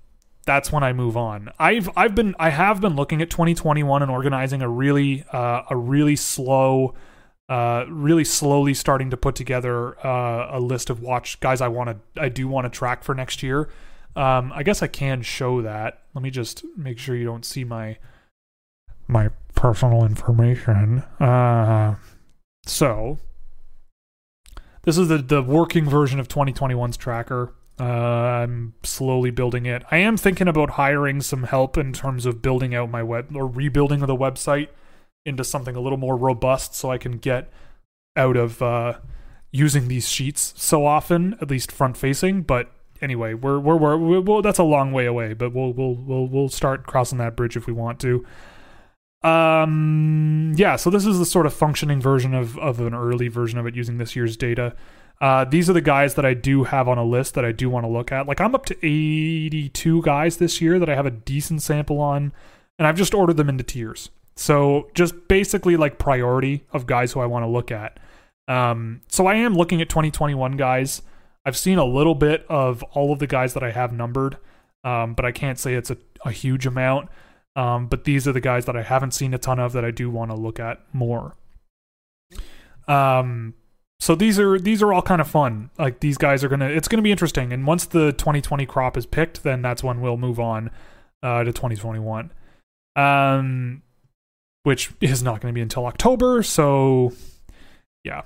that's 0.47 0.71
when 0.71 0.83
I 0.83 0.91
move 0.93 1.15
on. 1.15 1.51
I've 1.59 1.87
I've 1.95 2.15
been 2.15 2.33
I 2.39 2.49
have 2.49 2.81
been 2.81 2.95
looking 2.95 3.21
at 3.21 3.29
2021 3.29 4.01
and 4.01 4.09
organizing 4.09 4.63
a 4.63 4.69
really 4.69 5.23
uh, 5.31 5.61
a 5.69 5.77
really 5.77 6.15
slow, 6.15 6.95
uh, 7.49 7.85
really 7.89 8.23
slowly 8.23 8.75
starting 8.75 9.09
to 9.09 9.17
put 9.17 9.33
together 9.33 9.97
uh, 10.05 10.49
a 10.51 10.59
list 10.59 10.91
of 10.91 11.01
watch 11.01 11.39
guys 11.39 11.61
I 11.61 11.67
want 11.67 11.89
to 11.89 12.21
I 12.21 12.29
do 12.29 12.47
want 12.47 12.65
to 12.65 12.69
track 12.69 13.03
for 13.03 13.15
next 13.15 13.41
year. 13.41 13.69
Um, 14.15 14.51
I 14.53 14.61
guess 14.61 14.83
I 14.83 14.87
can 14.87 15.23
show 15.23 15.61
that. 15.63 16.03
Let 16.13 16.21
me 16.21 16.29
just 16.29 16.63
make 16.77 16.99
sure 16.99 17.15
you 17.15 17.25
don't 17.25 17.43
see 17.43 17.63
my 17.63 17.97
my 19.07 19.29
personal 19.55 20.05
information. 20.05 20.99
Uh, 21.19 21.95
so 22.65 23.17
this 24.83 24.99
is 24.99 25.07
the 25.07 25.17
the 25.17 25.41
working 25.41 25.89
version 25.89 26.19
of 26.19 26.27
2021's 26.27 26.97
tracker. 26.97 27.55
Uh, 27.79 27.83
I'm 27.83 28.75
slowly 28.83 29.31
building 29.31 29.65
it. 29.65 29.83
I 29.89 29.97
am 29.97 30.17
thinking 30.17 30.47
about 30.47 30.71
hiring 30.71 31.21
some 31.21 31.43
help 31.43 31.77
in 31.77 31.93
terms 31.93 32.27
of 32.27 32.41
building 32.41 32.75
out 32.75 32.91
my 32.91 33.01
web 33.01 33.35
or 33.35 33.47
rebuilding 33.47 34.01
the 34.01 34.15
website 34.15 34.67
into 35.25 35.43
something 35.43 35.75
a 35.75 35.81
little 35.81 35.97
more 35.97 36.17
robust, 36.17 36.75
so 36.75 36.91
I 36.91 36.97
can 36.97 37.17
get 37.17 37.51
out 38.15 38.37
of 38.37 38.61
uh, 38.61 38.99
using 39.51 39.87
these 39.87 40.09
sheets 40.09 40.53
so 40.57 40.85
often, 40.85 41.35
at 41.41 41.49
least 41.49 41.71
front 41.71 41.97
facing. 41.97 42.41
But 42.43 42.71
anyway, 43.01 43.33
we're 43.33 43.59
we're, 43.59 43.77
we're, 43.77 43.97
we're 43.97 44.21
well, 44.21 44.41
that's 44.41 44.59
a 44.59 44.63
long 44.63 44.91
way 44.91 45.05
away, 45.05 45.33
but 45.33 45.53
we'll 45.53 45.73
we'll 45.73 45.95
we'll 45.95 46.27
we'll 46.27 46.49
start 46.49 46.85
crossing 46.85 47.17
that 47.19 47.35
bridge 47.35 47.55
if 47.55 47.67
we 47.67 47.73
want 47.73 47.99
to. 48.01 48.25
Um, 49.21 50.53
yeah, 50.55 50.77
so 50.77 50.89
this 50.89 51.05
is 51.05 51.19
the 51.19 51.25
sort 51.25 51.45
of 51.45 51.53
functioning 51.53 51.99
version 51.99 52.33
of, 52.33 52.57
of 52.57 52.79
an 52.79 52.93
early 52.93 53.27
version 53.27 53.59
of 53.59 53.67
it 53.67 53.75
using 53.75 53.97
this 53.97 54.15
year's 54.15 54.37
data. 54.37 54.75
Uh, 55.19 55.43
these 55.43 55.69
are 55.69 55.73
the 55.73 55.81
guys 55.81 56.15
that 56.15 56.25
I 56.25 56.33
do 56.33 56.63
have 56.63 56.87
on 56.87 56.97
a 56.97 57.03
list 57.03 57.33
that 57.33 57.43
I 57.43 57.51
do 57.51 57.69
want 57.69 57.83
to 57.83 57.89
look 57.89 58.11
at. 58.11 58.27
Like 58.27 58.39
I'm 58.39 58.55
up 58.55 58.65
to 58.67 58.77
82 58.77 60.01
guys 60.03 60.37
this 60.37 60.61
year 60.61 60.79
that 60.79 60.89
I 60.89 60.95
have 60.95 61.05
a 61.05 61.11
decent 61.11 61.61
sample 61.61 61.99
on, 61.99 62.31
and 62.77 62.87
I've 62.87 62.95
just 62.95 63.13
ordered 63.13 63.35
them 63.35 63.49
into 63.49 63.63
tiers. 63.63 64.09
So 64.39 64.87
just 64.93 65.27
basically 65.27 65.75
like 65.75 65.97
priority 65.99 66.63
of 66.71 66.85
guys 66.87 67.11
who 67.11 67.19
I 67.19 67.25
want 67.25 67.43
to 67.43 67.47
look 67.47 67.71
at. 67.71 67.99
Um, 68.47 69.01
so 69.09 69.27
I 69.27 69.35
am 69.35 69.53
looking 69.53 69.81
at 69.81 69.89
2021 69.89 70.55
guys. 70.55 71.01
I've 71.45 71.57
seen 71.57 71.77
a 71.77 71.83
little 71.83 72.15
bit 72.15 72.45
of 72.47 72.81
all 72.93 73.11
of 73.11 73.19
the 73.19 73.27
guys 73.27 73.53
that 73.53 73.63
I 73.63 73.71
have 73.71 73.91
numbered, 73.91 74.37
um, 74.85 75.13
but 75.13 75.25
I 75.25 75.33
can't 75.33 75.59
say 75.59 75.73
it's 75.73 75.91
a, 75.91 75.97
a 76.23 76.31
huge 76.31 76.65
amount. 76.65 77.09
Um, 77.57 77.87
but 77.87 78.05
these 78.05 78.29
are 78.29 78.31
the 78.31 78.39
guys 78.39 78.63
that 78.63 78.77
I 78.77 78.81
haven't 78.81 79.13
seen 79.13 79.33
a 79.33 79.37
ton 79.37 79.59
of 79.59 79.73
that 79.73 79.83
I 79.83 79.91
do 79.91 80.09
want 80.09 80.31
to 80.31 80.37
look 80.37 80.57
at 80.57 80.83
more. 80.93 81.35
Um, 82.87 83.55
so 83.99 84.15
these 84.15 84.39
are 84.39 84.57
these 84.57 84.81
are 84.81 84.93
all 84.93 85.01
kind 85.01 85.19
of 85.19 85.27
fun. 85.27 85.69
Like 85.77 85.99
these 85.99 86.17
guys 86.17 86.45
are 86.45 86.47
gonna, 86.47 86.69
it's 86.69 86.87
gonna 86.87 87.03
be 87.03 87.11
interesting. 87.11 87.51
And 87.51 87.67
once 87.67 87.85
the 87.85 88.13
2020 88.13 88.65
crop 88.67 88.95
is 88.95 89.05
picked, 89.05 89.43
then 89.43 89.61
that's 89.61 89.83
when 89.83 89.99
we'll 89.99 90.15
move 90.15 90.39
on 90.39 90.71
uh, 91.21 91.43
to 91.43 91.51
2021. 91.51 92.31
Um, 92.95 93.81
which 94.63 94.91
is 95.01 95.23
not 95.23 95.41
going 95.41 95.53
to 95.53 95.57
be 95.57 95.61
until 95.61 95.85
October. 95.85 96.43
So, 96.43 97.13
yeah. 98.03 98.23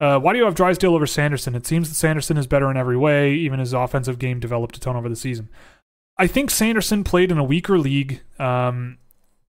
Uh, 0.00 0.18
why 0.18 0.32
do 0.32 0.38
you 0.38 0.44
have 0.44 0.54
Drysdale 0.54 0.94
over 0.94 1.06
Sanderson? 1.06 1.54
It 1.54 1.66
seems 1.66 1.88
that 1.88 1.96
Sanderson 1.96 2.36
is 2.36 2.46
better 2.46 2.70
in 2.70 2.76
every 2.76 2.96
way. 2.96 3.34
Even 3.34 3.58
his 3.58 3.72
offensive 3.72 4.18
game 4.18 4.38
developed 4.38 4.76
a 4.76 4.80
ton 4.80 4.96
over 4.96 5.08
the 5.08 5.16
season. 5.16 5.48
I 6.16 6.26
think 6.26 6.50
Sanderson 6.50 7.04
played 7.04 7.30
in 7.30 7.38
a 7.38 7.44
weaker 7.44 7.78
league. 7.78 8.20
Um, 8.38 8.98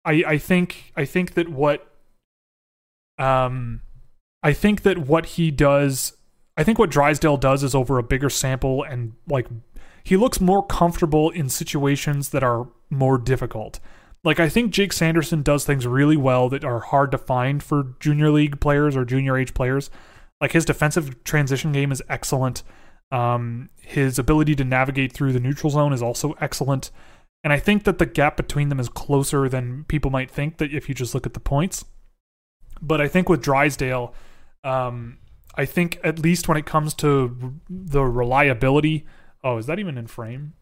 I 0.05 0.25
I 0.27 0.39
think 0.39 0.93
I 0.97 1.05
think 1.05 1.35
that 1.35 1.49
what 1.49 1.87
um, 3.19 3.83
I 4.43 4.53
think 4.53 4.83
that 4.83 4.99
what 4.99 5.27
he 5.27 5.51
does, 5.51 6.17
I 6.57 6.65
think 6.65 6.79
what 6.79 6.91
Drysdale 6.91 7.37
does 7.37 7.63
is 7.63 7.75
over 7.75 7.99
a 7.99 8.03
bigger 8.03 8.31
sample 8.31 8.83
and 8.83 9.15
like 9.27 9.49
he 10.05 10.17
looks 10.17 10.41
more 10.41 10.65
comfortable 10.65 11.31
in 11.31 11.49
situations 11.49 12.31
that 12.31 12.43
are 12.43 12.69
more 12.89 13.19
difficult. 13.19 13.81
Like 14.25 14.41
I 14.41 14.49
think 14.49 14.73
Jake 14.73 14.93
Sanderson 14.93 15.43
does 15.43 15.65
things 15.65 15.87
really 15.87 16.17
well 16.17 16.49
that 16.49 16.65
are 16.65 16.81
hard 16.81 17.11
to 17.13 17.19
find 17.19 17.63
for 17.63 17.95
junior 18.01 18.31
league 18.31 18.61
players 18.61 18.97
or 18.97 19.05
junior 19.05 19.39
age 19.39 19.55
players. 19.55 19.91
Like 20.41 20.53
his 20.53 20.65
defensive 20.65 21.23
transition 21.25 21.73
game 21.73 21.93
is 21.93 22.03
excellent. 22.09 22.63
Um, 23.11 23.71
his 23.81 24.19
ability 24.19 24.55
to 24.57 24.65
navigate 24.65 25.13
through 25.13 25.33
the 25.33 25.41
neutral 25.41 25.71
zone 25.71 25.93
is 25.93 26.03
also 26.03 26.35
excellent. 26.41 26.91
And 27.45 27.53
I 27.53 27.59
think 27.59 27.85
that 27.85 27.99
the 27.99 28.07
gap 28.07 28.37
between 28.37 28.69
them 28.69 28.81
is 28.81 28.89
closer 28.89 29.49
than 29.49 29.85
people 29.85 30.11
might 30.11 30.31
think 30.31 30.59
that 30.59 30.73
if 30.75 30.89
you 30.89 30.95
just 30.95 31.15
look 31.15 31.27
at 31.27 31.35
the 31.35 31.41
points. 31.41 31.85
But 32.81 33.01
I 33.01 33.09
think 33.09 33.29
with 33.29 33.43
Drysdale, 33.43 34.15
um, 34.65 35.19
I 35.55 35.65
think 35.65 36.01
at 36.05 36.19
least 36.19 36.49
when 36.49 36.57
it 36.57 36.67
comes 36.67 36.95
to 36.95 37.55
the 37.69 38.05
reliability. 38.05 39.07
Oh, 39.43 39.59
is 39.59 39.67
that 39.67 39.79
even 39.79 39.97
in 39.97 40.07
frame? 40.07 40.55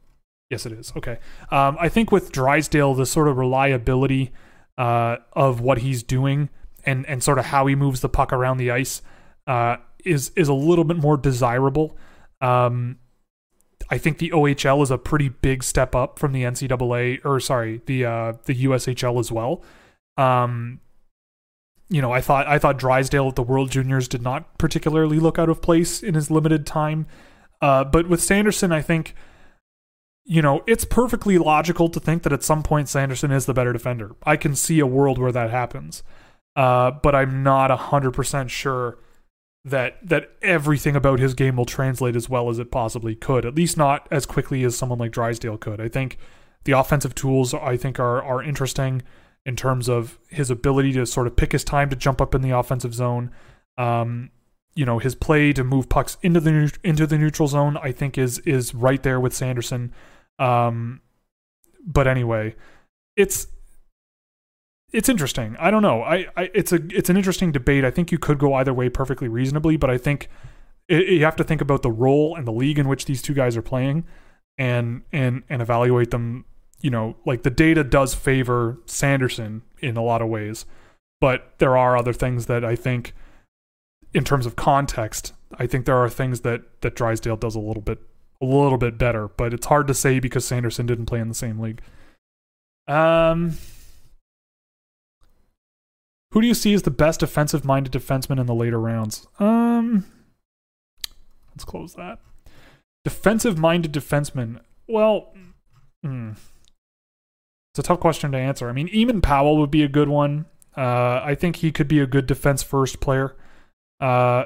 Yes, 0.50 0.64
it 0.64 0.72
is. 0.72 0.92
Okay. 0.96 1.18
Um, 1.50 1.76
I 1.80 1.88
think 1.88 2.12
with 2.12 2.30
Drysdale, 2.30 2.94
the 2.94 3.06
sort 3.06 3.28
of 3.28 3.36
reliability 3.36 4.32
uh, 4.78 5.16
of 5.32 5.60
what 5.60 5.78
he's 5.78 6.02
doing 6.02 6.50
and 6.84 7.04
and 7.06 7.22
sort 7.22 7.38
of 7.38 7.46
how 7.46 7.66
he 7.66 7.74
moves 7.74 8.00
the 8.00 8.08
puck 8.08 8.32
around 8.32 8.58
the 8.58 8.70
ice 8.70 9.02
uh, 9.46 9.76
is 10.04 10.30
is 10.36 10.48
a 10.48 10.54
little 10.54 10.84
bit 10.84 10.96
more 10.96 11.16
desirable. 11.16 11.96
Um, 12.40 12.98
I 13.90 13.98
think 13.98 14.18
the 14.18 14.30
OHL 14.30 14.82
is 14.82 14.90
a 14.90 14.98
pretty 14.98 15.28
big 15.28 15.62
step 15.62 15.94
up 15.94 16.18
from 16.18 16.32
the 16.32 16.42
NCAA 16.42 17.24
or 17.24 17.40
sorry, 17.40 17.82
the 17.86 18.04
uh, 18.04 18.32
the 18.44 18.64
USHL 18.64 19.18
as 19.18 19.32
well. 19.32 19.62
Um, 20.16 20.80
you 21.88 22.02
know, 22.02 22.12
I 22.12 22.20
thought 22.20 22.46
I 22.46 22.58
thought 22.58 22.78
Drysdale 22.78 23.28
at 23.28 23.36
the 23.36 23.42
World 23.42 23.70
Juniors 23.70 24.08
did 24.08 24.22
not 24.22 24.58
particularly 24.58 25.18
look 25.18 25.38
out 25.38 25.48
of 25.48 25.62
place 25.62 26.02
in 26.02 26.14
his 26.14 26.30
limited 26.30 26.66
time. 26.66 27.06
Uh, 27.60 27.84
but 27.84 28.08
with 28.08 28.22
Sanderson, 28.22 28.70
I 28.70 28.82
think 28.82 29.14
you 30.26 30.42
know, 30.42 30.62
it's 30.66 30.84
perfectly 30.84 31.38
logical 31.38 31.88
to 31.88 32.00
think 32.00 32.24
that 32.24 32.32
at 32.32 32.42
some 32.42 32.62
point 32.62 32.88
Sanderson 32.88 33.30
is 33.30 33.46
the 33.46 33.54
better 33.54 33.72
defender. 33.72 34.16
I 34.24 34.36
can 34.36 34.54
see 34.56 34.80
a 34.80 34.86
world 34.86 35.18
where 35.18 35.32
that 35.32 35.50
happens. 35.50 36.02
Uh, 36.56 36.90
but 36.90 37.14
I'm 37.14 37.42
not 37.42 37.70
100% 37.70 38.48
sure 38.48 38.98
that 39.64 39.98
that 40.02 40.30
everything 40.42 40.94
about 40.94 41.18
his 41.18 41.34
game 41.34 41.56
will 41.56 41.66
translate 41.66 42.14
as 42.14 42.28
well 42.28 42.48
as 42.48 42.58
it 42.58 42.70
possibly 42.70 43.14
could. 43.14 43.44
At 43.44 43.56
least 43.56 43.76
not 43.76 44.06
as 44.10 44.24
quickly 44.24 44.64
as 44.64 44.76
someone 44.76 44.98
like 44.98 45.10
Drysdale 45.10 45.58
could. 45.58 45.80
I 45.80 45.88
think 45.88 46.18
the 46.64 46.72
offensive 46.72 47.14
tools 47.14 47.52
I 47.52 47.76
think 47.76 48.00
are 48.00 48.22
are 48.22 48.42
interesting 48.42 49.02
in 49.44 49.54
terms 49.54 49.88
of 49.88 50.18
his 50.28 50.50
ability 50.50 50.92
to 50.94 51.04
sort 51.04 51.26
of 51.26 51.36
pick 51.36 51.52
his 51.52 51.64
time 51.64 51.90
to 51.90 51.96
jump 51.96 52.20
up 52.20 52.34
in 52.34 52.42
the 52.42 52.50
offensive 52.50 52.94
zone. 52.94 53.30
Um, 53.76 54.30
you 54.74 54.86
know, 54.86 54.98
his 54.98 55.14
play 55.14 55.52
to 55.52 55.64
move 55.64 55.88
pucks 55.88 56.16
into 56.22 56.40
the 56.40 56.72
into 56.82 57.06
the 57.06 57.18
neutral 57.18 57.48
zone 57.48 57.76
I 57.76 57.92
think 57.92 58.16
is 58.16 58.38
is 58.40 58.74
right 58.74 59.02
there 59.02 59.20
with 59.20 59.34
Sanderson. 59.34 59.92
Um, 60.38 61.00
but 61.84 62.06
anyway, 62.06 62.54
it's 63.16 63.48
it's 64.92 65.08
interesting. 65.08 65.56
I 65.58 65.70
don't 65.70 65.82
know. 65.82 66.02
I, 66.02 66.26
I 66.36 66.50
it's 66.54 66.72
a 66.72 66.80
it's 66.90 67.10
an 67.10 67.16
interesting 67.16 67.52
debate. 67.52 67.84
I 67.84 67.90
think 67.90 68.12
you 68.12 68.18
could 68.18 68.38
go 68.38 68.54
either 68.54 68.72
way 68.72 68.88
perfectly 68.88 69.28
reasonably, 69.28 69.76
but 69.76 69.90
I 69.90 69.98
think 69.98 70.28
it, 70.88 71.08
you 71.08 71.24
have 71.24 71.36
to 71.36 71.44
think 71.44 71.60
about 71.60 71.82
the 71.82 71.90
role 71.90 72.36
and 72.36 72.46
the 72.46 72.52
league 72.52 72.78
in 72.78 72.88
which 72.88 73.04
these 73.06 73.22
two 73.22 73.34
guys 73.34 73.56
are 73.56 73.62
playing, 73.62 74.04
and 74.58 75.02
and 75.12 75.42
and 75.48 75.62
evaluate 75.62 76.10
them. 76.10 76.44
You 76.80 76.90
know, 76.90 77.16
like 77.24 77.42
the 77.42 77.50
data 77.50 77.82
does 77.82 78.14
favor 78.14 78.78
Sanderson 78.86 79.62
in 79.80 79.96
a 79.96 80.02
lot 80.02 80.22
of 80.22 80.28
ways, 80.28 80.66
but 81.20 81.54
there 81.58 81.76
are 81.76 81.96
other 81.96 82.12
things 82.12 82.46
that 82.46 82.64
I 82.64 82.76
think, 82.76 83.14
in 84.12 84.24
terms 84.24 84.46
of 84.46 84.56
context, 84.56 85.32
I 85.58 85.66
think 85.66 85.86
there 85.86 85.96
are 85.96 86.10
things 86.10 86.42
that 86.42 86.82
that 86.82 86.94
Drysdale 86.94 87.36
does 87.36 87.54
a 87.54 87.60
little 87.60 87.82
bit 87.82 87.98
a 88.40 88.44
little 88.44 88.78
bit 88.78 88.98
better, 88.98 89.28
but 89.28 89.54
it's 89.54 89.66
hard 89.66 89.86
to 89.88 89.94
say 89.94 90.20
because 90.20 90.44
Sanderson 90.44 90.86
didn't 90.86 91.06
play 91.06 91.20
in 91.20 91.28
the 91.28 91.34
same 91.34 91.58
league. 91.58 91.80
Um. 92.86 93.58
Who 96.32 96.42
do 96.42 96.46
you 96.46 96.54
see 96.54 96.74
as 96.74 96.82
the 96.82 96.90
best 96.90 97.20
defensive 97.20 97.64
minded 97.64 97.92
defenseman 97.92 98.38
in 98.38 98.46
the 98.46 98.54
later 98.54 98.78
rounds? 98.78 99.26
Um 99.38 100.04
Let's 101.56 101.64
close 101.64 101.94
that. 101.94 102.18
Defensive 103.04 103.56
minded 103.56 103.92
defenseman. 103.92 104.60
Well, 104.86 105.32
hmm. 106.02 106.32
it's 107.72 107.78
a 107.78 107.82
tough 107.82 108.00
question 108.00 108.32
to 108.32 108.38
answer. 108.38 108.68
I 108.68 108.72
mean, 108.72 108.88
Eamon 108.88 109.22
Powell 109.22 109.56
would 109.56 109.70
be 109.70 109.82
a 109.82 109.88
good 109.88 110.10
one. 110.10 110.44
Uh, 110.76 111.22
I 111.24 111.34
think 111.34 111.56
he 111.56 111.72
could 111.72 111.88
be 111.88 112.00
a 112.00 112.06
good 112.06 112.26
defense 112.26 112.62
first 112.62 113.00
player. 113.00 113.34
Uh, 114.00 114.44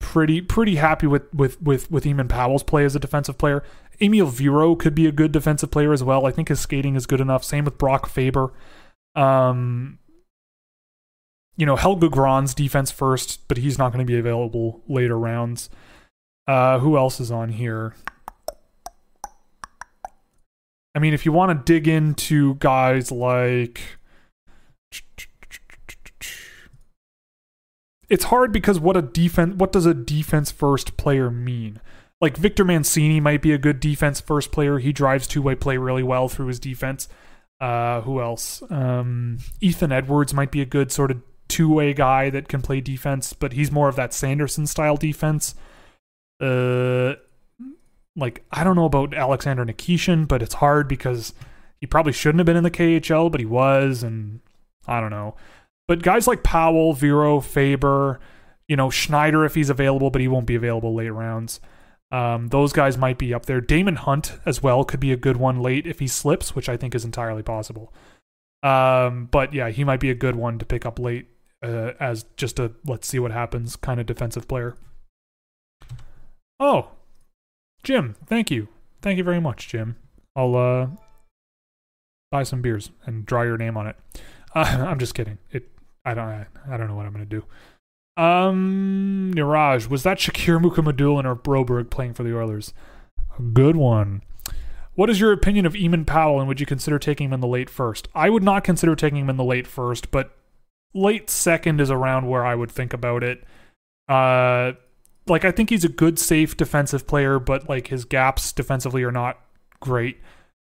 pretty 0.00 0.40
pretty 0.40 0.76
happy 0.76 1.06
with 1.06 1.32
with 1.32 1.60
with 1.62 1.90
with 1.90 2.04
Eamon 2.04 2.28
Powell's 2.28 2.64
play 2.64 2.84
as 2.84 2.96
a 2.96 2.98
defensive 2.98 3.38
player. 3.38 3.62
Emil 4.00 4.26
Viro 4.26 4.74
could 4.74 4.94
be 4.94 5.06
a 5.06 5.12
good 5.12 5.30
defensive 5.30 5.70
player 5.70 5.92
as 5.92 6.02
well. 6.02 6.26
I 6.26 6.32
think 6.32 6.48
his 6.48 6.58
skating 6.58 6.96
is 6.96 7.06
good 7.06 7.20
enough. 7.20 7.44
Same 7.44 7.64
with 7.64 7.78
Brock 7.78 8.08
Faber. 8.08 8.52
Um, 9.14 9.98
you 11.56 11.66
know, 11.66 11.76
Helge 11.76 12.10
Grans 12.10 12.54
defense 12.54 12.90
first, 12.90 13.46
but 13.46 13.58
he's 13.58 13.78
not 13.78 13.92
going 13.92 14.04
to 14.04 14.10
be 14.10 14.18
available 14.18 14.82
later 14.88 15.18
rounds. 15.18 15.68
Uh, 16.48 16.78
who 16.78 16.96
else 16.96 17.20
is 17.20 17.30
on 17.30 17.50
here? 17.50 17.94
I 20.94 20.98
mean, 20.98 21.12
if 21.12 21.24
you 21.24 21.32
want 21.32 21.66
to 21.66 21.72
dig 21.72 21.86
into 21.86 22.54
guys 22.56 23.12
like. 23.12 23.80
It's 28.10 28.24
hard 28.24 28.52
because 28.52 28.80
what 28.80 28.96
a 28.96 29.02
defense 29.02 29.54
what 29.54 29.72
does 29.72 29.86
a 29.86 29.94
defense 29.94 30.50
first 30.50 30.96
player 30.96 31.30
mean? 31.30 31.80
Like 32.20 32.36
Victor 32.36 32.64
Mancini 32.64 33.20
might 33.20 33.40
be 33.40 33.52
a 33.52 33.58
good 33.58 33.80
defense 33.80 34.20
first 34.20 34.52
player. 34.52 34.78
He 34.78 34.92
drives 34.92 35.26
two-way 35.26 35.54
play 35.54 35.78
really 35.78 36.02
well 36.02 36.28
through 36.28 36.48
his 36.48 36.58
defense. 36.58 37.08
Uh, 37.60 38.02
who 38.02 38.20
else? 38.20 38.62
Um, 38.68 39.38
Ethan 39.60 39.92
Edwards 39.92 40.34
might 40.34 40.50
be 40.50 40.60
a 40.60 40.66
good 40.66 40.90
sort 40.92 41.10
of 41.10 41.22
two-way 41.48 41.94
guy 41.94 42.30
that 42.30 42.48
can 42.48 42.62
play 42.62 42.80
defense, 42.80 43.32
but 43.32 43.52
he's 43.52 43.70
more 43.70 43.88
of 43.88 43.96
that 43.96 44.12
Sanderson 44.12 44.66
style 44.66 44.96
defense. 44.96 45.54
Uh, 46.40 47.14
like 48.16 48.44
I 48.50 48.64
don't 48.64 48.76
know 48.76 48.86
about 48.86 49.14
Alexander 49.14 49.64
Nikishin, 49.64 50.26
but 50.26 50.42
it's 50.42 50.54
hard 50.54 50.88
because 50.88 51.32
he 51.80 51.86
probably 51.86 52.12
shouldn't 52.12 52.40
have 52.40 52.46
been 52.46 52.56
in 52.56 52.64
the 52.64 52.70
KHL, 52.70 53.30
but 53.30 53.40
he 53.40 53.46
was, 53.46 54.02
and 54.02 54.40
I 54.86 55.00
don't 55.00 55.10
know. 55.10 55.36
But 55.90 56.04
guys 56.04 56.28
like 56.28 56.44
Powell, 56.44 56.92
Viro, 56.92 57.40
Faber, 57.40 58.20
you 58.68 58.76
know 58.76 58.90
Schneider 58.90 59.44
if 59.44 59.56
he's 59.56 59.70
available, 59.70 60.08
but 60.08 60.20
he 60.20 60.28
won't 60.28 60.46
be 60.46 60.54
available 60.54 60.94
late 60.94 61.08
rounds. 61.08 61.58
Um, 62.12 62.46
those 62.46 62.72
guys 62.72 62.96
might 62.96 63.18
be 63.18 63.34
up 63.34 63.46
there. 63.46 63.60
Daemon 63.60 63.96
Hunt 63.96 64.38
as 64.46 64.62
well 64.62 64.84
could 64.84 65.00
be 65.00 65.10
a 65.10 65.16
good 65.16 65.36
one 65.36 65.58
late 65.58 65.88
if 65.88 65.98
he 65.98 66.06
slips, 66.06 66.54
which 66.54 66.68
I 66.68 66.76
think 66.76 66.94
is 66.94 67.04
entirely 67.04 67.42
possible. 67.42 67.92
Um, 68.62 69.26
but 69.32 69.52
yeah, 69.52 69.70
he 69.70 69.82
might 69.82 69.98
be 69.98 70.10
a 70.10 70.14
good 70.14 70.36
one 70.36 70.60
to 70.60 70.64
pick 70.64 70.86
up 70.86 71.00
late 71.00 71.26
uh, 71.60 71.90
as 71.98 72.24
just 72.36 72.60
a 72.60 72.70
let's 72.86 73.08
see 73.08 73.18
what 73.18 73.32
happens 73.32 73.74
kind 73.74 73.98
of 73.98 74.06
defensive 74.06 74.46
player. 74.46 74.76
Oh, 76.60 76.90
Jim, 77.82 78.14
thank 78.26 78.48
you. 78.48 78.68
Thank 79.02 79.18
you 79.18 79.24
very 79.24 79.40
much, 79.40 79.66
Jim. 79.66 79.96
I'll 80.36 80.54
uh 80.54 80.86
buy 82.30 82.44
some 82.44 82.62
beers 82.62 82.92
and 83.06 83.26
draw 83.26 83.42
your 83.42 83.58
name 83.58 83.76
on 83.76 83.88
it. 83.88 83.96
Uh, 84.54 84.84
I'm 84.88 85.00
just 85.00 85.16
kidding. 85.16 85.38
It 85.50 85.68
I 86.04 86.14
don't 86.14 86.46
I, 86.68 86.76
don't 86.76 86.88
know 86.88 86.96
what 86.96 87.06
I'm 87.06 87.12
gonna 87.12 87.24
do. 87.26 87.44
Um 88.16 89.32
Niraj, 89.34 89.88
was 89.88 90.02
that 90.02 90.18
Shakir 90.18 90.60
Mukhamadullin 90.60 91.24
or 91.24 91.36
Broberg 91.36 91.90
playing 91.90 92.14
for 92.14 92.22
the 92.22 92.36
Oilers? 92.36 92.72
A 93.38 93.42
good 93.42 93.76
one. 93.76 94.22
What 94.94 95.10
is 95.10 95.20
your 95.20 95.32
opinion 95.32 95.66
of 95.66 95.74
Eamon 95.74 96.06
Powell 96.06 96.40
and 96.40 96.48
would 96.48 96.60
you 96.60 96.66
consider 96.66 96.98
taking 96.98 97.28
him 97.28 97.32
in 97.32 97.40
the 97.40 97.46
late 97.46 97.70
first? 97.70 98.08
I 98.14 98.30
would 98.30 98.42
not 98.42 98.64
consider 98.64 98.96
taking 98.96 99.20
him 99.20 99.30
in 99.30 99.36
the 99.36 99.44
late 99.44 99.66
first, 99.66 100.10
but 100.10 100.36
late 100.92 101.30
second 101.30 101.80
is 101.80 101.90
around 101.90 102.28
where 102.28 102.44
I 102.44 102.54
would 102.54 102.70
think 102.70 102.92
about 102.92 103.22
it. 103.22 103.44
Uh 104.08 104.72
like 105.26 105.44
I 105.44 105.52
think 105.52 105.70
he's 105.70 105.84
a 105.84 105.88
good 105.88 106.18
safe 106.18 106.56
defensive 106.56 107.06
player, 107.06 107.38
but 107.38 107.68
like 107.68 107.88
his 107.88 108.04
gaps 108.04 108.52
defensively 108.52 109.02
are 109.04 109.12
not 109.12 109.38
great. 109.80 110.18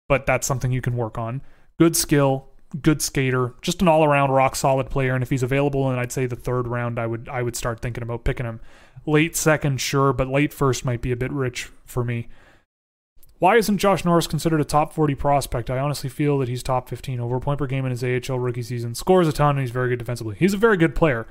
But 0.08 0.26
that's 0.26 0.46
something 0.46 0.72
you 0.72 0.82
can 0.82 0.96
work 0.96 1.18
on. 1.18 1.42
Good 1.80 1.96
skill, 1.96 2.50
good 2.82 3.02
skater, 3.02 3.54
just 3.62 3.82
an 3.82 3.88
all-around 3.88 4.32
rock 4.32 4.56
solid 4.56 4.90
player. 4.90 5.14
And 5.14 5.24
if 5.24 5.30
he's 5.30 5.44
available 5.44 5.90
and 5.90 6.00
I'd 6.00 6.12
say 6.12 6.26
the 6.26 6.36
third 6.36 6.68
round, 6.68 7.00
I 7.00 7.08
would 7.08 7.30
I 7.30 7.42
would 7.42 7.56
start 7.56 7.82
thinking 7.82 8.04
about 8.04 8.24
picking 8.24 8.46
him. 8.46 8.60
Late 9.06 9.36
second, 9.36 9.80
sure, 9.80 10.14
but 10.14 10.28
late 10.28 10.54
first 10.54 10.86
might 10.86 11.02
be 11.02 11.12
a 11.12 11.18
bit 11.18 11.32
rich 11.32 11.70
for 11.86 12.04
me. 12.04 12.28
Why 13.38 13.58
isn't 13.58 13.78
Josh 13.78 14.06
Norris 14.06 14.28
considered 14.28 14.62
a 14.62 14.66
top 14.66 14.94
40 14.94 15.14
prospect? 15.16 15.70
I 15.70 15.78
honestly 15.78 16.10
feel 16.10 16.38
that 16.40 16.48
he's 16.48 16.64
top 16.64 16.88
15 16.90 17.20
over 17.20 17.40
point 17.40 17.60
per 17.60 17.68
game 17.68 17.86
in 17.86 17.92
his 17.92 18.04
AHL 18.04 18.40
rookie 18.40 18.64
season. 18.64 18.96
Scores 18.96 19.28
a 19.28 19.34
ton 19.34 19.52
and 19.52 19.60
he's 19.60 19.72
very 19.72 19.90
good 19.90 20.00
defensively. 20.00 20.36
He's 20.40 20.54
a 20.54 20.58
very 20.58 20.78
good 20.78 20.96
player. 20.96 21.28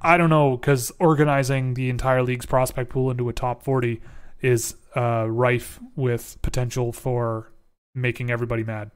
I 0.00 0.18
don't 0.18 0.30
know 0.30 0.56
because 0.56 0.92
organizing 0.98 1.74
the 1.74 1.88
entire 1.88 2.22
league's 2.22 2.46
prospect 2.46 2.90
pool 2.90 3.10
into 3.10 3.28
a 3.28 3.32
top 3.32 3.62
40 3.62 4.02
is 4.42 4.76
uh, 4.94 5.26
rife 5.28 5.80
with 5.96 6.36
potential 6.42 6.92
for 6.92 7.50
making 7.94 8.30
everybody 8.30 8.62
mad. 8.62 8.90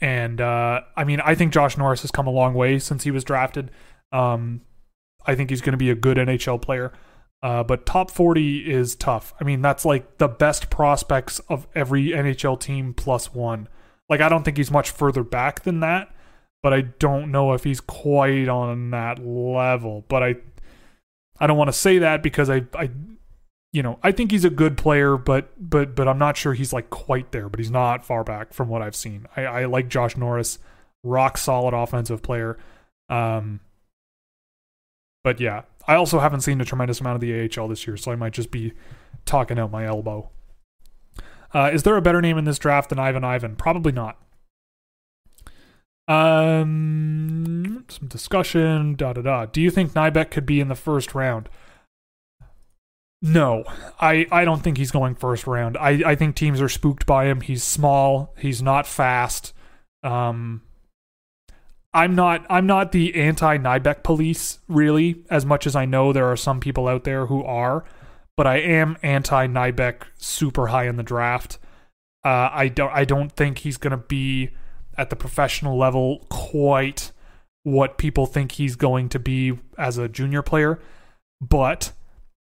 And 0.00 0.40
uh, 0.40 0.82
I 0.96 1.04
mean, 1.04 1.20
I 1.20 1.34
think 1.34 1.52
Josh 1.52 1.76
Norris 1.76 2.02
has 2.02 2.10
come 2.10 2.26
a 2.26 2.30
long 2.30 2.54
way 2.54 2.78
since 2.78 3.04
he 3.04 3.10
was 3.10 3.24
drafted. 3.24 3.70
Um, 4.12 4.62
I 5.26 5.34
think 5.34 5.50
he's 5.50 5.60
going 5.60 5.72
to 5.72 5.78
be 5.78 5.90
a 5.90 5.94
good 5.94 6.16
NHL 6.16 6.62
player. 6.62 6.92
Uh, 7.42 7.62
but 7.62 7.86
top 7.86 8.10
40 8.10 8.70
is 8.70 8.96
tough. 8.96 9.32
I 9.40 9.44
mean, 9.44 9.62
that's 9.62 9.84
like 9.84 10.18
the 10.18 10.28
best 10.28 10.70
prospects 10.70 11.40
of 11.48 11.66
every 11.74 12.08
NHL 12.08 12.58
team 12.58 12.94
plus 12.94 13.32
one. 13.32 13.68
Like, 14.08 14.20
I 14.20 14.28
don't 14.28 14.44
think 14.44 14.56
he's 14.56 14.70
much 14.70 14.90
further 14.90 15.22
back 15.22 15.62
than 15.62 15.80
that 15.80 16.10
but 16.62 16.72
I 16.72 16.82
don't 16.82 17.30
know 17.30 17.52
if 17.52 17.64
he's 17.64 17.80
quite 17.80 18.48
on 18.48 18.90
that 18.90 19.24
level. 19.24 20.04
But 20.08 20.22
I 20.22 20.34
I 21.40 21.46
don't 21.46 21.56
want 21.56 21.68
to 21.68 21.76
say 21.76 21.98
that 21.98 22.22
because 22.22 22.50
I 22.50 22.62
I 22.74 22.90
you 23.72 23.82
know, 23.82 23.98
I 24.02 24.12
think 24.12 24.30
he's 24.30 24.44
a 24.44 24.50
good 24.50 24.76
player, 24.76 25.16
but 25.16 25.50
but 25.58 25.94
but 25.94 26.08
I'm 26.08 26.18
not 26.18 26.36
sure 26.36 26.54
he's 26.54 26.72
like 26.72 26.90
quite 26.90 27.32
there, 27.32 27.48
but 27.48 27.60
he's 27.60 27.70
not 27.70 28.04
far 28.04 28.24
back 28.24 28.52
from 28.52 28.68
what 28.68 28.82
I've 28.82 28.96
seen. 28.96 29.26
I, 29.36 29.44
I 29.44 29.64
like 29.66 29.88
Josh 29.88 30.16
Norris, 30.16 30.58
rock 31.02 31.36
solid 31.36 31.74
offensive 31.74 32.22
player. 32.22 32.58
Um 33.08 33.60
but 35.22 35.40
yeah, 35.40 35.62
I 35.86 35.96
also 35.96 36.20
haven't 36.20 36.40
seen 36.40 36.60
a 36.60 36.64
tremendous 36.64 37.00
amount 37.00 37.16
of 37.16 37.20
the 37.20 37.50
AHL 37.58 37.68
this 37.68 37.86
year, 37.86 37.96
so 37.96 38.12
I 38.12 38.16
might 38.16 38.32
just 38.32 38.50
be 38.50 38.72
talking 39.26 39.58
out 39.58 39.70
my 39.70 39.84
elbow. 39.84 40.30
Uh, 41.52 41.70
is 41.72 41.82
there 41.82 41.96
a 41.96 42.02
better 42.02 42.20
name 42.20 42.38
in 42.38 42.44
this 42.44 42.58
draft 42.58 42.90
than 42.90 42.98
Ivan 42.98 43.24
Ivan? 43.24 43.56
Probably 43.56 43.92
not. 43.92 44.18
Um, 46.06 47.84
some 47.88 48.08
discussion. 48.08 48.94
Da 48.94 49.12
da 49.12 49.22
da. 49.22 49.46
Do 49.46 49.60
you 49.60 49.70
think 49.70 49.92
Nybeck 49.92 50.30
could 50.30 50.46
be 50.46 50.60
in 50.60 50.68
the 50.68 50.74
first 50.74 51.14
round? 51.14 51.48
No, 53.20 53.64
I, 54.00 54.26
I 54.30 54.44
don't 54.44 54.62
think 54.62 54.78
he's 54.78 54.92
going 54.92 55.16
first 55.16 55.46
round. 55.46 55.76
I, 55.76 56.02
I 56.06 56.14
think 56.14 56.36
teams 56.36 56.60
are 56.60 56.68
spooked 56.68 57.04
by 57.04 57.26
him. 57.26 57.40
He's 57.40 57.64
small. 57.64 58.32
He's 58.38 58.62
not 58.62 58.86
fast. 58.86 59.52
Um, 60.04 60.62
I'm 61.92 62.14
not 62.14 62.46
I'm 62.48 62.66
not 62.66 62.92
the 62.92 63.14
anti 63.14 63.58
Nybeck 63.58 64.02
police 64.02 64.60
really, 64.68 65.24
as 65.30 65.44
much 65.44 65.66
as 65.66 65.74
I 65.74 65.84
know 65.84 66.12
there 66.12 66.30
are 66.30 66.36
some 66.36 66.60
people 66.60 66.86
out 66.86 67.04
there 67.04 67.26
who 67.26 67.42
are, 67.42 67.84
but 68.36 68.46
I 68.46 68.58
am 68.58 68.96
anti 69.02 69.46
Nybeck 69.46 70.02
super 70.16 70.68
high 70.68 70.86
in 70.86 70.96
the 70.96 71.02
draft. 71.02 71.58
Uh, 72.24 72.50
I 72.52 72.68
don't 72.68 72.92
I 72.92 73.04
don't 73.04 73.32
think 73.32 73.58
he's 73.58 73.78
gonna 73.78 73.96
be 73.96 74.50
at 74.96 75.10
the 75.10 75.16
professional 75.16 75.76
level 75.76 76.26
quite 76.28 77.12
what 77.62 77.98
people 77.98 78.26
think 78.26 78.52
he's 78.52 78.76
going 78.76 79.08
to 79.08 79.18
be 79.18 79.58
as 79.76 79.98
a 79.98 80.08
junior 80.08 80.42
player, 80.42 80.78
but 81.40 81.92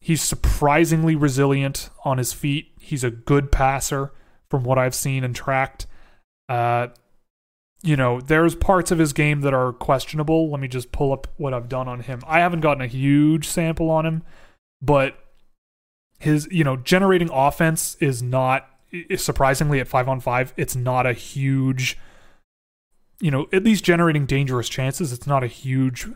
he's 0.07 0.21
surprisingly 0.21 1.17
resilient 1.17 1.89
on 2.05 2.17
his 2.17 2.31
feet. 2.31 2.71
He's 2.79 3.03
a 3.03 3.11
good 3.11 3.51
passer 3.51 4.13
from 4.49 4.63
what 4.63 4.77
I've 4.77 4.95
seen 4.95 5.25
and 5.25 5.35
tracked. 5.35 5.85
Uh, 6.47 6.87
you 7.83 7.97
know, 7.97 8.21
there's 8.21 8.55
parts 8.55 8.89
of 8.89 8.99
his 8.99 9.11
game 9.11 9.41
that 9.41 9.53
are 9.53 9.73
questionable. 9.73 10.49
Let 10.49 10.61
me 10.61 10.69
just 10.69 10.93
pull 10.93 11.11
up 11.11 11.27
what 11.35 11.53
I've 11.53 11.67
done 11.67 11.89
on 11.89 11.99
him. 11.99 12.21
I 12.25 12.39
haven't 12.39 12.61
gotten 12.61 12.81
a 12.81 12.87
huge 12.87 13.49
sample 13.49 13.89
on 13.89 14.05
him, 14.05 14.23
but 14.81 15.19
his, 16.19 16.47
you 16.51 16.63
know, 16.63 16.77
generating 16.77 17.29
offense 17.29 17.97
is 17.99 18.23
not 18.23 18.65
surprisingly 19.17 19.81
at 19.81 19.89
5 19.89 20.07
on 20.07 20.21
5, 20.21 20.53
it's 20.55 20.73
not 20.77 21.05
a 21.05 21.11
huge 21.11 21.97
you 23.19 23.31
know, 23.31 23.47
at 23.51 23.63
least 23.63 23.83
generating 23.83 24.27
dangerous 24.27 24.69
chances. 24.69 25.11
It's 25.11 25.25
not 25.25 25.43
a 25.43 25.47
huge 25.47 26.07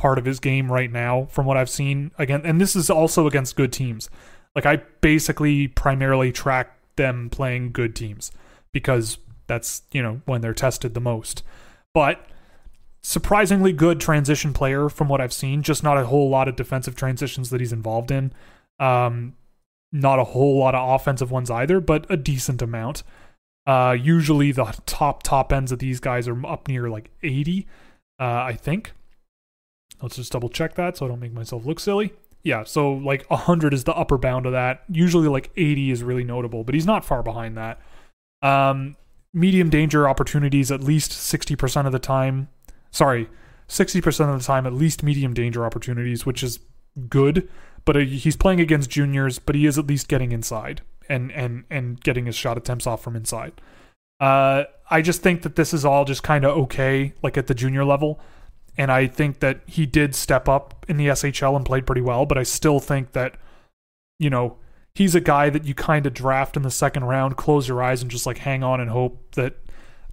part 0.00 0.16
of 0.16 0.24
his 0.24 0.40
game 0.40 0.72
right 0.72 0.90
now 0.90 1.26
from 1.26 1.44
what 1.44 1.58
I've 1.58 1.68
seen. 1.68 2.10
Again, 2.18 2.40
and 2.42 2.58
this 2.58 2.74
is 2.74 2.88
also 2.88 3.26
against 3.26 3.54
good 3.54 3.70
teams. 3.70 4.08
Like 4.54 4.64
I 4.64 4.76
basically 5.02 5.68
primarily 5.68 6.32
track 6.32 6.74
them 6.96 7.28
playing 7.28 7.72
good 7.72 7.94
teams 7.94 8.32
because 8.72 9.18
that's, 9.46 9.82
you 9.92 10.02
know, 10.02 10.22
when 10.24 10.40
they're 10.40 10.54
tested 10.54 10.94
the 10.94 11.02
most. 11.02 11.42
But 11.92 12.24
surprisingly 13.02 13.74
good 13.74 14.00
transition 14.00 14.54
player 14.54 14.88
from 14.88 15.06
what 15.06 15.20
I've 15.20 15.34
seen, 15.34 15.62
just 15.62 15.82
not 15.82 15.98
a 15.98 16.06
whole 16.06 16.30
lot 16.30 16.48
of 16.48 16.56
defensive 16.56 16.96
transitions 16.96 17.50
that 17.50 17.60
he's 17.60 17.72
involved 17.72 18.10
in. 18.10 18.32
Um 18.78 19.34
not 19.92 20.18
a 20.18 20.24
whole 20.24 20.56
lot 20.56 20.74
of 20.74 20.88
offensive 20.98 21.30
ones 21.30 21.50
either, 21.50 21.78
but 21.78 22.06
a 22.08 22.16
decent 22.16 22.62
amount. 22.62 23.02
Uh, 23.66 23.94
usually 24.00 24.50
the 24.52 24.64
top 24.86 25.22
top 25.24 25.52
ends 25.52 25.72
of 25.72 25.80
these 25.80 26.00
guys 26.00 26.26
are 26.26 26.46
up 26.46 26.68
near 26.68 26.88
like 26.88 27.10
80, 27.22 27.66
uh, 28.18 28.24
I 28.24 28.54
think. 28.54 28.92
Let's 30.02 30.16
just 30.16 30.32
double 30.32 30.48
check 30.48 30.74
that 30.74 30.96
so 30.96 31.06
I 31.06 31.08
don't 31.08 31.20
make 31.20 31.32
myself 31.32 31.66
look 31.66 31.80
silly. 31.80 32.12
Yeah, 32.42 32.64
so 32.64 32.92
like 32.92 33.28
100 33.30 33.74
is 33.74 33.84
the 33.84 33.94
upper 33.94 34.16
bound 34.16 34.46
of 34.46 34.52
that. 34.52 34.84
Usually 34.90 35.28
like 35.28 35.50
80 35.56 35.90
is 35.90 36.02
really 36.02 36.24
notable, 36.24 36.64
but 36.64 36.74
he's 36.74 36.86
not 36.86 37.04
far 37.04 37.22
behind 37.22 37.56
that. 37.56 37.80
Um, 38.42 38.96
medium 39.34 39.68
danger 39.68 40.08
opportunities 40.08 40.72
at 40.72 40.82
least 40.82 41.10
60% 41.12 41.86
of 41.86 41.92
the 41.92 41.98
time. 41.98 42.48
Sorry, 42.90 43.28
60% 43.68 44.32
of 44.32 44.38
the 44.38 44.44
time, 44.44 44.66
at 44.66 44.72
least 44.72 45.02
medium 45.02 45.34
danger 45.34 45.64
opportunities, 45.64 46.24
which 46.24 46.42
is 46.42 46.60
good. 47.08 47.48
But 47.84 47.96
uh, 47.96 48.00
he's 48.00 48.36
playing 48.36 48.60
against 48.60 48.90
juniors, 48.90 49.38
but 49.38 49.54
he 49.54 49.66
is 49.66 49.78
at 49.78 49.86
least 49.86 50.08
getting 50.08 50.32
inside 50.32 50.82
and 51.08 51.32
and 51.32 51.64
and 51.70 52.00
getting 52.00 52.26
his 52.26 52.36
shot 52.36 52.56
attempts 52.56 52.86
off 52.86 53.02
from 53.02 53.16
inside. 53.16 53.60
Uh, 54.20 54.64
I 54.90 55.00
just 55.02 55.22
think 55.22 55.42
that 55.42 55.56
this 55.56 55.72
is 55.72 55.84
all 55.84 56.04
just 56.04 56.22
kind 56.22 56.44
of 56.44 56.56
okay, 56.56 57.14
like 57.22 57.38
at 57.38 57.46
the 57.46 57.54
junior 57.54 57.84
level. 57.84 58.20
And 58.78 58.90
I 58.90 59.06
think 59.06 59.40
that 59.40 59.60
he 59.66 59.84
did 59.86 60.14
step 60.14 60.48
up 60.48 60.86
in 60.88 60.96
the 60.96 61.08
SHL 61.08 61.56
and 61.56 61.66
played 61.66 61.86
pretty 61.86 62.00
well, 62.00 62.24
but 62.26 62.38
I 62.38 62.44
still 62.44 62.80
think 62.80 63.12
that, 63.12 63.36
you 64.18 64.30
know, 64.30 64.56
he's 64.94 65.14
a 65.14 65.20
guy 65.20 65.50
that 65.50 65.64
you 65.64 65.74
kind 65.74 66.06
of 66.06 66.14
draft 66.14 66.56
in 66.56 66.62
the 66.62 66.70
second 66.70 67.04
round, 67.04 67.36
close 67.36 67.68
your 67.68 67.82
eyes 67.82 68.02
and 68.02 68.10
just 68.10 68.26
like 68.26 68.38
hang 68.38 68.62
on 68.62 68.80
and 68.80 68.90
hope 68.90 69.34
that 69.34 69.56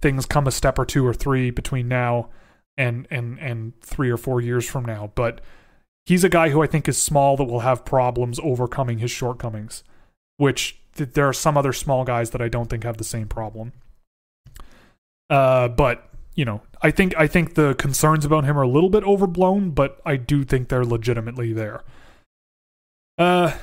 things 0.00 0.26
come 0.26 0.46
a 0.46 0.50
step 0.50 0.78
or 0.78 0.84
two 0.84 1.06
or 1.06 1.14
three 1.14 1.50
between 1.50 1.88
now 1.88 2.28
and 2.76 3.08
and 3.10 3.38
and 3.40 3.78
3 3.80 4.10
or 4.10 4.16
4 4.16 4.40
years 4.40 4.68
from 4.68 4.84
now. 4.84 5.10
But 5.14 5.40
he's 6.06 6.24
a 6.24 6.28
guy 6.28 6.50
who 6.50 6.62
I 6.62 6.66
think 6.66 6.88
is 6.88 7.00
small 7.00 7.36
that 7.36 7.44
will 7.44 7.60
have 7.60 7.84
problems 7.84 8.38
overcoming 8.42 8.98
his 8.98 9.10
shortcomings, 9.10 9.82
which 10.36 10.80
th- 10.94 11.10
there 11.12 11.28
are 11.28 11.32
some 11.32 11.58
other 11.58 11.72
small 11.72 12.04
guys 12.04 12.30
that 12.30 12.40
I 12.40 12.48
don't 12.48 12.70
think 12.70 12.84
have 12.84 12.98
the 12.98 13.04
same 13.04 13.26
problem. 13.26 13.72
Uh, 15.28 15.68
but 15.68 16.08
you 16.34 16.44
know, 16.44 16.62
I 16.80 16.90
think 16.90 17.14
I 17.16 17.26
think 17.26 17.54
the 17.54 17.74
concerns 17.74 18.24
about 18.24 18.44
him 18.44 18.56
are 18.56 18.62
a 18.62 18.68
little 18.68 18.90
bit 18.90 19.04
overblown, 19.04 19.70
but 19.70 20.00
I 20.06 20.16
do 20.16 20.44
think 20.44 20.68
they're 20.68 20.84
legitimately 20.84 21.52
there. 21.52 21.82
Uh, 23.16 23.54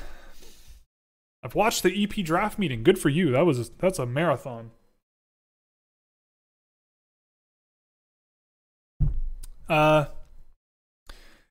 I've 1.42 1.54
watched 1.54 1.82
the 1.82 2.02
EP 2.02 2.24
draft 2.24 2.58
meeting. 2.58 2.82
Good 2.82 2.98
for 2.98 3.08
you. 3.08 3.30
That 3.30 3.46
was 3.46 3.70
that's 3.78 3.98
a 3.98 4.06
marathon. 4.06 4.70
Uh, 9.68 10.06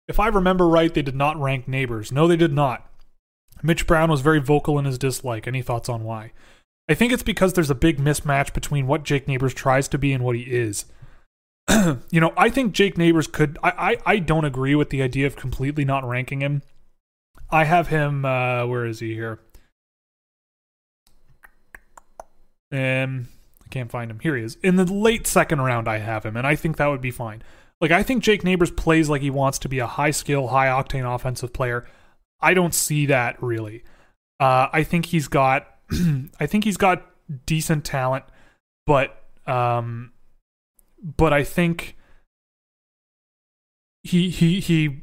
if 0.07 0.19
I 0.19 0.27
remember 0.27 0.67
right, 0.67 0.93
they 0.93 1.01
did 1.01 1.15
not 1.15 1.39
rank 1.39 1.67
neighbors. 1.67 2.11
No, 2.11 2.27
they 2.27 2.37
did 2.37 2.53
not. 2.53 2.89
Mitch 3.63 3.87
Brown 3.87 4.11
was 4.11 4.21
very 4.21 4.39
vocal 4.39 4.77
in 4.77 4.85
his 4.85 4.97
dislike. 4.97 5.47
Any 5.47 5.61
thoughts 5.61 5.89
on 5.89 6.03
why? 6.03 6.31
I 6.87 6.93
think 6.93 7.11
it's 7.11 7.23
because 7.23 7.53
there's 7.53 7.71
a 7.71 7.75
big 7.75 7.97
mismatch 7.97 8.53
between 8.53 8.85
what 8.85 9.03
Jake 9.03 9.27
Neighbors 9.27 9.53
tries 9.53 9.87
to 9.87 9.97
be 9.97 10.13
and 10.13 10.23
what 10.23 10.35
he 10.35 10.43
is. 10.43 10.85
you 12.11 12.21
know, 12.21 12.33
I 12.37 12.49
think 12.49 12.73
Jake 12.73 12.97
Neighbors 12.97 13.27
could. 13.27 13.57
I, 13.63 13.71
I 13.71 14.13
I 14.13 14.19
don't 14.19 14.45
agree 14.45 14.75
with 14.75 14.89
the 14.89 15.01
idea 15.01 15.27
of 15.27 15.35
completely 15.35 15.85
not 15.85 16.07
ranking 16.07 16.41
him. 16.41 16.61
I 17.49 17.63
have 17.63 17.87
him. 17.87 18.25
Uh, 18.25 18.65
where 18.65 18.85
is 18.85 18.99
he 18.99 19.13
here? 19.13 19.39
Um, 22.71 23.27
I 23.63 23.67
can't 23.69 23.89
find 23.89 24.11
him. 24.11 24.19
Here 24.19 24.35
he 24.35 24.43
is. 24.43 24.57
In 24.63 24.75
the 24.75 24.85
late 24.85 25.27
second 25.27 25.61
round, 25.61 25.87
I 25.87 25.99
have 25.99 26.25
him, 26.25 26.37
and 26.37 26.45
I 26.45 26.55
think 26.55 26.77
that 26.77 26.87
would 26.87 27.01
be 27.01 27.11
fine. 27.11 27.41
Like 27.81 27.91
I 27.91 28.03
think 28.03 28.23
Jake 28.23 28.43
Neighbors 28.43 28.71
plays 28.71 29.09
like 29.09 29.21
he 29.21 29.29
wants 29.29 29.59
to 29.59 29.69
be 29.69 29.79
a 29.79 29.87
high 29.87 30.11
skill, 30.11 30.47
high 30.47 30.67
octane 30.67 31.13
offensive 31.13 31.53
player. 31.53 31.87
I 32.39 32.53
don't 32.53 32.73
see 32.73 33.05
that 33.07 33.41
really. 33.41 33.83
Uh, 34.39 34.67
I 34.71 34.83
think 34.83 35.07
he's 35.07 35.27
got 35.27 35.67
I 36.39 36.45
think 36.45 36.63
he's 36.63 36.77
got 36.77 37.05
decent 37.45 37.85
talent, 37.85 38.25
but 38.85 39.23
um, 39.47 40.11
but 41.05 41.31
I 41.31 41.43
think 41.43 41.95
he 44.03 44.29
he 44.29 44.59
he 44.59 45.01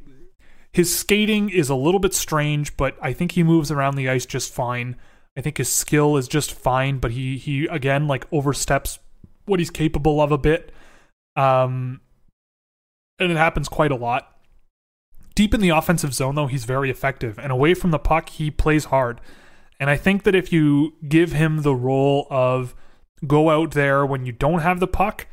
his 0.72 0.94
skating 0.94 1.48
is 1.48 1.68
a 1.68 1.74
little 1.76 2.00
bit 2.00 2.12
strange, 2.12 2.76
but 2.76 2.96
I 3.00 3.12
think 3.12 3.32
he 3.32 3.42
moves 3.42 3.70
around 3.70 3.94
the 3.94 4.08
ice 4.08 4.26
just 4.26 4.52
fine. 4.52 4.96
I 5.36 5.40
think 5.40 5.58
his 5.58 5.68
skill 5.68 6.16
is 6.16 6.26
just 6.26 6.52
fine, 6.52 6.98
but 6.98 7.12
he 7.12 7.38
he 7.38 7.66
again 7.66 8.08
like 8.08 8.26
oversteps 8.32 8.98
what 9.44 9.60
he's 9.60 9.70
capable 9.70 10.20
of 10.20 10.32
a 10.32 10.38
bit. 10.38 10.72
Um 11.36 12.00
and 13.18 13.30
it 13.30 13.36
happens 13.36 13.68
quite 13.68 13.92
a 13.92 13.96
lot. 13.96 14.28
Deep 15.34 15.54
in 15.54 15.60
the 15.60 15.70
offensive 15.70 16.12
zone 16.12 16.34
though, 16.34 16.48
he's 16.48 16.64
very 16.64 16.90
effective 16.90 17.38
and 17.38 17.52
away 17.52 17.74
from 17.74 17.92
the 17.92 17.98
puck, 17.98 18.28
he 18.30 18.50
plays 18.50 18.86
hard. 18.86 19.20
And 19.78 19.88
I 19.88 19.96
think 19.96 20.24
that 20.24 20.34
if 20.34 20.52
you 20.52 20.94
give 21.08 21.32
him 21.32 21.62
the 21.62 21.74
role 21.74 22.26
of 22.28 22.74
go 23.26 23.50
out 23.50 23.72
there 23.72 24.04
when 24.04 24.26
you 24.26 24.32
don't 24.32 24.60
have 24.60 24.80
the 24.80 24.88
puck 24.88 25.26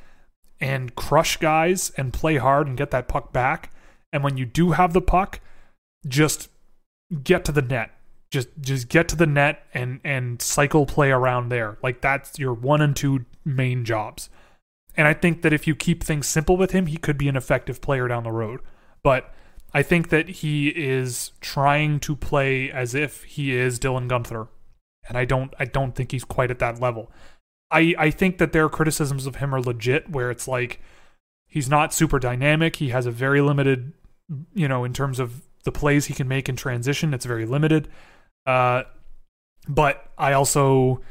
and 0.62 0.96
crush 0.96 1.38
guys 1.38 1.92
and 1.98 2.14
play 2.14 2.38
hard 2.38 2.68
and 2.68 2.78
get 2.78 2.92
that 2.92 3.08
puck 3.08 3.32
back, 3.34 3.72
and 4.12 4.24
when 4.24 4.38
you 4.38 4.46
do 4.46 4.72
have 4.72 4.94
the 4.94 5.02
puck, 5.02 5.40
just 6.08 6.50
get 7.24 7.46
to 7.46 7.52
the 7.52 7.62
net. 7.62 7.92
Just 8.32 8.50
just 8.60 8.90
get 8.90 9.08
to 9.10 9.16
the 9.16 9.26
net 9.26 9.66
and 9.74 10.00
and 10.04 10.42
cycle 10.42 10.86
play 10.86 11.10
around 11.12 11.50
there. 11.50 11.78
Like 11.82 12.02
that's 12.02 12.38
your 12.38 12.54
one 12.54 12.82
and 12.82 12.96
two 12.96 13.26
main 13.44 13.86
jobs. 13.86 14.30
And 14.96 15.08
I 15.08 15.14
think 15.14 15.42
that 15.42 15.54
if 15.54 15.66
you 15.66 15.76
keep 15.76 16.04
things 16.04 16.28
simple 16.28 16.58
with 16.58 16.72
him, 16.72 16.88
he 16.88 16.98
could 16.98 17.18
be 17.18 17.30
an 17.30 17.38
effective 17.38 17.82
player 17.82 18.08
down 18.08 18.24
the 18.24 18.32
road. 18.32 18.60
But 19.04 19.34
I 19.74 19.82
think 19.84 20.10
that 20.10 20.30
he 20.30 20.70
is 20.70 21.32
trying 21.42 22.00
to 22.02 22.16
play 22.16 22.72
as 22.72 22.94
if 22.96 23.24
he 23.24 23.56
is 23.56 23.80
Dylan 23.80 24.08
Guenther. 24.10 24.48
and 25.08 25.18
I 25.18 25.26
don't 25.26 25.54
I 25.60 25.66
don't 25.66 25.96
think 25.96 26.12
he's 26.12 26.24
quite 26.24 26.52
at 26.52 26.60
that 26.60 26.80
level. 26.80 27.12
I 27.72 27.96
I 27.98 28.12
think 28.12 28.38
that 28.38 28.52
their 28.52 28.70
criticisms 28.70 29.26
of 29.26 29.38
him 29.38 29.54
are 29.54 29.62
legit, 29.62 30.10
where 30.10 30.32
it's 30.32 30.48
like 30.48 30.82
he's 31.48 31.70
not 31.70 31.94
super 31.94 32.20
dynamic. 32.20 32.78
He 32.78 32.90
has 32.90 33.06
a 33.06 33.12
very 33.12 33.42
limited, 33.42 33.94
you 34.54 34.68
know, 34.68 34.84
in 34.84 34.94
terms 34.94 35.20
of 35.20 35.42
the 35.64 35.72
plays 35.72 36.06
he 36.06 36.14
can 36.14 36.28
make 36.28 36.50
in 36.50 36.56
transition. 36.56 37.14
It's 37.14 37.26
very 37.26 37.46
limited. 37.46 37.88
Uh, 38.46 38.84
but 39.68 40.12
I 40.18 40.34
also 40.34 41.02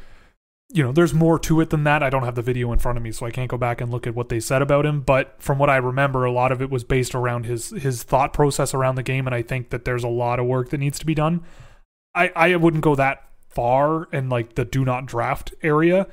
you 0.71 0.83
know, 0.83 0.93
there's 0.93 1.15
more 1.15 1.39
to 1.39 1.61
it 1.63 1.71
than 1.71 1.85
that. 1.85 2.03
I 2.03 2.11
don't 2.11 2.25
have 2.25 2.35
the 2.35 2.43
video 2.43 2.73
in 2.73 2.79
front 2.79 2.99
of 2.99 3.05
me, 3.05 3.11
so 3.11 3.25
I 3.25 3.31
can't 3.31 3.51
go 3.51 3.57
back 3.57 3.81
and 3.81 3.91
look 3.91 4.07
at 4.07 4.15
what 4.15 4.29
they 4.29 4.39
said 4.39 4.61
about 4.61 4.85
him. 4.85 5.01
But 5.01 5.35
from 5.39 5.59
what 5.59 5.71
I 5.71 5.77
remember, 5.77 6.25
a 6.25 6.33
lot 6.33 6.53
of 6.53 6.61
it 6.61 6.69
was 6.69 6.85
based 6.85 7.15
around 7.15 7.47
his 7.47 7.71
his 7.71 8.03
thought 8.03 8.35
process 8.35 8.75
around 8.75 8.97
the 8.97 9.03
game, 9.03 9.27
and 9.27 9.35
I 9.35 9.41
think 9.41 9.71
that 9.71 9.87
there's 9.87 10.05
a 10.05 10.09
lot 10.09 10.39
of 10.39 10.47
work 10.47 10.69
that 10.71 10.79
needs 10.79 10.99
to 10.99 11.07
be 11.07 11.15
done. 11.15 11.43
I 12.15 12.31
I 12.37 12.57
wouldn't 12.57 12.85
go 12.85 12.95
that 12.97 13.25
far 13.49 14.09
in 14.13 14.29
like 14.29 14.57
the 14.57 14.67
do 14.67 14.85
not 14.85 15.07
draft 15.07 15.55
area, 15.63 16.07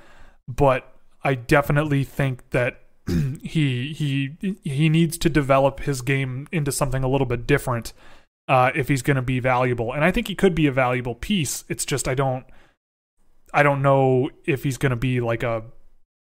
but 0.48 0.94
I 1.24 1.36
definitely 1.36 2.04
think 2.04 2.50
that 2.52 2.82
he 3.44 3.94
he 3.94 4.58
he 4.64 4.90
needs 4.90 5.18
to 5.20 5.30
develop 5.30 5.82
his 5.82 6.02
game 6.02 6.48
into 6.52 6.72
something 6.72 7.04
a 7.04 7.08
little 7.08 7.28
bit 7.28 7.46
different 7.46 7.94
uh, 8.48 8.72
if 8.76 8.88
he's 8.88 9.02
going 9.02 9.16
to 9.16 9.22
be 9.22 9.40
valuable. 9.40 9.94
And 9.94 10.04
I 10.04 10.12
think 10.12 10.28
he 10.28 10.36
could 10.36 10.56
be 10.56 10.68
a 10.68 10.72
valuable 10.72 11.16
piece. 11.16 11.64
It's 11.70 11.86
just 11.86 12.08
I 12.08 12.16
don't 12.16 12.46
I 13.54 13.64
don't 13.64 13.82
know 13.82 14.30
if 14.46 14.64
he's 14.64 14.78
going 14.78 14.92
to 14.92 14.96
be 14.96 15.22
like 15.22 15.44
a 15.44 15.64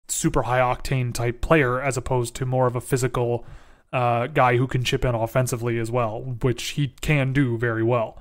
super 0.07 0.43
high 0.43 0.59
octane 0.59 1.13
type 1.13 1.41
player 1.41 1.81
as 1.81 1.97
opposed 1.97 2.35
to 2.35 2.45
more 2.45 2.67
of 2.67 2.75
a 2.75 2.81
physical 2.81 3.45
uh, 3.91 4.27
guy 4.27 4.57
who 4.57 4.67
can 4.67 4.83
chip 4.83 5.05
in 5.05 5.15
offensively 5.15 5.79
as 5.79 5.89
well, 5.89 6.21
which 6.41 6.71
he 6.71 6.89
can 7.01 7.33
do 7.33 7.57
very 7.57 7.83
well. 7.83 8.19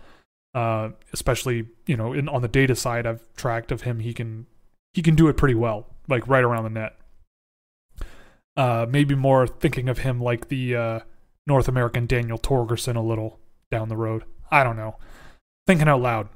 Uh, 0.54 0.90
especially 1.14 1.66
you 1.86 1.96
know 1.96 2.12
in, 2.12 2.28
on 2.28 2.42
the 2.42 2.48
data 2.48 2.76
side, 2.76 3.06
I've 3.06 3.22
tracked 3.36 3.72
of 3.72 3.82
him. 3.82 4.00
He 4.00 4.12
can 4.12 4.46
he 4.92 5.02
can 5.02 5.14
do 5.14 5.28
it 5.28 5.36
pretty 5.36 5.54
well, 5.54 5.86
like 6.08 6.26
right 6.28 6.44
around 6.44 6.64
the 6.64 6.70
net. 6.70 6.96
Uh, 8.56 8.86
maybe 8.88 9.14
more 9.14 9.46
thinking 9.46 9.88
of 9.88 9.98
him 9.98 10.20
like 10.20 10.48
the 10.48 10.76
uh, 10.76 11.00
North 11.46 11.68
American 11.68 12.06
Daniel 12.06 12.38
Torgersson 12.38 12.96
a 12.96 13.00
little 13.00 13.40
down 13.70 13.88
the 13.88 13.96
road. 13.96 14.24
I 14.50 14.62
don't 14.62 14.76
know. 14.76 14.96
Thinking 15.66 15.88
out 15.88 16.02
loud. 16.02 16.28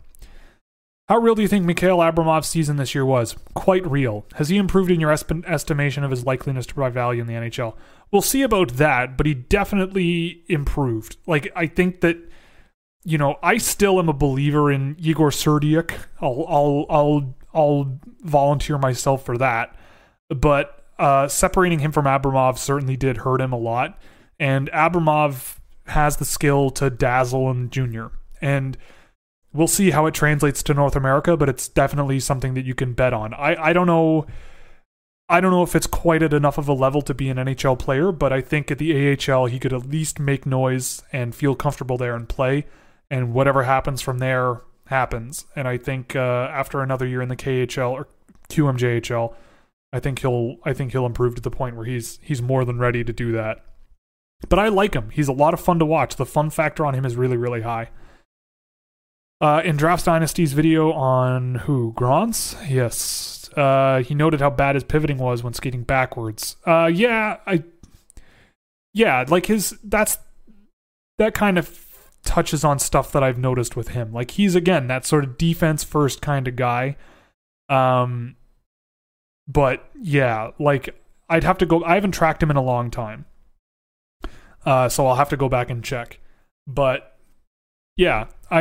How 1.09 1.19
real 1.19 1.37
do 1.37 1.43
you 1.43 1.47
think 1.47 1.65
Mikhail 1.65 2.03
Abramov's 2.03 2.49
season 2.49 2.79
this 2.79 2.93
year 2.93 3.05
was? 3.05 3.37
Quite 3.55 3.89
real. 3.89 4.27
Has 4.35 4.49
he 4.49 4.57
improved 4.57 4.91
in 4.91 4.99
your 4.99 5.13
esp- 5.13 5.47
estimation 5.47 6.03
of 6.03 6.11
his 6.11 6.25
likeliness 6.25 6.67
to 6.67 6.75
provide 6.75 6.95
value 6.95 7.21
in 7.21 7.29
the 7.29 7.35
NHL? 7.35 7.77
We'll 8.11 8.23
see 8.23 8.43
about 8.43 8.73
that, 8.73 9.17
but 9.17 9.27
he 9.27 9.35
definitely 9.35 10.43
improved. 10.49 11.17
Like, 11.27 11.53
I 11.55 11.69
think 11.69 12.01
that, 12.01 12.17
you 13.05 13.19
know, 13.19 13.37
I 13.41 13.59
still 13.59 14.01
am 14.01 14.09
a 14.09 14.13
believer 14.13 14.73
in 14.73 14.97
Igor 14.99 15.31
Serdyuk. 15.31 15.93
I'll, 16.21 16.45
I'll, 16.49 16.87
I'll, 16.91 17.35
I'll 17.57 17.99
volunteer 18.21 18.79
myself 18.79 19.25
for 19.25 19.39
that. 19.39 19.75
But 20.29 20.85
uh, 20.99 21.29
separating 21.29 21.79
him 21.79 21.93
from 21.93 22.05
Abramov 22.05 22.59
certainly 22.59 22.97
did 22.97 23.19
hurt 23.19 23.41
him 23.41 23.53
a 23.53 23.59
lot. 23.59 23.99
And 24.39 24.71
Abramov 24.71 25.57
has 25.87 26.19
the 26.19 26.25
skill 26.25 26.71
to 26.71 26.91
dazzle 26.91 27.51
him 27.51 27.71
junior. 27.71 28.11
And 28.41 28.77
we'll 29.53 29.67
see 29.67 29.91
how 29.91 30.07
it 30.07 30.15
translates 30.15 30.63
to 30.65 30.75
North 30.75 30.95
America, 30.95 31.37
but 31.37 31.49
it's 31.49 31.69
definitely 31.69 32.21
something 32.21 32.55
that 32.55 32.65
you 32.65 32.75
can 32.75 32.93
bet 32.93 33.15
on. 33.15 33.33
I, 33.35 33.57
I 33.57 33.73
don't 33.73 33.87
know 33.87 34.27
I 35.29 35.41
don't 35.41 35.51
know 35.51 35.65
if 35.65 35.75
it's 35.75 35.89
quite 35.89 36.23
at 36.23 36.33
enough 36.33 36.57
of 36.57 36.69
a 36.69 36.73
level 36.73 37.03
to 37.03 37.13
be 37.13 37.29
an 37.31 37.37
NHL 37.37 37.79
player, 37.79 38.13
but 38.13 38.33
I 38.33 38.41
think 38.41 38.71
at 38.71 38.79
the 38.79 39.17
AHL 39.19 39.47
he 39.47 39.59
could 39.59 39.73
at 39.73 39.89
least 39.89 40.21
make 40.21 40.47
noise 40.47 41.03
and 41.13 41.35
feel 41.35 41.57
comfortable 41.57 41.99
there 41.99 42.15
and 42.15 42.29
play, 42.29 42.67
and 43.11 43.33
whatever 43.35 43.65
happens 43.65 44.01
from 44.01 44.19
there 44.19 44.61
happens. 44.87 45.47
And 45.55 45.69
I 45.69 45.77
think 45.77 46.17
uh, 46.17 46.49
after 46.53 46.81
another 46.81 47.07
year 47.07 47.23
in 47.23 47.29
the 47.29 47.37
KHL 47.37 47.93
or 47.93 48.09
QMJHL, 48.49 49.35
I 49.93 50.01
think 50.01 50.21
he'll 50.21 50.57
I 50.65 50.73
think 50.73 50.93
he'll 50.93 51.07
improve 51.07 51.35
to 51.37 51.43
the 51.43 51.51
point 51.51 51.77
where 51.77 51.85
he's 51.85 52.19
he's 52.23 52.43
more 52.43 52.65
than 52.65 52.79
ready 52.79 53.05
to 53.05 53.13
do 53.13 53.33
that. 53.33 53.65
But 54.49 54.59
I 54.59 54.69
like 54.69 54.95
him. 54.95 55.11
He's 55.11 55.29
a 55.29 55.33
lot 55.33 55.55
of 55.55 55.61
fun 55.61 55.79
to 55.79 55.87
watch. 55.87 56.17
The 56.17 56.27
fun 56.27 56.51
factor 56.51 56.85
on 56.85 56.95
him 56.95 57.05
is 57.05 57.17
really 57.17 57.37
really 57.37 57.63
high. 57.63 57.91
Uh, 59.41 59.61
in 59.65 59.77
Drafts 59.77 60.05
Dynasty's 60.05 60.55
video 60.55 60.93
on 60.93 61.57
who? 61.57 61.93
Grans? 61.93 62.57
Yes. 62.69 63.51
Uh, 63.55 64.03
he 64.03 64.15
noted 64.15 64.41
how 64.41 64.49
bad 64.49 64.77
his 64.77 64.85
pivoting 64.85 65.19
was 65.19 65.43
when 65.43 65.53
skating 65.53 65.83
backwards. 65.83 66.57
Uh, 66.67 66.91
yeah, 66.93 67.39
I. 67.47 67.63
Yeah, 68.95 69.25
like 69.29 69.47
his. 69.47 69.77
That's. 69.85 70.19
That 71.19 71.33
kind 71.33 71.57
of 71.59 71.67
touches 72.27 72.65
on 72.65 72.79
stuff 72.79 73.13
that 73.13 73.23
I've 73.23 73.39
noticed 73.39 73.77
with 73.77 73.89
him. 73.89 74.13
Like 74.13 74.33
he's 74.33 74.55
again 74.55 74.89
that 74.89 75.07
sort 75.07 75.25
of 75.25 75.39
defense 75.39 75.85
first 75.85 76.21
kind 76.21 76.47
of 76.47 76.57
guy. 76.57 76.97
Um, 77.69 78.37
but 79.49 79.89
yeah, 80.01 80.51
like 80.59 80.95
I'd 81.29 81.45
have 81.45 81.59
to 81.59 81.67
go. 81.67 81.83
I 81.85 81.95
haven't 81.95 82.13
tracked 82.13 82.43
him 82.43 82.51
in 82.51 82.57
a 82.57 82.63
long 82.63 82.91
time, 82.91 83.25
uh, 84.65 84.89
so 84.89 85.07
I'll 85.07 85.17
have 85.17 85.31
to 85.31 85.37
go 85.37 85.49
back 85.49 85.71
and 85.71 85.83
check. 85.83 86.21
But 86.67 87.17
yeah, 87.97 88.27
I 88.51 88.61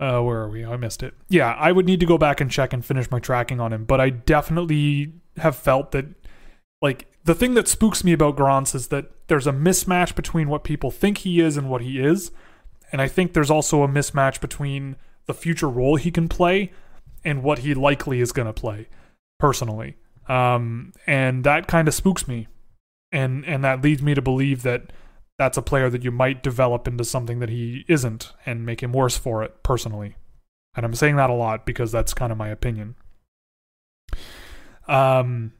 I 0.00 0.04
uh, 0.04 0.20
where 0.20 0.40
are 0.40 0.48
we? 0.48 0.64
I 0.64 0.76
missed 0.76 1.02
it. 1.02 1.14
Yeah, 1.28 1.54
I 1.54 1.72
would 1.72 1.86
need 1.86 2.00
to 2.00 2.06
go 2.06 2.18
back 2.18 2.40
and 2.40 2.50
check 2.50 2.72
and 2.72 2.84
finish 2.84 3.10
my 3.10 3.18
tracking 3.18 3.60
on 3.60 3.72
him, 3.72 3.84
but 3.84 4.00
I 4.00 4.10
definitely 4.10 5.12
have 5.38 5.56
felt 5.56 5.92
that 5.92 6.06
like 6.82 7.06
the 7.26 7.34
thing 7.34 7.54
that 7.54 7.66
spooks 7.66 8.04
me 8.04 8.12
about 8.12 8.36
Grans 8.36 8.74
is 8.74 8.88
that 8.88 9.10
there's 9.26 9.48
a 9.48 9.52
mismatch 9.52 10.14
between 10.14 10.48
what 10.48 10.62
people 10.62 10.92
think 10.92 11.18
he 11.18 11.40
is 11.40 11.56
and 11.56 11.68
what 11.68 11.82
he 11.82 11.98
is. 11.98 12.30
And 12.92 13.02
I 13.02 13.08
think 13.08 13.32
there's 13.32 13.50
also 13.50 13.82
a 13.82 13.88
mismatch 13.88 14.40
between 14.40 14.94
the 15.26 15.34
future 15.34 15.68
role 15.68 15.96
he 15.96 16.12
can 16.12 16.28
play 16.28 16.72
and 17.24 17.42
what 17.42 17.58
he 17.58 17.74
likely 17.74 18.20
is 18.20 18.30
going 18.30 18.46
to 18.46 18.52
play 18.52 18.88
personally. 19.40 19.96
Um, 20.28 20.92
and 21.04 21.42
that 21.42 21.66
kind 21.66 21.88
of 21.88 21.94
spooks 21.94 22.28
me. 22.28 22.46
And 23.10 23.44
and 23.44 23.64
that 23.64 23.82
leads 23.82 24.02
me 24.02 24.14
to 24.14 24.22
believe 24.22 24.62
that 24.62 24.92
that's 25.36 25.58
a 25.58 25.62
player 25.62 25.90
that 25.90 26.04
you 26.04 26.12
might 26.12 26.44
develop 26.44 26.86
into 26.86 27.04
something 27.04 27.40
that 27.40 27.48
he 27.48 27.84
isn't 27.88 28.32
and 28.46 28.64
make 28.64 28.82
him 28.82 28.92
worse 28.92 29.16
for 29.16 29.42
it 29.42 29.62
personally. 29.64 30.16
And 30.76 30.86
I'm 30.86 30.94
saying 30.94 31.16
that 31.16 31.30
a 31.30 31.34
lot 31.34 31.66
because 31.66 31.90
that's 31.90 32.14
kind 32.14 32.30
of 32.30 32.38
my 32.38 32.48
opinion. 32.48 32.94
Um 34.86 35.52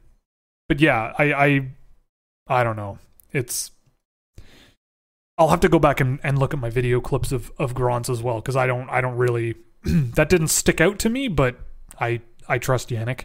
but 0.67 0.79
yeah, 0.79 1.13
I 1.17 1.33
I 1.33 1.67
I 2.47 2.63
don't 2.63 2.75
know. 2.75 2.99
It's 3.31 3.71
I'll 5.37 5.49
have 5.49 5.59
to 5.59 5.69
go 5.69 5.77
back 5.77 5.99
and, 5.99 6.19
and 6.23 6.39
look 6.39 6.53
at 6.53 6.59
my 6.59 6.69
video 6.69 6.99
clips 7.01 7.31
of 7.31 7.51
of 7.57 7.73
Grans 7.73 8.09
as 8.09 8.23
well 8.23 8.35
because 8.35 8.55
I 8.55 8.67
don't 8.67 8.89
I 8.89 9.01
don't 9.01 9.17
really 9.17 9.55
that 9.83 10.29
didn't 10.29 10.49
stick 10.49 10.81
out 10.81 10.99
to 10.99 11.09
me, 11.09 11.27
but 11.27 11.57
I 11.99 12.21
I 12.47 12.57
trust 12.57 12.89
Yannick. 12.89 13.23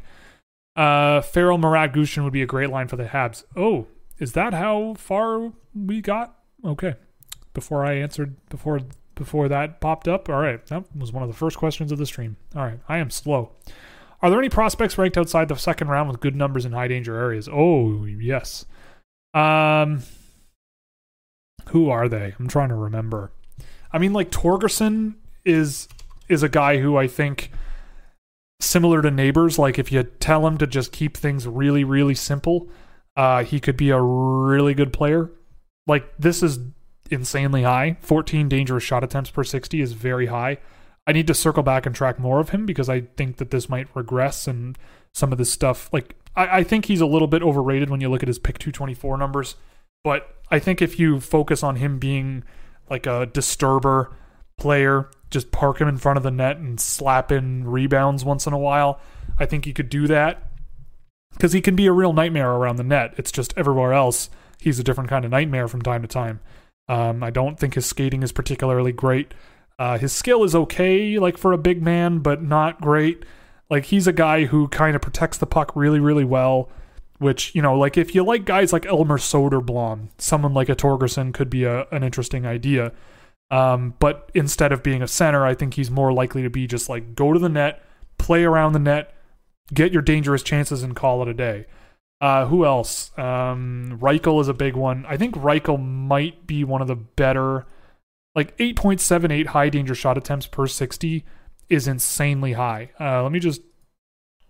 Uh, 0.74 1.20
Farrell 1.20 1.59
Marat 1.59 1.89
Gushchin 1.89 2.24
would 2.24 2.32
be 2.32 2.43
a 2.43 2.47
great 2.47 2.70
line 2.70 2.89
for 2.89 2.97
the 2.97 3.05
Habs. 3.05 3.44
Oh, 3.55 3.86
is 4.19 4.32
that 4.32 4.55
how 4.55 4.94
far 4.94 5.52
we 5.74 6.01
got? 6.01 6.35
Okay. 6.64 6.94
Before 7.52 7.85
I 7.85 7.94
answered 7.94 8.36
before 8.48 8.81
before 9.14 9.48
that 9.48 9.81
popped 9.81 10.09
up. 10.09 10.28
All 10.28 10.40
right, 10.40 10.64
that 10.66 10.85
was 10.97 11.12
one 11.12 11.23
of 11.23 11.28
the 11.28 11.36
first 11.36 11.59
questions 11.59 11.93
of 11.93 11.98
the 11.98 12.06
stream. 12.06 12.36
All 12.56 12.62
right, 12.62 12.81
I 12.89 12.98
am 12.98 13.10
slow. 13.10 13.52
Are 14.22 14.30
there 14.30 14.38
any 14.38 14.48
prospects 14.48 14.96
ranked 14.96 15.18
outside 15.18 15.48
the 15.48 15.56
second 15.56 15.88
round 15.88 16.08
with 16.08 16.20
good 16.20 16.36
numbers 16.36 16.64
in 16.64 16.72
high 16.72 16.88
danger 16.88 17.16
areas? 17.16 17.48
Oh, 17.50 18.04
yes. 18.04 18.64
Um, 19.34 20.02
who 21.70 21.90
are 21.90 22.08
they? 22.08 22.34
I'm 22.38 22.48
trying 22.48 22.68
to 22.68 22.76
remember. 22.76 23.32
I 23.92 23.98
mean, 23.98 24.12
like 24.12 24.30
Torgersson 24.30 25.14
is 25.44 25.88
is 26.28 26.42
a 26.42 26.48
guy 26.48 26.78
who 26.78 26.96
I 26.96 27.08
think 27.08 27.50
similar 28.60 29.02
to 29.02 29.10
neighbors. 29.10 29.58
Like 29.58 29.78
if 29.78 29.90
you 29.90 30.02
tell 30.04 30.46
him 30.46 30.56
to 30.58 30.66
just 30.66 30.92
keep 30.92 31.16
things 31.16 31.46
really, 31.46 31.82
really 31.82 32.14
simple, 32.14 32.70
uh, 33.16 33.42
he 33.44 33.58
could 33.60 33.76
be 33.76 33.90
a 33.90 34.00
really 34.00 34.74
good 34.74 34.92
player. 34.92 35.30
Like 35.86 36.16
this 36.18 36.42
is 36.42 36.60
insanely 37.10 37.64
high. 37.64 37.96
14 38.00 38.48
dangerous 38.48 38.84
shot 38.84 39.02
attempts 39.02 39.30
per 39.30 39.44
60 39.44 39.80
is 39.80 39.92
very 39.92 40.26
high. 40.26 40.58
I 41.06 41.12
need 41.12 41.26
to 41.26 41.34
circle 41.34 41.62
back 41.62 41.86
and 41.86 41.94
track 41.94 42.18
more 42.18 42.38
of 42.38 42.50
him 42.50 42.66
because 42.66 42.88
I 42.88 43.02
think 43.16 43.38
that 43.38 43.50
this 43.50 43.68
might 43.68 43.94
regress 43.94 44.46
and 44.46 44.78
some 45.12 45.32
of 45.32 45.38
this 45.38 45.52
stuff. 45.52 45.92
Like 45.92 46.16
I, 46.36 46.58
I 46.58 46.64
think 46.64 46.86
he's 46.86 47.00
a 47.00 47.06
little 47.06 47.28
bit 47.28 47.42
overrated 47.42 47.90
when 47.90 48.00
you 48.00 48.08
look 48.08 48.22
at 48.22 48.28
his 48.28 48.38
pick 48.38 48.58
224 48.58 49.16
numbers. 49.16 49.56
But 50.04 50.36
I 50.50 50.58
think 50.58 50.82
if 50.82 50.98
you 50.98 51.20
focus 51.20 51.62
on 51.62 51.76
him 51.76 51.98
being 51.98 52.44
like 52.90 53.06
a 53.06 53.26
disturber 53.26 54.16
player, 54.58 55.10
just 55.30 55.50
park 55.50 55.80
him 55.80 55.88
in 55.88 55.96
front 55.96 56.18
of 56.18 56.22
the 56.22 56.30
net 56.30 56.58
and 56.58 56.80
slap 56.80 57.32
in 57.32 57.66
rebounds 57.66 58.24
once 58.24 58.46
in 58.46 58.52
a 58.52 58.58
while, 58.58 59.00
I 59.38 59.46
think 59.46 59.66
you 59.66 59.72
could 59.72 59.88
do 59.88 60.06
that. 60.08 60.50
Because 61.32 61.52
he 61.52 61.62
can 61.62 61.74
be 61.74 61.86
a 61.86 61.92
real 61.92 62.12
nightmare 62.12 62.50
around 62.50 62.76
the 62.76 62.84
net. 62.84 63.14
It's 63.16 63.32
just 63.32 63.54
everywhere 63.56 63.94
else, 63.94 64.28
he's 64.60 64.78
a 64.78 64.84
different 64.84 65.08
kind 65.08 65.24
of 65.24 65.30
nightmare 65.30 65.66
from 65.66 65.82
time 65.82 66.02
to 66.02 66.08
time. 66.08 66.40
Um, 66.88 67.22
I 67.22 67.30
don't 67.30 67.58
think 67.58 67.74
his 67.74 67.86
skating 67.86 68.22
is 68.22 68.32
particularly 68.32 68.92
great. 68.92 69.32
Uh, 69.82 69.98
his 69.98 70.12
skill 70.12 70.44
is 70.44 70.54
okay, 70.54 71.18
like 71.18 71.36
for 71.36 71.52
a 71.52 71.59
big 71.59 71.82
man, 71.82 72.20
but 72.20 72.40
not 72.40 72.80
great. 72.80 73.24
Like 73.68 73.86
he's 73.86 74.06
a 74.06 74.12
guy 74.12 74.44
who 74.44 74.68
kind 74.68 74.94
of 74.94 75.02
protects 75.02 75.38
the 75.38 75.46
puck 75.46 75.74
really, 75.74 75.98
really 75.98 76.24
well. 76.24 76.70
Which 77.18 77.52
you 77.52 77.62
know, 77.62 77.76
like 77.76 77.98
if 77.98 78.14
you 78.14 78.22
like 78.22 78.44
guys 78.44 78.72
like 78.72 78.86
Elmer 78.86 79.18
Soderblom, 79.18 80.10
someone 80.18 80.54
like 80.54 80.68
a 80.68 80.76
Torgersson 80.76 81.34
could 81.34 81.50
be 81.50 81.64
a, 81.64 81.88
an 81.90 82.04
interesting 82.04 82.46
idea. 82.46 82.92
Um, 83.50 83.94
but 83.98 84.30
instead 84.34 84.70
of 84.70 84.84
being 84.84 85.02
a 85.02 85.09
center, 85.09 85.44
I 85.44 85.52
think 85.56 85.74
he's 85.74 85.90
more 85.90 86.12
likely 86.12 86.44
to 86.44 86.50
be 86.50 86.68
just 86.68 86.88
like 86.88 87.16
go 87.16 87.32
to 87.32 87.40
the 87.40 87.48
net, 87.48 87.82
play 88.18 88.44
around 88.44 88.74
the 88.74 88.78
net, 88.78 89.12
get 89.74 89.90
your 89.90 90.02
dangerous 90.02 90.44
chances, 90.44 90.84
and 90.84 90.94
call 90.94 91.22
it 91.22 91.28
a 91.28 91.34
day. 91.34 91.66
Uh, 92.20 92.46
who 92.46 92.64
else? 92.64 93.10
Um, 93.18 93.98
Reichel 94.00 94.40
is 94.40 94.46
a 94.46 94.54
big 94.54 94.76
one. 94.76 95.04
I 95.09 95.16
think 95.16 95.34
Reichel 95.34 95.84
might 95.84 96.46
be 96.46 96.62
one 96.62 96.82
of 96.82 96.86
the 96.86 96.94
better 96.94 97.66
like 98.34 98.56
8.78 98.56 99.46
high 99.46 99.68
danger 99.68 99.94
shot 99.94 100.16
attempts 100.16 100.46
per 100.46 100.66
60 100.66 101.24
is 101.68 101.86
insanely 101.86 102.54
high. 102.54 102.90
Uh, 102.98 103.22
let 103.22 103.32
me 103.32 103.38
just 103.38 103.62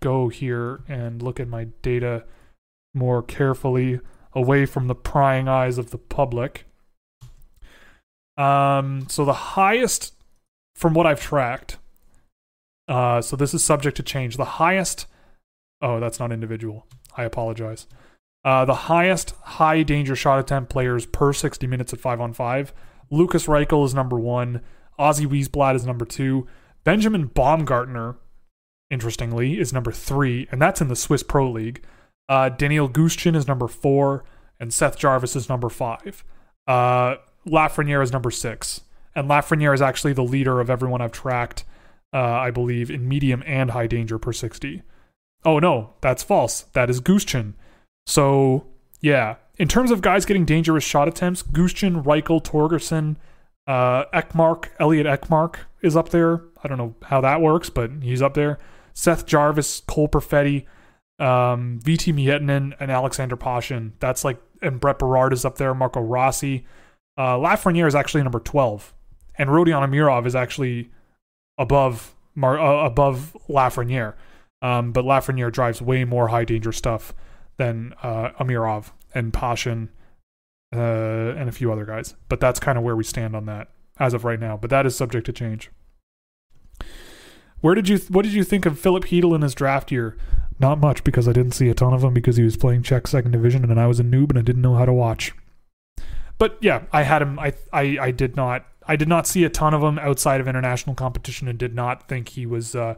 go 0.01 0.29
here 0.29 0.83
and 0.87 1.21
look 1.21 1.39
at 1.39 1.47
my 1.47 1.65
data 1.81 2.25
more 2.93 3.21
carefully 3.23 3.99
away 4.33 4.65
from 4.65 4.87
the 4.87 4.95
prying 4.95 5.47
eyes 5.47 5.77
of 5.77 5.91
the 5.91 5.97
public. 5.97 6.65
Um, 8.37 9.07
so 9.09 9.25
the 9.25 9.33
highest 9.33 10.13
from 10.75 10.93
what 10.93 11.05
I've 11.05 11.21
tracked, 11.21 11.77
uh, 12.87 13.21
so 13.21 13.35
this 13.35 13.53
is 13.53 13.63
subject 13.63 13.95
to 13.97 14.03
change. 14.03 14.37
The 14.37 14.45
highest, 14.45 15.05
oh, 15.81 15.99
that's 15.99 16.19
not 16.19 16.31
individual. 16.31 16.87
I 17.15 17.23
apologize. 17.23 17.87
Uh, 18.43 18.65
the 18.65 18.73
highest 18.73 19.31
high 19.41 19.83
danger 19.83 20.15
shot 20.15 20.39
attempt 20.39 20.69
players 20.69 21.05
per 21.05 21.31
60 21.31 21.65
minutes 21.67 21.93
at 21.93 21.99
5 21.99 22.19
on 22.19 22.33
5 22.33 22.73
Lukas 23.13 23.45
Reichel 23.45 23.85
is 23.85 23.93
number 23.93 24.19
one. 24.19 24.61
Ozzy 24.99 25.27
Wiesblatt 25.27 25.75
is 25.75 25.85
number 25.85 26.03
two. 26.03 26.47
Benjamin 26.83 27.27
Baumgartner, 27.27 28.15
interestingly, 28.89 29.59
is 29.59 29.71
number 29.71 29.91
three, 29.91 30.47
and 30.51 30.61
that's 30.61 30.81
in 30.81 30.87
the 30.87 30.95
Swiss 30.95 31.21
Pro 31.21 31.49
League. 31.49 31.85
Uh, 32.27 32.49
Daniel 32.49 32.89
Gushchin 32.89 33.35
is 33.35 33.47
number 33.47 33.67
four, 33.67 34.23
and 34.59 34.73
Seth 34.73 34.97
Jarvis 34.97 35.35
is 35.35 35.47
number 35.47 35.69
five. 35.69 36.23
Uh, 36.67 37.15
Lafreniere 37.45 38.01
is 38.03 38.11
number 38.11 38.31
six, 38.31 38.81
and 39.15 39.29
Lafreniere 39.29 39.73
is 39.73 39.81
actually 39.81 40.13
the 40.13 40.23
leader 40.23 40.59
of 40.59 40.69
everyone 40.69 41.01
I've 41.01 41.11
tracked, 41.11 41.65
uh, 42.13 42.17
I 42.17 42.49
believe, 42.49 42.89
in 42.89 43.07
medium 43.07 43.43
and 43.45 43.71
high 43.71 43.87
danger 43.87 44.17
per 44.17 44.33
60. 44.33 44.81
Oh 45.45 45.59
no, 45.59 45.93
that's 46.01 46.23
false. 46.23 46.61
That 46.73 46.89
is 46.89 46.99
Gushchin. 46.99 47.53
So, 48.07 48.72
yeah, 49.03 49.35
in 49.57 49.67
terms 49.67 49.91
of 49.91 50.01
guys 50.01 50.25
getting 50.25 50.45
dangerous 50.45 50.83
shot 50.83 51.09
attempts, 51.09 51.43
Gushchin, 51.43 52.03
Reichel, 52.03 52.41
Torgersson, 52.41 53.17
uh, 53.67 54.05
Ekmark, 54.13 54.69
Elliot 54.79 55.05
Ekmark 55.05 55.57
is 55.81 55.97
up 55.97 56.09
there. 56.09 56.41
I 56.63 56.69
don't 56.69 56.77
know 56.77 56.95
how 57.03 57.19
that 57.19 57.41
works, 57.41 57.69
but 57.69 57.91
he's 58.01 58.21
up 58.21 58.33
there. 58.33 58.59
Seth 58.93 59.25
Jarvis, 59.25 59.81
Cole 59.81 60.07
Perfetti, 60.07 60.65
um, 61.19 61.79
Veeti 61.83 62.13
Miettinen, 62.13 62.73
and 62.79 62.89
Alexander 62.89 63.35
Pashin. 63.35 63.91
That's 63.99 64.23
like, 64.23 64.41
and 64.61 64.79
Brett 64.79 64.99
Berard 64.99 65.33
is 65.33 65.43
up 65.43 65.57
there. 65.57 65.73
Marco 65.73 65.99
Rossi. 65.99 66.65
Uh, 67.17 67.35
Lafreniere 67.35 67.87
is 67.87 67.95
actually 67.95 68.23
number 68.23 68.39
12. 68.39 68.93
And 69.37 69.49
Rodion 69.49 69.85
Amirov 69.85 70.25
is 70.25 70.35
actually 70.35 70.91
above 71.57 72.15
Mar- 72.35 72.59
uh, 72.59 72.85
above 72.85 73.35
Lafreniere. 73.49 74.13
Um, 74.61 74.93
but 74.93 75.03
Lafreniere 75.03 75.51
drives 75.51 75.81
way 75.81 76.05
more 76.05 76.29
high 76.29 76.45
danger 76.45 76.71
stuff 76.71 77.13
than 77.57 77.93
uh, 78.01 78.31
Amirov 78.39 78.91
and 79.13 79.31
Pashin 79.31 79.89
uh, 80.75 81.35
and 81.37 81.47
a 81.47 81.51
few 81.51 81.71
other 81.71 81.85
guys. 81.85 82.15
But 82.29 82.39
that's 82.39 82.59
kind 82.59 82.77
of 82.77 82.83
where 82.83 82.95
we 82.95 83.03
stand 83.03 83.35
on 83.35 83.45
that 83.45 83.69
as 83.99 84.13
of 84.13 84.25
right 84.25 84.39
now. 84.39 84.57
But 84.57 84.69
that 84.69 84.85
is 84.85 84.95
subject 84.95 85.25
to 85.27 85.33
change. 85.33 85.69
Where 87.61 87.75
did 87.75 87.87
you? 87.87 87.97
What 88.09 88.23
did 88.23 88.33
you 88.33 88.43
think 88.43 88.65
of 88.65 88.79
Filip 88.79 89.05
Chytil 89.05 89.35
in 89.35 89.41
his 89.41 89.55
draft 89.55 89.91
year? 89.91 90.17
Not 90.59 90.79
much 90.79 91.03
because 91.03 91.27
I 91.27 91.33
didn't 91.33 91.53
see 91.53 91.69
a 91.69 91.73
ton 91.73 91.93
of 91.93 92.03
him 92.03 92.13
because 92.13 92.37
he 92.37 92.43
was 92.43 92.57
playing 92.57 92.83
Czech 92.83 93.07
second 93.07 93.31
division 93.31 93.69
and 93.69 93.79
I 93.79 93.87
was 93.87 93.99
a 93.99 94.03
noob 94.03 94.29
and 94.29 94.37
I 94.37 94.41
didn't 94.41 94.61
know 94.61 94.75
how 94.75 94.85
to 94.85 94.93
watch. 94.93 95.33
But 96.37 96.57
yeah, 96.61 96.83
I 96.91 97.03
had 97.03 97.21
him. 97.21 97.39
I 97.39 97.53
I 97.71 97.97
I 98.01 98.11
did 98.11 98.35
not. 98.35 98.65
I 98.85 98.97
did 98.97 99.07
not 99.07 99.27
see 99.27 99.45
a 99.45 99.49
ton 99.49 99.73
of 99.73 99.81
him 99.81 99.97
outside 99.99 100.41
of 100.41 100.47
international 100.47 100.93
competition 100.95 101.47
and 101.47 101.57
did 101.57 101.73
not 101.73 102.07
think 102.09 102.29
he 102.29 102.45
was. 102.45 102.75
Uh, 102.75 102.95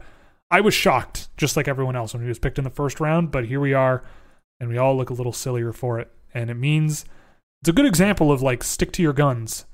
I 0.50 0.60
was 0.60 0.74
shocked, 0.74 1.28
just 1.36 1.56
like 1.56 1.68
everyone 1.68 1.96
else, 1.96 2.12
when 2.12 2.22
he 2.22 2.28
was 2.28 2.38
picked 2.38 2.58
in 2.58 2.64
the 2.64 2.70
first 2.70 2.98
round. 2.98 3.30
But 3.30 3.46
here 3.46 3.60
we 3.60 3.72
are 3.72 4.02
and 4.60 4.68
we 4.68 4.78
all 4.78 4.96
look 4.96 5.10
a 5.10 5.14
little 5.14 5.32
sillier 5.32 5.72
for 5.72 5.98
it. 5.98 6.10
And 6.32 6.50
it 6.50 6.54
means 6.54 7.04
it's 7.62 7.68
a 7.68 7.72
good 7.72 7.86
example 7.86 8.30
of 8.30 8.42
like 8.42 8.62
stick 8.62 8.92
to 8.92 9.02
your 9.02 9.12
guns. 9.12 9.66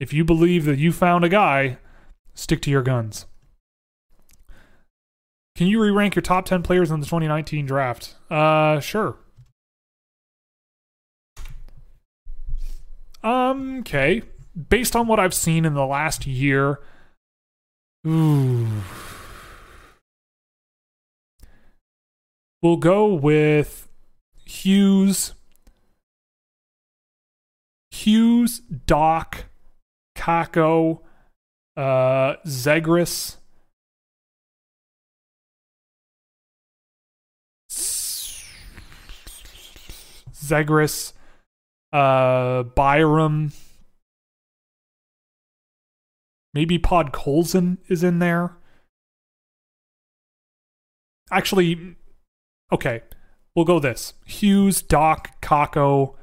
If 0.00 0.12
you 0.12 0.24
believe 0.24 0.64
that 0.64 0.78
you 0.78 0.92
found 0.92 1.24
a 1.24 1.28
guy, 1.28 1.78
stick 2.34 2.60
to 2.62 2.70
your 2.70 2.82
guns. 2.82 3.26
Can 5.54 5.66
you 5.66 5.82
re-rank 5.82 6.14
your 6.14 6.22
top 6.22 6.46
10 6.46 6.62
players 6.62 6.90
in 6.90 7.00
the 7.00 7.06
2019 7.06 7.66
draft? 7.66 8.14
Uh, 8.30 8.80
sure. 8.80 9.16
Um, 13.22 13.80
okay. 13.80 14.22
Based 14.68 14.96
on 14.96 15.06
what 15.06 15.20
I've 15.20 15.34
seen 15.34 15.64
in 15.64 15.74
the 15.74 15.86
last 15.86 16.26
year, 16.26 16.80
ooh. 18.06 18.66
We'll 22.62 22.76
go 22.76 23.12
with 23.12 23.88
Hughes, 24.52 25.34
Hughes, 27.90 28.60
Dach, 28.86 29.44
Kakko, 30.16 31.00
uh, 31.76 32.34
Zegras, 32.46 33.38
Zegras, 40.34 41.12
uh, 41.92 42.62
Byram, 42.62 43.52
maybe 46.52 46.78
Podkolzin 46.78 47.78
is 47.88 48.04
in 48.04 48.18
there. 48.18 48.52
Actually, 51.30 51.96
okay, 52.70 53.00
we'll 53.54 53.64
go 53.64 53.78
this: 53.78 54.14
Hughes, 54.24 54.82
Dach, 54.82 55.26
Kakko, 55.40 56.14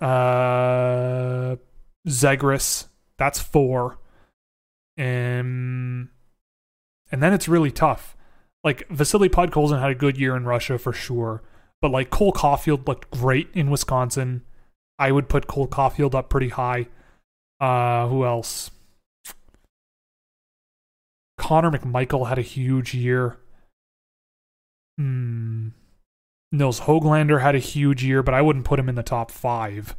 uh, 0.00 1.56
Zegras. 2.06 2.88
That's 3.18 3.40
four. 3.40 3.98
Um, 4.98 6.10
and 7.10 7.22
then 7.22 7.32
it's 7.32 7.48
really 7.48 7.70
tough. 7.70 8.16
Like 8.62 8.88
Vasily 8.88 9.28
Podkolzin 9.28 9.80
had 9.80 9.90
a 9.90 9.94
good 9.94 10.18
year 10.18 10.36
in 10.36 10.44
Russia 10.44 10.78
for 10.78 10.92
sure, 10.92 11.42
but 11.82 11.90
like 11.90 12.10
Cole 12.10 12.32
Caufield 12.32 12.86
looked 12.88 13.10
great 13.10 13.48
in 13.54 13.70
Wisconsin. 13.70 14.42
I 14.98 15.12
would 15.12 15.28
put 15.28 15.46
Cole 15.46 15.68
Caufield 15.68 16.14
up 16.14 16.30
pretty 16.30 16.48
high. 16.48 16.86
Uh, 17.60 18.08
who 18.08 18.24
else? 18.24 18.70
Connor 21.36 21.70
McMichael 21.70 22.28
had 22.28 22.38
a 22.38 22.42
huge 22.42 22.94
year. 22.94 23.38
Hmm. 24.96 25.68
Nils 26.54 26.80
Hoglander 26.80 27.40
had 27.40 27.54
a 27.54 27.58
huge 27.58 28.04
year, 28.04 28.22
but 28.22 28.34
I 28.34 28.42
wouldn't 28.42 28.64
put 28.64 28.78
him 28.78 28.88
in 28.88 28.94
the 28.94 29.02
top 29.02 29.30
five. 29.30 29.94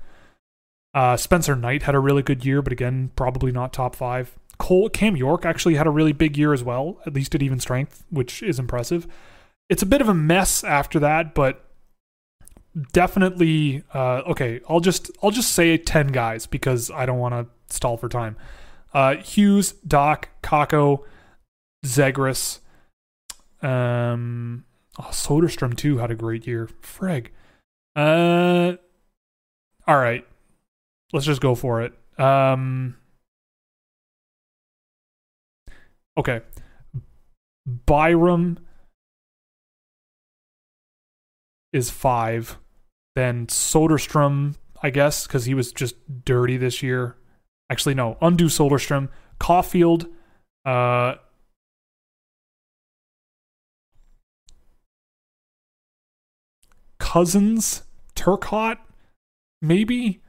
Uh, 0.94 1.18
Spencer 1.18 1.56
Knight 1.56 1.84
had 1.84 1.96
a 1.96 2.00
really 2.00 2.24
good 2.24 2.46
year, 2.46 2.62
but 2.62 2.72
again, 2.72 3.12
probably 3.16 3.52
not 3.52 3.74
top 3.74 3.96
five. 3.96 4.38
Cole 4.58 4.90
Cam 4.90 5.18
York 5.18 5.46
actually 5.46 5.76
had 5.76 5.86
a 5.86 5.90
really 5.90 6.14
big 6.14 6.38
year 6.38 6.54
as 6.54 6.64
well, 6.64 7.00
at 7.06 7.14
least 7.14 7.36
at 7.36 7.44
even 7.44 7.60
strength, 7.60 8.06
which 8.10 8.42
is 8.42 8.60
impressive. 8.60 9.06
It's 9.70 9.84
a 9.84 9.86
bit 9.86 10.00
of 10.00 10.08
a 10.08 10.14
mess 10.14 10.64
after 10.64 11.00
that, 11.00 11.36
but 11.36 11.66
definitely 12.94 13.84
uh, 13.94 14.22
okay. 14.28 14.62
I'll 14.70 14.80
just 14.80 15.12
I'll 15.22 15.32
just 15.32 15.52
say 15.52 15.78
ten 15.78 16.08
guys 16.08 16.46
because 16.46 16.92
I 16.92 17.06
don't 17.06 17.20
want 17.20 17.34
to 17.34 17.76
stall 17.76 17.98
for 17.98 18.08
time. 18.08 18.38
Uh, 18.94 19.16
Hughes, 19.18 19.74
Dach, 19.86 20.26
Kakko, 20.42 21.04
Zegras, 21.86 22.60
um, 23.62 24.64
oh, 25.00 25.10
Soderstrom 25.12 25.76
too 25.76 25.98
had 25.98 26.12
a 26.12 26.16
great 26.16 26.46
year. 26.48 26.70
Frig. 26.82 27.28
Uh, 27.96 28.76
all 29.88 29.98
right, 29.98 30.26
let's 31.14 31.26
just 31.26 31.42
go 31.42 31.56
for 31.56 31.82
it. 31.82 31.94
Um, 32.20 32.98
okay, 36.18 36.42
Byram 37.66 38.60
is 41.74 41.90
five. 41.90 42.58
Then 43.16 43.48
Soderstrom, 43.48 44.56
I 44.84 44.90
guess, 44.90 45.26
because 45.26 45.46
he 45.46 45.54
was 45.54 45.72
just 45.72 45.96
dirty 46.26 46.58
this 46.58 46.84
year. 46.84 47.16
Actually, 47.70 47.96
no, 47.96 48.18
undo 48.22 48.46
Soderstrom. 48.46 49.10
Caufield, 49.40 50.10
uh, 50.66 51.16
Cozens, 57.16 57.84
Turcotte, 58.14 58.80
maybe, 59.62 60.22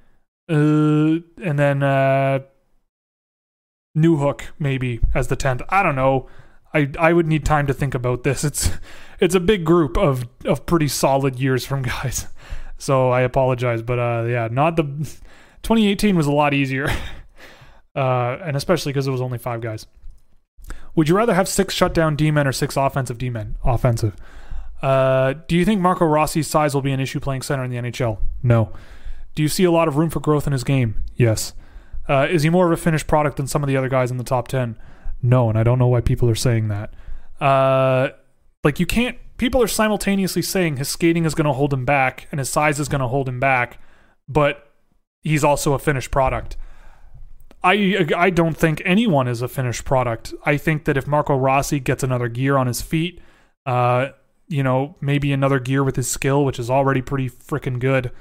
uh, 0.49 1.19
and 1.43 1.59
then 1.59 1.83
uh, 1.83 2.39
Newhook 3.99 4.43
maybe 4.61 5.01
as 5.13 5.27
the 5.27 5.35
tenth. 5.35 5.63
I 5.69 5.83
don't 5.83 5.97
know. 5.97 6.29
I 6.73 6.93
I 6.97 7.13
would 7.13 7.27
need 7.27 7.45
time 7.45 7.67
to 7.67 7.75
think 7.75 7.95
about 7.97 8.23
this. 8.23 8.45
It's 8.45 8.71
it's 9.19 9.35
a 9.35 9.41
big 9.41 9.65
group 9.65 9.99
of 9.99 10.29
of 10.45 10.65
pretty 10.65 10.87
solid 10.87 11.41
years 11.41 11.67
from 11.67 11.83
guys. 11.83 12.29
So 12.79 13.11
I 13.11 13.23
apologize, 13.23 13.81
but 13.81 13.99
uh, 13.99 14.25
yeah, 14.29 14.49
not 14.53 14.77
the 14.77 14.83
2018 14.83 16.15
was 16.15 16.27
a 16.27 16.31
lot 16.31 16.53
easier, 16.53 16.91
uh, 17.97 18.37
and 18.45 18.55
especially 18.55 18.93
because 18.93 19.07
it 19.07 19.11
was 19.11 19.23
only 19.23 19.39
five 19.39 19.63
guys. 19.63 19.87
Would 20.95 21.09
you 21.09 21.17
rather 21.17 21.33
have 21.33 21.49
six 21.49 21.73
shutdown 21.73 22.17
D 22.17 22.31
men 22.31 22.47
or 22.47 22.53
six 22.53 22.77
offensive 22.77 23.17
D 23.17 23.31
men? 23.31 23.57
Offensive. 23.65 24.15
Uh, 24.83 25.35
do 25.49 25.57
you 25.57 25.65
think 25.65 25.81
Marco 25.81 26.05
Rossi's 26.05 26.47
size 26.47 26.75
will 26.75 26.83
be 26.83 26.93
an 26.93 27.01
issue 27.01 27.21
playing 27.21 27.43
center 27.43 27.65
in 27.65 27.71
the 27.71 27.77
NHL? 27.77 28.19
No. 28.43 28.73
Do 29.35 29.43
you 29.43 29.49
see 29.49 29.65
a 29.65 29.71
lot 29.71 29.89
of 29.89 29.97
room 29.97 30.11
for 30.11 30.21
growth 30.21 30.47
in 30.47 30.53
his 30.53 30.65
game? 30.65 31.03
Yes. 31.15 31.55
Uh, 32.09 32.27
is 32.31 32.43
he 32.43 32.51
more 32.51 32.67
of 32.67 32.73
a 32.73 32.81
finished 32.81 33.07
product 33.07 33.37
than 33.37 33.47
some 33.47 33.63
of 33.63 33.69
the 33.69 33.77
other 33.77 33.89
guys 33.89 34.11
in 34.11 34.17
the 34.17 34.25
top 34.25 34.49
10? 34.49 34.79
No, 35.23 35.49
and 35.49 35.59
I 35.59 35.63
don't 35.63 35.79
know 35.79 35.89
why 35.89 36.01
people 36.01 36.31
are 36.31 36.35
saying 36.37 36.69
that. 36.69 36.95
Uh, 37.41 38.11
like, 38.63 38.79
you 38.79 38.87
can't, 38.87 39.19
people 39.39 39.63
are 39.63 39.69
simultaneously 39.69 40.43
saying 40.43 40.77
his 40.77 40.89
skating 40.89 41.25
is 41.25 41.35
going 41.35 41.47
to 41.47 41.53
hold 41.53 41.73
him 41.73 41.85
back 41.85 42.29
and 42.31 42.39
his 42.39 42.49
size 42.49 42.79
is 42.79 42.89
going 42.89 43.01
to 43.01 43.09
hold 43.09 43.29
him 43.29 43.41
back, 43.41 43.81
but 44.29 44.73
he's 45.23 45.45
also 45.45 45.73
a 45.73 45.79
finished 45.79 46.11
product. 46.11 46.57
I, 47.65 48.07
I 48.17 48.31
don't 48.31 48.57
think 48.57 48.81
anyone 48.85 49.27
is 49.27 49.43
a 49.43 49.49
finished 49.49 49.85
product. 49.85 50.33
I 50.45 50.57
think 50.57 50.85
that 50.85 50.97
if 50.97 51.07
Marco 51.07 51.37
Rossi 51.37 51.81
gets 51.81 52.05
another 52.05 52.29
gear 52.29 52.57
on 52.57 52.69
his 52.69 52.81
feet, 52.81 53.21
uh, 53.65 54.11
you 54.49 54.63
know, 54.63 54.97
maybe 55.01 55.33
another 55.33 55.59
gear 55.59 55.83
with 55.83 55.97
his 55.97 56.11
skill, 56.11 56.45
which 56.45 56.59
is 56.59 56.71
already 56.71 57.03
pretty 57.03 57.29
freaking 57.29 57.79
good. 57.79 58.13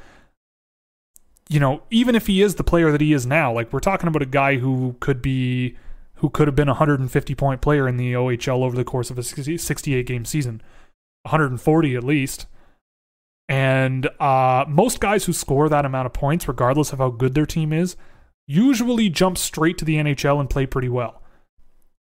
You 1.48 1.60
know, 1.60 1.84
even 1.92 2.16
if 2.16 2.28
he 2.28 2.42
is 2.42 2.56
the 2.56 2.64
player 2.64 2.92
that 2.92 3.02
he 3.02 3.14
is 3.14 3.26
now, 3.26 3.54
like 3.54 3.72
we're 3.72 3.80
talking 3.80 4.08
about 4.08 4.24
a 4.24 4.28
guy 4.28 4.58
who 4.58 4.96
could 5.00 5.22
be, 5.22 5.78
who 6.16 6.30
could 6.30 6.48
have 6.48 6.56
been 6.56 6.68
a 6.68 6.72
150 6.72 7.36
point 7.36 7.62
player 7.62 7.88
in 7.88 7.98
the 7.98 8.14
OHL 8.14 8.64
over 8.64 8.76
the 8.76 8.84
course 8.84 9.12
of 9.12 9.20
a 9.20 9.24
68 9.24 10.08
game 10.08 10.26
season, 10.26 10.62
140 11.24 11.96
at 11.96 12.04
least. 12.04 12.48
And 13.48 14.10
uh, 14.20 14.66
most 14.68 15.00
guys 15.00 15.26
who 15.26 15.34
score 15.34 15.70
that 15.70 15.86
amount 15.86 16.08
of 16.08 16.14
points, 16.14 16.48
regardless 16.48 16.92
of 16.94 17.00
how 17.00 17.12
good 17.12 17.36
their 17.36 17.46
team 17.46 17.72
is, 17.72 17.96
usually 18.48 19.10
jump 19.10 19.38
straight 19.38 19.78
to 19.78 19.86
the 19.86 19.98
NHL 19.98 20.40
and 20.40 20.50
play 20.50 20.66
pretty 20.66 20.90
well. 20.90 21.22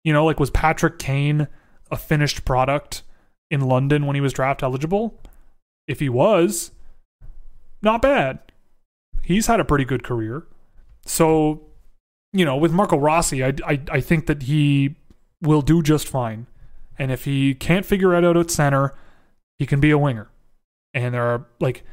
You 0.05 0.15
know, 0.15 0.25
like 0.25 0.41
was 0.41 0.51
Patrick 0.51 0.99
Kane 0.99 1.49
a 1.91 1.97
finished 1.97 2.47
product? 2.47 3.03
In 3.55 3.61
London 3.61 4.05
when 4.05 4.17
he 4.17 4.21
was 4.21 4.33
draft 4.33 4.65
eligible? 4.65 5.17
If 5.87 6.01
he 6.01 6.09
was, 6.09 6.73
not 7.83 8.03
bad. 8.03 8.41
He's 9.23 9.47
had 9.47 9.61
a 9.61 9.65
pretty 9.65 9.85
good 9.85 10.03
career. 10.03 10.49
So, 11.07 11.63
you 12.33 12.45
know, 12.45 12.57
with 12.57 12.73
Marco 12.73 12.97
Rossi, 12.97 13.45
I, 13.45 13.53
I, 13.65 13.81
I 13.93 14.01
think 14.01 14.27
that 14.27 14.43
he 14.43 14.97
will 15.41 15.63
do 15.63 15.85
just 15.85 16.09
fine. 16.09 16.49
And 16.99 17.13
if 17.13 17.27
he 17.27 17.55
can't 17.55 17.87
figure 17.87 18.13
it 18.13 18.25
out 18.25 18.37
at 18.37 18.51
center, 18.51 18.93
he 19.57 19.67
can 19.67 19.79
be 19.79 19.93
a 19.93 19.99
winger. 19.99 20.31
And 20.93 21.15
there 21.15 21.25
are 21.25 21.47
like, 21.61 21.85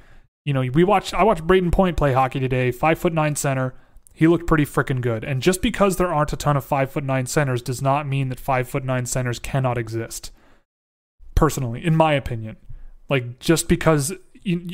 you 0.43 0.53
know, 0.53 0.61
we 0.61 0.83
watched 0.83 1.13
I 1.13 1.21
watched 1.23 1.45
Brayden 1.45 1.71
Point 1.71 1.95
play 1.95 2.13
hockey 2.13 2.39
today, 2.39 2.71
five 2.71 2.97
foot 2.97 3.13
nine 3.13 3.35
center. 3.35 3.75
He 4.15 4.27
looked 4.27 4.47
pretty 4.47 4.65
freaking 4.65 4.99
good. 5.01 5.23
And 5.23 5.43
just 5.43 5.61
because 5.61 5.97
there 5.97 6.11
aren't 6.11 6.33
a 6.33 6.37
ton 6.37 6.57
of 6.57 6.65
five 6.65 6.89
foot 6.89 7.03
nine 7.03 7.27
centers 7.27 7.61
does 7.61 7.83
not 7.83 8.07
mean 8.07 8.29
that 8.29 8.39
five 8.39 8.67
foot 8.67 8.83
nine 8.83 9.05
centers 9.05 9.37
cannot 9.37 9.77
exist 9.77 10.31
personally, 11.35 11.85
in 11.85 11.95
my 11.95 12.13
opinion. 12.13 12.57
Like, 13.09 13.39
just 13.39 13.67
because 13.67 14.13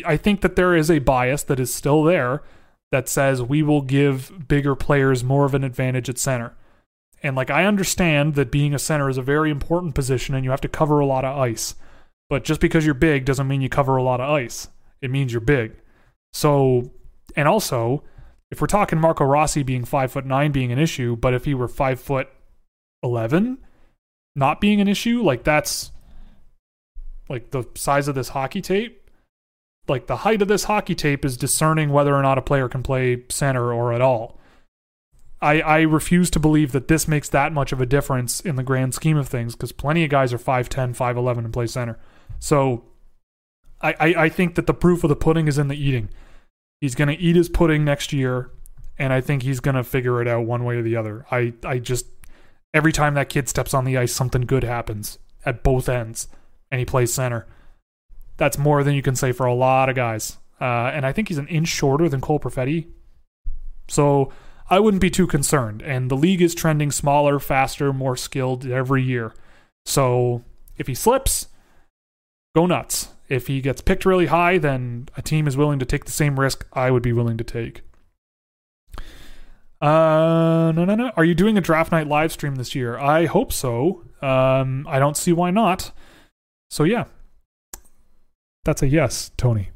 I 0.06 0.18
think 0.18 0.42
that 0.42 0.56
there 0.56 0.76
is 0.76 0.90
a 0.90 1.00
bias 1.00 1.44
that 1.44 1.60
is 1.60 1.74
still 1.74 2.04
there 2.04 2.44
that 2.92 3.10
says 3.10 3.42
we 3.42 3.64
will 3.64 3.82
give 3.82 4.48
bigger 4.48 4.76
players 4.76 5.24
more 5.24 5.46
of 5.46 5.54
an 5.54 5.64
advantage 5.64 6.10
at 6.10 6.18
center. 6.18 6.54
And 7.24 7.36
like, 7.36 7.50
I 7.50 7.66
understand 7.66 8.36
that 8.36 8.52
being 8.52 8.74
a 8.74 8.80
center 8.80 9.10
is 9.10 9.18
a 9.18 9.24
very 9.24 9.50
important 9.50 9.96
position 9.96 10.36
and 10.36 10.46
you 10.46 10.52
have 10.52 10.62
to 10.62 10.68
cover 10.70 11.00
a 11.00 11.06
lot 11.06 11.26
of 11.26 11.38
ice. 11.38 11.76
But 12.30 12.44
just 12.44 12.62
because 12.62 12.86
you're 12.86 12.94
big 12.94 13.26
doesn't 13.26 13.48
mean 13.48 13.62
you 13.62 13.70
cover 13.70 13.98
a 13.98 14.04
lot 14.04 14.22
of 14.22 14.30
ice. 14.30 14.68
It 15.02 15.12
means 15.12 15.34
you're 15.34 15.42
big. 15.42 15.74
So, 16.34 16.92
and 17.36 17.48
also, 17.48 18.04
if 18.52 18.62
we're 18.62 18.68
talking 18.68 19.00
Marco 19.00 19.26
Rossi 19.26 19.64
being 19.64 19.84
five 19.84 20.12
foot 20.12 20.26
nine 20.26 20.52
being 20.52 20.72
an 20.72 20.80
issue, 20.80 21.16
but 21.16 21.34
if 21.34 21.46
he 21.46 21.54
were 21.54 21.68
five 21.68 22.00
foot 22.00 22.30
eleven 23.04 23.58
not 24.36 24.62
being 24.62 24.80
an 24.80 24.88
issue, 24.88 25.24
like 25.24 25.44
that's 25.44 25.92
like 27.30 27.52
the 27.52 27.66
size 27.76 28.08
of 28.08 28.16
this 28.16 28.30
hockey 28.30 28.62
tape, 28.62 29.10
like 29.88 30.08
the 30.08 30.18
height 30.18 30.42
of 30.42 30.48
this 30.48 30.66
hockey 30.66 30.96
tape 30.96 31.24
is 31.24 31.38
discerning 31.38 31.90
whether 31.90 32.16
or 32.16 32.22
not 32.22 32.38
a 32.38 32.42
player 32.42 32.68
can 32.68 32.84
play 32.84 33.24
center 33.30 33.74
or 33.74 33.94
at 33.94 34.02
all. 34.02 34.40
I, 35.42 35.62
I 35.62 35.82
refuse 35.82 36.30
to 36.32 36.40
believe 36.40 36.72
that 36.72 36.88
this 36.88 37.08
makes 37.08 37.30
that 37.30 37.54
much 37.54 37.72
of 37.72 37.80
a 37.80 37.86
difference 37.86 38.40
in 38.40 38.56
the 38.56 38.64
grand 38.64 38.96
scheme 38.96 39.18
of 39.18 39.28
things 39.28 39.56
because 39.56 39.72
plenty 39.72 40.04
of 40.04 40.10
guys 40.10 40.34
are 40.34 40.40
5'10, 40.40 40.98
5'11 40.98 41.38
and 41.40 41.54
play 41.54 41.68
center. 41.68 42.00
So 42.40 42.86
I, 43.82 43.94
I, 44.00 44.06
I 44.24 44.30
think 44.30 44.56
that 44.56 44.66
the 44.66 44.74
proof 44.74 45.04
of 45.04 45.10
the 45.10 45.16
pudding 45.16 45.48
is 45.48 45.58
in 45.58 45.68
the 45.68 45.78
eating. 45.82 46.10
He's 46.82 46.96
going 46.96 47.08
to 47.08 47.22
eat 47.22 47.36
his 47.36 47.50
pudding 47.50 47.86
next 47.86 48.14
year, 48.14 48.52
and 48.98 49.14
I 49.14 49.22
think 49.22 49.44
he's 49.44 49.60
going 49.60 49.76
to 49.76 49.84
figure 49.84 50.22
it 50.22 50.28
out 50.28 50.46
one 50.46 50.64
way 50.64 50.78
or 50.78 50.82
the 50.82 50.96
other. 50.96 51.26
I, 51.32 51.54
I 51.64 51.80
just, 51.80 52.08
every 52.74 52.92
time 52.92 53.14
that 53.14 53.30
kid 53.30 53.48
steps 53.48 53.74
on 53.74 53.86
the 53.86 53.98
ice, 53.98 54.14
something 54.14 54.42
good 54.42 54.64
happens 54.64 55.20
at 55.46 55.64
both 55.64 55.88
ends, 55.88 56.28
and 56.72 56.80
he 56.80 56.86
plays 56.86 57.14
center. 57.14 57.48
That's 58.38 58.58
more 58.58 58.84
than 58.84 58.94
you 58.94 59.02
can 59.02 59.16
say 59.16 59.32
for 59.32 59.46
a 59.46 59.54
lot 59.54 59.90
of 59.90 59.96
guys. 59.96 60.38
Uh, 60.60 60.92
and 60.94 61.06
I 61.06 61.12
think 61.12 61.28
he's 61.28 61.38
an 61.38 61.48
inch 61.48 61.68
shorter 61.68 62.10
than 62.10 62.22
Cole 62.22 62.40
Perfetti. 62.40 62.88
So 63.88 64.32
I 64.70 64.80
wouldn't 64.80 65.02
be 65.02 65.10
too 65.10 65.28
concerned. 65.28 65.82
And 65.82 66.12
the 66.12 66.16
league 66.16 66.42
is 66.42 66.54
trending 66.54 66.92
smaller, 66.92 67.40
faster, 67.40 67.94
more 67.94 68.16
skilled 68.16 68.66
every 68.66 69.04
year. 69.04 69.34
So 69.86 70.44
if 70.78 70.88
he 70.88 70.96
slips, 70.96 71.48
go 72.56 72.66
nuts. 72.66 73.10
If 73.30 73.48
he 73.48 73.62
gets 73.62 73.82
picked 73.82 74.06
really 74.06 74.28
high, 74.28 74.58
then 74.58 75.10
a 75.18 75.22
team 75.22 75.48
is 75.48 75.58
willing 75.58 75.80
to 75.80 75.86
take 75.86 76.06
the 76.06 76.12
same 76.12 76.40
risk 76.40 76.66
I 76.74 76.92
would 76.92 77.04
be 77.04 77.14
willing 77.14 77.38
to 77.38 77.44
take. 77.44 77.82
Uh, 79.80 80.72
no, 80.74 80.86
no, 80.86 80.96
no. 80.96 81.12
Are 81.16 81.26
you 81.26 81.36
doing 81.36 81.58
a 81.58 81.62
draft 81.62 81.92
night 81.92 82.08
live 82.08 82.32
stream 82.32 82.56
this 82.56 82.74
year? 82.74 82.98
I 82.98 83.26
hope 83.26 83.54
so. 83.54 84.04
Um, 84.22 84.86
I 84.90 84.98
don't 84.98 85.18
see 85.18 85.34
why 85.34 85.52
not. 85.52 85.92
So 86.70 86.84
yeah, 86.84 87.06
that's 88.66 88.82
a 88.82 88.88
yes, 88.88 89.32
Tony. 89.38 89.70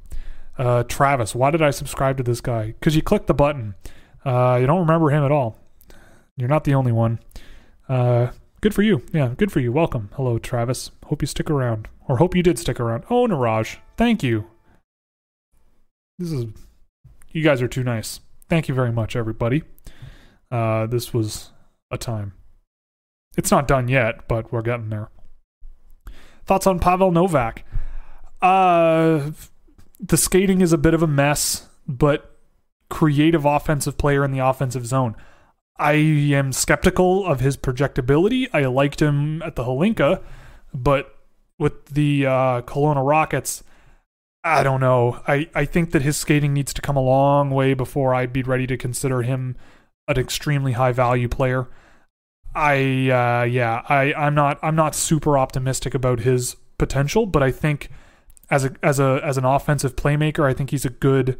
Uh, 0.57 0.84
Travis, 0.84 1.34
why 1.34 1.49
did 1.49 1.61
I 1.61 1.72
subscribe 1.72 2.18
to 2.18 2.23
this 2.23 2.41
guy? 2.41 2.68
Because 2.68 2.95
you 2.95 3.01
clicked 3.01 3.27
the 3.27 3.34
button. 3.34 3.76
Uh, 4.23 4.57
you 4.59 4.68
don't 4.68 4.81
remember 4.81 5.09
him 5.09 5.23
at 5.23 5.31
all. 5.31 5.57
You're 6.38 6.49
not 6.49 6.65
the 6.65 6.73
only 6.73 6.91
one. 6.91 7.19
Uh, 7.88 8.31
good 8.61 8.76
for 8.76 8.81
you. 8.81 9.03
Yeah, 9.13 9.34
good 9.38 9.51
for 9.51 9.59
you. 9.59 9.72
Welcome. 9.72 10.09
Hello, 10.15 10.38
Travis. 10.38 10.91
Hope 11.05 11.22
you 11.22 11.27
stick 11.27 11.49
around. 11.49 11.88
Or 12.07 12.18
hope 12.18 12.35
you 12.35 12.43
did 12.43 12.59
stick 12.59 12.80
around. 12.80 13.05
Oh, 13.09 13.26
Niraj, 13.27 13.77
thank 13.97 14.22
you. 14.23 14.47
This 16.19 16.31
is. 16.31 16.45
You 17.31 17.43
guys 17.43 17.61
are 17.61 17.68
too 17.68 17.84
nice. 17.84 18.19
Thank 18.49 18.68
you 18.68 18.76
very 18.76 18.91
much, 18.91 19.15
everybody. 19.15 19.63
Uh, 20.51 20.85
this 20.85 21.13
was 21.13 21.51
a 21.89 21.97
time. 21.97 22.34
It's 23.38 23.51
not 23.51 23.68
done 23.68 23.88
yet, 23.88 24.27
but 24.27 24.51
we're 24.51 24.61
getting 24.61 24.89
there. 24.89 25.09
Thoughts 26.52 26.68
on 26.68 26.80
Pavel 26.80 27.11
Novak? 27.14 27.64
Uh, 28.41 29.32
the 30.02 30.18
skating 30.18 30.60
is 30.60 30.73
a 30.73 30.78
bit 30.78 30.94
of 30.94 31.02
a 31.02 31.07
mess, 31.07 31.69
but 31.88 32.38
creative 32.90 33.45
offensive 33.45 33.98
player 33.98 34.26
in 34.26 34.34
the 34.34 34.40
offensive 34.40 34.86
zone. 34.86 35.15
I 35.80 35.94
am 35.94 36.52
skeptical 36.52 37.26
of 37.26 37.40
his 37.40 37.56
projectability. 37.56 38.49
I 38.52 38.65
liked 38.65 39.02
him 39.02 39.41
at 39.44 39.56
the 39.56 39.64
Hlinka, 39.64 40.22
but 40.73 41.15
with 41.57 41.86
the 41.86 42.26
uh, 42.26 42.61
Kelowna 42.64 43.07
Rockets, 43.07 43.64
I 44.44 44.61
don't 44.61 44.82
know. 44.82 45.22
I, 45.26 45.48
I 45.56 45.64
think 45.64 45.91
that 45.91 46.02
his 46.02 46.18
skating 46.18 46.53
needs 46.53 46.73
to 46.73 46.82
come 46.82 46.98
a 46.98 47.02
long 47.02 47.49
way 47.52 47.73
before 47.73 48.14
I'd 48.14 48.34
be 48.34 48.44
ready 48.44 48.68
to 48.68 48.76
consider 48.76 49.22
him 49.22 49.56
an 50.10 50.18
extremely 50.18 50.73
high 50.73 50.91
value 50.91 51.30
player. 51.30 51.69
I 52.53 53.10
uh, 53.10 53.44
yeah, 53.44 53.84
I 53.88 54.14
I'm 54.14 54.36
not 54.36 54.60
I'm 54.61 54.76
not 54.76 54.95
super 54.95 55.38
optimistic 55.38 55.94
about 55.94 56.22
his 56.22 56.56
potential, 56.78 57.26
but 57.26 57.41
I 57.44 57.52
think 57.52 57.90
as 58.49 58.65
a 58.65 58.76
as 58.84 58.99
a 58.99 59.22
as 59.23 59.38
an 59.38 59.45
offensive 59.45 59.95
playmaker, 59.95 60.45
I 60.45 60.53
think 60.53 60.72
he's 60.72 60.86
a 60.86 60.90
good 60.90 61.38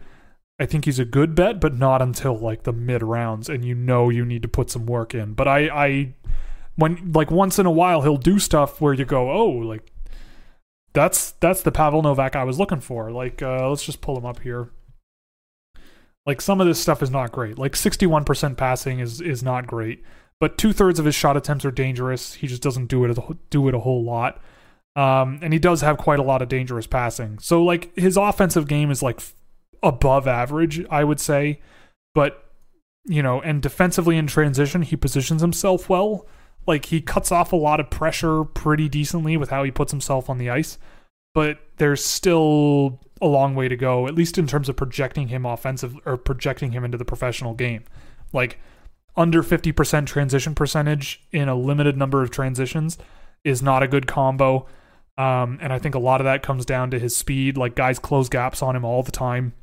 I 0.62 0.68
think 0.68 0.86
he's 0.86 1.00
a 1.00 1.06
good 1.06 1.34
bet, 1.34 1.60
but 1.60 1.74
not 1.74 2.04
until 2.04 2.38
like 2.38 2.64
the 2.64 2.72
mid 2.72 3.02
rounds, 3.02 3.50
and 3.50 3.66
you 3.66 3.74
know 3.74 4.10
you 4.10 4.24
need 4.24 4.44
to 4.44 4.48
put 4.48 4.70
some 4.70 4.86
work 4.86 5.16
in. 5.16 5.34
But 5.34 5.48
I, 5.48 5.70
I, 5.70 6.14
when 6.76 7.12
like 7.14 7.32
once 7.32 7.58
in 7.58 7.66
a 7.66 7.72
while 7.72 8.04
he'll 8.04 8.16
do 8.16 8.38
stuff 8.38 8.80
where 8.80 8.94
you 8.94 9.04
go, 9.04 9.32
oh, 9.32 9.50
like 9.50 9.92
that's 10.94 11.32
that's 11.32 11.64
the 11.64 11.72
Pavel 11.72 12.04
Novak 12.04 12.36
I 12.36 12.44
was 12.44 12.60
looking 12.60 12.80
for. 12.80 13.10
Like, 13.10 13.42
uh, 13.42 13.68
let's 13.70 13.84
just 13.84 14.02
pull 14.02 14.16
him 14.16 14.26
up 14.26 14.42
here. 14.42 14.70
Like 16.28 16.42
some 16.42 16.62
of 16.62 16.68
this 16.68 16.80
stuff 16.80 17.02
is 17.02 17.10
not 17.10 17.32
great. 17.32 17.58
Like 17.58 17.76
sixty 17.76 18.06
one 18.06 18.24
percent 18.24 18.56
passing 18.56 19.00
is 19.00 19.20
is 19.20 19.42
not 19.42 19.66
great, 19.66 20.04
but 20.42 20.58
two 20.58 20.74
thirds 20.74 20.98
of 20.98 21.06
his 21.06 21.14
shot 21.14 21.38
attempts 21.38 21.64
are 21.66 21.72
dangerous. 21.72 22.34
He 22.34 22.48
just 22.48 22.64
doesn't 22.64 22.88
do 22.88 23.06
it 23.06 23.16
do 23.52 23.68
it 23.68 23.76
a 23.76 23.80
whole 23.80 24.04
lot. 24.04 24.42
Um, 24.96 25.40
and 25.44 25.54
he 25.54 25.60
does 25.60 25.82
have 25.82 26.00
quite 26.00 26.18
a 26.18 26.24
lot 26.24 26.42
of 26.42 26.50
dangerous 26.50 26.88
passing. 26.88 27.38
So 27.38 27.64
like 27.64 27.96
his 27.96 28.18
offensive 28.18 28.68
game 28.68 28.90
is 28.90 29.04
like 29.04 29.22
above 29.84 30.28
average, 30.28 30.84
I 30.90 31.04
would 31.04 31.20
say. 31.20 31.62
But, 32.16 32.44
you 33.06 33.22
know, 33.22 33.40
and 33.40 33.62
defensively 33.62 34.18
in 34.18 34.26
transition, 34.26 34.82
he 34.82 34.96
positions 34.96 35.42
himself 35.42 35.88
well. 35.88 36.26
Like 36.66 36.86
he 36.86 37.02
cuts 37.02 37.32
off 37.32 37.54
a 37.54 37.56
lot 37.56 37.80
of 37.80 37.92
pressure 37.92 38.44
pretty 38.44 38.90
decently 38.90 39.38
with 39.38 39.52
how 39.52 39.64
he 39.64 39.70
puts 39.70 39.92
himself 39.92 40.28
on 40.28 40.40
the 40.40 40.50
ice. 40.50 40.80
But 41.36 41.60
there's 41.78 42.04
still 42.04 43.00
a 43.22 43.28
long 43.28 43.54
way 43.54 43.68
to 43.68 43.78
go, 43.78 44.08
at 44.08 44.16
least 44.16 44.40
in 44.40 44.48
terms 44.48 44.70
of 44.70 44.76
projecting 44.76 45.28
him 45.28 45.46
offensive 45.46 45.96
or 46.04 46.18
projecting 46.18 46.72
him 46.72 46.84
into 46.84 46.98
the 46.98 47.06
professional 47.06 47.54
game. 47.54 47.84
Like 48.34 48.58
under 49.16 49.44
50% 49.44 50.06
transition 50.06 50.56
percentage 50.56 51.24
in 51.32 51.50
a 51.50 51.56
limited 51.56 51.98
number 51.98 52.22
of 52.22 52.32
transitions 52.32 52.98
is 53.44 53.62
not 53.62 53.84
a 53.84 53.88
good 53.88 54.08
combo. 54.08 54.68
Um, 55.18 55.60
and 55.62 55.74
I 55.74 55.80
think 55.80 55.96
a 55.96 56.00
lot 56.00 56.22
of 56.22 56.26
that 56.26 56.44
comes 56.44 56.66
down 56.66 56.92
to 56.92 57.00
his 57.00 57.16
speed. 57.16 57.58
Like 57.58 57.76
guys 57.76 58.00
close 58.00 58.30
gaps 58.30 58.62
on 58.62 58.76
him 58.76 58.86
all 58.86 59.04
the 59.04 59.12
time 59.12 59.54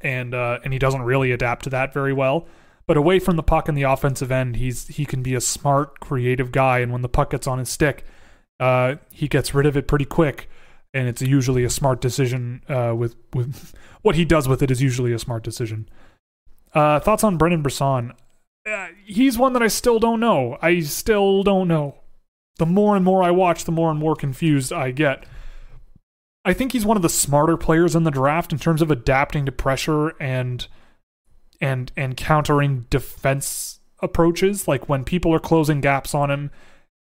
and 0.00 0.34
uh, 0.34 0.58
and 0.64 0.72
he 0.72 0.78
doesn't 0.78 1.02
really 1.02 1.32
adapt 1.32 1.64
to 1.64 1.70
that 1.70 1.92
very 1.92 2.12
well. 2.12 2.46
But 2.86 2.96
away 2.96 3.18
from 3.18 3.36
the 3.36 3.42
puck 3.42 3.68
in 3.68 3.74
the 3.74 3.82
offensive 3.82 4.32
end, 4.32 4.56
he's 4.56 4.86
he 4.88 5.04
can 5.04 5.22
be 5.22 5.34
a 5.34 5.40
smart, 5.40 6.00
creative 6.00 6.52
guy, 6.52 6.78
and 6.78 6.92
when 6.92 7.02
the 7.02 7.08
puck 7.08 7.30
gets 7.30 7.46
on 7.46 7.58
his 7.58 7.68
stick, 7.68 8.04
uh, 8.60 8.96
he 9.12 9.28
gets 9.28 9.54
rid 9.54 9.66
of 9.66 9.76
it 9.76 9.86
pretty 9.86 10.04
quick, 10.04 10.48
and 10.94 11.08
it's 11.08 11.20
usually 11.20 11.64
a 11.64 11.70
smart 11.70 12.00
decision. 12.00 12.62
Uh, 12.68 12.94
with 12.96 13.16
with 13.34 13.74
what 14.02 14.14
he 14.14 14.24
does 14.24 14.48
with 14.48 14.62
it 14.62 14.70
is 14.70 14.80
usually 14.82 15.12
a 15.12 15.18
smart 15.18 15.42
decision. 15.42 15.88
Uh, 16.74 17.00
thoughts 17.00 17.24
on 17.24 17.36
Brendan 17.36 17.62
Brisson? 17.62 18.12
Uh, 18.68 18.88
he's 19.06 19.38
one 19.38 19.52
that 19.54 19.62
I 19.62 19.68
still 19.68 19.98
don't 19.98 20.20
know. 20.20 20.58
I 20.60 20.80
still 20.80 21.42
don't 21.42 21.68
know. 21.68 21.96
The 22.58 22.66
more 22.66 22.96
and 22.96 23.04
more 23.04 23.22
I 23.22 23.30
watch, 23.30 23.64
the 23.64 23.72
more 23.72 23.90
and 23.90 23.98
more 23.98 24.16
confused 24.16 24.72
I 24.72 24.90
get. 24.90 25.24
I 26.44 26.52
think 26.52 26.72
he's 26.72 26.86
one 26.86 26.96
of 26.96 27.02
the 27.02 27.08
smarter 27.08 27.56
players 27.56 27.94
in 27.94 28.04
the 28.04 28.10
draft 28.10 28.52
in 28.52 28.58
terms 28.58 28.82
of 28.82 28.90
adapting 28.90 29.46
to 29.46 29.52
pressure 29.52 30.08
and 30.20 30.66
and 31.60 31.92
and 31.96 32.16
countering 32.16 32.86
defense 32.90 33.80
approaches. 34.00 34.66
Like 34.66 34.88
when 34.88 35.04
people 35.04 35.32
are 35.34 35.40
closing 35.40 35.80
gaps 35.80 36.14
on 36.14 36.30
him 36.30 36.50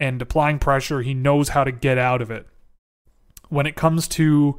and 0.00 0.20
applying 0.20 0.58
pressure, 0.58 1.02
he 1.02 1.14
knows 1.14 1.50
how 1.50 1.64
to 1.64 1.72
get 1.72 1.98
out 1.98 2.22
of 2.22 2.30
it. 2.30 2.46
When 3.48 3.66
it 3.66 3.76
comes 3.76 4.08
to, 4.08 4.58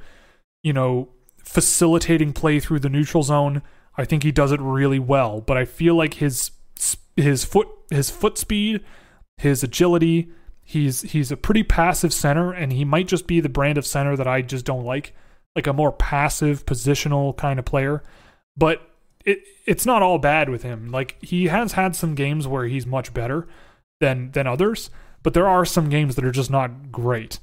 you 0.64 0.73
know, 0.73 1.10
facilitating 1.44 2.34
play 2.34 2.60
through 2.60 2.80
the 2.80 2.90
neutral 2.90 3.23
zone, 3.23 3.61
I 3.98 4.06
think 4.06 4.23
he 4.23 4.32
does 4.32 4.52
it 4.52 4.61
really 4.61 4.99
well. 4.99 5.41
But 5.41 5.57
I 5.57 5.65
feel 5.65 5.95
like 5.95 6.15
his 6.15 6.52
his 7.16 7.46
foot 7.46 7.68
his 7.90 8.10
foot 8.10 8.38
speed, 8.38 8.82
his 9.38 9.64
agility, 9.64 10.30
He's 10.68 11.04
he's 11.04 11.32
a 11.32 11.38
pretty 11.38 11.62
passive 11.62 12.12
center, 12.12 12.52
and 12.52 12.74
he 12.74 12.84
might 12.84 13.08
just 13.08 13.28
be 13.28 13.40
the 13.40 13.48
brand 13.48 13.78
of 13.78 13.86
center 13.86 14.18
that 14.18 14.28
I 14.28 14.42
just 14.42 14.66
don't 14.66 14.84
like, 14.84 15.14
like 15.56 15.68
a 15.68 15.74
more 15.74 15.92
passive 15.92 16.66
positional 16.66 17.38
kind 17.38 17.60
of 17.60 17.66
player. 17.66 18.02
But 18.58 18.82
it 19.24 19.44
it's 19.68 19.86
not 19.86 20.02
all 20.02 20.18
bad 20.18 20.50
with 20.50 20.64
him. 20.64 20.90
Like 20.90 21.22
he 21.22 21.48
has 21.48 21.74
had 21.74 21.96
some 21.96 22.16
games 22.16 22.48
where 22.48 22.66
he's 22.66 22.88
much 22.88 23.14
better 23.14 23.48
than 24.02 24.32
than 24.32 24.48
others, 24.48 24.90
but 25.22 25.36
there 25.36 25.48
are 25.48 25.66
some 25.66 25.88
games 25.88 26.16
that 26.16 26.26
are 26.26 26.32
just 26.32 26.50
not 26.50 26.92
great. 26.92 27.38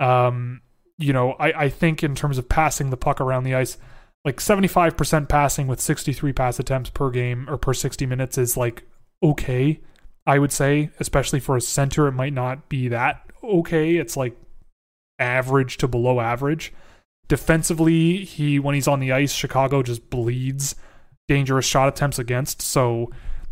Um, 0.00 0.60
you 0.98 1.12
know, 1.12 1.34
I, 1.34 1.66
I 1.66 1.68
think 1.68 2.02
in 2.02 2.16
terms 2.16 2.38
of 2.38 2.48
passing 2.48 2.90
the 2.90 2.96
puck 2.96 3.20
around 3.20 3.44
the 3.44 3.54
ice, 3.54 3.78
like 4.24 4.38
75% 4.38 5.28
passing 5.28 5.68
with 5.68 5.80
63 5.80 6.32
pass 6.32 6.58
attempts 6.58 6.90
per 6.90 7.10
game 7.10 7.48
or 7.48 7.56
per 7.56 7.72
60 7.72 8.04
minutes 8.04 8.36
is 8.36 8.56
like 8.56 8.82
okay. 9.24 9.80
I 10.26 10.38
would 10.38 10.52
say, 10.52 10.90
especially 11.00 11.40
for 11.40 11.56
a 11.56 11.60
center, 11.60 12.06
it 12.06 12.12
might 12.12 12.32
not 12.32 12.68
be 12.68 12.88
that 12.88 13.24
okay. 13.42 13.96
It's 13.96 14.16
like 14.16 14.36
average 15.18 15.76
to 15.78 15.88
below 15.88 16.20
average. 16.20 16.72
Defensively, 17.28 18.24
he 18.24 18.58
when 18.58 18.74
he's 18.74 18.88
on 18.88 19.00
the 19.00 19.12
ice, 19.12 19.32
Chicago 19.32 19.82
just 19.82 20.10
bleeds 20.10 20.74
dangerous 21.28 21.66
shot 21.66 21.88
attempts 21.88 22.18
against. 22.18 22.62
So, 22.62 23.10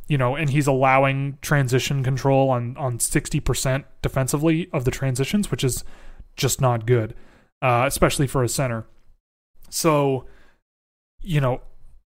you 0.08 0.18
know, 0.18 0.34
and 0.36 0.50
he's 0.50 0.66
allowing 0.66 1.38
transition 1.42 2.02
control 2.02 2.50
on 2.50 2.76
on 2.76 2.98
60% 2.98 3.84
defensively 4.00 4.68
of 4.72 4.84
the 4.84 4.90
transitions, 4.90 5.50
which 5.50 5.64
is 5.64 5.84
just 6.36 6.60
not 6.60 6.86
good, 6.86 7.14
uh, 7.60 7.84
especially 7.86 8.26
for 8.26 8.42
a 8.42 8.48
center. 8.48 8.86
So, 9.68 10.26
you 11.22 11.40
know, 11.40 11.62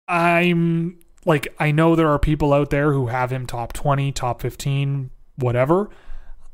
I'm 0.07 0.99
like 1.25 1.53
I 1.59 1.71
know 1.71 1.95
there 1.95 2.09
are 2.09 2.19
people 2.19 2.53
out 2.53 2.69
there 2.69 2.93
who 2.93 3.07
have 3.07 3.31
him 3.31 3.45
top 3.45 3.73
20, 3.73 4.11
top 4.11 4.41
15, 4.41 5.09
whatever. 5.35 5.89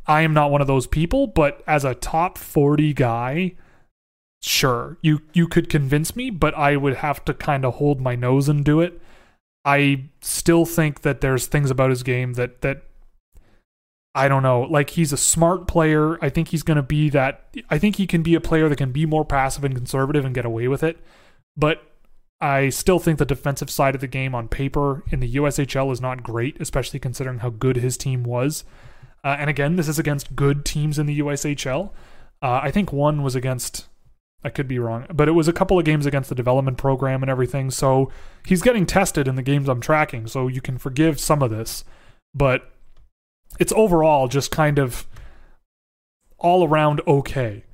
I 0.07 0.21
am 0.21 0.33
not 0.33 0.49
one 0.49 0.61
of 0.61 0.67
those 0.67 0.87
people, 0.87 1.27
but 1.27 1.61
as 1.67 1.85
a 1.85 1.93
top 1.93 2.37
40 2.37 2.93
guy, 2.93 3.53
sure, 4.41 4.97
you 5.01 5.21
you 5.33 5.47
could 5.47 5.69
convince 5.69 6.15
me, 6.15 6.29
but 6.29 6.55
I 6.55 6.75
would 6.77 6.97
have 6.97 7.23
to 7.25 7.33
kind 7.33 7.65
of 7.65 7.75
hold 7.75 8.01
my 8.01 8.15
nose 8.15 8.49
and 8.49 8.65
do 8.65 8.79
it. 8.79 8.99
I 9.63 10.05
still 10.21 10.65
think 10.65 11.01
that 11.01 11.21
there's 11.21 11.45
things 11.45 11.69
about 11.69 11.91
his 11.91 12.01
game 12.01 12.33
that 12.33 12.61
that 12.61 12.83
I 14.15 14.27
don't 14.27 14.43
know. 14.43 14.61
Like 14.61 14.91
he's 14.91 15.13
a 15.13 15.17
smart 15.17 15.67
player. 15.67 16.17
I 16.23 16.29
think 16.29 16.49
he's 16.49 16.63
going 16.63 16.77
to 16.77 16.83
be 16.83 17.09
that. 17.09 17.55
I 17.69 17.77
think 17.77 17.95
he 17.95 18.07
can 18.07 18.23
be 18.23 18.35
a 18.35 18.41
player 18.41 18.67
that 18.67 18.75
can 18.75 18.91
be 18.91 19.05
more 19.05 19.23
passive 19.23 19.63
and 19.63 19.75
conservative 19.75 20.25
and 20.25 20.35
get 20.35 20.45
away 20.45 20.67
with 20.67 20.83
it. 20.83 20.97
But 21.55 21.83
I 22.41 22.69
still 22.69 22.97
think 22.97 23.19
the 23.19 23.25
defensive 23.25 23.69
side 23.69 23.93
of 23.93 24.01
the 24.01 24.07
game 24.07 24.33
on 24.33 24.47
paper 24.47 25.03
in 25.11 25.19
the 25.19 25.35
USHL 25.35 25.91
is 25.91 26.01
not 26.01 26.23
great, 26.23 26.59
especially 26.59 26.99
considering 26.99 27.39
how 27.39 27.51
good 27.51 27.77
his 27.77 27.97
team 27.97 28.23
was. 28.23 28.63
Uh, 29.23 29.35
and 29.39 29.49
again, 29.49 29.75
this 29.75 29.87
is 29.87 29.99
against 29.99 30.35
good 30.35 30.65
teams 30.65 30.97
in 30.97 31.05
the 31.05 31.19
USHL. 31.19 31.91
Uh, 32.41 32.59
I 32.63 32.71
think 32.71 32.91
one 32.91 33.21
was 33.21 33.35
against, 33.35 33.87
I 34.43 34.49
could 34.49 34.67
be 34.67 34.79
wrong, 34.79 35.05
but 35.13 35.27
it 35.27 35.33
was 35.33 35.47
a 35.47 35.53
couple 35.53 35.77
of 35.77 35.85
games 35.85 36.07
against 36.07 36.29
the 36.29 36.35
development 36.35 36.79
program 36.79 37.21
and 37.21 37.29
everything. 37.29 37.69
So 37.69 38.11
he's 38.43 38.63
getting 38.63 38.87
tested 38.87 39.27
in 39.27 39.35
the 39.35 39.43
games 39.43 39.69
I'm 39.69 39.79
tracking. 39.79 40.25
So 40.25 40.47
you 40.47 40.61
can 40.61 40.79
forgive 40.79 41.19
some 41.19 41.43
of 41.43 41.51
this. 41.51 41.83
But 42.33 42.71
it's 43.59 43.73
overall 43.73 44.27
just 44.27 44.49
kind 44.49 44.79
of 44.79 45.05
all 46.39 46.67
around 46.67 47.01
okay. 47.05 47.65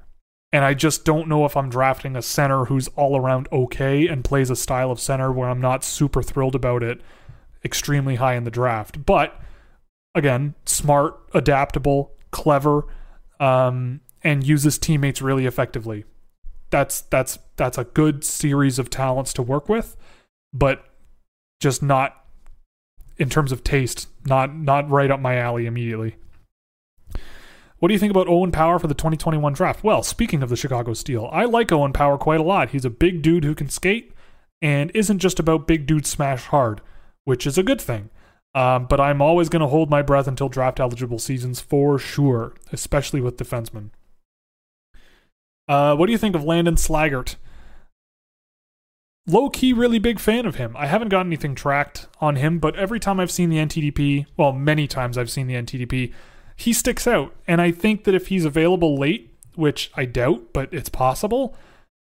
And 0.58 0.66
I 0.66 0.74
just 0.74 1.06
don't 1.06 1.28
know 1.28 1.46
if 1.46 1.56
I'm 1.56 1.70
drafting 1.70 2.16
a 2.16 2.22
center 2.24 2.66
who's 2.66 2.88
all 2.96 3.16
around 3.16 3.48
okay 3.52 4.08
and 4.08 4.24
plays 4.24 4.50
a 4.50 4.56
style 4.56 4.90
of 4.90 5.00
center 5.00 5.32
where 5.32 5.48
I'm 5.48 5.62
not 5.62 5.84
super 5.84 6.24
thrilled 6.24 6.56
about 6.56 6.82
it 6.82 7.00
extremely 7.64 8.16
high 8.16 8.34
in 8.34 8.44
the 8.44 8.50
draft. 8.50 9.06
But 9.06 9.40
again, 10.16 10.56
smart, 10.66 11.20
adaptable, 11.36 12.12
clever, 12.32 12.88
um, 13.40 14.02
and 14.24 14.44
uses 14.44 14.80
teammates 14.80 15.22
really 15.22 15.46
effectively. 15.46 16.06
That's 16.72 17.02
that's 17.02 17.38
that's 17.56 17.78
a 17.78 17.84
good 17.84 18.24
series 18.24 18.80
of 18.80 18.90
talents 18.90 19.34
to 19.34 19.44
work 19.44 19.70
with, 19.70 19.96
but 20.52 20.86
just 21.60 21.84
not 21.84 22.26
in 23.20 23.30
terms 23.30 23.52
of 23.52 23.64
taste, 23.64 24.08
not 24.26 24.56
not 24.58 24.90
right 24.90 25.12
up 25.12 25.20
my 25.20 25.36
alley 25.36 25.68
immediately. 25.68 26.16
What 27.80 27.90
do 27.90 27.94
you 27.94 28.00
think 28.00 28.12
about 28.12 28.28
Owen 28.28 28.52
Power 28.52 28.80
for 28.80 28.88
the 28.88 28.96
2021 28.96 29.54
draft? 29.54 29.84
Well, 29.84 30.02
speaking 30.02 30.42
of 30.42 30.50
the 30.50 30.56
Chicago 30.56 30.94
Steel, 30.94 31.30
I 31.32 31.46
like 31.46 31.72
Owen 31.72 31.94
Power 31.94 32.18
quite 32.18 32.40
a 32.40 32.44
lot. 32.44 32.70
He's 32.70 32.86
a 32.86 32.90
big 32.90 33.22
dude 33.22 33.44
who 33.44 33.54
can 33.54 33.70
skate 33.70 34.14
and 34.62 34.92
isn't 34.96 35.20
just 35.20 35.40
about 35.40 35.68
big 35.68 35.86
dude 35.86 36.08
smash 36.08 36.46
hard, 36.46 36.82
which 37.26 37.46
is 37.46 37.58
a 37.58 37.64
good 37.64 37.80
thing. 37.80 38.10
Um, 38.56 38.88
but 38.88 39.00
I'm 39.00 39.22
always 39.22 39.50
going 39.50 39.62
to 39.62 39.68
hold 39.68 39.92
my 39.92 40.02
breath 40.02 40.28
until 40.28 40.50
draft 40.50 40.80
eligible 40.80 41.20
seasons 41.20 41.60
for 41.60 42.00
sure, 42.00 42.56
especially 42.72 43.22
with 43.22 43.38
defensemen. 43.38 43.92
Uh, 45.68 45.96
what 45.96 46.08
do 46.08 46.12
you 46.12 46.18
think 46.18 46.36
of 46.36 46.44
Landon 46.44 46.76
Slaggert? 46.76 47.36
Low 49.28 49.50
key, 49.50 49.74
really 49.74 50.00
big 50.00 50.20
fan 50.20 50.48
of 50.48 50.56
him. 50.56 50.76
I 50.76 50.88
haven't 50.88 51.10
got 51.10 51.26
anything 51.26 51.54
tracked 51.54 52.08
on 52.20 52.38
him, 52.38 52.58
but 52.58 52.76
every 52.78 53.00
time 53.00 53.20
I've 53.20 53.30
seen 53.30 53.50
the 53.50 53.58
NTDP, 53.58 54.26
well, 54.38 54.54
many 54.54 54.88
times 54.88 55.18
I've 55.18 55.30
seen 55.30 55.46
the 55.46 55.56
NTDP, 55.56 56.14
he 56.58 56.74
sticks 56.74 57.08
out. 57.08 57.34
And 57.48 57.62
I 57.62 57.72
think 57.72 58.04
that 58.04 58.14
if 58.14 58.28
he's 58.28 58.44
available 58.44 58.98
late, 58.98 59.34
which 59.56 59.90
I 59.96 60.04
doubt, 60.04 60.52
but 60.52 60.74
it's 60.74 60.90
possible, 60.90 61.56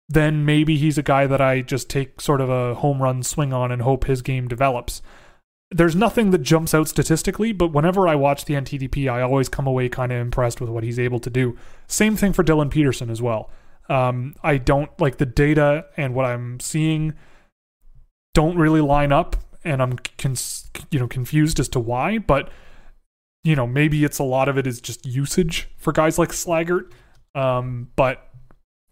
then 0.08 0.46
maybe 0.46 0.78
he's 0.78 0.98
a 0.98 1.04
guy 1.04 1.28
that 1.28 1.42
I 1.42 1.62
just 1.62 1.90
take 1.90 2.22
sort 2.22 2.40
of 2.40 2.50
a 2.50 2.76
home 2.76 3.02
run 3.02 3.24
swing 3.24 3.52
on 3.52 3.72
and 3.72 3.82
hope 3.82 4.06
his 4.06 4.22
game 4.22 4.48
develops 4.48 5.02
there's 5.72 5.96
nothing 5.96 6.32
that 6.32 6.40
jumps 6.40 6.74
out 6.74 6.88
statistically, 6.88 7.52
but 7.52 7.74
whenever 7.74 8.08
I 8.08 8.16
watch 8.16 8.46
the 8.46 8.54
NTDP, 8.54 9.12
I 9.12 9.22
always 9.22 9.50
come 9.50 9.68
away 9.68 9.90
kind 9.90 10.12
of 10.12 10.20
impressed 10.20 10.62
with 10.62 10.70
what 10.70 10.84
he's 10.84 11.00
able 11.00 11.20
to 11.20 11.30
do. 11.30 11.58
Same 11.88 12.16
thing 12.16 12.34
for 12.34 12.44
Dylan 12.44 12.70
Peterson 12.70 13.10
as 13.10 13.22
well. 13.22 13.50
Um, 13.90 14.36
I 14.44 14.58
don't 14.58 14.90
like 15.02 15.18
the 15.18 15.26
data 15.26 15.86
and 15.98 16.14
what 16.14 16.26
I'm 16.26 16.60
seeing 16.60 17.14
don't 18.34 18.58
really 18.58 18.82
line 18.82 19.12
up, 19.12 19.36
and 19.64 19.82
I'm 19.82 19.98
you 20.92 21.00
know 21.00 21.08
confused 21.08 21.60
as 21.60 21.70
to 21.70 21.80
why. 21.80 22.18
But 22.20 22.50
you 23.46 23.56
know 23.56 23.66
maybe 23.66 24.04
it's 24.04 24.20
a 24.20 24.24
lot 24.24 24.50
of 24.50 24.58
it 24.58 24.68
is 24.68 24.82
just 24.82 25.06
usage 25.06 25.70
for 25.78 25.94
guys 25.94 26.20
like 26.20 26.30
Slaggert. 26.30 26.92
Um, 27.34 27.90
but 27.96 28.28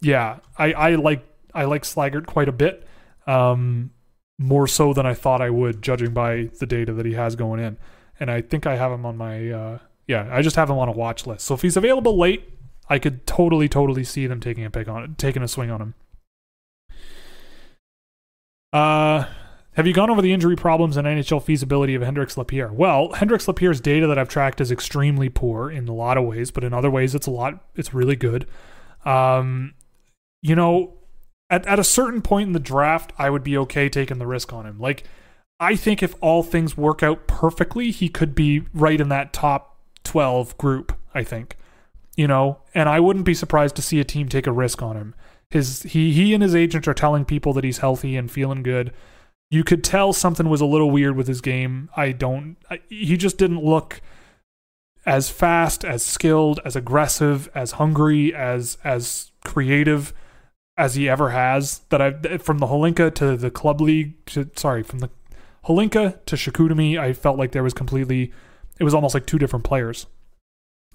yeah, 0.01 0.39
I, 0.57 0.73
I 0.73 0.95
like 0.95 1.25
I 1.53 1.65
like 1.65 1.83
Slaggert 1.83 2.25
quite 2.25 2.47
a 2.47 2.53
bit. 2.53 2.87
Um, 3.27 3.91
more 4.37 4.67
so 4.67 4.93
than 4.93 5.05
I 5.05 5.13
thought 5.13 5.41
I 5.41 5.49
would, 5.49 5.81
judging 5.81 6.13
by 6.13 6.49
the 6.59 6.65
data 6.65 6.93
that 6.93 7.05
he 7.05 7.13
has 7.13 7.35
going 7.35 7.59
in. 7.59 7.77
And 8.19 8.29
I 8.29 8.41
think 8.41 8.65
I 8.67 8.75
have 8.75 8.91
him 8.91 9.05
on 9.05 9.17
my, 9.17 9.49
uh, 9.49 9.79
yeah, 10.07 10.27
I 10.31 10.41
just 10.41 10.55
have 10.55 10.69
him 10.69 10.77
on 10.77 10.89
a 10.89 10.91
watch 10.91 11.25
list. 11.25 11.45
So 11.45 11.53
if 11.53 11.61
he's 11.61 11.77
available 11.77 12.17
late, 12.17 12.49
I 12.89 12.99
could 12.99 13.25
totally, 13.25 13.69
totally 13.69 14.03
see 14.03 14.27
them 14.27 14.39
taking 14.39 14.65
a 14.65 14.69
pick 14.69 14.87
on 14.87 15.03
it, 15.03 15.17
taking 15.17 15.41
a 15.41 15.47
swing 15.47 15.71
on 15.71 15.81
him. 15.81 15.93
Uh, 18.73 19.25
have 19.75 19.87
you 19.87 19.93
gone 19.93 20.09
over 20.09 20.21
the 20.21 20.33
injury 20.33 20.55
problems 20.55 20.97
and 20.97 21.07
NHL 21.07 21.41
feasibility 21.41 21.95
of 21.95 22.01
Hendrix 22.01 22.37
Lapierre? 22.37 22.71
Well, 22.71 23.11
Hendrix 23.13 23.47
Lapierre's 23.47 23.81
data 23.81 24.07
that 24.07 24.19
I've 24.19 24.29
tracked 24.29 24.61
is 24.61 24.71
extremely 24.71 25.29
poor 25.29 25.71
in 25.71 25.87
a 25.87 25.93
lot 25.93 26.17
of 26.17 26.25
ways, 26.25 26.51
but 26.51 26.63
in 26.63 26.73
other 26.73 26.91
ways, 26.91 27.15
it's 27.15 27.27
a 27.27 27.31
lot. 27.31 27.63
It's 27.75 27.93
really 27.93 28.15
good. 28.15 28.45
Um, 29.03 29.73
you 30.41 30.55
know, 30.55 30.93
at, 31.49 31.65
at 31.65 31.79
a 31.79 31.83
certain 31.83 32.21
point 32.21 32.47
in 32.47 32.53
the 32.53 32.59
draft, 32.59 33.13
I 33.17 33.29
would 33.29 33.43
be 33.43 33.57
okay 33.59 33.89
taking 33.89 34.19
the 34.19 34.27
risk 34.27 34.53
on 34.53 34.65
him. 34.65 34.79
Like, 34.79 35.05
I 35.59 35.75
think 35.75 36.03
if 36.03 36.15
all 36.21 36.43
things 36.43 36.77
work 36.77 37.01
out 37.01 37.27
perfectly, 37.27 37.89
he 37.89 38.09
could 38.09 38.35
be 38.35 38.63
right 38.73 38.99
in 38.99 39.09
that 39.09 39.33
top 39.33 39.77
12 40.03 40.57
group, 40.57 40.93
I 41.15 41.23
think. 41.23 41.57
You 42.15 42.27
know, 42.27 42.59
and 42.75 42.87
I 42.87 42.99
wouldn't 42.99 43.25
be 43.25 43.33
surprised 43.33 43.75
to 43.77 43.81
see 43.81 43.99
a 43.99 44.03
team 44.03 44.29
take 44.29 44.45
a 44.45 44.51
risk 44.51 44.83
on 44.83 44.95
him. 44.95 45.15
His 45.49 45.81
he 45.83 46.13
he 46.13 46.33
and 46.33 46.43
his 46.43 46.53
agent 46.53 46.87
are 46.87 46.93
telling 46.93 47.25
people 47.25 47.53
that 47.53 47.63
he's 47.63 47.79
healthy 47.79 48.15
and 48.15 48.29
feeling 48.29 48.61
good. 48.61 48.93
You 49.53 49.63
could 49.63 49.83
tell 49.83 50.13
something 50.13 50.49
was 50.49 50.61
a 50.61 50.65
little 50.65 50.89
weird 50.89 51.15
with 51.15 51.27
his 51.27 51.39
game. 51.39 51.87
I 51.95 52.11
don't 52.11 52.57
I, 52.71 52.79
he 52.89 53.17
just 53.17 53.37
didn't 53.37 53.63
look 53.63 54.01
as 55.05 55.29
fast, 55.29 55.85
as 55.85 56.03
skilled, 56.03 56.59
as 56.65 56.75
aggressive, 56.75 57.47
as 57.53 57.73
hungry, 57.73 58.33
as 58.33 58.79
as 58.83 59.31
creative 59.45 60.11
as 60.75 60.95
he 60.95 61.07
ever 61.07 61.29
has. 61.29 61.81
That 61.89 62.01
I've 62.01 62.41
from 62.41 62.57
the 62.57 62.65
Hlinka 62.65 63.13
to 63.13 63.37
the 63.37 63.51
club 63.51 63.79
league 63.79 64.25
to 64.25 64.49
sorry 64.55 64.81
from 64.81 65.01
the 65.01 65.11
Hlinka 65.65 66.25
to 66.25 66.35
Chicoutimi, 66.35 66.97
I 66.97 67.13
felt 67.13 67.37
like 67.37 67.51
there 67.51 67.61
was 67.61 67.75
completely 67.75 68.33
it 68.79 68.83
was 68.83 68.95
almost 68.95 69.13
like 69.13 69.27
two 69.27 69.37
different 69.37 69.65
players. 69.65 70.07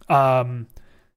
Um, 0.08 0.66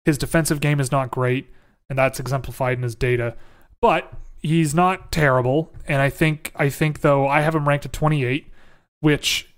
his 0.06 0.20
defensive 0.20 0.62
game 0.62 0.80
is 0.80 0.92
not 0.92 1.10
great, 1.10 1.50
and 1.90 1.98
that's 1.98 2.20
exemplified 2.20 2.78
in 2.78 2.84
his 2.84 2.94
data, 2.94 3.36
but 3.82 4.14
he's 4.42 4.74
not 4.74 5.12
terrible. 5.12 5.72
And 5.88 6.02
I 6.02 6.10
think 6.10 6.52
I 6.56 6.70
think 6.70 7.02
though 7.02 7.28
I 7.28 7.42
have 7.42 7.56
him 7.56 7.68
ranked 7.68 7.86
at 7.86 7.94
28, 7.94 8.48
which 9.00 9.54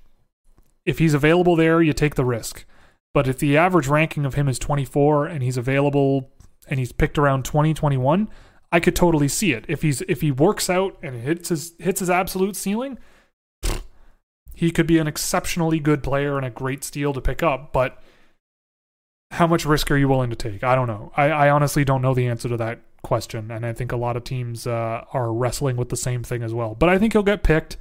if 0.85 0.99
he's 0.99 1.13
available 1.13 1.55
there, 1.55 1.81
you 1.81 1.93
take 1.93 2.15
the 2.15 2.25
risk. 2.25 2.65
But 3.13 3.27
if 3.27 3.37
the 3.37 3.57
average 3.57 3.87
ranking 3.87 4.25
of 4.25 4.33
him 4.33 4.47
is 4.49 4.57
24 4.59 5.27
and 5.27 5.43
he's 5.43 5.57
available 5.57 6.31
and 6.67 6.79
he's 6.79 6.91
picked 6.91 7.17
around 7.17 7.45
2021, 7.45 8.27
I 8.71 8.79
could 8.79 8.95
totally 8.95 9.27
see 9.27 9.53
it. 9.53 9.65
If 9.67 9.83
he's 9.83 10.01
if 10.03 10.21
he 10.21 10.31
works 10.31 10.69
out 10.69 10.97
and 11.01 11.21
hits 11.21 11.49
his 11.49 11.73
hits 11.79 11.99
his 11.99 12.09
absolute 12.09 12.55
ceiling, 12.55 12.97
he 14.55 14.71
could 14.71 14.87
be 14.87 14.97
an 14.97 15.07
exceptionally 15.07 15.79
good 15.79 16.03
player 16.03 16.37
and 16.37 16.45
a 16.45 16.49
great 16.49 16.83
steal 16.83 17.13
to 17.13 17.21
pick 17.21 17.43
up. 17.43 17.71
But 17.71 18.01
how 19.31 19.47
much 19.47 19.65
risk 19.65 19.89
are 19.91 19.97
you 19.97 20.07
willing 20.07 20.29
to 20.29 20.35
take? 20.35 20.63
I 20.63 20.75
don't 20.75 20.87
know. 20.87 21.11
I, 21.15 21.29
I 21.29 21.49
honestly 21.49 21.83
don't 21.85 22.01
know 22.01 22.13
the 22.13 22.27
answer 22.27 22.49
to 22.49 22.57
that 22.57 22.79
question, 23.03 23.51
and 23.51 23.65
I 23.65 23.73
think 23.73 23.91
a 23.91 23.97
lot 23.97 24.17
of 24.17 24.23
teams 24.23 24.65
uh, 24.65 25.05
are 25.13 25.31
wrestling 25.31 25.77
with 25.77 25.89
the 25.89 25.97
same 25.97 26.23
thing 26.23 26.41
as 26.41 26.53
well. 26.53 26.73
But 26.73 26.89
I 26.89 26.97
think 26.97 27.13
he'll 27.13 27.21
get 27.21 27.43
picked. 27.43 27.77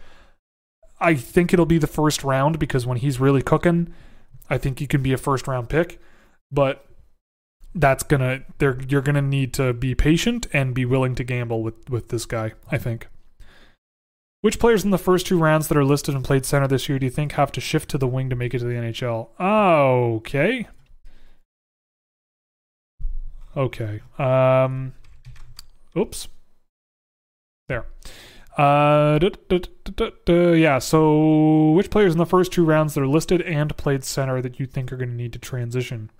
I 1.00 1.14
think 1.14 1.52
it'll 1.52 1.66
be 1.66 1.78
the 1.78 1.86
first 1.86 2.22
round 2.22 2.58
because 2.58 2.86
when 2.86 2.98
he's 2.98 3.18
really 3.18 3.42
cooking, 3.42 3.92
I 4.50 4.58
think 4.58 4.78
he 4.78 4.86
can 4.86 5.02
be 5.02 5.12
a 5.12 5.16
first 5.16 5.48
round 5.48 5.68
pick. 5.68 6.00
But 6.50 6.84
that's 7.74 8.02
gonna 8.02 8.42
they're 8.58 8.78
you're 8.86 9.00
gonna 9.00 9.22
need 9.22 9.54
to 9.54 9.72
be 9.72 9.94
patient 9.94 10.46
and 10.52 10.74
be 10.74 10.84
willing 10.84 11.14
to 11.14 11.24
gamble 11.24 11.62
with 11.62 11.88
with 11.88 12.08
this 12.08 12.26
guy. 12.26 12.52
I 12.70 12.78
think. 12.78 13.08
Which 14.42 14.58
players 14.58 14.84
in 14.84 14.90
the 14.90 14.98
first 14.98 15.26
two 15.26 15.38
rounds 15.38 15.68
that 15.68 15.78
are 15.78 15.84
listed 15.84 16.16
and 16.16 16.24
played 16.24 16.44
center 16.44 16.66
this 16.66 16.88
year 16.88 16.98
do 16.98 17.06
you 17.06 17.10
think 17.10 17.32
have 17.32 17.52
to 17.52 17.60
shift 17.60 17.88
to 17.90 17.98
the 17.98 18.08
wing 18.08 18.28
to 18.28 18.34
make 18.34 18.52
it 18.52 18.58
to 18.58 18.64
the 18.64 18.74
NHL? 18.74 19.28
Okay. 19.40 20.66
Okay. 23.56 24.00
Um. 24.18 24.94
Oops. 25.96 26.28
There. 27.68 27.86
Uh, 28.56 29.18
yeah. 30.28 30.78
So, 30.78 31.70
which 31.70 31.90
players 31.90 32.12
in 32.12 32.18
the 32.18 32.26
first 32.26 32.52
two 32.52 32.64
rounds 32.64 32.94
that 32.94 33.00
are 33.00 33.06
listed 33.06 33.40
and 33.42 33.74
played 33.76 34.04
center 34.04 34.42
that 34.42 34.60
you 34.60 34.66
think 34.66 34.92
are 34.92 34.96
going 34.96 35.10
to 35.10 35.14
need 35.14 35.32
to 35.32 35.38
transition? 35.38 36.10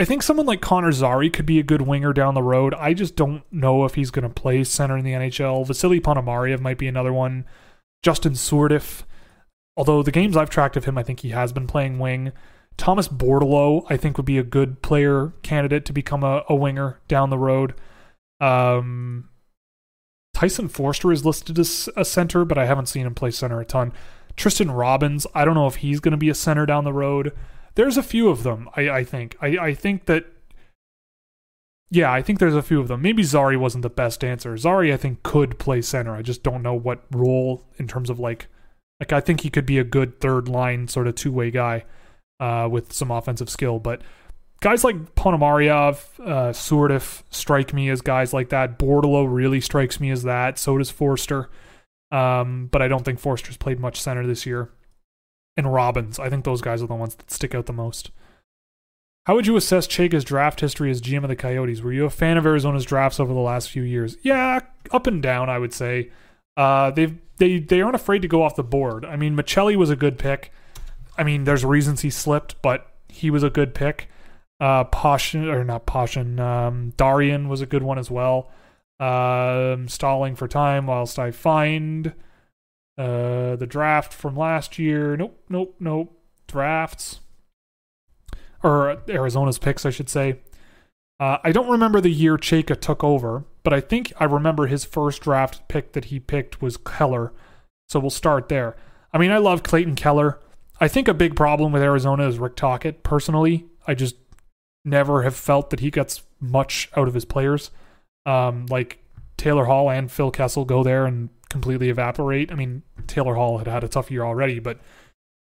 I 0.00 0.04
think 0.04 0.22
someone 0.22 0.46
like 0.46 0.60
Connor 0.60 0.92
Zary 0.92 1.28
could 1.28 1.44
be 1.44 1.58
a 1.58 1.64
good 1.64 1.82
winger 1.82 2.12
down 2.12 2.34
the 2.34 2.42
road. 2.42 2.72
I 2.74 2.94
just 2.94 3.16
don't 3.16 3.42
know 3.52 3.84
if 3.84 3.94
he's 3.94 4.12
going 4.12 4.22
to 4.22 4.28
play 4.28 4.62
center 4.62 4.96
in 4.96 5.04
the 5.04 5.12
NHL. 5.12 5.66
Vasily 5.66 6.00
Ponomarev 6.00 6.60
might 6.60 6.78
be 6.78 6.86
another 6.86 7.12
one. 7.12 7.44
Justin 8.04 8.34
Sourdif, 8.34 9.02
although 9.76 10.04
the 10.04 10.12
games 10.12 10.36
I've 10.36 10.50
tracked 10.50 10.76
of 10.76 10.84
him, 10.84 10.96
I 10.96 11.02
think 11.02 11.20
he 11.20 11.30
has 11.30 11.52
been 11.52 11.66
playing 11.66 11.98
wing. 11.98 12.30
Thomas 12.76 13.08
Bordeleau, 13.08 13.84
I 13.90 13.96
think, 13.96 14.16
would 14.16 14.24
be 14.24 14.38
a 14.38 14.44
good 14.44 14.82
player 14.82 15.32
candidate 15.42 15.84
to 15.86 15.92
become 15.92 16.22
a, 16.22 16.44
a 16.48 16.54
winger 16.54 17.00
down 17.08 17.30
the 17.30 17.38
road. 17.38 17.74
Um, 18.40 19.28
Tyson 20.34 20.68
Foerster 20.68 21.10
is 21.10 21.24
listed 21.24 21.58
as 21.58 21.88
a 21.96 22.04
center, 22.04 22.44
but 22.44 22.58
I 22.58 22.66
haven't 22.66 22.86
seen 22.86 23.06
him 23.06 23.14
play 23.14 23.30
center 23.30 23.60
a 23.60 23.64
ton. 23.64 23.92
Tristen 24.36 24.70
Robins, 24.70 25.26
I 25.34 25.44
don't 25.44 25.54
know 25.54 25.66
if 25.66 25.76
he's 25.76 26.00
going 26.00 26.12
to 26.12 26.18
be 26.18 26.28
a 26.28 26.34
center 26.34 26.64
down 26.64 26.84
the 26.84 26.92
road. 26.92 27.32
There's 27.74 27.96
a 27.96 28.02
few 28.02 28.28
of 28.28 28.44
them, 28.44 28.68
I, 28.76 28.88
I 28.88 29.04
think. 29.04 29.36
I, 29.40 29.46
I 29.58 29.74
think 29.74 30.06
that, 30.06 30.26
yeah, 31.90 32.12
I 32.12 32.22
think 32.22 32.38
there's 32.38 32.54
a 32.54 32.62
few 32.62 32.80
of 32.80 32.86
them. 32.86 33.02
Maybe 33.02 33.24
Zary 33.24 33.56
wasn't 33.56 33.82
the 33.82 33.90
best 33.90 34.22
answer. 34.22 34.56
Zary, 34.56 34.92
I 34.92 34.96
think, 34.96 35.24
could 35.24 35.58
play 35.58 35.82
center. 35.82 36.14
I 36.14 36.22
just 36.22 36.44
don't 36.44 36.62
know 36.62 36.74
what 36.74 37.04
role 37.10 37.64
in 37.76 37.88
terms 37.88 38.08
of 38.08 38.20
like, 38.20 38.46
like 39.00 39.12
I 39.12 39.20
think 39.20 39.40
he 39.40 39.50
could 39.50 39.66
be 39.66 39.78
a 39.78 39.84
good 39.84 40.20
third 40.20 40.48
line 40.48 40.86
sort 40.86 41.08
of 41.08 41.16
two 41.16 41.32
way 41.32 41.50
guy 41.50 41.84
uh, 42.38 42.68
with 42.70 42.92
some 42.92 43.10
offensive 43.10 43.50
skill, 43.50 43.80
but 43.80 44.02
guys 44.60 44.84
like 44.84 45.14
Ponomarev, 45.14 46.04
uh, 46.20 46.52
Sourdif 46.52 47.22
strike 47.30 47.72
me 47.72 47.88
as 47.90 48.00
guys 48.00 48.32
like 48.32 48.48
that. 48.50 48.78
Bordeleau 48.78 49.26
really 49.28 49.60
strikes 49.60 50.00
me 50.00 50.10
as 50.10 50.22
that. 50.24 50.58
So 50.58 50.78
does 50.78 50.90
Foerster. 50.90 51.48
Um, 52.10 52.68
but 52.70 52.82
I 52.82 52.88
don't 52.88 53.04
think 53.04 53.18
Foerster's 53.18 53.56
played 53.56 53.80
much 53.80 54.00
center 54.00 54.26
this 54.26 54.46
year. 54.46 54.70
And 55.56 55.72
Robins, 55.72 56.18
I 56.18 56.30
think 56.30 56.44
those 56.44 56.60
guys 56.60 56.82
are 56.82 56.86
the 56.86 56.94
ones 56.94 57.14
that 57.16 57.30
stick 57.30 57.54
out 57.54 57.66
the 57.66 57.72
most. 57.72 58.10
How 59.26 59.34
would 59.34 59.46
you 59.46 59.56
assess 59.56 59.86
Chayka's 59.86 60.24
draft 60.24 60.60
history 60.60 60.90
as 60.90 61.02
GM 61.02 61.22
of 61.22 61.28
the 61.28 61.36
Coyotes? 61.36 61.82
Were 61.82 61.92
you 61.92 62.06
a 62.06 62.10
fan 62.10 62.38
of 62.38 62.46
Arizona's 62.46 62.86
drafts 62.86 63.20
over 63.20 63.34
the 63.34 63.40
last 63.40 63.68
few 63.68 63.82
years? 63.82 64.16
Yeah, 64.22 64.60
up 64.90 65.06
and 65.06 65.22
down, 65.22 65.50
I 65.50 65.58
would 65.58 65.74
say. 65.74 66.10
Uh, 66.56 66.90
they've 66.90 67.18
they 67.36 67.58
they 67.58 67.82
aren't 67.82 67.94
afraid 67.94 68.22
to 68.22 68.28
go 68.28 68.42
off 68.42 68.56
the 68.56 68.62
board. 68.62 69.04
I 69.04 69.16
mean, 69.16 69.36
Maccelli 69.36 69.76
was 69.76 69.90
a 69.90 69.96
good 69.96 70.18
pick. 70.18 70.50
I 71.18 71.24
mean, 71.24 71.44
there's 71.44 71.64
reasons 71.64 72.00
he 72.00 72.10
slipped, 72.10 72.60
but 72.62 72.90
he 73.08 73.30
was 73.30 73.42
a 73.42 73.50
good 73.50 73.74
pick. 73.74 74.08
Uh, 74.60 74.84
Pashin 74.84 75.52
or 75.52 75.64
not 75.64 75.86
Pashin, 75.86 76.40
um, 76.40 76.92
Daryin 76.96 77.48
was 77.48 77.60
a 77.60 77.66
good 77.66 77.82
one 77.82 77.98
as 77.98 78.10
well. 78.10 78.50
Um, 78.98 79.86
stalling 79.86 80.34
for 80.34 80.48
time 80.48 80.86
whilst 80.86 81.18
I 81.18 81.30
find 81.30 82.14
uh, 82.96 83.54
the 83.54 83.66
draft 83.68 84.12
from 84.12 84.36
last 84.36 84.78
year. 84.78 85.16
Nope, 85.16 85.40
nope, 85.48 85.76
nope. 85.78 86.20
Drafts 86.48 87.20
or 88.62 89.00
Arizona's 89.08 89.58
picks, 89.58 89.86
I 89.86 89.90
should 89.90 90.08
say. 90.08 90.40
Uh, 91.20 91.38
I 91.42 91.52
don't 91.52 91.70
remember 91.70 92.00
the 92.00 92.10
year 92.10 92.36
Chayka 92.36 92.78
took 92.80 93.02
over, 93.02 93.44
but 93.62 93.72
I 93.72 93.80
think 93.80 94.12
I 94.18 94.24
remember 94.24 94.66
his 94.66 94.84
first 94.84 95.22
draft 95.22 95.66
pick 95.68 95.92
that 95.92 96.06
he 96.06 96.20
picked 96.20 96.62
was 96.62 96.76
Keller. 96.76 97.32
So 97.88 97.98
we'll 98.00 98.10
start 98.10 98.48
there. 98.48 98.76
I 99.12 99.18
mean, 99.18 99.30
I 99.30 99.38
love 99.38 99.62
Clayton 99.62 99.96
Keller. 99.96 100.38
I 100.80 100.88
think 100.88 101.08
a 101.08 101.14
big 101.14 101.34
problem 101.34 101.72
with 101.72 101.82
Arizona 101.82 102.28
is 102.28 102.38
Rick 102.38 102.56
Tocchet. 102.56 103.02
Personally, 103.02 103.66
I 103.86 103.94
just 103.94 104.16
never 104.84 105.22
have 105.22 105.36
felt 105.36 105.70
that 105.70 105.80
he 105.80 105.90
gets 105.90 106.22
much 106.40 106.88
out 106.96 107.08
of 107.08 107.14
his 107.14 107.24
players. 107.24 107.70
Um, 108.26 108.66
like 108.66 108.98
Taylor 109.36 109.64
Hall 109.64 109.90
and 109.90 110.10
Phil 110.10 110.30
Kessel 110.30 110.64
go 110.64 110.82
there 110.82 111.06
and 111.06 111.30
completely 111.48 111.88
evaporate. 111.88 112.52
I 112.52 112.54
mean, 112.54 112.82
Taylor 113.06 113.34
Hall 113.34 113.58
had 113.58 113.66
had 113.66 113.84
a 113.84 113.88
tough 113.88 114.10
year 114.10 114.22
already, 114.22 114.58
but 114.58 114.80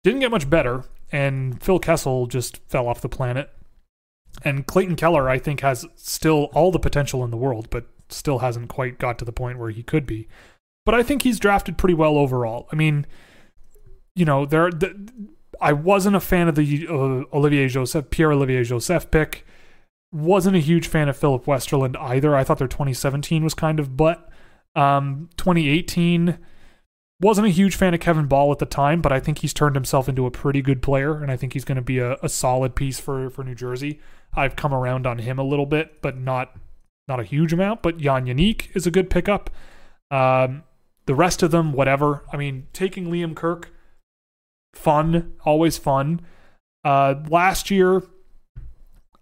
didn't 0.03 0.21
get 0.21 0.31
much 0.31 0.49
better. 0.49 0.85
And 1.11 1.61
Phil 1.61 1.79
Kessel 1.79 2.27
just 2.27 2.57
fell 2.69 2.87
off 2.87 3.01
the 3.01 3.09
planet. 3.09 3.51
And 4.43 4.65
Clayton 4.65 4.95
Keller, 4.95 5.29
I 5.29 5.37
think, 5.37 5.59
has 5.61 5.85
still 5.95 6.49
all 6.53 6.71
the 6.71 6.79
potential 6.79 7.23
in 7.23 7.29
the 7.29 7.37
world, 7.37 7.69
but 7.69 7.85
still 8.09 8.39
hasn't 8.39 8.69
quite 8.69 8.97
got 8.97 9.19
to 9.19 9.25
the 9.25 9.31
point 9.31 9.59
where 9.59 9.69
he 9.69 9.83
could 9.83 10.07
be. 10.07 10.27
But 10.85 10.95
I 10.95 11.03
think 11.03 11.21
he's 11.21 11.39
drafted 11.39 11.77
pretty 11.77 11.93
well 11.93 12.17
overall. 12.17 12.67
I 12.71 12.75
mean, 12.75 13.05
you 14.15 14.25
know, 14.25 14.45
there. 14.45 14.71
The, 14.71 15.09
I 15.63 15.71
wasn't 15.71 16.17
a 16.17 16.19
fan 16.19 16.49
of 16.49 16.55
the 16.55 16.87
uh, 16.87 17.35
Olivier 17.35 17.69
Joseph, 17.69 18.09
Pierre 18.09 18.33
Olivier 18.33 18.63
Joseph 18.65 19.09
pick. 19.09 19.45
Wasn't 20.11 20.57
a 20.57 20.59
huge 20.59 20.87
fan 20.87 21.07
of 21.07 21.15
Filip 21.15 21.45
Westerlund 21.45 21.95
either. 21.97 22.35
I 22.35 22.43
thought 22.43 22.57
their 22.57 22.67
2017 22.67 23.43
was 23.43 23.53
kind 23.53 23.79
of 23.79 23.95
but. 23.95 24.29
Um, 24.75 25.29
2018 25.37 26.37
wasn't 27.21 27.47
a 27.47 27.51
huge 27.51 27.75
fan 27.75 27.93
of 27.93 28.01
Kevin 28.01 28.27
Bahl 28.27 28.51
at 28.51 28.59
the 28.59 28.65
time, 28.65 29.01
but 29.01 29.13
I 29.13 29.21
think 29.21 29.39
he's 29.39 29.53
turned 29.53 29.75
himself 29.75 30.09
into 30.09 30.25
a 30.25 30.31
pretty 30.31 30.61
good 30.61 30.81
player, 30.81 31.15
and 31.15 31.31
I 31.31 31.37
think 31.37 31.53
he's 31.53 31.63
going 31.63 31.77
to 31.77 31.81
be 31.81 31.99
a, 31.99 32.17
a 32.21 32.27
solid 32.27 32.75
piece 32.75 32.99
for 32.99 33.29
for 33.29 33.43
New 33.45 33.55
Jersey. 33.55 34.01
I've 34.33 34.57
come 34.57 34.73
around 34.73 35.07
on 35.07 35.19
him 35.19 35.39
a 35.39 35.43
little 35.43 35.65
bit, 35.65 36.01
but 36.01 36.17
not 36.17 36.57
not 37.07 37.21
a 37.21 37.23
huge 37.23 37.53
amount. 37.53 37.81
But 37.81 37.97
Jan 37.97 38.25
Jenik 38.25 38.75
is 38.75 38.85
a 38.85 38.91
good 38.91 39.09
pickup. 39.09 39.49
Um, 40.11 40.63
the 41.05 41.15
rest 41.15 41.41
of 41.41 41.51
them, 41.51 41.71
whatever. 41.71 42.25
I 42.33 42.37
mean, 42.37 42.67
taking 42.73 43.05
Liam 43.05 43.33
Kirk 43.33 43.72
fun, 44.73 45.33
always 45.45 45.77
fun. 45.77 46.21
Uh, 46.83 47.15
last 47.29 47.71
year, 47.71 48.03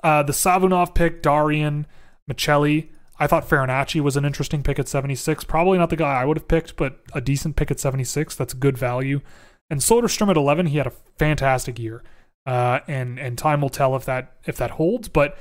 uh, 0.04 0.24
the 0.24 0.34
Savunov 0.34 0.96
pick, 0.96 1.22
Daryin, 1.22 1.86
Maccelli. 2.30 2.90
I 3.20 3.28
thought 3.28 3.48
Farinacci 3.48 4.02
was 4.02 4.18
an 4.18 4.26
interesting 4.26 4.64
pick 4.64 4.80
at 4.80 4.88
76. 4.88 5.44
Probably 5.44 5.78
not 5.78 5.92
the 5.92 5.96
guy 5.96 6.22
I 6.22 6.26
would 6.26 6.38
have 6.38 6.48
picked, 6.48 6.76
but 6.76 7.02
a 7.14 7.22
decent 7.22 7.56
pick 7.56 7.70
at 7.70 7.80
76. 7.80 8.36
That's 8.36 8.54
good 8.54 8.78
value. 8.78 9.22
And 9.70 9.80
Soderstrom 9.80 10.30
at 10.30 10.38
11, 10.38 10.68
he 10.68 10.78
had 10.78 10.88
a 10.88 10.94
fantastic 11.18 11.78
year. 11.78 12.04
Uh, 12.46 12.80
and 12.88 13.20
and 13.20 13.38
time 13.38 13.62
will 13.62 13.70
tell 13.70 13.96
if 13.96 14.06
that 14.06 14.34
if 14.46 14.58
that 14.58 14.72
holds. 14.72 15.08
But 15.08 15.38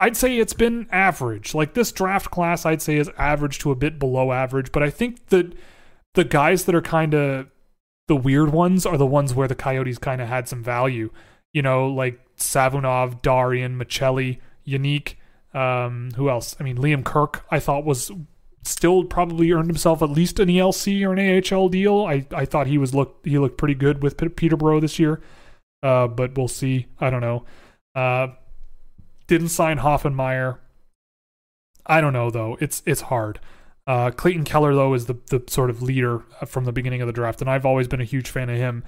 I'd 0.00 0.16
say 0.16 0.38
it's 0.38 0.54
been 0.54 0.86
average. 0.90 1.54
Like 1.54 1.74
this 1.74 1.92
draft 1.92 2.30
class, 2.30 2.64
I'd 2.64 2.80
say 2.80 2.96
is 2.96 3.10
average 3.18 3.58
to 3.60 3.70
a 3.70 3.76
bit 3.76 3.98
below 3.98 4.32
average. 4.32 4.72
But 4.72 4.82
I 4.82 4.88
think 4.88 5.26
that 5.26 5.52
the 6.14 6.24
guys 6.24 6.64
that 6.64 6.74
are 6.74 6.82
kind 6.82 7.14
of 7.14 7.48
the 8.08 8.16
weird 8.16 8.50
ones 8.50 8.84
are 8.84 8.96
the 8.96 9.06
ones 9.06 9.34
where 9.34 9.46
the 9.48 9.54
Coyotes 9.54 9.98
kind 9.98 10.20
of 10.20 10.28
had 10.28 10.48
some 10.48 10.62
value. 10.62 11.10
You 11.52 11.62
know, 11.62 11.86
like 11.88 12.20
Savunov, 12.36 13.22
Daryin, 13.22 13.76
Maccelli, 13.80 14.40
Jenik. 14.66 15.14
Um, 15.54 16.10
who 16.16 16.28
else? 16.28 16.56
I 16.60 16.64
mean, 16.64 16.76
Liam 16.76 17.04
Kirk, 17.04 17.46
I 17.50 17.58
thought 17.58 17.84
was 17.84 18.10
still 18.64 19.04
probably 19.04 19.50
earned 19.52 19.68
himself 19.68 20.02
at 20.02 20.10
least 20.10 20.38
an 20.40 20.48
ELC 20.48 21.02
or 21.06 21.14
an 21.14 21.54
AHL 21.54 21.68
deal. 21.68 22.04
I, 22.04 22.26
I 22.32 22.44
thought 22.44 22.66
he 22.66 22.78
was 22.78 22.94
looked 22.94 23.26
he 23.26 23.38
looked 23.38 23.58
pretty 23.58 23.74
good 23.74 24.02
with 24.02 24.16
Peterborough 24.36 24.80
this 24.80 24.98
year, 24.98 25.20
uh, 25.82 26.06
but 26.08 26.36
we'll 26.36 26.48
see. 26.48 26.86
I 27.00 27.10
don't 27.10 27.20
know. 27.20 27.44
Uh, 27.94 28.28
didn't 29.26 29.48
sign 29.48 29.78
Hoffenmeyer. 29.78 30.58
I 31.86 32.00
don't 32.00 32.12
know 32.12 32.30
though. 32.30 32.56
It's 32.60 32.82
it's 32.84 33.02
hard. 33.02 33.40
Uh, 33.88 34.10
Clayton 34.10 34.44
Keller, 34.44 34.74
though, 34.74 34.92
is 34.92 35.06
the, 35.06 35.16
the 35.30 35.42
sort 35.48 35.70
of 35.70 35.80
leader 35.80 36.22
from 36.46 36.66
the 36.66 36.72
beginning 36.72 37.00
of 37.00 37.06
the 37.06 37.12
draft, 37.12 37.40
and 37.40 37.48
I've 37.48 37.64
always 37.64 37.88
been 37.88 38.02
a 38.02 38.04
huge 38.04 38.28
fan 38.28 38.50
of 38.50 38.58
him. 38.58 38.84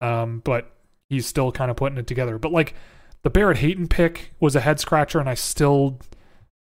Um, 0.00 0.40
but 0.44 0.74
he's 1.08 1.24
still 1.24 1.52
kind 1.52 1.70
of 1.70 1.76
putting 1.76 1.98
it 1.98 2.08
together. 2.08 2.36
But 2.36 2.50
like 2.50 2.74
the 3.22 3.30
Barrett 3.30 3.58
Hayton 3.58 3.86
pick 3.86 4.32
was 4.40 4.56
a 4.56 4.60
head 4.60 4.80
scratcher, 4.80 5.20
and 5.20 5.28
I 5.28 5.34
still, 5.34 6.00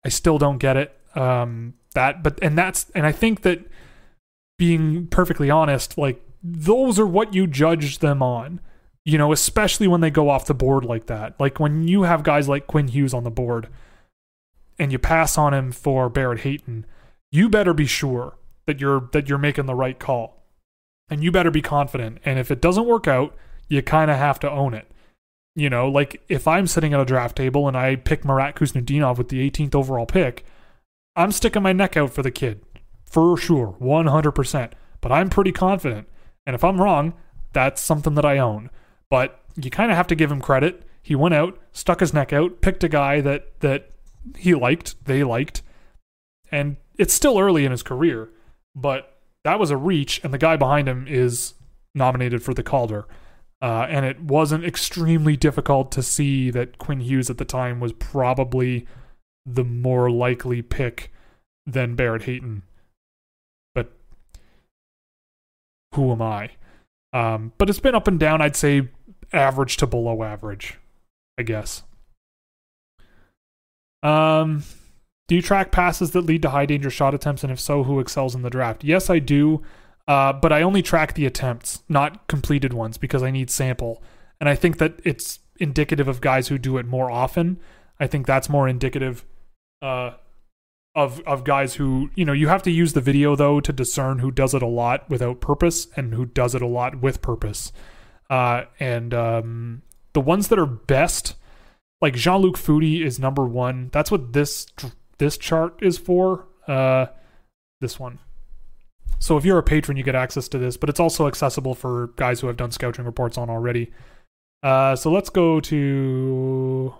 I 0.05 0.09
still 0.09 0.39
don't 0.39 0.59
get 0.59 0.77
it. 0.77 0.97
Um, 1.17 1.75
that, 1.95 2.23
but 2.23 2.39
and 2.41 2.57
that's 2.57 2.91
and 2.95 3.05
I 3.05 3.11
think 3.13 3.43
that 3.43 3.67
being 4.57 5.09
perfectly 5.09 5.51
honest, 5.51 5.99
like 5.99 6.23
those 6.45 7.01
are 7.01 7.07
what 7.07 7.35
you 7.35 7.49
judge 7.49 7.99
them 7.99 8.23
on. 8.23 8.61
You 9.05 9.19
know, 9.19 9.33
especially 9.33 9.89
when 9.89 10.01
they 10.01 10.11
go 10.11 10.31
off 10.31 10.47
the 10.47 10.55
board 10.55 10.85
like 10.85 11.07
that. 11.07 11.39
Like 11.41 11.59
when 11.59 11.89
you 11.89 12.05
have 12.05 12.23
guys 12.23 12.49
like 12.49 12.69
Quinn 12.69 12.87
Hughes 12.87 13.13
on 13.13 13.25
the 13.25 13.33
board, 13.33 13.69
and 14.79 14.93
you 14.93 14.99
pass 15.01 15.37
on 15.37 15.53
him 15.53 15.73
for 15.73 16.09
Barrett 16.09 16.41
Hayton 16.43 16.87
you 17.35 17.49
better 17.49 17.75
be 17.75 17.87
sure 17.87 18.37
that 18.67 18.81
you're 18.81 19.09
that 19.13 19.29
you're 19.29 19.39
making 19.39 19.67
the 19.67 19.75
right 19.75 19.99
call. 19.99 20.45
And 21.11 21.23
you 21.23 21.33
better 21.33 21.51
be 21.51 21.61
confident. 21.61 22.19
And 22.25 22.39
if 22.39 22.51
it 22.51 22.61
doesn't 22.61 22.87
work 22.87 23.09
out, 23.09 23.35
you 23.69 23.83
kind 23.83 24.11
of 24.11 24.17
have 24.17 24.39
to 24.41 24.51
own 24.51 24.73
it. 24.73 24.87
You 25.57 25.69
know, 25.69 25.89
like 25.89 26.23
if 26.29 26.47
I'm 26.47 26.67
sitting 26.67 26.95
at 26.95 27.01
a 27.01 27.05
draft 27.05 27.37
table 27.37 27.67
and 27.67 27.77
I 27.77 27.97
pick 27.97 28.25
Marat 28.25 28.53
Khusnutdinov 28.53 29.19
with 29.19 29.29
the 29.29 29.51
18th 29.51 29.75
overall 29.75 30.07
pick, 30.07 30.45
I'm 31.17 31.33
sticking 31.33 31.63
my 31.63 31.73
neck 31.73 31.97
out 31.97 32.13
for 32.13 32.23
the 32.23 32.31
kid. 32.31 32.63
For 33.05 33.37
sure, 33.37 33.77
100%. 33.81 34.73
But 35.01 35.13
I'm 35.13 35.29
pretty 35.29 35.53
confident. 35.53 36.09
And 36.47 36.55
if 36.55 36.65
I'm 36.65 36.81
wrong, 36.81 37.15
that's 37.53 37.83
something 37.83 38.15
that 38.15 38.25
I 38.25 38.39
own. 38.39 38.71
But 39.11 39.41
you 39.57 39.71
kind 39.71 39.91
of 39.91 39.97
have 39.97 40.07
to 40.09 40.15
give 40.15 40.31
him 40.31 40.41
credit. 40.41 40.85
He 41.03 41.15
went 41.15 41.35
out, 41.35 41.59
stuck 41.73 42.01
his 42.01 42.15
neck 42.15 42.33
out, 42.33 42.61
picked 42.61 42.85
a 42.85 42.89
guy 42.89 43.21
that 43.21 43.61
that 43.61 43.91
he 44.39 44.55
liked, 44.55 45.05
they 45.05 45.23
liked, 45.23 45.63
and 46.51 46.77
it's 46.99 47.15
still 47.15 47.39
early 47.39 47.65
in 47.65 47.71
his 47.71 47.83
career, 47.83 48.31
but 48.75 49.19
that 49.45 49.59
was 49.59 49.71
a 49.71 49.77
reach, 49.77 50.21
and 50.25 50.33
the 50.33 50.39
guy 50.39 50.57
behind 50.57 50.89
him 50.89 51.07
is 51.09 51.55
nominated 51.95 52.43
for 52.43 52.55
the 52.55 52.63
Calder. 52.63 53.07
Uh, 53.63 53.87
and 53.89 54.05
it 54.05 54.21
wasn't 54.21 54.65
extremely 54.65 55.37
difficult 55.37 55.91
to 55.93 56.03
see 56.03 56.51
that 56.51 56.79
Quinn 56.79 57.01
Hughes 57.01 57.31
at 57.31 57.39
the 57.39 57.45
time 57.45 57.81
was 57.81 57.93
probably 57.93 58.87
the 59.47 59.65
more 59.65 60.11
likely 60.11 60.61
pick 60.61 61.11
than 61.67 61.95
Barrett 61.95 62.25
Hayton. 62.25 62.63
But 63.75 63.93
who 65.95 66.13
am 66.13 66.21
I? 66.21 66.51
Um, 67.13 67.53
but 67.57 67.71
it's 67.71 67.81
been 67.81 67.95
up 67.95 68.09
and 68.09 68.21
down. 68.21 68.43
I'd 68.43 68.57
say 68.57 68.89
average 69.33 69.77
to 69.79 69.87
below 69.87 70.23
average, 70.23 70.79
I 71.39 71.43
guess. 71.43 71.85
Um, 74.03 74.63
do 75.27 75.35
you 75.35 75.43
track 75.43 75.73
passes 75.73 76.11
that 76.11 76.23
lead 76.23 76.43
to 76.43 76.51
high 76.51 76.67
danger 76.67 76.91
shot 76.91 77.15
attempts? 77.15 77.43
And 77.43 77.53
if 77.53 77.61
so, 77.61 77.85
who 77.85 78.01
excels 78.01 78.35
in 78.35 78.43
the 78.43 78.51
draft? 78.51 78.85
Yes, 78.85 79.09
I 79.09 79.19
do. 79.19 79.63
Uh, 80.07 80.33
but 80.35 80.53
I 80.53 80.63
only 80.63 80.83
track 80.83 81.15
the 81.15 81.25
attempts, 81.25 81.83
not 81.89 82.27
completed 82.29 82.75
ones, 82.75 82.99
because 82.99 83.23
I 83.23 83.31
need 83.31 83.51
sample. 83.51 84.03
And 84.39 84.49
I 84.49 84.55
think 84.55 84.77
that 84.79 85.01
it's 85.03 85.39
indicative 85.59 86.09
of 86.09 86.21
guys 86.21 86.49
who 86.49 86.59
do 86.59 86.77
it 86.77 86.87
more 86.87 87.11
often. 87.11 87.59
I 87.99 88.07
think 88.07 88.27
that's 88.27 88.49
more 88.51 88.69
indicative 88.69 89.25
uh, 89.81 90.13
of 90.95 91.21
of 91.21 91.45
guys 91.45 91.75
who 91.75 92.11
you 92.15 92.25
know 92.25 92.33
you 92.33 92.49
have 92.49 92.63
to 92.63 92.71
use 92.71 92.93
the 92.93 93.01
video 93.01 93.35
though 93.35 93.61
to 93.61 93.73
discern 93.73 94.19
who 94.19 94.31
does 94.31 94.55
it 94.55 94.63
a 94.63 94.67
lot 94.67 95.09
without 95.09 95.41
purpose 95.41 95.87
and 95.97 96.15
who 96.15 96.27
does 96.27 96.55
it 96.55 96.63
a 96.63 96.67
lot 96.67 97.01
with 97.01 97.23
purpose. 97.23 97.73
Uh, 98.29 98.65
and 98.81 99.15
um, 99.15 99.83
the 100.13 100.21
ones 100.21 100.49
that 100.49 100.59
are 100.59 100.67
best, 100.67 101.35
like 102.01 102.15
Jean 102.15 102.41
Luc 102.41 102.57
Foudy 102.57 103.05
is 103.05 103.19
number 103.19 103.47
one. 103.47 103.91
That's 103.93 104.11
what 104.11 104.33
this 104.33 104.67
this 105.19 105.37
chart 105.39 105.79
is 105.83 105.99
for. 105.99 106.47
Uh, 106.67 107.07
this 107.81 108.01
one. 108.01 108.19
So 109.19 109.37
if 109.37 109.45
you're 109.45 109.59
a 109.59 109.63
patron, 109.63 109.97
you 109.97 110.03
get 110.03 110.15
access 110.15 110.49
to 110.49 110.59
this, 110.59 110.77
but 110.77 110.89
it's 110.89 111.01
also 111.01 111.27
accessible 111.27 111.75
for 111.75 112.09
guys 112.17 112.41
who 112.41 112.47
have 112.47 112.57
done 112.57 112.71
scouting 112.71 113.05
reports 113.05 113.39
on 113.39 113.49
already. 113.49 113.93
Uh, 114.63 114.97
so 114.97 115.11
let's 115.11 115.31
go 115.31 115.61
to 115.61 116.95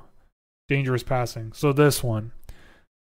dangerous 0.69 1.03
passing. 1.03 1.53
So 1.53 1.73
this 1.73 2.03
one. 2.03 2.33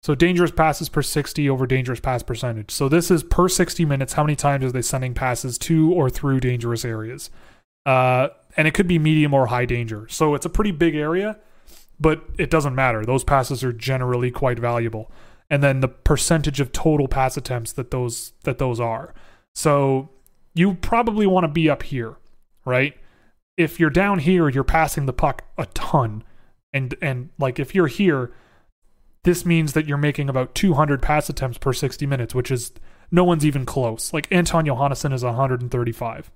So 0.02 0.14
dangerous 0.14 0.50
passes 0.50 0.88
per 0.88 1.02
60 1.02 1.48
over 1.50 1.66
dangerous 1.66 2.00
pass 2.00 2.22
percentage. 2.22 2.70
So 2.70 2.88
this 2.88 3.10
is 3.10 3.22
per 3.22 3.48
60 3.48 3.84
minutes. 3.84 4.14
How 4.14 4.24
many 4.24 4.36
times 4.36 4.64
are 4.64 4.72
they 4.72 4.82
sending 4.82 5.14
passes 5.14 5.58
to 5.58 5.92
or 5.92 6.08
through 6.08 6.40
dangerous 6.40 6.84
areas? 6.84 7.30
Uh, 7.84 8.28
and 8.56 8.66
it 8.66 8.74
could 8.74 8.88
be 8.88 8.98
medium 8.98 9.34
or 9.34 9.46
high 9.46 9.66
danger. 9.66 10.08
So 10.08 10.34
it's 10.34 10.46
a 10.46 10.50
pretty 10.50 10.70
big 10.70 10.94
area, 10.94 11.38
but 12.00 12.24
it 12.38 12.50
doesn't 12.50 12.74
matter. 12.74 13.04
Those 13.04 13.24
passes 13.24 13.62
are 13.62 13.72
generally 13.72 14.30
quite 14.30 14.58
valuable. 14.58 15.10
And 15.50 15.62
then 15.62 15.80
the 15.80 15.88
percentage 15.88 16.60
of 16.60 16.72
total 16.72 17.08
pass 17.08 17.36
attempts 17.36 17.72
that 17.72 17.90
those 17.90 18.32
that 18.44 18.58
those 18.58 18.80
are. 18.80 19.12
So 19.54 20.08
you 20.54 20.74
probably 20.74 21.26
want 21.26 21.44
to 21.44 21.48
be 21.48 21.68
up 21.68 21.82
here, 21.82 22.16
right? 22.64 22.96
If 23.56 23.78
you're 23.78 23.90
down 23.90 24.20
here, 24.20 24.48
you're 24.48 24.64
passing 24.64 25.06
the 25.06 25.12
puck 25.12 25.44
a 25.58 25.66
ton. 25.66 26.24
And 26.72 26.94
and 27.02 27.30
like 27.38 27.58
if 27.58 27.74
you're 27.74 27.88
here, 27.88 28.32
this 29.24 29.44
means 29.44 29.74
that 29.74 29.86
you're 29.86 29.98
making 29.98 30.28
about 30.28 30.54
200 30.54 31.02
pass 31.02 31.28
attempts 31.28 31.58
per 31.58 31.72
60 31.72 32.06
minutes, 32.06 32.34
which 32.34 32.50
is 32.50 32.72
no 33.10 33.24
one's 33.24 33.44
even 33.44 33.66
close. 33.66 34.12
Like 34.12 34.30
Anton 34.30 34.64
Johannesson 34.64 35.12
is 35.12 35.24
135. 35.24 36.30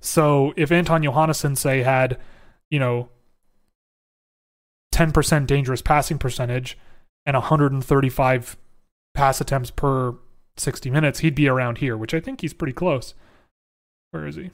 So 0.00 0.52
if 0.56 0.70
Anton 0.70 1.02
Johannesson 1.02 1.56
say 1.56 1.82
had, 1.82 2.20
you 2.70 2.78
know, 2.78 3.08
10% 4.94 5.46
dangerous 5.46 5.82
passing 5.82 6.18
percentage 6.18 6.78
and 7.26 7.34
135 7.34 8.56
pass 9.14 9.40
attempts 9.40 9.70
per 9.70 10.14
60 10.56 10.90
minutes, 10.90 11.20
he'd 11.20 11.34
be 11.34 11.48
around 11.48 11.78
here, 11.78 11.96
which 11.96 12.14
I 12.14 12.20
think 12.20 12.40
he's 12.40 12.54
pretty 12.54 12.72
close. 12.72 13.14
Where 14.12 14.26
is 14.26 14.36
he? 14.36 14.50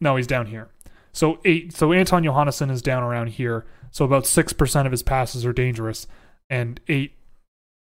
No, 0.00 0.16
he's 0.16 0.26
down 0.26 0.46
here. 0.46 0.68
So 1.12 1.40
eight. 1.44 1.72
So 1.72 1.92
Anton 1.92 2.24
Johannesson 2.24 2.70
is 2.70 2.82
down 2.82 3.02
around 3.02 3.28
here. 3.28 3.66
So 3.90 4.04
about 4.04 4.26
six 4.26 4.52
percent 4.52 4.86
of 4.86 4.92
his 4.92 5.02
passes 5.02 5.44
are 5.44 5.52
dangerous 5.52 6.06
and 6.48 6.80
eight 6.88 7.14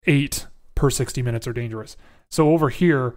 eight 0.05 0.47
per 0.75 0.89
60 0.89 1.21
minutes 1.21 1.47
are 1.47 1.53
dangerous. 1.53 1.95
So 2.29 2.49
over 2.49 2.69
here, 2.69 3.15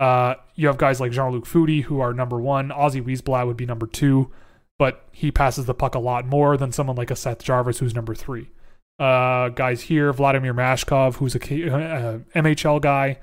uh, 0.00 0.34
you 0.54 0.66
have 0.66 0.76
guys 0.76 1.00
like 1.00 1.12
Jean-Luc 1.12 1.46
Foudy 1.46 1.84
who 1.84 2.00
are 2.00 2.12
number 2.12 2.38
one. 2.38 2.68
Ozzy 2.68 3.02
Wiesblatt 3.02 3.46
would 3.46 3.56
be 3.56 3.66
number 3.66 3.86
two, 3.86 4.30
but 4.78 5.06
he 5.12 5.30
passes 5.30 5.66
the 5.66 5.74
puck 5.74 5.94
a 5.94 5.98
lot 5.98 6.26
more 6.26 6.56
than 6.56 6.72
someone 6.72 6.96
like 6.96 7.10
a 7.10 7.16
Seth 7.16 7.42
Jarvis 7.42 7.78
who's 7.78 7.94
number 7.94 8.14
three. 8.14 8.50
Uh, 8.98 9.50
guys 9.50 9.82
here, 9.82 10.12
Vladimir 10.12 10.54
Mashkov, 10.54 11.16
who's 11.16 11.34
a 11.34 11.38
uh, 11.38 12.18
MHL 12.34 12.80
guy. 12.80 13.18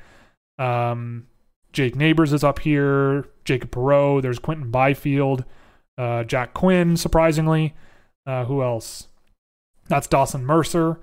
Um, 0.59 1.27
Jake 1.71 1.95
Neighbours 1.95 2.31
is 2.31 2.43
up 2.43 2.59
here. 2.59 3.27
Jacob 3.45 3.71
Perreault. 3.71 4.21
There's 4.21 4.39
Quinton 4.39 4.69
Byfield. 4.69 5.43
Uh, 5.97 6.23
Jack 6.23 6.53
Quinn, 6.53 6.95
surprisingly. 6.95 7.73
Uh, 8.25 8.45
who 8.45 8.61
else? 8.61 9.07
That's 9.87 10.07
Dawson 10.07 10.45
Mercer. 10.45 10.99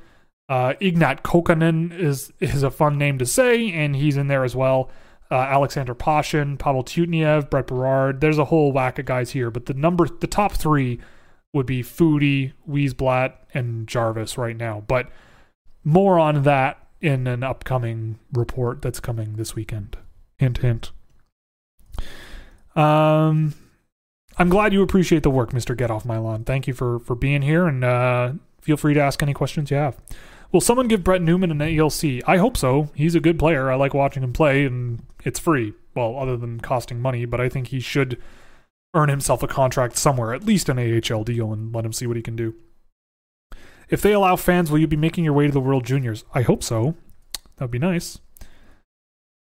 Uh, 0.48 0.74
Ignat 0.80 1.22
Kokanen 1.22 1.96
is 1.96 2.32
is 2.40 2.62
a 2.62 2.70
fun 2.70 2.98
name 2.98 3.18
to 3.18 3.26
say, 3.26 3.70
and 3.72 3.94
he's 3.94 4.16
in 4.16 4.28
there 4.28 4.42
as 4.42 4.56
well. 4.56 4.90
Uh, 5.32 5.36
Alexander 5.36 5.94
Pashin, 5.94 6.58
Pavel 6.58 6.82
Tyutnev, 6.82 7.50
Brett 7.50 7.68
Berard. 7.68 8.20
There's 8.20 8.38
a 8.38 8.46
whole 8.46 8.72
whack 8.72 8.98
of 8.98 9.06
guys 9.06 9.30
here, 9.30 9.48
but 9.48 9.66
the 9.66 9.74
number, 9.74 10.06
the 10.06 10.26
top 10.26 10.54
three 10.54 10.98
would 11.52 11.66
be 11.66 11.82
Foudy, 11.84 12.52
Wiesblatt, 12.68 13.34
and 13.54 13.86
Jarvis 13.86 14.36
right 14.36 14.56
now. 14.56 14.82
But 14.88 15.08
more 15.84 16.18
on 16.18 16.42
that 16.42 16.84
in 17.00 17.28
an 17.28 17.44
upcoming 17.44 18.18
report 18.32 18.82
that's 18.82 18.98
coming 18.98 19.36
this 19.36 19.54
weekend. 19.54 19.96
Hint, 20.38 20.58
hint. 20.58 20.90
Um, 22.74 23.54
I'm 24.36 24.48
glad 24.48 24.72
you 24.72 24.82
appreciate 24.82 25.22
the 25.22 25.30
work, 25.30 25.52
Mister 25.52 25.74
Get 25.76 25.90
Off 25.90 26.04
My 26.04 26.18
Lawn. 26.18 26.44
Thank 26.44 26.66
you 26.66 26.74
for 26.74 26.98
for 26.98 27.14
being 27.14 27.42
here, 27.42 27.66
and 27.66 27.84
uh, 27.84 28.32
feel 28.60 28.76
free 28.76 28.94
to 28.94 29.00
ask 29.00 29.22
any 29.22 29.34
questions 29.34 29.70
you 29.70 29.76
have. 29.76 29.96
Will 30.52 30.60
someone 30.60 30.88
give 30.88 31.04
Brett 31.04 31.22
Newman 31.22 31.50
an 31.50 31.58
ELC? 31.58 32.22
I 32.26 32.38
hope 32.38 32.56
so. 32.56 32.90
He's 32.94 33.14
a 33.14 33.20
good 33.20 33.38
player. 33.38 33.70
I 33.70 33.76
like 33.76 33.94
watching 33.94 34.22
him 34.22 34.32
play, 34.32 34.64
and 34.64 35.02
it's 35.24 35.38
free. 35.38 35.74
Well, 35.94 36.16
other 36.18 36.36
than 36.36 36.60
costing 36.60 37.00
money, 37.00 37.24
but 37.24 37.40
I 37.40 37.48
think 37.48 37.68
he 37.68 37.80
should 37.80 38.20
earn 38.94 39.08
himself 39.08 39.42
a 39.42 39.48
contract 39.48 39.96
somewhere, 39.96 40.34
at 40.34 40.44
least 40.44 40.68
an 40.68 40.78
AHL 40.78 41.24
deal, 41.24 41.52
and 41.52 41.72
let 41.74 41.84
him 41.84 41.92
see 41.92 42.06
what 42.06 42.16
he 42.16 42.22
can 42.22 42.36
do. 42.36 42.54
If 43.88 44.02
they 44.02 44.12
allow 44.12 44.36
fans, 44.36 44.70
will 44.70 44.78
you 44.78 44.86
be 44.86 44.96
making 44.96 45.24
your 45.24 45.32
way 45.32 45.46
to 45.46 45.52
the 45.52 45.60
World 45.60 45.84
Juniors? 45.84 46.24
I 46.34 46.42
hope 46.42 46.62
so. 46.62 46.94
That 47.56 47.64
would 47.64 47.70
be 47.70 47.78
nice. 47.78 48.18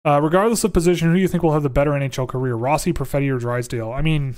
Uh, 0.06 0.22
regardless 0.22 0.64
of 0.64 0.72
position, 0.72 1.08
who 1.08 1.16
do 1.16 1.22
you 1.22 1.28
think 1.28 1.42
will 1.42 1.54
have 1.54 1.64
the 1.64 1.70
better 1.70 1.92
NHL 1.92 2.28
career, 2.28 2.56
Rossi, 2.56 2.94
Perfetti, 2.94 3.34
or 3.34 3.40
Drysdale? 3.40 3.92
I 3.92 4.02
mean, 4.04 4.36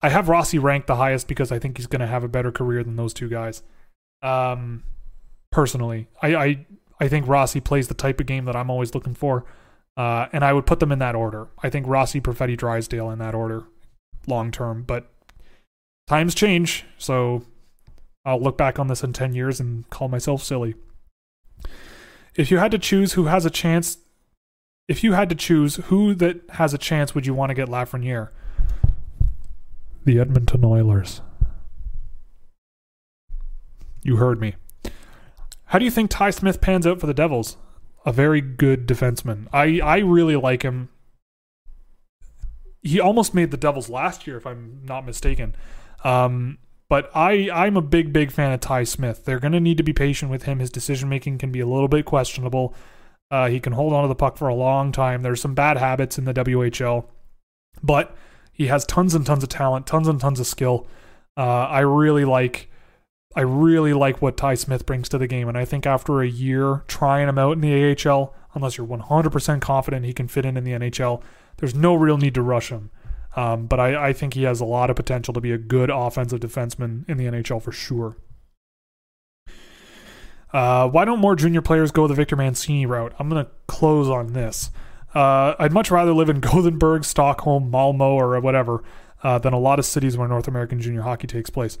I 0.00 0.08
have 0.08 0.28
Rossi 0.28 0.58
ranked 0.58 0.86
the 0.86 0.96
highest 0.96 1.26
because 1.26 1.50
I 1.50 1.58
think 1.58 1.76
he's 1.76 1.88
going 1.88 2.00
to 2.00 2.06
have 2.06 2.22
a 2.22 2.28
better 2.28 2.52
career 2.52 2.84
than 2.84 2.94
those 2.94 3.12
two 3.12 3.28
guys. 3.28 3.64
Um, 4.22 4.84
personally. 5.54 6.08
I, 6.20 6.34
I 6.34 6.66
I 7.00 7.08
think 7.08 7.28
Rossi 7.28 7.60
plays 7.60 7.86
the 7.86 7.94
type 7.94 8.20
of 8.20 8.26
game 8.26 8.44
that 8.44 8.56
I'm 8.56 8.70
always 8.70 8.92
looking 8.94 9.14
for, 9.14 9.44
uh, 9.96 10.26
and 10.32 10.44
I 10.44 10.52
would 10.52 10.66
put 10.66 10.80
them 10.80 10.90
in 10.90 10.98
that 10.98 11.14
order. 11.14 11.46
I 11.62 11.70
think 11.70 11.86
Rossi, 11.86 12.20
Perfetti, 12.20 12.56
Drysdale 12.56 13.10
in 13.10 13.20
that 13.20 13.34
order, 13.34 13.62
long 14.26 14.50
term. 14.50 14.82
But 14.82 15.10
times 16.08 16.34
change, 16.34 16.84
so 16.98 17.44
I'll 18.24 18.42
look 18.42 18.58
back 18.58 18.80
on 18.80 18.88
this 18.88 19.04
in 19.04 19.12
ten 19.12 19.32
years 19.32 19.60
and 19.60 19.88
call 19.90 20.08
myself 20.08 20.42
silly. 20.42 20.74
If 22.34 22.50
you 22.50 22.58
had 22.58 22.72
to 22.72 22.78
choose 22.78 23.12
who 23.12 23.26
has 23.26 23.46
a 23.46 23.50
chance, 23.50 23.98
if 24.88 25.04
you 25.04 25.12
had 25.12 25.28
to 25.28 25.36
choose 25.36 25.76
who 25.76 26.16
that 26.16 26.40
has 26.50 26.74
a 26.74 26.78
chance, 26.78 27.14
would 27.14 27.26
you 27.26 27.34
want 27.34 27.50
to 27.50 27.54
get 27.54 27.68
Lafreniere? 27.68 28.30
The 30.04 30.18
Edmonton 30.18 30.64
Oilers. 30.64 31.20
You 34.02 34.16
heard 34.16 34.40
me. 34.40 34.56
How 35.74 35.80
do 35.80 35.84
you 35.84 35.90
think 35.90 36.08
Ty 36.08 36.30
Smith 36.30 36.60
pans 36.60 36.86
out 36.86 37.00
for 37.00 37.08
the 37.08 37.12
Devils? 37.12 37.56
A 38.06 38.12
very 38.12 38.40
good 38.40 38.86
defenseman. 38.86 39.48
I, 39.52 39.80
I 39.80 39.98
really 39.98 40.36
like 40.36 40.62
him. 40.62 40.88
He 42.80 43.00
almost 43.00 43.34
made 43.34 43.50
the 43.50 43.56
Devils 43.56 43.90
last 43.90 44.24
year, 44.24 44.36
if 44.36 44.46
I'm 44.46 44.82
not 44.84 45.04
mistaken. 45.04 45.56
Um, 46.04 46.58
but 46.88 47.10
I, 47.12 47.50
I'm 47.52 47.76
a 47.76 47.82
big, 47.82 48.12
big 48.12 48.30
fan 48.30 48.52
of 48.52 48.60
Ty 48.60 48.84
Smith. 48.84 49.24
They're 49.24 49.40
going 49.40 49.50
to 49.50 49.58
need 49.58 49.76
to 49.78 49.82
be 49.82 49.92
patient 49.92 50.30
with 50.30 50.44
him. 50.44 50.60
His 50.60 50.70
decision 50.70 51.08
making 51.08 51.38
can 51.38 51.50
be 51.50 51.58
a 51.58 51.66
little 51.66 51.88
bit 51.88 52.04
questionable. 52.04 52.72
Uh, 53.32 53.48
he 53.48 53.58
can 53.58 53.72
hold 53.72 53.92
on 53.92 54.02
to 54.02 54.08
the 54.08 54.14
puck 54.14 54.36
for 54.36 54.46
a 54.46 54.54
long 54.54 54.92
time. 54.92 55.22
There's 55.22 55.40
some 55.40 55.56
bad 55.56 55.76
habits 55.76 56.18
in 56.18 56.24
the 56.24 56.34
WHL, 56.34 57.06
but 57.82 58.16
he 58.52 58.68
has 58.68 58.86
tons 58.86 59.12
and 59.12 59.26
tons 59.26 59.42
of 59.42 59.48
talent, 59.48 59.88
tons 59.88 60.06
and 60.06 60.20
tons 60.20 60.38
of 60.38 60.46
skill. 60.46 60.86
Uh, 61.36 61.66
I 61.66 61.80
really 61.80 62.24
like 62.24 62.70
I 63.36 63.40
really 63.40 63.92
like 63.92 64.22
what 64.22 64.36
Ty 64.36 64.54
Smith 64.54 64.86
brings 64.86 65.08
to 65.08 65.18
the 65.18 65.26
game, 65.26 65.48
and 65.48 65.58
I 65.58 65.64
think 65.64 65.86
after 65.86 66.20
a 66.20 66.28
year 66.28 66.84
trying 66.86 67.28
him 67.28 67.38
out 67.38 67.52
in 67.52 67.60
the 67.60 67.96
AHL, 68.08 68.34
unless 68.54 68.78
you're 68.78 68.86
100% 68.86 69.60
confident 69.60 70.04
he 70.04 70.12
can 70.12 70.28
fit 70.28 70.44
in 70.44 70.56
in 70.56 70.64
the 70.64 70.72
NHL, 70.72 71.20
there's 71.56 71.74
no 71.74 71.94
real 71.94 72.16
need 72.16 72.34
to 72.34 72.42
rush 72.42 72.68
him. 72.68 72.90
Um, 73.36 73.66
but 73.66 73.80
I, 73.80 74.10
I 74.10 74.12
think 74.12 74.34
he 74.34 74.44
has 74.44 74.60
a 74.60 74.64
lot 74.64 74.90
of 74.90 74.96
potential 74.96 75.34
to 75.34 75.40
be 75.40 75.50
a 75.50 75.58
good 75.58 75.90
offensive 75.90 76.38
defenseman 76.38 77.08
in 77.08 77.16
the 77.16 77.24
NHL 77.24 77.60
for 77.60 77.72
sure. 77.72 78.16
Uh, 80.52 80.88
why 80.88 81.04
don't 81.04 81.18
more 81.18 81.34
junior 81.34 81.60
players 81.60 81.90
go 81.90 82.06
the 82.06 82.14
Victor 82.14 82.36
Mancini 82.36 82.86
route? 82.86 83.12
I'm 83.18 83.28
going 83.28 83.44
to 83.44 83.50
close 83.66 84.08
on 84.08 84.34
this. 84.34 84.70
Uh, 85.12 85.54
I'd 85.58 85.72
much 85.72 85.90
rather 85.90 86.12
live 86.12 86.28
in 86.28 86.38
Gothenburg, 86.40 87.04
Stockholm, 87.04 87.72
Malmo, 87.72 88.12
or 88.12 88.38
whatever 88.38 88.84
uh, 89.24 89.38
than 89.38 89.52
a 89.52 89.58
lot 89.58 89.80
of 89.80 89.84
cities 89.84 90.16
where 90.16 90.28
North 90.28 90.46
American 90.46 90.80
junior 90.80 91.02
hockey 91.02 91.26
takes 91.26 91.50
place 91.50 91.76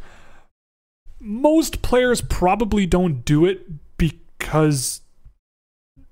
most 1.24 1.82
players 1.82 2.20
probably 2.20 2.86
don't 2.86 3.24
do 3.24 3.46
it 3.46 3.66
because 3.96 5.00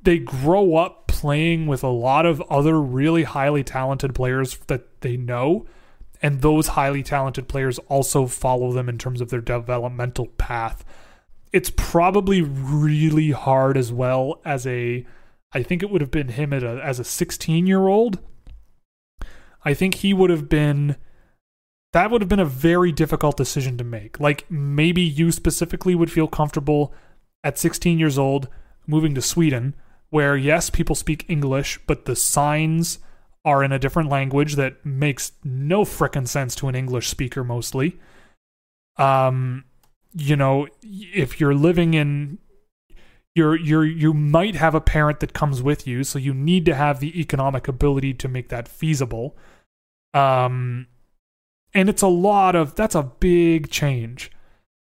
they 0.03 0.19
grow 0.19 0.77
up 0.77 1.07
playing 1.07 1.67
with 1.67 1.85
a 1.85 1.89
lot 1.89 2.27
of 2.27 2.41
other 2.43 2.81
really 2.81 3.23
highly 3.23 3.63
talented 3.63 4.15
players 4.15 4.57
that 4.67 5.01
they 5.03 5.17
know 5.17 5.67
and 6.23 6.41
those 6.41 6.69
highly 6.69 7.03
talented 7.03 7.49
players 7.49 7.79
also 7.89 8.27
follow 8.27 8.73
them 8.73 8.89
in 8.89 8.97
terms 8.97 9.21
of 9.21 9.29
their 9.31 9.41
developmental 9.41 10.27
path. 10.27 10.85
It's 11.53 11.71
probably 11.77 12.41
really 12.41 13.33
hard 13.33 13.77
as 13.77 13.93
well 13.93 14.41
as 14.45 14.67
a 14.67 15.05
i 15.55 15.63
think 15.63 15.83
it 15.83 15.91
would 15.91 16.01
have 16.01 16.11
been 16.11 16.29
him 16.29 16.53
a, 16.53 16.81
as 16.81 16.99
a 16.99 17.05
16 17.05 17.67
year 17.67 17.89
old 17.89 18.19
i 19.63 19.75
think 19.75 19.97
he 19.97 20.15
would 20.15 20.31
have 20.31 20.49
been 20.49 20.97
that 21.93 22.11
would 22.11 22.23
have 22.23 22.29
been 22.29 22.41
a 22.41 22.45
very 22.45 22.91
difficult 22.91 23.37
decision 23.37 23.77
to 23.79 23.85
make. 23.85 24.19
Like 24.19 24.51
maybe 24.51 25.03
you 25.03 25.31
specifically 25.31 25.95
would 25.95 26.11
feel 26.11 26.27
comfortable 26.27 26.93
at 27.45 27.59
16 27.59 27.99
years 27.99 28.19
old 28.19 28.49
moving 28.87 29.15
to 29.15 29.23
Sweden, 29.23 29.75
where 30.11 30.37
yes, 30.37 30.71
people 30.71 30.97
speak 30.97 31.27
English, 31.29 31.79
but 31.87 32.05
the 32.05 32.17
signs 32.17 32.99
are 33.45 33.63
in 33.63 33.73
a 33.73 33.79
different 33.79 34.09
language 34.09 34.57
that 34.57 34.85
makes 34.87 35.33
no 35.45 35.85
frickin' 35.85 36.29
sense 36.29 36.55
to 36.55 36.69
an 36.69 36.75
English 36.75 37.09
speaker 37.09 37.45
mostly. 37.45 37.99
Um, 38.97 39.65
you 40.15 40.37
know, 40.37 40.69
if 40.83 41.41
you're 41.41 41.55
living 41.55 41.95
in 41.95 42.39
you're 43.35 43.57
you're 43.57 43.85
you 43.85 44.13
might 44.13 44.55
have 44.55 44.75
a 44.75 44.81
parent 44.81 45.21
that 45.21 45.33
comes 45.33 45.63
with 45.63 45.87
you, 45.87 46.05
so 46.05 46.19
you 46.19 46.35
need 46.35 46.67
to 46.67 46.75
have 46.75 47.01
the 47.01 47.19
economic 47.19 47.67
ability 47.67 48.13
to 48.15 48.29
make 48.29 48.51
that 48.51 48.69
feasible. 48.69 49.37
Um 50.13 50.87
and 51.75 51.89
it's 51.89 52.03
a 52.03 52.09
lot 52.09 52.55
of 52.55 52.75
that's 52.75 52.95
a 52.95 53.03
big 53.03 53.71
change. 53.71 54.31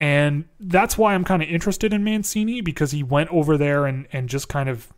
And 0.00 0.44
that's 0.60 0.96
why 0.96 1.14
I'm 1.14 1.24
kind 1.24 1.42
of 1.42 1.48
interested 1.48 1.92
in 1.92 2.05
Mancini 2.05 2.60
because 2.60 2.92
he 2.92 3.02
went 3.02 3.30
over 3.30 3.56
there 3.56 3.86
and 3.86 4.06
and 4.12 4.28
just 4.28 4.48
kind 4.48 4.68
of 4.68 4.92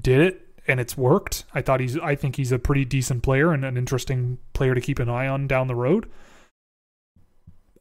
did 0.00 0.20
it 0.20 0.44
and 0.66 0.80
it's 0.80 0.96
worked. 0.96 1.44
I 1.54 1.60
thought 1.60 1.80
he's 1.80 1.98
I 1.98 2.14
think 2.14 2.36
he's 2.36 2.52
a 2.52 2.58
pretty 2.58 2.84
decent 2.84 3.22
player 3.22 3.52
and 3.52 3.64
an 3.64 3.76
interesting 3.76 4.38
player 4.52 4.74
to 4.74 4.80
keep 4.80 4.98
an 4.98 5.08
eye 5.08 5.26
on 5.26 5.46
down 5.46 5.66
the 5.66 5.74
road. 5.74 6.08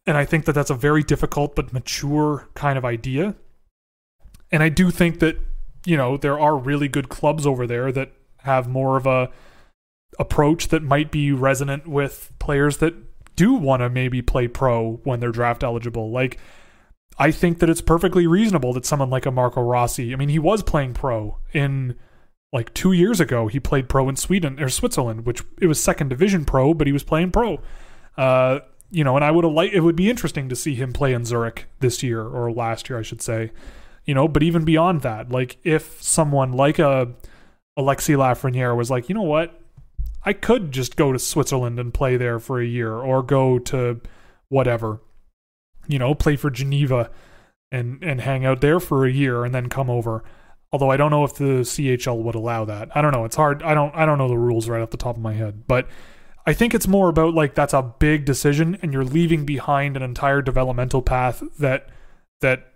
And 0.05 0.17
I 0.17 0.25
think 0.25 0.45
that 0.45 0.53
that's 0.53 0.69
a 0.69 0.75
very 0.75 1.03
difficult 1.03 1.55
but 1.55 1.71
mature 1.71 2.49
kind 2.55 2.77
of 2.77 2.83
idea. 2.83 3.35
And 4.51 4.61
I 4.61 4.69
do 4.69 4.91
think 4.91 5.19
that, 5.19 5.37
you 5.85 5.95
know, 5.95 6.17
there 6.17 6.39
are 6.39 6.57
really 6.57 6.87
good 6.87 7.07
clubs 7.07 7.47
over 7.47 7.65
there 7.65 7.91
that 7.91 8.11
have 8.39 8.67
more 8.67 8.97
of 8.97 9.07
a 9.07 9.31
approach 10.19 10.67
that 10.67 10.83
might 10.83 11.11
be 11.11 11.31
resonant 11.31 11.87
with 11.87 12.31
players 12.37 12.77
that 12.77 12.93
do 13.35 13.53
want 13.53 13.81
to 13.81 13.89
maybe 13.89 14.21
play 14.21 14.47
pro 14.47 14.99
when 15.03 15.19
they're 15.19 15.31
draft 15.31 15.63
eligible. 15.63 16.11
Like 16.11 16.39
I 17.17 17.31
think 17.31 17.59
that 17.59 17.69
it's 17.69 17.81
perfectly 17.81 18.27
reasonable 18.27 18.73
that 18.73 18.85
someone 18.85 19.09
like 19.09 19.25
a 19.25 19.31
Marco 19.31 19.61
Rossi, 19.61 20.13
I 20.13 20.15
mean, 20.15 20.29
he 20.29 20.39
was 20.39 20.63
playing 20.63 20.93
pro 20.93 21.37
in 21.53 21.95
like 22.51 22.73
2 22.73 22.91
years 22.91 23.19
ago. 23.19 23.47
He 23.47 23.59
played 23.59 23.89
pro 23.89 24.07
in 24.09 24.15
Sweden 24.15 24.61
or 24.61 24.69
Switzerland, 24.69 25.25
which 25.25 25.41
it 25.59 25.67
was 25.67 25.81
second 25.81 26.09
division 26.09 26.45
pro, 26.45 26.73
but 26.73 26.87
he 26.87 26.93
was 26.93 27.03
playing 27.03 27.31
pro. 27.31 27.59
Uh 28.17 28.59
you 28.91 29.03
know, 29.03 29.15
and 29.15 29.25
I 29.25 29.31
would 29.31 29.43
have 29.43 29.53
liked 29.53 29.73
it 29.73 29.81
would 29.81 29.95
be 29.95 30.09
interesting 30.09 30.49
to 30.49 30.55
see 30.55 30.75
him 30.75 30.93
play 30.93 31.13
in 31.13 31.25
Zurich 31.25 31.67
this 31.79 32.03
year 32.03 32.21
or 32.21 32.51
last 32.51 32.89
year, 32.89 32.99
I 32.99 33.01
should 33.01 33.23
say. 33.23 33.51
You 34.05 34.13
know, 34.13 34.27
but 34.27 34.43
even 34.43 34.65
beyond 34.65 35.01
that, 35.01 35.31
like 35.31 35.57
if 35.63 36.01
someone 36.01 36.51
like 36.51 36.77
a 36.77 37.13
Alexis 37.75 38.15
Lafreniere 38.15 38.75
was 38.77 38.91
like, 38.91 39.09
you 39.09 39.15
know 39.15 39.23
what, 39.23 39.59
I 40.25 40.33
could 40.33 40.71
just 40.71 40.95
go 40.95 41.11
to 41.11 41.19
Switzerland 41.19 41.79
and 41.79 41.93
play 41.93 42.17
there 42.17 42.39
for 42.39 42.61
a 42.61 42.65
year, 42.65 42.93
or 42.93 43.21
go 43.23 43.59
to 43.59 44.01
whatever, 44.49 45.01
you 45.87 45.99
know, 45.99 46.15
play 46.15 46.35
for 46.35 46.49
Geneva 46.49 47.09
and 47.71 48.03
and 48.03 48.21
hang 48.21 48.45
out 48.45 48.61
there 48.61 48.79
for 48.79 49.05
a 49.05 49.11
year 49.11 49.43
and 49.43 49.53
then 49.53 49.67
come 49.69 49.89
over. 49.89 50.23
Although 50.71 50.89
I 50.89 50.97
don't 50.97 51.11
know 51.11 51.23
if 51.23 51.35
the 51.35 51.61
CHL 51.61 52.23
would 52.23 52.35
allow 52.35 52.65
that. 52.65 52.95
I 52.95 53.01
don't 53.01 53.11
know. 53.11 53.25
It's 53.25 53.35
hard. 53.35 53.61
I 53.63 53.73
don't. 53.73 53.93
I 53.95 54.05
don't 54.05 54.17
know 54.17 54.27
the 54.27 54.37
rules 54.37 54.69
right 54.69 54.81
off 54.81 54.91
the 54.91 54.97
top 54.97 55.17
of 55.17 55.21
my 55.21 55.33
head, 55.33 55.67
but 55.67 55.87
I 56.45 56.53
think 56.53 56.73
it's 56.73 56.87
more 56.87 57.09
about 57.09 57.33
like 57.33 57.55
that's 57.55 57.73
a 57.73 57.81
big 57.81 58.25
decision 58.25 58.77
and 58.81 58.93
you're 58.93 59.05
leaving 59.05 59.45
behind 59.45 59.95
an 59.95 60.03
entire 60.03 60.41
developmental 60.41 61.01
path 61.01 61.43
that 61.59 61.89
that 62.41 62.73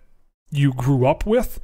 you 0.50 0.72
grew 0.72 1.06
up 1.06 1.26
with. 1.26 1.60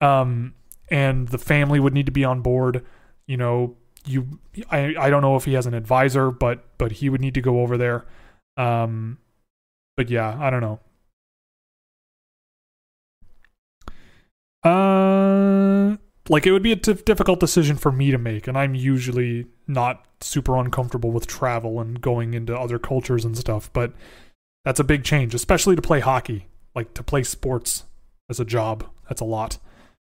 Um 0.00 0.54
and 0.90 1.28
the 1.28 1.38
family 1.38 1.80
would 1.80 1.94
need 1.94 2.06
to 2.06 2.12
be 2.12 2.24
on 2.24 2.42
board. 2.42 2.84
You 3.26 3.36
know, 3.36 3.76
you 4.04 4.38
I 4.70 4.94
I 4.98 5.10
don't 5.10 5.22
know 5.22 5.36
if 5.36 5.44
he 5.44 5.54
has 5.54 5.66
an 5.66 5.74
advisor, 5.74 6.30
but 6.30 6.64
but 6.78 6.92
he 6.92 7.08
would 7.08 7.20
need 7.20 7.34
to 7.34 7.40
go 7.40 7.60
over 7.60 7.76
there. 7.76 8.06
Um 8.56 9.18
but 9.96 10.10
yeah, 10.10 10.36
I 10.40 10.50
don't 10.50 10.60
know. 10.60 10.80
Uh 14.64 15.96
like 16.28 16.46
it 16.46 16.52
would 16.52 16.62
be 16.62 16.72
a 16.72 16.76
t- 16.76 16.94
difficult 16.94 17.40
decision 17.40 17.76
for 17.76 17.90
me 17.90 18.10
to 18.10 18.18
make 18.18 18.46
and 18.46 18.56
i'm 18.56 18.74
usually 18.74 19.46
not 19.66 20.06
super 20.20 20.56
uncomfortable 20.56 21.10
with 21.10 21.26
travel 21.26 21.80
and 21.80 22.00
going 22.00 22.34
into 22.34 22.56
other 22.56 22.78
cultures 22.78 23.24
and 23.24 23.36
stuff 23.36 23.72
but 23.72 23.92
that's 24.64 24.80
a 24.80 24.84
big 24.84 25.04
change 25.04 25.34
especially 25.34 25.74
to 25.74 25.82
play 25.82 26.00
hockey 26.00 26.46
like 26.74 26.94
to 26.94 27.02
play 27.02 27.22
sports 27.22 27.84
as 28.30 28.38
a 28.38 28.44
job 28.44 28.88
that's 29.08 29.20
a 29.20 29.24
lot 29.24 29.58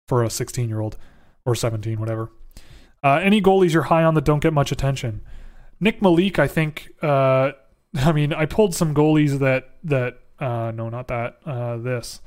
for 0.07 0.23
a 0.23 0.29
16 0.29 0.67
year 0.67 0.79
old 0.79 0.97
or 1.45 1.55
17 1.55 1.99
whatever 1.99 2.29
uh, 3.03 3.19
any 3.23 3.41
goalies 3.41 3.73
you're 3.73 3.83
high 3.83 4.03
on 4.03 4.13
that 4.13 4.25
don't 4.25 4.41
get 4.41 4.53
much 4.53 4.71
attention 4.71 5.21
nick 5.79 6.01
malik 6.01 6.39
i 6.39 6.47
think 6.47 6.89
uh, 7.01 7.51
i 7.95 8.11
mean 8.11 8.33
i 8.33 8.45
pulled 8.45 8.73
some 8.75 8.93
goalies 8.93 9.39
that 9.39 9.75
that 9.83 10.19
uh, 10.39 10.71
no 10.71 10.89
not 10.89 11.07
that 11.07 11.37
uh, 11.45 11.77
this 11.77 12.21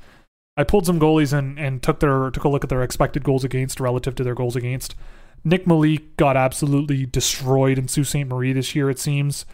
I 0.57 0.63
pulled 0.63 0.85
some 0.85 0.99
goalies 0.99 1.33
and, 1.37 1.59
and 1.59 1.83
took 1.83 1.99
their 1.99 2.31
took 2.31 2.45
a 2.45 2.49
look 2.49 2.63
at 2.63 2.69
their 2.69 2.81
expected 2.81 3.23
goals 3.23 3.43
against 3.43 3.79
relative 3.79 4.15
to 4.15 4.23
their 4.23 4.35
goals 4.35 4.55
against. 4.55 4.95
Nick 5.43 5.67
Malik 5.67 6.17
got 6.17 6.37
absolutely 6.37 7.05
destroyed 7.05 7.77
in 7.77 7.87
Sault 7.87 8.07
Ste. 8.07 8.25
Marie 8.25 8.53
this 8.53 8.73
year, 8.73 8.89
it 8.89 8.97
seems. 8.97 9.45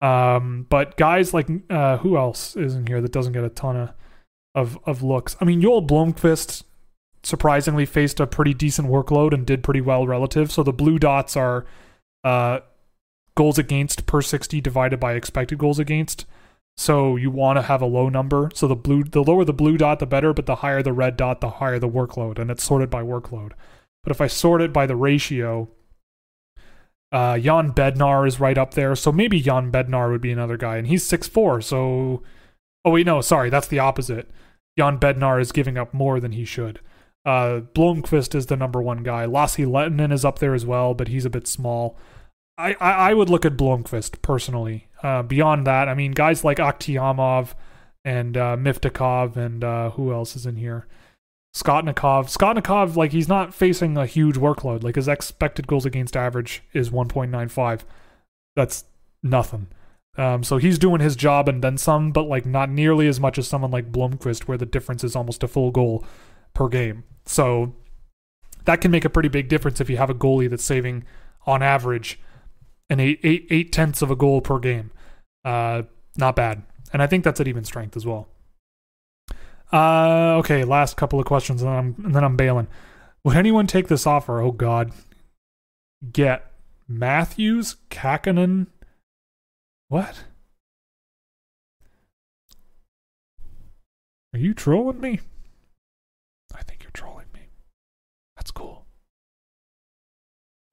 Um, 0.00 0.66
but 0.70 0.96
guys 0.96 1.34
like 1.34 1.48
uh, 1.70 1.98
who 1.98 2.16
else 2.16 2.56
is 2.56 2.74
in 2.74 2.86
here 2.86 3.00
that 3.00 3.12
doesn't 3.12 3.32
get 3.32 3.44
a 3.44 3.48
ton 3.48 3.76
of 3.76 3.90
of, 4.54 4.78
of 4.84 5.02
looks? 5.02 5.36
I 5.40 5.44
mean, 5.44 5.60
Joel 5.60 5.86
Blomqvist 5.86 6.62
surprisingly 7.26 7.86
faced 7.86 8.20
a 8.20 8.26
pretty 8.26 8.54
decent 8.54 8.88
workload 8.88 9.32
and 9.32 9.46
did 9.46 9.62
pretty 9.62 9.80
well 9.80 10.06
relative. 10.06 10.52
So 10.52 10.62
the 10.62 10.72
blue 10.72 10.98
dots 10.98 11.36
are 11.36 11.64
uh, 12.22 12.60
goals 13.36 13.58
against 13.58 14.06
per 14.06 14.22
60 14.22 14.60
divided 14.60 15.00
by 15.00 15.14
expected 15.14 15.58
goals 15.58 15.78
against. 15.78 16.26
So 16.76 17.16
you 17.16 17.30
want 17.30 17.56
to 17.56 17.62
have 17.62 17.82
a 17.82 17.86
low 17.86 18.08
number. 18.08 18.50
So 18.54 18.66
the 18.66 18.76
blue, 18.76 19.04
the 19.04 19.22
lower 19.22 19.44
the 19.44 19.52
blue 19.52 19.76
dot, 19.76 20.00
the 20.00 20.06
better. 20.06 20.32
But 20.32 20.46
the 20.46 20.56
higher 20.56 20.82
the 20.82 20.92
red 20.92 21.16
dot, 21.16 21.40
the 21.40 21.50
higher 21.50 21.78
the 21.78 21.88
workload, 21.88 22.38
and 22.38 22.50
it's 22.50 22.64
sorted 22.64 22.90
by 22.90 23.02
workload. 23.02 23.52
But 24.02 24.10
if 24.10 24.20
I 24.20 24.26
sort 24.26 24.60
it 24.60 24.72
by 24.72 24.86
the 24.86 24.96
ratio, 24.96 25.68
uh, 27.12 27.38
Jan 27.38 27.72
Bednar 27.72 28.26
is 28.26 28.40
right 28.40 28.58
up 28.58 28.74
there. 28.74 28.96
So 28.96 29.12
maybe 29.12 29.40
Jan 29.40 29.70
Bednar 29.70 30.10
would 30.10 30.20
be 30.20 30.32
another 30.32 30.56
guy, 30.56 30.76
and 30.76 30.88
he's 30.88 31.04
six 31.04 31.28
four. 31.28 31.60
So, 31.60 32.22
oh 32.84 32.90
wait, 32.90 33.06
no, 33.06 33.20
sorry, 33.20 33.50
that's 33.50 33.68
the 33.68 33.78
opposite. 33.78 34.28
Jan 34.76 34.98
Bednar 34.98 35.40
is 35.40 35.52
giving 35.52 35.78
up 35.78 35.94
more 35.94 36.18
than 36.18 36.32
he 36.32 36.44
should. 36.44 36.80
Uh, 37.24 37.60
Blomqvist 37.74 38.34
is 38.34 38.46
the 38.46 38.56
number 38.56 38.82
one 38.82 39.02
guy. 39.02 39.26
Lassi 39.26 39.66
Lehtinen 39.66 40.12
is 40.12 40.24
up 40.24 40.38
there 40.38 40.54
as 40.54 40.66
well, 40.66 40.94
but 40.94 41.08
he's 41.08 41.24
a 41.24 41.30
bit 41.30 41.46
small. 41.46 41.96
I, 42.58 42.74
I, 42.74 42.90
I 43.10 43.14
would 43.14 43.30
look 43.30 43.44
at 43.44 43.56
Blomqvist 43.56 44.22
personally. 44.22 44.88
Uh, 45.02 45.22
beyond 45.22 45.66
that, 45.66 45.88
I 45.88 45.94
mean, 45.94 46.12
guys 46.12 46.44
like 46.44 46.58
Akhtiamov 46.58 47.54
and 48.04 48.36
uh, 48.36 48.56
Miftakov 48.56 49.36
and 49.36 49.64
uh, 49.64 49.90
who 49.90 50.12
else 50.12 50.36
is 50.36 50.46
in 50.46 50.56
here? 50.56 50.86
Skotnikov. 51.56 52.30
Skotnikov, 52.36 52.96
like, 52.96 53.12
he's 53.12 53.28
not 53.28 53.54
facing 53.54 53.96
a 53.96 54.06
huge 54.06 54.36
workload. 54.36 54.82
Like, 54.82 54.96
his 54.96 55.08
expected 55.08 55.66
goals 55.66 55.86
against 55.86 56.16
average 56.16 56.62
is 56.72 56.90
1.95. 56.90 57.82
That's 58.56 58.84
nothing. 59.22 59.68
Um, 60.16 60.44
so 60.44 60.58
he's 60.58 60.78
doing 60.78 61.00
his 61.00 61.16
job 61.16 61.48
and 61.48 61.62
then 61.62 61.76
some, 61.76 62.12
but 62.12 62.28
like 62.28 62.46
not 62.46 62.70
nearly 62.70 63.08
as 63.08 63.18
much 63.18 63.36
as 63.36 63.48
someone 63.48 63.70
like 63.70 63.90
Blomqvist, 63.90 64.42
where 64.42 64.58
the 64.58 64.66
difference 64.66 65.02
is 65.02 65.16
almost 65.16 65.42
a 65.42 65.48
full 65.48 65.70
goal 65.70 66.04
per 66.54 66.68
game. 66.68 67.04
So 67.26 67.74
that 68.64 68.80
can 68.80 68.90
make 68.90 69.04
a 69.04 69.10
pretty 69.10 69.28
big 69.28 69.48
difference 69.48 69.80
if 69.80 69.90
you 69.90 69.96
have 69.96 70.10
a 70.10 70.14
goalie 70.14 70.48
that's 70.48 70.64
saving 70.64 71.04
on 71.46 71.62
average 71.62 72.18
an 72.90 73.00
eight, 73.00 73.20
eight, 73.22 73.46
eight 73.50 73.72
tenths 73.72 74.02
of 74.02 74.10
a 74.10 74.16
goal 74.16 74.40
per 74.40 74.58
game. 74.58 74.90
Uh, 75.44 75.82
not 76.16 76.36
bad. 76.36 76.62
And 76.92 77.02
I 77.02 77.06
think 77.06 77.24
that's 77.24 77.40
at 77.40 77.48
even 77.48 77.64
strength 77.64 77.96
as 77.96 78.06
well. 78.06 78.28
Uh, 79.72 80.36
okay, 80.38 80.64
last 80.64 80.96
couple 80.96 81.18
of 81.18 81.26
questions, 81.26 81.62
and 81.62 81.70
then 81.70 81.76
I'm, 81.76 82.04
and 82.04 82.14
then 82.14 82.24
I'm 82.24 82.36
bailing. 82.36 82.68
Would 83.24 83.36
anyone 83.36 83.66
take 83.66 83.88
this 83.88 84.06
offer? 84.06 84.40
Oh, 84.40 84.52
God. 84.52 84.92
Get 86.12 86.50
Matthews, 86.86 87.76
Kahkonen. 87.90 88.66
What? 89.88 90.24
Are 94.32 94.38
you 94.38 94.52
trolling 94.54 95.00
me? 95.00 95.20
I 96.54 96.62
think 96.62 96.82
you're 96.82 96.90
trolling 96.92 97.26
me. 97.32 97.48
That's 98.36 98.50
cool. 98.50 98.86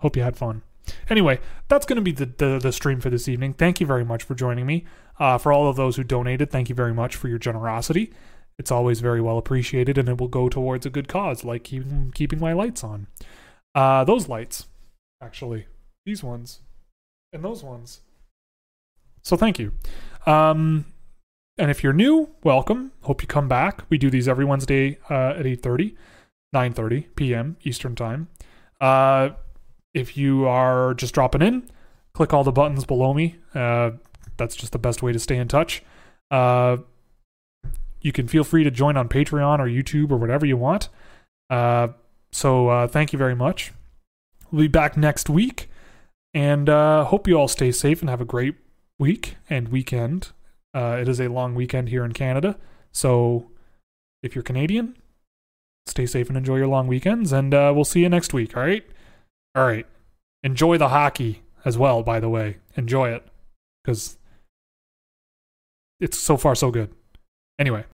Hope 0.01 0.15
you 0.15 0.23
had 0.23 0.35
fun. 0.35 0.63
Anyway, 1.09 1.39
that's 1.67 1.85
going 1.85 1.97
to 1.97 2.01
be 2.01 2.11
the, 2.11 2.25
the, 2.25 2.59
the 2.59 2.71
stream 2.71 2.99
for 2.99 3.09
this 3.09 3.27
evening. 3.27 3.53
Thank 3.53 3.79
you 3.79 3.85
very 3.85 4.03
much 4.03 4.23
for 4.23 4.35
joining 4.35 4.65
me. 4.65 4.85
Uh, 5.19 5.37
for 5.37 5.53
all 5.53 5.69
of 5.69 5.75
those 5.75 5.95
who 5.95 6.03
donated, 6.03 6.49
thank 6.49 6.69
you 6.69 6.75
very 6.75 6.93
much 6.93 7.15
for 7.15 7.27
your 7.27 7.37
generosity. 7.37 8.11
It's 8.57 8.71
always 8.71 8.99
very 8.99 9.21
well 9.21 9.37
appreciated, 9.37 9.97
and 9.97 10.09
it 10.09 10.19
will 10.19 10.27
go 10.27 10.49
towards 10.49 10.85
a 10.85 10.89
good 10.89 11.07
cause, 11.07 11.43
like 11.43 11.63
keeping 11.63 12.11
keeping 12.13 12.39
my 12.39 12.53
lights 12.53 12.83
on. 12.83 13.07
Uh, 13.73 14.03
those 14.03 14.27
lights, 14.27 14.67
actually, 15.21 15.67
these 16.05 16.23
ones, 16.23 16.59
and 17.31 17.43
those 17.43 17.63
ones. 17.63 18.01
So 19.23 19.37
thank 19.37 19.57
you. 19.59 19.73
Um, 20.25 20.85
and 21.57 21.71
if 21.71 21.83
you're 21.83 21.93
new, 21.93 22.29
welcome. 22.43 22.91
Hope 23.01 23.21
you 23.21 23.27
come 23.27 23.47
back. 23.47 23.83
We 23.89 23.97
do 23.97 24.09
these 24.09 24.27
every 24.27 24.45
Wednesday 24.45 24.97
uh, 25.09 25.35
at 25.37 25.45
8.30, 25.45 25.95
9.30 26.55 27.05
p.m. 27.15 27.57
Eastern 27.63 27.95
Time. 27.95 28.29
Uh, 28.79 29.29
if 29.93 30.17
you 30.17 30.47
are 30.47 30.93
just 30.93 31.13
dropping 31.13 31.41
in, 31.41 31.69
click 32.13 32.33
all 32.33 32.43
the 32.43 32.51
buttons 32.51 32.85
below 32.85 33.13
me. 33.13 33.35
Uh, 33.53 33.91
that's 34.37 34.55
just 34.55 34.71
the 34.71 34.79
best 34.79 35.01
way 35.03 35.11
to 35.13 35.19
stay 35.19 35.37
in 35.37 35.47
touch. 35.47 35.83
Uh, 36.29 36.77
you 38.01 38.11
can 38.11 38.27
feel 38.27 38.43
free 38.43 38.63
to 38.63 38.71
join 38.71 38.97
on 38.97 39.07
Patreon 39.09 39.59
or 39.59 39.67
YouTube 39.67 40.11
or 40.11 40.17
whatever 40.17 40.45
you 40.45 40.57
want. 40.57 40.89
Uh, 41.49 41.89
So 42.33 42.69
uh, 42.69 42.87
thank 42.87 43.11
you 43.11 43.19
very 43.19 43.35
much. 43.35 43.73
We'll 44.51 44.61
be 44.63 44.67
back 44.69 44.95
next 44.95 45.29
week, 45.29 45.69
and 46.33 46.69
uh, 46.69 47.03
hope 47.03 47.27
you 47.27 47.35
all 47.35 47.49
stay 47.49 47.73
safe 47.73 47.99
and 47.99 48.09
have 48.09 48.21
a 48.21 48.25
great 48.25 48.55
week 48.97 49.35
and 49.49 49.67
weekend. 49.67 50.29
Uh, 50.73 50.97
it 51.01 51.09
is 51.09 51.19
a 51.19 51.27
long 51.27 51.55
weekend 51.55 51.89
here 51.89 52.05
in 52.05 52.13
Canada, 52.13 52.57
so 52.93 53.51
if 54.23 54.33
you're 54.33 54.43
Canadian, 54.43 54.95
stay 55.85 56.05
safe 56.05 56.29
and 56.29 56.37
enjoy 56.37 56.55
your 56.55 56.67
long 56.67 56.87
weekends, 56.87 57.33
and 57.33 57.51
we'll 57.51 57.83
see 57.83 57.99
you 57.99 58.09
next 58.09 58.33
week. 58.33 58.55
All 58.55 58.63
right, 58.63 58.85
all 59.55 59.65
right. 59.65 59.85
Enjoy 60.43 60.77
the 60.77 60.89
hockey 60.89 61.43
as 61.65 61.77
well. 61.77 62.03
By 62.03 62.19
the 62.19 62.29
way, 62.29 62.57
enjoy 62.75 63.09
it 63.09 63.27
because 63.83 64.17
it's 65.99 66.17
so 66.17 66.37
far 66.37 66.55
so 66.55 66.71
good. 66.71 66.89
Anyway. 67.59 67.85